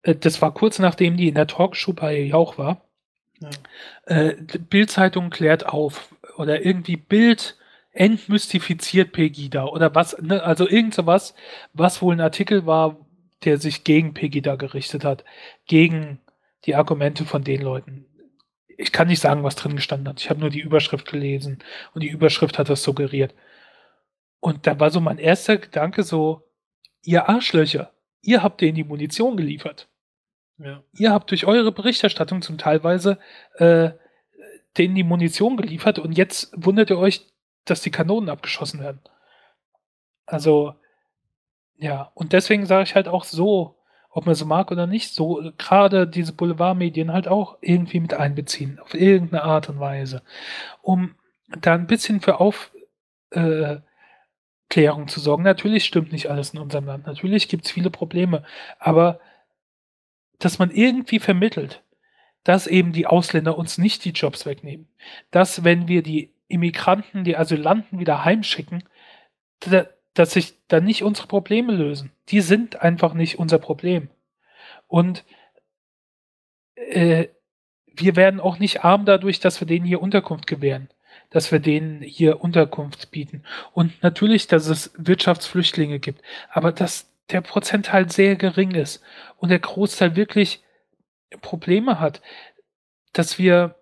äh, 0.02 0.16
das 0.16 0.42
war 0.42 0.52
kurz 0.52 0.80
nachdem 0.80 1.16
die 1.16 1.28
in 1.28 1.36
der 1.36 1.46
Talkshow 1.46 1.94
bei 1.94 2.22
Jauch 2.22 2.58
war. 2.58 2.82
Ja. 3.40 3.50
Äh, 4.06 4.36
Bildzeitung 4.68 5.30
klärt 5.30 5.64
auf 5.64 6.16
oder 6.38 6.66
irgendwie 6.66 6.98
Bild 6.98 7.56
entmystifiziert 7.92 9.12
Pegida 9.12 9.66
oder 9.66 9.94
was, 9.96 10.18
ne, 10.22 10.42
also 10.44 10.68
irgend 10.68 10.94
sowas, 10.94 11.36
was 11.74 12.02
wohl 12.02 12.16
ein 12.16 12.22
Artikel 12.22 12.66
war, 12.66 12.98
der 13.44 13.58
sich 13.58 13.84
gegen 13.84 14.14
Pegida 14.14 14.56
gerichtet 14.56 15.04
hat, 15.04 15.26
gegen 15.66 16.20
die 16.66 16.76
Argumente 16.76 17.26
von 17.26 17.44
den 17.44 17.62
Leuten. 17.62 18.06
Ich 18.78 18.92
kann 18.92 19.08
nicht 19.08 19.20
sagen, 19.20 19.44
was 19.44 19.56
drin 19.56 19.76
gestanden 19.76 20.08
hat. 20.08 20.22
Ich 20.22 20.30
habe 20.30 20.40
nur 20.40 20.50
die 20.50 20.62
Überschrift 20.62 21.10
gelesen 21.10 21.60
und 21.94 22.02
die 22.02 22.10
Überschrift 22.10 22.58
hat 22.58 22.70
das 22.70 22.84
suggeriert. 22.84 23.34
Und 24.40 24.66
da 24.66 24.80
war 24.80 24.90
so 24.90 25.02
mein 25.02 25.18
erster 25.18 25.58
Gedanke 25.58 26.04
so, 26.04 26.44
ihr 27.04 27.30
Arschlöcher, 27.30 27.92
ihr 28.22 28.42
habt 28.42 28.62
denen 28.62 28.76
die 28.76 28.84
Munition 28.84 29.38
geliefert. 29.38 29.88
Ja. 30.58 30.84
Ihr 30.98 31.12
habt 31.12 31.32
durch 31.32 31.46
eure 31.46 31.72
Berichterstattung 31.72 32.42
zum 32.42 32.58
Teilweise 32.58 33.20
äh, 33.56 33.92
denen 34.78 34.96
die 34.96 35.04
Munition 35.04 35.58
geliefert 35.58 36.00
und 36.00 36.18
jetzt 36.18 36.54
wundert 36.56 36.90
ihr 36.90 36.98
euch, 36.98 37.28
dass 37.66 37.82
die 37.82 37.92
Kanonen 37.92 38.30
abgeschossen 38.30 38.80
werden. 38.80 39.02
Also, 40.26 40.76
ja, 41.78 42.12
und 42.14 42.34
deswegen 42.34 42.66
sage 42.66 42.84
ich 42.84 42.96
halt 42.96 43.08
auch 43.08 43.24
so, 43.24 43.76
ob 44.12 44.26
man 44.26 44.36
so 44.36 44.46
mag 44.46 44.72
oder 44.72 44.88
nicht, 44.88 45.14
so 45.14 45.52
gerade 45.58 46.08
diese 46.08 46.34
Boulevardmedien 46.34 47.14
halt 47.14 47.28
auch 47.28 47.58
irgendwie 47.62 48.00
mit 48.00 48.14
einbeziehen, 48.14 48.80
auf 48.80 48.94
irgendeine 48.94 49.44
Art 49.44 49.70
und 49.70 49.80
Weise, 49.80 50.22
um 50.82 51.16
da 51.60 51.74
ein 51.74 51.88
bisschen 51.88 52.20
für 52.22 52.40
Aufklärung 52.40 53.84
äh, 54.70 55.08
zu 55.08 55.20
sorgen. 55.20 55.44
Natürlich 55.44 55.86
stimmt 55.86 56.12
nicht 56.12 56.30
alles 56.30 56.54
in 56.54 56.60
unserem 56.60 56.86
Land, 56.86 57.08
natürlich 57.08 57.48
gibt 57.48 57.66
es 57.66 57.72
viele 57.72 57.90
Probleme, 57.90 58.44
aber 58.80 59.20
dass 60.40 60.60
man 60.60 60.72
irgendwie 60.72 61.20
vermittelt, 61.20 61.84
dass 62.44 62.68
eben 62.68 62.92
die 62.92 63.08
Ausländer 63.08 63.58
uns 63.58 63.78
nicht 63.78 64.04
die 64.04 64.12
Jobs 64.12 64.46
wegnehmen, 64.46 64.88
dass 65.30 65.64
wenn 65.64 65.88
wir 65.88 66.04
die 66.04 66.34
Immigranten, 66.52 67.24
die 67.24 67.38
Asylanten 67.38 68.00
wieder 68.00 68.26
heimschicken, 68.26 68.84
dass 70.14 70.32
sich 70.32 70.56
dann 70.68 70.86
nicht 70.86 71.04
unsere 71.04 71.28
Probleme 71.28 71.74
lösen. 71.74 72.12
Die 72.30 72.42
sind 72.42 72.82
einfach 72.82 73.14
nicht 73.14 73.40
unser 73.40 73.60
Problem. 73.60 74.10
Und 74.88 75.24
äh, 76.76 77.28
wir 77.86 78.16
werden 78.16 78.40
auch 78.40 78.60
nicht 78.60 78.84
arm 78.84 79.06
dadurch, 79.06 79.40
dass 79.40 79.60
wir 79.60 79.68
denen 79.68 79.86
hier 79.86 80.02
Unterkunft 80.02 80.48
gewähren, 80.48 80.90
dass 81.30 81.52
wir 81.52 81.60
denen 81.60 82.02
hier 82.02 82.42
Unterkunft 82.42 83.12
bieten. 83.12 83.44
Und 83.74 84.02
natürlich, 84.02 84.48
dass 84.48 84.68
es 84.68 84.92
Wirtschaftsflüchtlinge 84.98 86.00
gibt, 86.00 86.22
aber 86.50 86.72
dass 86.72 87.10
der 87.30 87.42
Prozentteil 87.42 88.10
sehr 88.12 88.36
gering 88.36 88.72
ist 88.72 89.04
und 89.38 89.50
der 89.50 89.60
Großteil 89.60 90.16
wirklich 90.16 90.64
Probleme 91.42 92.00
hat, 92.00 92.22
dass 93.14 93.38
wir 93.38 93.76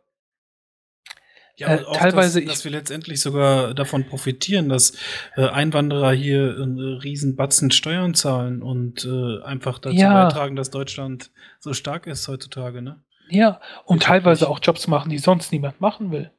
ja, 1.59 1.75
äh, 1.75 1.83
teilweise, 1.93 2.41
dass, 2.41 2.53
dass, 2.53 2.63
wir 2.63 2.71
letztendlich 2.71 3.21
sogar 3.21 3.73
davon 3.73 4.05
profitieren, 4.05 4.69
dass 4.69 4.93
äh, 5.35 5.45
Einwanderer 5.45 6.13
hier 6.13 6.55
einen 6.55 6.79
riesen 6.79 7.35
Batzen 7.35 7.69
Steuern 7.71 8.13
zahlen 8.13 8.63
und 8.63 9.05
äh, 9.05 9.43
einfach 9.43 9.77
dazu 9.77 9.95
ja. 9.97 10.25
beitragen, 10.25 10.55
dass 10.55 10.69
Deutschland 10.69 11.31
so 11.59 11.73
stark 11.73 12.07
ist 12.07 12.27
heutzutage, 12.29 12.81
ne? 12.81 13.03
Ja, 13.29 13.59
und 13.83 14.03
teilweise 14.03 14.49
auch 14.49 14.59
Jobs 14.63 14.87
machen, 14.87 15.09
die 15.09 15.17
sonst 15.17 15.51
niemand 15.51 15.81
machen 15.81 16.11
will. 16.11 16.31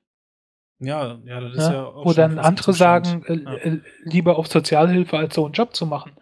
Ja, 0.78 1.18
ja, 1.26 1.40
das 1.40 1.52
ist 1.52 1.58
ja, 1.58 1.72
ja 1.74 1.84
auch 1.84 2.06
Wo 2.06 2.12
dann 2.14 2.38
andere 2.38 2.72
sagen, 2.72 3.22
äh, 3.26 3.34
ja. 3.34 3.54
Äh, 3.56 3.80
lieber 4.04 4.38
auf 4.38 4.46
Sozialhilfe 4.46 5.18
als 5.18 5.34
so 5.34 5.44
einen 5.44 5.52
Job 5.52 5.76
zu 5.76 5.84
machen. 5.84 6.12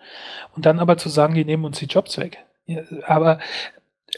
Und 0.57 0.67
dann 0.67 0.81
aber 0.81 0.99
zu 0.99 1.09
sagen, 1.09 1.35
die 1.35 1.45
nehmen 1.45 1.65
uns 1.65 1.79
die 1.79 1.87
Jobs 1.87 2.19
weg. 2.19 2.39
Ja, 2.67 2.83
aber 3.07 3.39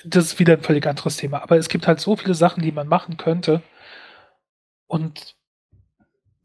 das 0.04 0.24
ist 0.24 0.38
wieder 0.38 0.54
ein 0.54 0.62
völlig 0.62 0.86
anderes 0.86 1.18
Thema. 1.18 1.42
Aber 1.42 1.58
es 1.58 1.68
gibt 1.68 1.86
halt 1.86 2.00
so 2.00 2.16
viele 2.16 2.34
Sachen, 2.34 2.62
die 2.62 2.72
man 2.72 2.88
machen 2.88 3.18
könnte 3.18 3.62
und 4.90 5.36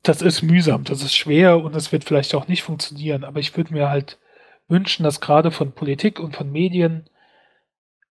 das 0.04 0.22
ist 0.22 0.44
mühsam, 0.44 0.84
das 0.84 1.02
ist 1.02 1.16
schwer 1.16 1.58
und 1.64 1.76
es 1.76 1.92
wird 1.92 2.04
vielleicht 2.04 2.36
auch 2.36 2.48
nicht 2.48 2.62
funktionieren. 2.62 3.24
Aber 3.24 3.40
ich 3.40 3.58
würde 3.58 3.74
mir 3.74 3.90
halt 3.90 4.20
wünschen, 4.68 5.04
dass 5.04 5.20
gerade 5.20 5.50
von 5.50 5.72
Politik 5.72 6.20
und 6.20 6.36
von 6.36 6.52
Medien 6.52 7.10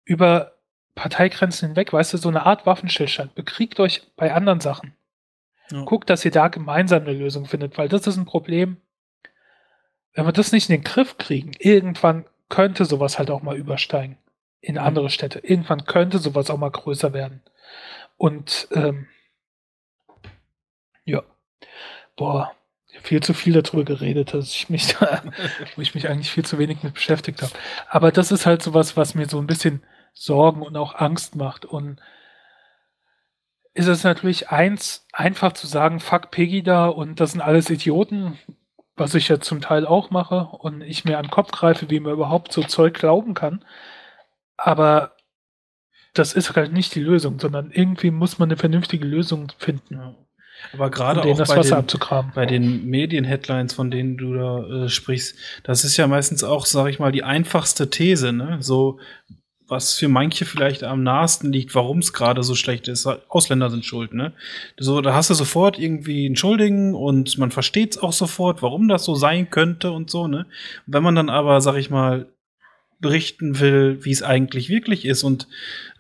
über 0.05 0.53
Parteigrenzen 0.95 1.69
hinweg, 1.69 1.95
weißt 1.95 2.13
du, 2.13 2.19
so 2.19 2.29
eine 2.29 2.45
Art 2.45 2.67
Waffenstillstand, 2.67 3.35
bekriegt 3.35 3.81
euch 3.81 4.03
bei 4.17 4.35
anderen 4.35 4.61
Sachen. 4.61 4.95
Ja. 5.71 5.85
Guckt, 5.85 6.11
dass 6.11 6.27
ihr 6.27 6.31
da 6.31 6.49
gemeinsam 6.49 7.05
eine 7.05 7.15
Lösung 7.15 7.47
findet, 7.47 7.79
weil 7.79 7.89
das 7.89 8.07
ist 8.07 8.19
ein 8.19 8.27
Problem. 8.27 8.77
Wenn 10.13 10.27
wir 10.27 10.33
das 10.33 10.53
nicht 10.53 10.69
in 10.69 10.77
den 10.77 10.85
Griff 10.85 11.17
kriegen, 11.17 11.53
irgendwann 11.59 12.27
könnte 12.51 12.85
sowas 12.85 13.19
halt 13.19 13.31
auch 13.31 13.41
mal 13.41 13.57
übersteigen 13.57 14.19
in 14.61 14.77
andere 14.77 15.09
Städte. 15.09 15.39
Irgendwann 15.39 15.87
könnte 15.87 16.19
sowas 16.19 16.51
auch 16.51 16.59
mal 16.59 16.71
größer 16.71 17.15
werden. 17.15 17.41
Und 18.19 18.69
ähm, 18.73 19.07
ja. 21.09 21.23
Boah, 22.19 22.53
viel 23.03 23.23
zu 23.23 23.33
viel 23.33 23.55
darüber 23.55 23.85
geredet, 23.85 24.35
dass 24.35 24.53
ich 24.53 24.69
mich 24.69 24.89
da, 24.89 25.23
wo 25.77 25.83
ich 25.83 25.95
mich 25.95 26.09
eigentlich 26.09 26.31
viel 26.31 26.45
zu 26.45 26.59
wenig 26.59 26.83
mit 26.83 26.95
beschäftigt 26.95 27.41
habe. 27.43 27.53
Aber 27.89 28.13
das 28.13 28.33
ist 28.33 28.45
halt 28.45 28.63
sowas, 28.63 28.97
was 28.97 29.15
mir 29.15 29.29
so 29.29 29.39
ein 29.39 29.47
bisschen 29.47 29.83
Sorgen 30.15 30.63
und 30.63 30.77
auch 30.77 30.97
Angst 30.97 31.37
macht. 31.37 31.65
Und 31.65 32.01
ist 33.75 33.87
es 33.87 34.03
natürlich 34.03 34.51
eins, 34.51 35.07
einfach 35.13 35.53
zu 35.53 35.69
sagen, 35.69 36.01
fuck 36.01 36.33
Peggy 36.33 36.63
da 36.65 36.89
und 36.89 37.21
das 37.21 37.33
sind 37.33 37.41
alles 37.41 37.71
Idioten, 37.71 38.37
was 38.97 39.15
ich 39.15 39.29
ja 39.29 39.39
zum 39.39 39.61
Teil 39.61 39.87
auch 39.87 40.11
mache 40.11 40.49
und 40.59 40.81
ich 40.83 41.05
mir 41.05 41.19
an 41.19 41.27
den 41.27 41.31
Kopf 41.31 41.53
greife, 41.53 41.89
wie 41.89 42.01
man 42.01 42.13
überhaupt 42.13 42.53
so 42.53 42.63
Zeug 42.65 42.95
glauben 42.95 43.35
kann. 43.35 43.65
Aber 44.57 45.13
das 46.15 46.33
ist 46.33 46.57
halt 46.57 46.73
nicht 46.73 46.97
die 46.97 47.01
Lösung, 47.01 47.39
sondern 47.39 47.71
irgendwie 47.71 48.11
muss 48.11 48.41
man 48.41 48.49
eine 48.49 48.57
vernünftige 48.57 49.07
Lösung 49.07 49.53
finden. 49.59 50.17
Aber 50.73 50.91
gerade 50.91 51.23
auch 51.23 51.39
bei 51.47 51.63
den, 51.63 51.87
bei 52.35 52.47
den 52.47 52.87
Medien-Headlines, 52.87 53.73
von 53.75 53.91
denen 53.91 54.17
du 54.17 54.35
da 54.35 54.85
äh, 54.85 54.89
sprichst, 54.89 55.37
das 55.63 55.85
ist 55.85 55.97
ja 55.97 56.07
meistens 56.07 56.45
auch, 56.45 56.67
sag 56.67 56.89
ich 56.89 56.99
mal, 56.99 57.13
die 57.13 57.23
einfachste 57.23 57.91
These, 57.91 58.33
ne? 58.33 58.59
So, 58.61 58.99
was 59.69 59.99
für 59.99 60.09
manche 60.09 60.47
vielleicht 60.47 60.83
am 60.83 61.03
nahesten 61.03 61.53
liegt, 61.53 61.75
warum 61.75 61.99
es 61.99 62.13
gerade 62.13 62.43
so 62.43 62.55
schlecht 62.55 62.89
ist. 62.89 63.07
Ausländer 63.29 63.71
sind 63.71 63.85
schuld, 63.85 64.15
ne? 64.15 64.33
So, 64.79 65.01
da 65.01 65.15
hast 65.15 65.31
du 65.31 65.35
sofort 65.35 65.79
irgendwie 65.79 66.27
einen 66.27 66.37
Schuldigen 66.37 66.95
und 66.95 67.37
man 67.39 67.51
versteht 67.51 67.93
es 67.93 68.03
auch 68.03 68.13
sofort, 68.13 68.63
warum 68.63 68.89
das 68.89 69.05
so 69.05 69.15
sein 69.15 69.51
könnte 69.51 69.93
und 69.93 70.11
so, 70.11 70.27
ne? 70.27 70.47
Wenn 70.87 71.03
man 71.03 71.15
dann 71.15 71.29
aber, 71.29 71.61
sag 71.61 71.77
ich 71.77 71.91
mal, 71.91 72.27
berichten 73.01 73.61
will, 73.61 74.05
wie 74.05 74.11
es 74.11 74.23
eigentlich 74.25 74.69
wirklich 74.69 75.05
ist 75.05 75.23
und 75.23 75.47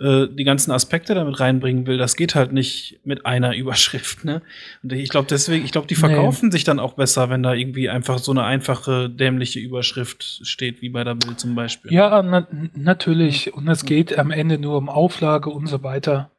äh, 0.00 0.26
die 0.28 0.42
ganzen 0.42 0.72
Aspekte 0.72 1.14
damit 1.14 1.38
reinbringen 1.38 1.86
will, 1.86 1.96
das 1.96 2.16
geht 2.16 2.34
halt 2.34 2.52
nicht 2.52 3.00
mit 3.04 3.24
einer 3.24 3.54
Überschrift. 3.56 4.24
Ne? 4.24 4.42
Und 4.82 4.92
ich 4.92 5.08
glaube 5.08 5.28
deswegen, 5.28 5.64
ich 5.64 5.70
glaube, 5.70 5.86
die 5.86 5.94
verkaufen 5.94 6.46
nee. 6.46 6.52
sich 6.52 6.64
dann 6.64 6.80
auch 6.80 6.94
besser, 6.94 7.30
wenn 7.30 7.42
da 7.42 7.54
irgendwie 7.54 7.88
einfach 7.88 8.18
so 8.18 8.32
eine 8.32 8.42
einfache 8.42 9.08
dämliche 9.08 9.60
Überschrift 9.60 10.40
steht, 10.42 10.82
wie 10.82 10.88
bei 10.88 11.04
der 11.04 11.14
Bild 11.14 11.38
zum 11.38 11.54
Beispiel. 11.54 11.92
Ja, 11.92 12.22
na 12.22 12.48
natürlich. 12.74 13.54
Und 13.54 13.68
es 13.68 13.84
geht 13.84 14.18
am 14.18 14.32
Ende 14.32 14.58
nur 14.58 14.76
um 14.76 14.88
Auflage 14.88 15.50
und 15.50 15.68
so 15.68 15.82
weiter. 15.84 16.30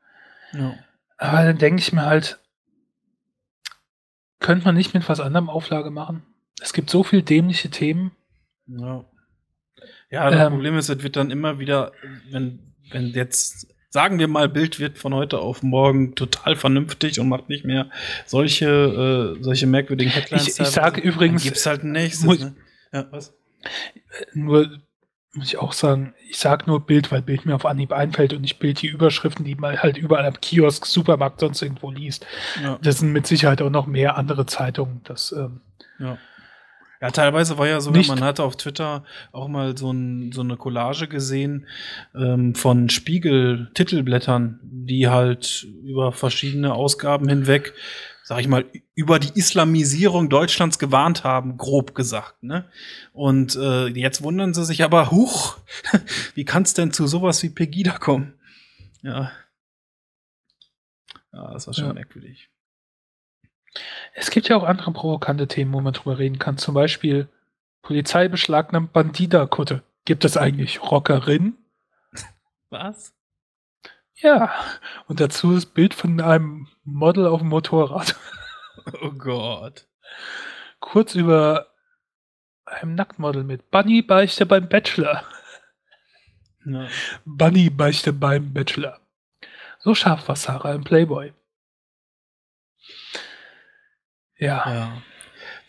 Ja. 0.52 0.74
Aber 1.18 1.44
dann 1.46 1.58
denke 1.58 1.82
ich 1.82 1.94
mir 1.94 2.06
halt, 2.06 2.40
könnte 4.40 4.66
man 4.66 4.76
nicht 4.76 4.94
mit 4.94 5.08
was 5.08 5.20
anderem 5.20 5.50
Auflage 5.50 5.92
machen? 5.92 6.24
Es 6.62 6.74
gibt 6.74 6.90
so 6.90 7.04
viel 7.04 7.22
dämliche 7.22 7.70
Themen. 7.70 8.12
Ja. 8.68 9.06
Ja, 10.10 10.30
das 10.30 10.40
ähm, 10.40 10.54
Problem 10.54 10.78
ist, 10.78 10.90
es 10.90 11.04
wird 11.04 11.16
dann 11.16 11.32
immer 11.32 11.60
wieder, 11.60 11.92
wenn, 12.32 12.60
wenn 12.92 13.10
jetzt, 13.10 13.68
sagen 13.90 14.20
wir 14.20 14.28
mal, 14.28 14.50
Bild 14.50 14.80
wird 14.80 14.98
von 14.98 15.14
heute 15.14 15.40
auf 15.40 15.64
morgen 15.64 16.16
total 16.16 16.56
vernünftig 16.56 17.20
und 17.20 17.30
macht 17.30 17.50
nicht 17.50 17.66
mehr 17.66 17.90
solche, 18.26 19.36
äh, 19.38 19.44
solche 19.44 19.68
merkwürdigen 19.68 20.12
Headlines. 20.12 20.48
Ich, 20.48 20.60
ich 20.60 20.68
sage 20.68 21.02
übrigens. 21.02 21.44
Gibt's 21.44 21.66
halt 21.66 21.84
ein 21.84 21.92
nächstes, 21.92 22.26
muss, 22.26 22.40
ne? 22.40 22.56
Ja, 22.92 23.08
was? 23.12 23.34
Nur, 24.34 24.80
muss 25.34 25.48
ich 25.48 25.58
auch 25.58 25.74
sagen, 25.74 26.16
ich 26.28 26.38
sage 26.38 26.66
nur 26.68 26.86
Bild, 26.86 27.12
weil 27.12 27.22
Bild 27.22 27.46
mir 27.46 27.56
auf 27.56 27.66
Anhieb 27.66 27.92
einfällt 27.92 28.34
und 28.34 28.42
nicht 28.42 28.60
Bild 28.60 28.82
die 28.82 28.88
Überschriften, 28.88 29.46
die 29.46 29.56
man 29.56 29.78
halt 29.78 29.98
überall 29.98 30.26
am 30.26 30.40
Kiosk, 30.42 30.86
Supermarkt, 30.86 31.40
sonst 31.40 31.62
irgendwo 31.62 31.92
liest. 31.92 32.26
Ja. 32.64 32.80
Das 32.82 33.00
sind 33.00 33.12
mit 33.12 33.28
Sicherheit 33.28 33.62
auch 33.62 33.70
noch 33.70 33.86
mehr 33.86 34.18
andere 34.18 34.46
Zeitungen. 34.46 35.02
Das, 35.04 35.32
ähm, 35.32 35.62
ja. 36.00 36.18
Ja, 37.02 37.12
teilweise 37.12 37.58
war 37.58 37.68
ja 37.68 37.80
so, 37.80 37.92
man 37.92 38.22
hatte 38.22 38.44
auf 38.44 38.58
Twitter 38.58 39.06
auch 39.32 39.48
mal 39.48 39.78
so, 39.78 39.92
ein, 39.92 40.34
so 40.34 40.42
eine 40.42 40.58
Collage 40.58 41.08
gesehen 41.08 41.66
ähm, 42.14 42.56
von 42.56 42.90
Spiegel-Titelblättern, 42.90 44.60
die 44.64 45.08
halt 45.08 45.66
über 45.84 46.12
verschiedene 46.12 46.74
Ausgaben 46.74 47.30
hinweg, 47.30 47.74
sag 48.24 48.42
ich 48.42 48.50
mal, 48.50 48.66
über 48.96 49.18
die 49.18 49.32
Islamisierung 49.40 50.30
Deutschlands 50.30 50.78
gewarnt 50.78 51.24
haben, 51.24 51.58
grob 51.58 51.96
gesagt. 51.96 52.44
Ne? 52.44 52.70
Und 53.14 53.56
äh, 53.56 53.88
jetzt 53.88 54.22
wundern 54.22 54.54
sie 54.54 54.66
sich 54.66 54.84
aber, 54.84 55.10
huch, 55.10 55.58
wie 56.36 56.44
kann 56.44 56.64
es 56.64 56.74
denn 56.74 56.92
zu 56.92 57.08
sowas 57.08 57.42
wie 57.44 57.50
Pegida 57.50 57.98
kommen? 57.98 58.34
Ja. 59.04 59.32
Ja, 61.32 61.54
das 61.54 61.66
war 61.66 61.74
schon 61.74 61.86
ja. 61.86 61.94
merkwürdig. 61.94 62.50
Es 64.14 64.32
gibt 64.32 64.50
ja 64.50 64.58
auch 64.58 64.64
andere 64.64 64.92
provokante 64.92 65.48
Themen, 65.48 65.74
wo 65.74 65.82
man 65.82 65.94
drüber 65.94 66.18
reden 66.18 66.40
kann. 66.40 66.58
Zum 66.58 66.74
Beispiel 66.74 67.28
Polizei 67.82 68.28
beschlagnahmt 68.28 68.94
Bandida-Kutte. 68.94 69.84
Gibt 70.06 70.26
es 70.26 70.38
eigentlich 70.38 70.82
Rockerin? 70.82 71.58
Was? 72.70 73.14
Ja, 74.16 74.52
und 75.08 75.20
dazu 75.20 75.54
das 75.54 75.66
Bild 75.66 75.94
von 75.94 76.20
einem 76.20 76.68
Model 76.84 77.26
auf 77.28 77.40
dem 77.40 77.50
Motorrad. 77.50 78.16
Oh 79.02 79.12
Gott. 79.12 79.88
Kurz 80.80 81.14
über 81.14 81.68
einem 82.66 82.96
Nacktmodel 82.96 83.44
mit 83.44 83.70
Bunny 83.70 84.02
Beichte 84.02 84.46
beim 84.46 84.68
Bachelor. 84.68 85.24
Ja. 86.66 86.88
Bunny 87.26 87.70
Beichte 87.70 88.14
beim 88.14 88.54
Bachelor. 88.54 89.00
So 89.80 89.94
scharf 89.94 90.28
war 90.28 90.36
Sarah 90.38 90.74
im 90.74 90.84
Playboy. 90.84 91.34
Ja. 94.40 94.74
ja. 94.74 95.02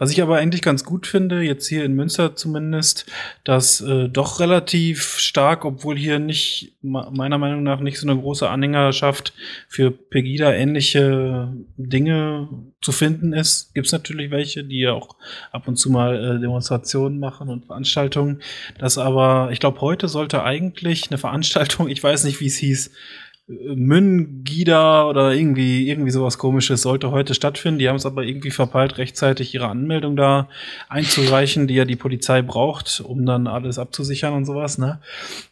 Was 0.00 0.10
ich 0.10 0.22
aber 0.22 0.38
eigentlich 0.38 0.62
ganz 0.62 0.84
gut 0.84 1.06
finde, 1.06 1.42
jetzt 1.42 1.68
hier 1.68 1.84
in 1.84 1.92
Münster 1.92 2.34
zumindest, 2.34 3.04
dass 3.44 3.82
äh, 3.82 4.08
doch 4.08 4.40
relativ 4.40 5.18
stark, 5.18 5.66
obwohl 5.66 5.98
hier 5.98 6.18
nicht, 6.18 6.72
meiner 6.80 7.36
Meinung 7.36 7.62
nach, 7.62 7.80
nicht 7.80 7.98
so 7.98 8.08
eine 8.08 8.18
große 8.18 8.48
Anhängerschaft 8.48 9.34
für 9.68 9.90
Pegida-ähnliche 9.90 11.52
Dinge 11.76 12.48
zu 12.80 12.92
finden 12.92 13.34
ist. 13.34 13.74
Gibt 13.74 13.88
es 13.88 13.92
natürlich 13.92 14.30
welche, 14.30 14.64
die 14.64 14.80
ja 14.80 14.92
auch 14.92 15.16
ab 15.52 15.68
und 15.68 15.76
zu 15.76 15.90
mal 15.90 16.36
äh, 16.36 16.40
Demonstrationen 16.40 17.20
machen 17.20 17.50
und 17.50 17.66
Veranstaltungen. 17.66 18.40
Das 18.78 18.96
aber, 18.96 19.50
ich 19.52 19.60
glaube, 19.60 19.82
heute 19.82 20.08
sollte 20.08 20.42
eigentlich 20.42 21.10
eine 21.10 21.18
Veranstaltung, 21.18 21.88
ich 21.90 22.02
weiß 22.02 22.24
nicht, 22.24 22.40
wie 22.40 22.46
es 22.46 22.56
hieß, 22.56 22.90
Mün-Gida 23.74 25.08
oder 25.08 25.32
irgendwie, 25.32 25.88
irgendwie 25.88 26.10
sowas 26.10 26.38
komisches 26.38 26.82
sollte 26.82 27.10
heute 27.10 27.34
stattfinden. 27.34 27.80
Die 27.80 27.88
haben 27.88 27.96
es 27.96 28.06
aber 28.06 28.22
irgendwie 28.22 28.52
verpeilt, 28.52 28.98
rechtzeitig 28.98 29.54
ihre 29.54 29.68
Anmeldung 29.68 30.16
da 30.16 30.48
einzureichen, 30.88 31.66
die 31.66 31.74
ja 31.74 31.84
die 31.84 31.96
Polizei 31.96 32.42
braucht, 32.42 33.00
um 33.04 33.26
dann 33.26 33.48
alles 33.48 33.78
abzusichern 33.78 34.34
und 34.34 34.44
sowas, 34.44 34.78
ne? 34.78 35.00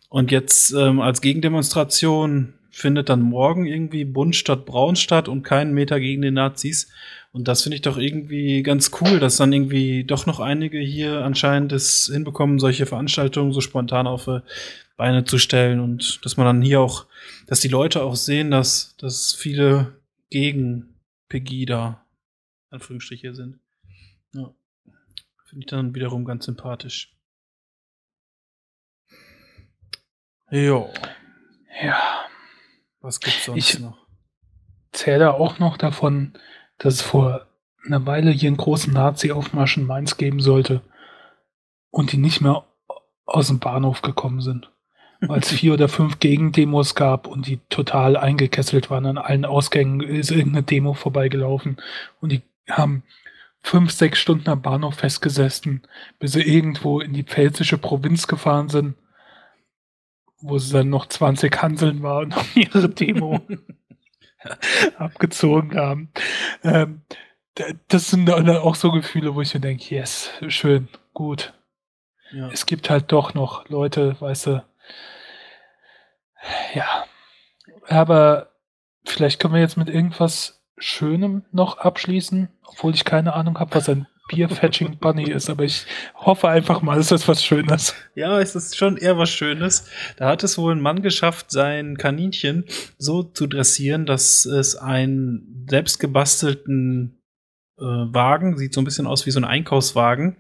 Und 0.09 0.31
jetzt 0.31 0.73
ähm, 0.73 1.01
als 1.01 1.21
Gegendemonstration 1.21 2.55
findet 2.71 3.09
dann 3.09 3.21
morgen 3.21 3.67
irgendwie 3.67 4.05
Bund 4.05 4.37
statt 4.37 4.65
Braun 4.65 4.95
statt 4.97 5.29
und 5.29 5.43
keinen 5.43 5.75
Meter 5.75 5.99
gegen 5.99 6.23
die 6.23 6.31
Nazis. 6.31 6.89
Und 7.33 7.49
das 7.49 7.63
finde 7.63 7.77
ich 7.77 7.83
doch 7.83 7.99
irgendwie 7.99 8.63
ganz 8.63 8.91
cool, 9.01 9.19
dass 9.19 9.37
dann 9.37 9.53
irgendwie 9.53 10.05
doch 10.05 10.25
noch 10.25 10.41
einige 10.41 10.79
hier 10.79 11.25
anscheinend 11.25 11.73
es 11.73 12.09
hinbekommen, 12.11 12.59
solche 12.59 12.87
Veranstaltungen 12.87 13.53
so 13.53 13.61
spontan 13.61 14.07
auf 14.07 14.25
die 14.25 14.41
Beine 14.99 15.25
zu 15.25 15.39
stellen 15.39 15.81
und 15.81 16.23
dass 16.25 16.37
man 16.37 16.45
dann 16.45 16.61
hier 16.61 16.81
auch 16.81 17.07
dass 17.49 17.61
die 17.61 17.69
Leute 17.69 18.03
auch 18.03 18.15
sehen, 18.15 18.51
dass, 18.51 18.95
dass 18.99 19.33
viele 19.33 20.03
gegen 20.29 21.01
Pegida 21.29 22.05
Anführungsstriche 22.71 23.35
sind. 23.35 23.59
Ja. 24.35 24.53
Finde 25.47 25.65
ich 25.65 25.67
dann 25.67 25.95
wiederum 25.95 26.27
ganz 26.27 26.45
sympathisch. 26.45 27.17
Jo. 30.51 30.93
Ja. 31.83 32.27
Was 33.01 33.19
gibt's 33.21 33.47
sonst 33.47 33.75
ich 33.75 33.81
noch? 33.81 34.07
Zähle 34.93 35.33
auch 35.33 35.59
noch 35.59 35.79
davon, 35.79 36.35
dass 36.77 36.95
es 36.95 37.03
vor 37.03 37.47
einer 37.87 38.05
Weile 38.05 38.31
hier 38.31 38.49
einen 38.49 38.59
großen 38.59 38.93
Nazi-Aufmarsch 38.93 39.79
in 39.79 39.85
Mainz 39.85 40.19
geben 40.19 40.41
sollte 40.41 40.83
und 41.91 42.13
die 42.13 42.19
nicht 42.19 42.43
mehr 42.43 42.67
aus 43.25 43.47
dem 43.47 43.59
Bahnhof 43.59 44.03
gekommen 44.03 44.43
sind 44.43 44.71
weil 45.21 45.41
es 45.41 45.51
vier 45.51 45.75
oder 45.75 45.89
fünf 45.89 46.21
Gegendemos 46.21 46.95
gab 46.95 47.27
und 47.27 47.47
die 47.47 47.59
total 47.69 48.17
eingekesselt 48.17 48.91
waren. 48.91 49.07
An 49.07 49.19
allen 49.19 49.45
Ausgängen 49.45 50.01
ist 50.01 50.31
irgendeine 50.31 50.63
Demo 50.63 50.95
vorbeigelaufen 50.95 51.79
und 52.21 52.31
die 52.31 52.43
haben 52.71 53.03
fünf, 53.61 53.91
sechs 53.91 54.19
Stunden 54.19 54.49
am 54.49 54.63
Bahnhof 54.63 54.97
festgesessen, 54.97 55.83
bis 56.19 56.33
sie 56.33 56.43
irgendwo 56.43 57.01
in 57.01 57.13
die 57.13 57.25
pfälzische 57.25 57.79
Provinz 57.79 58.27
gefahren 58.27 58.69
sind, 58.69 58.95
wo 60.41 60.59
sie 60.59 60.73
dann 60.73 60.89
noch 60.89 61.07
20 61.07 61.63
Hanseln 61.63 62.03
waren 62.03 62.33
und 62.33 62.57
ihre 62.57 62.89
Demo 62.89 63.41
abgezogen 64.99 65.77
haben. 65.77 66.11
Ähm, 66.63 67.03
das 67.89 68.11
sind 68.11 68.27
dann 68.27 68.49
auch 68.51 68.77
so 68.77 68.93
Gefühle, 68.93 69.35
wo 69.35 69.41
ich 69.41 69.53
mir 69.53 69.61
denke, 69.61 69.93
yes, 69.93 70.31
schön, 70.47 70.89
gut. 71.13 71.55
Ja. 72.31 72.51
Es 72.51 72.67
gibt 72.67 72.89
halt 72.89 73.11
doch 73.11 73.35
noch 73.35 73.69
Leute, 73.69 74.17
weißt 74.21 74.47
du, 74.47 74.65
ja. 76.75 77.07
Aber 77.89 78.53
vielleicht 79.05 79.41
können 79.41 79.55
wir 79.55 79.61
jetzt 79.61 79.77
mit 79.77 79.89
irgendwas 79.89 80.63
Schönem 80.79 81.45
noch 81.53 81.79
abschließen, 81.79 82.49
obwohl 82.65 82.95
ich 82.95 83.05
keine 83.05 83.35
Ahnung 83.35 83.59
habe, 83.59 83.75
was 83.75 83.89
ein 83.89 84.07
Bierfetching 84.29 84.99
Bunny 84.99 85.31
ist, 85.31 85.49
aber 85.49 85.65
ich 85.65 85.87
hoffe 86.15 86.49
einfach 86.49 86.83
mal, 86.83 86.99
es 86.99 87.11
ist 87.11 87.27
was 87.29 87.43
Schönes. 87.43 87.95
Ja, 88.15 88.39
es 88.39 88.55
ist 88.55 88.77
schon 88.77 88.99
eher 88.99 89.17
was 89.17 89.31
Schönes. 89.31 89.89
Da 90.19 90.29
hat 90.29 90.45
es 90.45 90.59
wohl 90.59 90.75
ein 90.75 90.83
Mann 90.83 91.01
geschafft, 91.01 91.51
sein 91.51 91.97
Kaninchen 91.97 92.65
so 92.99 93.23
zu 93.23 93.47
dressieren, 93.47 94.05
dass 94.05 94.45
es 94.45 94.77
einen 94.77 95.67
selbstgebastelten 95.71 97.23
äh, 97.79 97.83
Wagen, 97.83 98.59
sieht 98.59 98.75
so 98.75 98.83
ein 98.83 98.85
bisschen 98.85 99.07
aus 99.07 99.25
wie 99.25 99.31
so 99.31 99.41
ein 99.41 99.45
Einkaufswagen, 99.45 100.37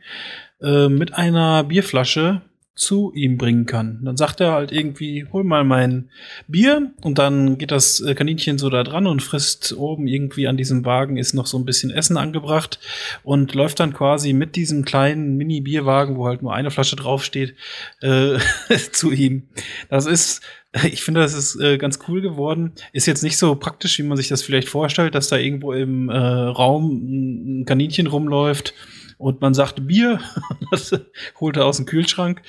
äh, 0.60 0.88
mit 0.88 1.14
einer 1.14 1.64
Bierflasche 1.64 2.42
zu 2.78 3.12
ihm 3.12 3.36
bringen 3.38 3.66
kann. 3.66 3.98
Dann 4.04 4.16
sagt 4.16 4.40
er 4.40 4.52
halt 4.52 4.70
irgendwie, 4.70 5.26
hol 5.32 5.42
mal 5.42 5.64
mein 5.64 6.10
Bier 6.46 6.92
und 7.02 7.18
dann 7.18 7.58
geht 7.58 7.72
das 7.72 8.00
äh, 8.00 8.14
Kaninchen 8.14 8.56
so 8.56 8.70
da 8.70 8.84
dran 8.84 9.06
und 9.06 9.20
frisst 9.20 9.76
oben 9.76 10.06
irgendwie 10.06 10.46
an 10.46 10.56
diesem 10.56 10.84
Wagen 10.84 11.16
ist 11.16 11.34
noch 11.34 11.46
so 11.46 11.58
ein 11.58 11.64
bisschen 11.64 11.90
Essen 11.90 12.16
angebracht 12.16 12.78
und 13.24 13.54
läuft 13.54 13.80
dann 13.80 13.92
quasi 13.92 14.32
mit 14.32 14.54
diesem 14.54 14.84
kleinen 14.84 15.36
Mini-Bierwagen, 15.36 16.16
wo 16.16 16.26
halt 16.26 16.42
nur 16.42 16.54
eine 16.54 16.70
Flasche 16.70 16.96
draufsteht, 16.96 17.56
äh, 18.00 18.38
zu 18.92 19.10
ihm. 19.10 19.48
Das 19.88 20.06
ist 20.06 20.40
ich 20.84 21.02
finde, 21.02 21.22
das 21.22 21.32
ist 21.32 21.58
äh, 21.60 21.78
ganz 21.78 21.98
cool 22.08 22.20
geworden. 22.20 22.72
Ist 22.92 23.06
jetzt 23.06 23.22
nicht 23.22 23.38
so 23.38 23.54
praktisch, 23.54 23.98
wie 23.98 24.02
man 24.02 24.18
sich 24.18 24.28
das 24.28 24.42
vielleicht 24.42 24.68
vorstellt, 24.68 25.14
dass 25.14 25.28
da 25.28 25.36
irgendwo 25.36 25.72
im 25.72 26.10
äh, 26.10 26.16
Raum 26.16 27.60
ein 27.60 27.64
Kaninchen 27.64 28.06
rumläuft 28.06 28.74
und 29.18 29.40
man 29.40 29.52
sagt 29.52 29.86
Bier, 29.86 30.20
das 30.70 30.92
holt 31.40 31.56
er 31.56 31.66
aus 31.66 31.76
dem 31.76 31.86
Kühlschrank. 31.86 32.40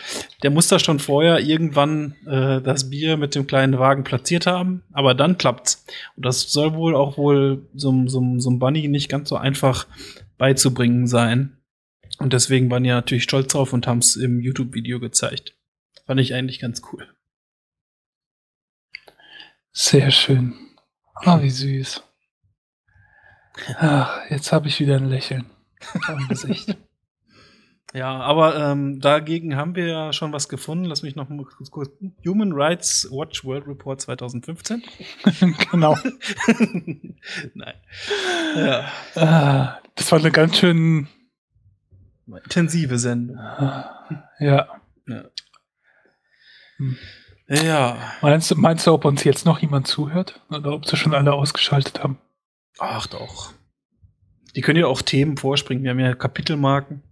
Der 0.44 0.52
muss 0.52 0.68
da 0.68 0.78
schon 0.78 1.00
vorher 1.00 1.40
irgendwann 1.40 2.16
äh, 2.28 2.62
das 2.62 2.92
Bier 2.92 3.18
mit 3.18 3.34
dem 3.34 3.48
kleinen 3.48 3.80
Wagen 3.80 4.04
platziert 4.04 4.46
haben, 4.46 4.84
aber 4.94 5.16
dann 5.16 5.38
klappt's. 5.38 5.84
Und 6.16 6.26
das 6.26 6.52
soll 6.52 6.76
wohl 6.76 6.96
auch 6.96 7.18
wohl 7.18 7.68
so, 7.74 8.08
so, 8.08 8.40
so 8.40 8.50
ein 8.52 8.60
Bunny 8.60 8.88
nicht 8.88 9.10
ganz 9.10 9.30
so 9.30 9.36
einfach 9.36 9.88
beizubringen 10.38 11.08
sein. 11.08 11.58
Und 12.20 12.34
deswegen 12.34 12.70
waren 12.70 12.84
die 12.84 12.90
natürlich 12.90 13.24
stolz 13.24 13.52
drauf 13.52 13.74
und 13.74 13.88
haben 13.88 14.00
es 14.00 14.16
im 14.16 14.40
YouTube-Video 14.40 15.00
gezeigt. 15.00 15.56
Fand 16.06 16.20
ich 16.22 16.34
eigentlich 16.36 16.60
ganz 16.60 16.82
cool. 16.92 17.08
Sehr 19.72 20.12
schön. 20.12 20.54
Ah, 21.16 21.42
wie 21.42 21.50
süß. 21.50 22.04
Ach, 23.78 24.30
jetzt 24.30 24.52
habe 24.52 24.68
ich 24.68 24.80
wieder 24.80 24.98
ein 24.98 25.10
Lächeln 25.10 25.46
am 26.08 26.28
Gesicht. 26.28 26.78
Ja, 27.94 28.20
aber 28.20 28.56
ähm, 28.56 29.00
dagegen 29.00 29.56
haben 29.56 29.76
wir 29.76 29.88
ja 29.88 30.14
schon 30.14 30.32
was 30.32 30.48
gefunden. 30.48 30.86
Lass 30.86 31.02
mich 31.02 31.16
noch 31.16 31.28
mal 31.28 31.44
kurz 31.44 31.72
kurz. 31.72 31.90
Human 32.24 32.52
Rights 32.54 33.08
Watch 33.10 33.44
World 33.44 33.68
Report 33.68 34.00
2015. 34.00 34.84
genau. 35.72 35.98
Nein. 37.56 37.74
Ja. 38.56 38.92
Ah, 39.16 39.80
das 39.96 40.12
war 40.12 40.20
eine 40.20 40.30
ganz 40.32 40.60
schön 40.60 41.08
intensive 42.28 43.00
Sendung. 43.00 43.38
Ah, 43.38 44.08
ja. 44.40 44.68
Ja. 45.08 45.24
Hm. 46.78 46.98
ja. 47.48 47.98
Meinst, 48.22 48.56
meinst 48.56 48.86
du, 48.86 48.94
ob 48.94 49.06
uns 49.06 49.24
jetzt 49.24 49.48
noch 49.48 49.60
jemand 49.60 49.88
zuhört? 49.88 50.40
Oder 50.50 50.74
ob 50.74 50.86
sie 50.86 50.96
schon 50.96 51.16
alle 51.16 51.34
ausgeschaltet 51.34 52.04
haben? 52.04 52.20
Ach 52.78 53.08
doch. 53.08 53.54
Die 54.56 54.62
können 54.62 54.80
ja 54.80 54.88
auch 54.88 55.02
Themen 55.02 55.38
vorspringen. 55.38 55.84
Wir 55.84 55.92
haben 55.92 56.00
ja 56.00 56.16
Kapitelmarken. 56.16 57.04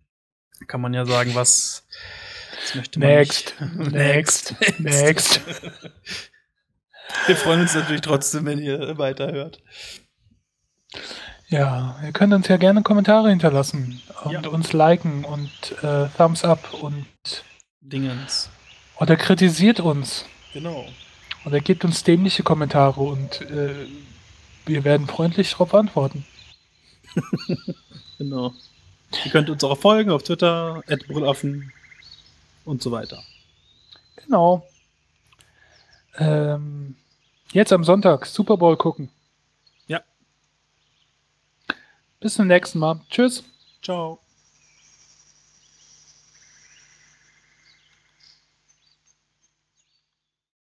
Kann 0.68 0.82
man 0.82 0.94
ja 0.94 1.06
sagen, 1.06 1.36
was, 1.36 1.88
was 2.62 2.76
möchte 2.76 3.00
man 3.00 3.10
Next. 3.10 3.56
Next. 3.92 4.56
Next. 4.80 4.80
Next. 4.80 5.42
Wir 7.26 7.36
freuen 7.36 7.62
uns 7.62 7.76
natürlich 7.76 8.02
trotzdem, 8.02 8.46
wenn 8.46 8.60
ihr 8.60 8.98
weiterhört. 8.98 9.62
Ja, 11.50 12.00
ihr 12.04 12.12
könnt 12.12 12.34
uns 12.34 12.48
ja 12.48 12.58
gerne 12.58 12.82
Kommentare 12.82 13.30
hinterlassen 13.30 14.02
und 14.24 14.32
ja. 14.32 14.50
uns 14.50 14.74
liken 14.74 15.24
und 15.24 15.52
äh, 15.82 16.08
Thumbs 16.18 16.44
up 16.44 16.74
und 16.74 17.06
Dingens. 17.80 18.50
Oder 19.00 19.16
kritisiert 19.16 19.80
uns. 19.80 20.26
Genau. 20.54 20.86
Oder 21.46 21.62
gebt 21.62 21.86
uns 21.86 22.04
dämliche 22.04 22.44
Kommentare 22.44 23.00
und 23.00 23.42
äh, 23.42 23.88
wir 24.66 24.84
werden 24.84 25.08
freundlich 25.08 25.52
darauf 25.52 25.74
antworten. 25.74 26.26
genau. 28.18 28.54
Ihr 29.26 29.32
könnt 29.32 29.50
uns 29.50 29.64
auch 29.64 29.78
folgen 29.78 30.12
auf 30.12 30.24
Twitter, 30.24 30.84
Brüllaffen 31.08 31.72
und 32.66 32.82
so 32.82 32.92
weiter. 32.92 33.24
Genau. 34.18 34.68
Ähm, 36.18 36.96
jetzt 37.52 37.72
am 37.72 37.84
Sonntag 37.84 38.26
Super 38.26 38.58
Bowl 38.58 38.76
gucken. 38.76 39.10
Ja. 39.88 40.02
Bis 42.20 42.36
zum 42.36 42.48
nächsten 42.48 42.80
Mal. 42.80 43.00
Tschüss. 43.10 43.44
Ciao. 43.82 44.20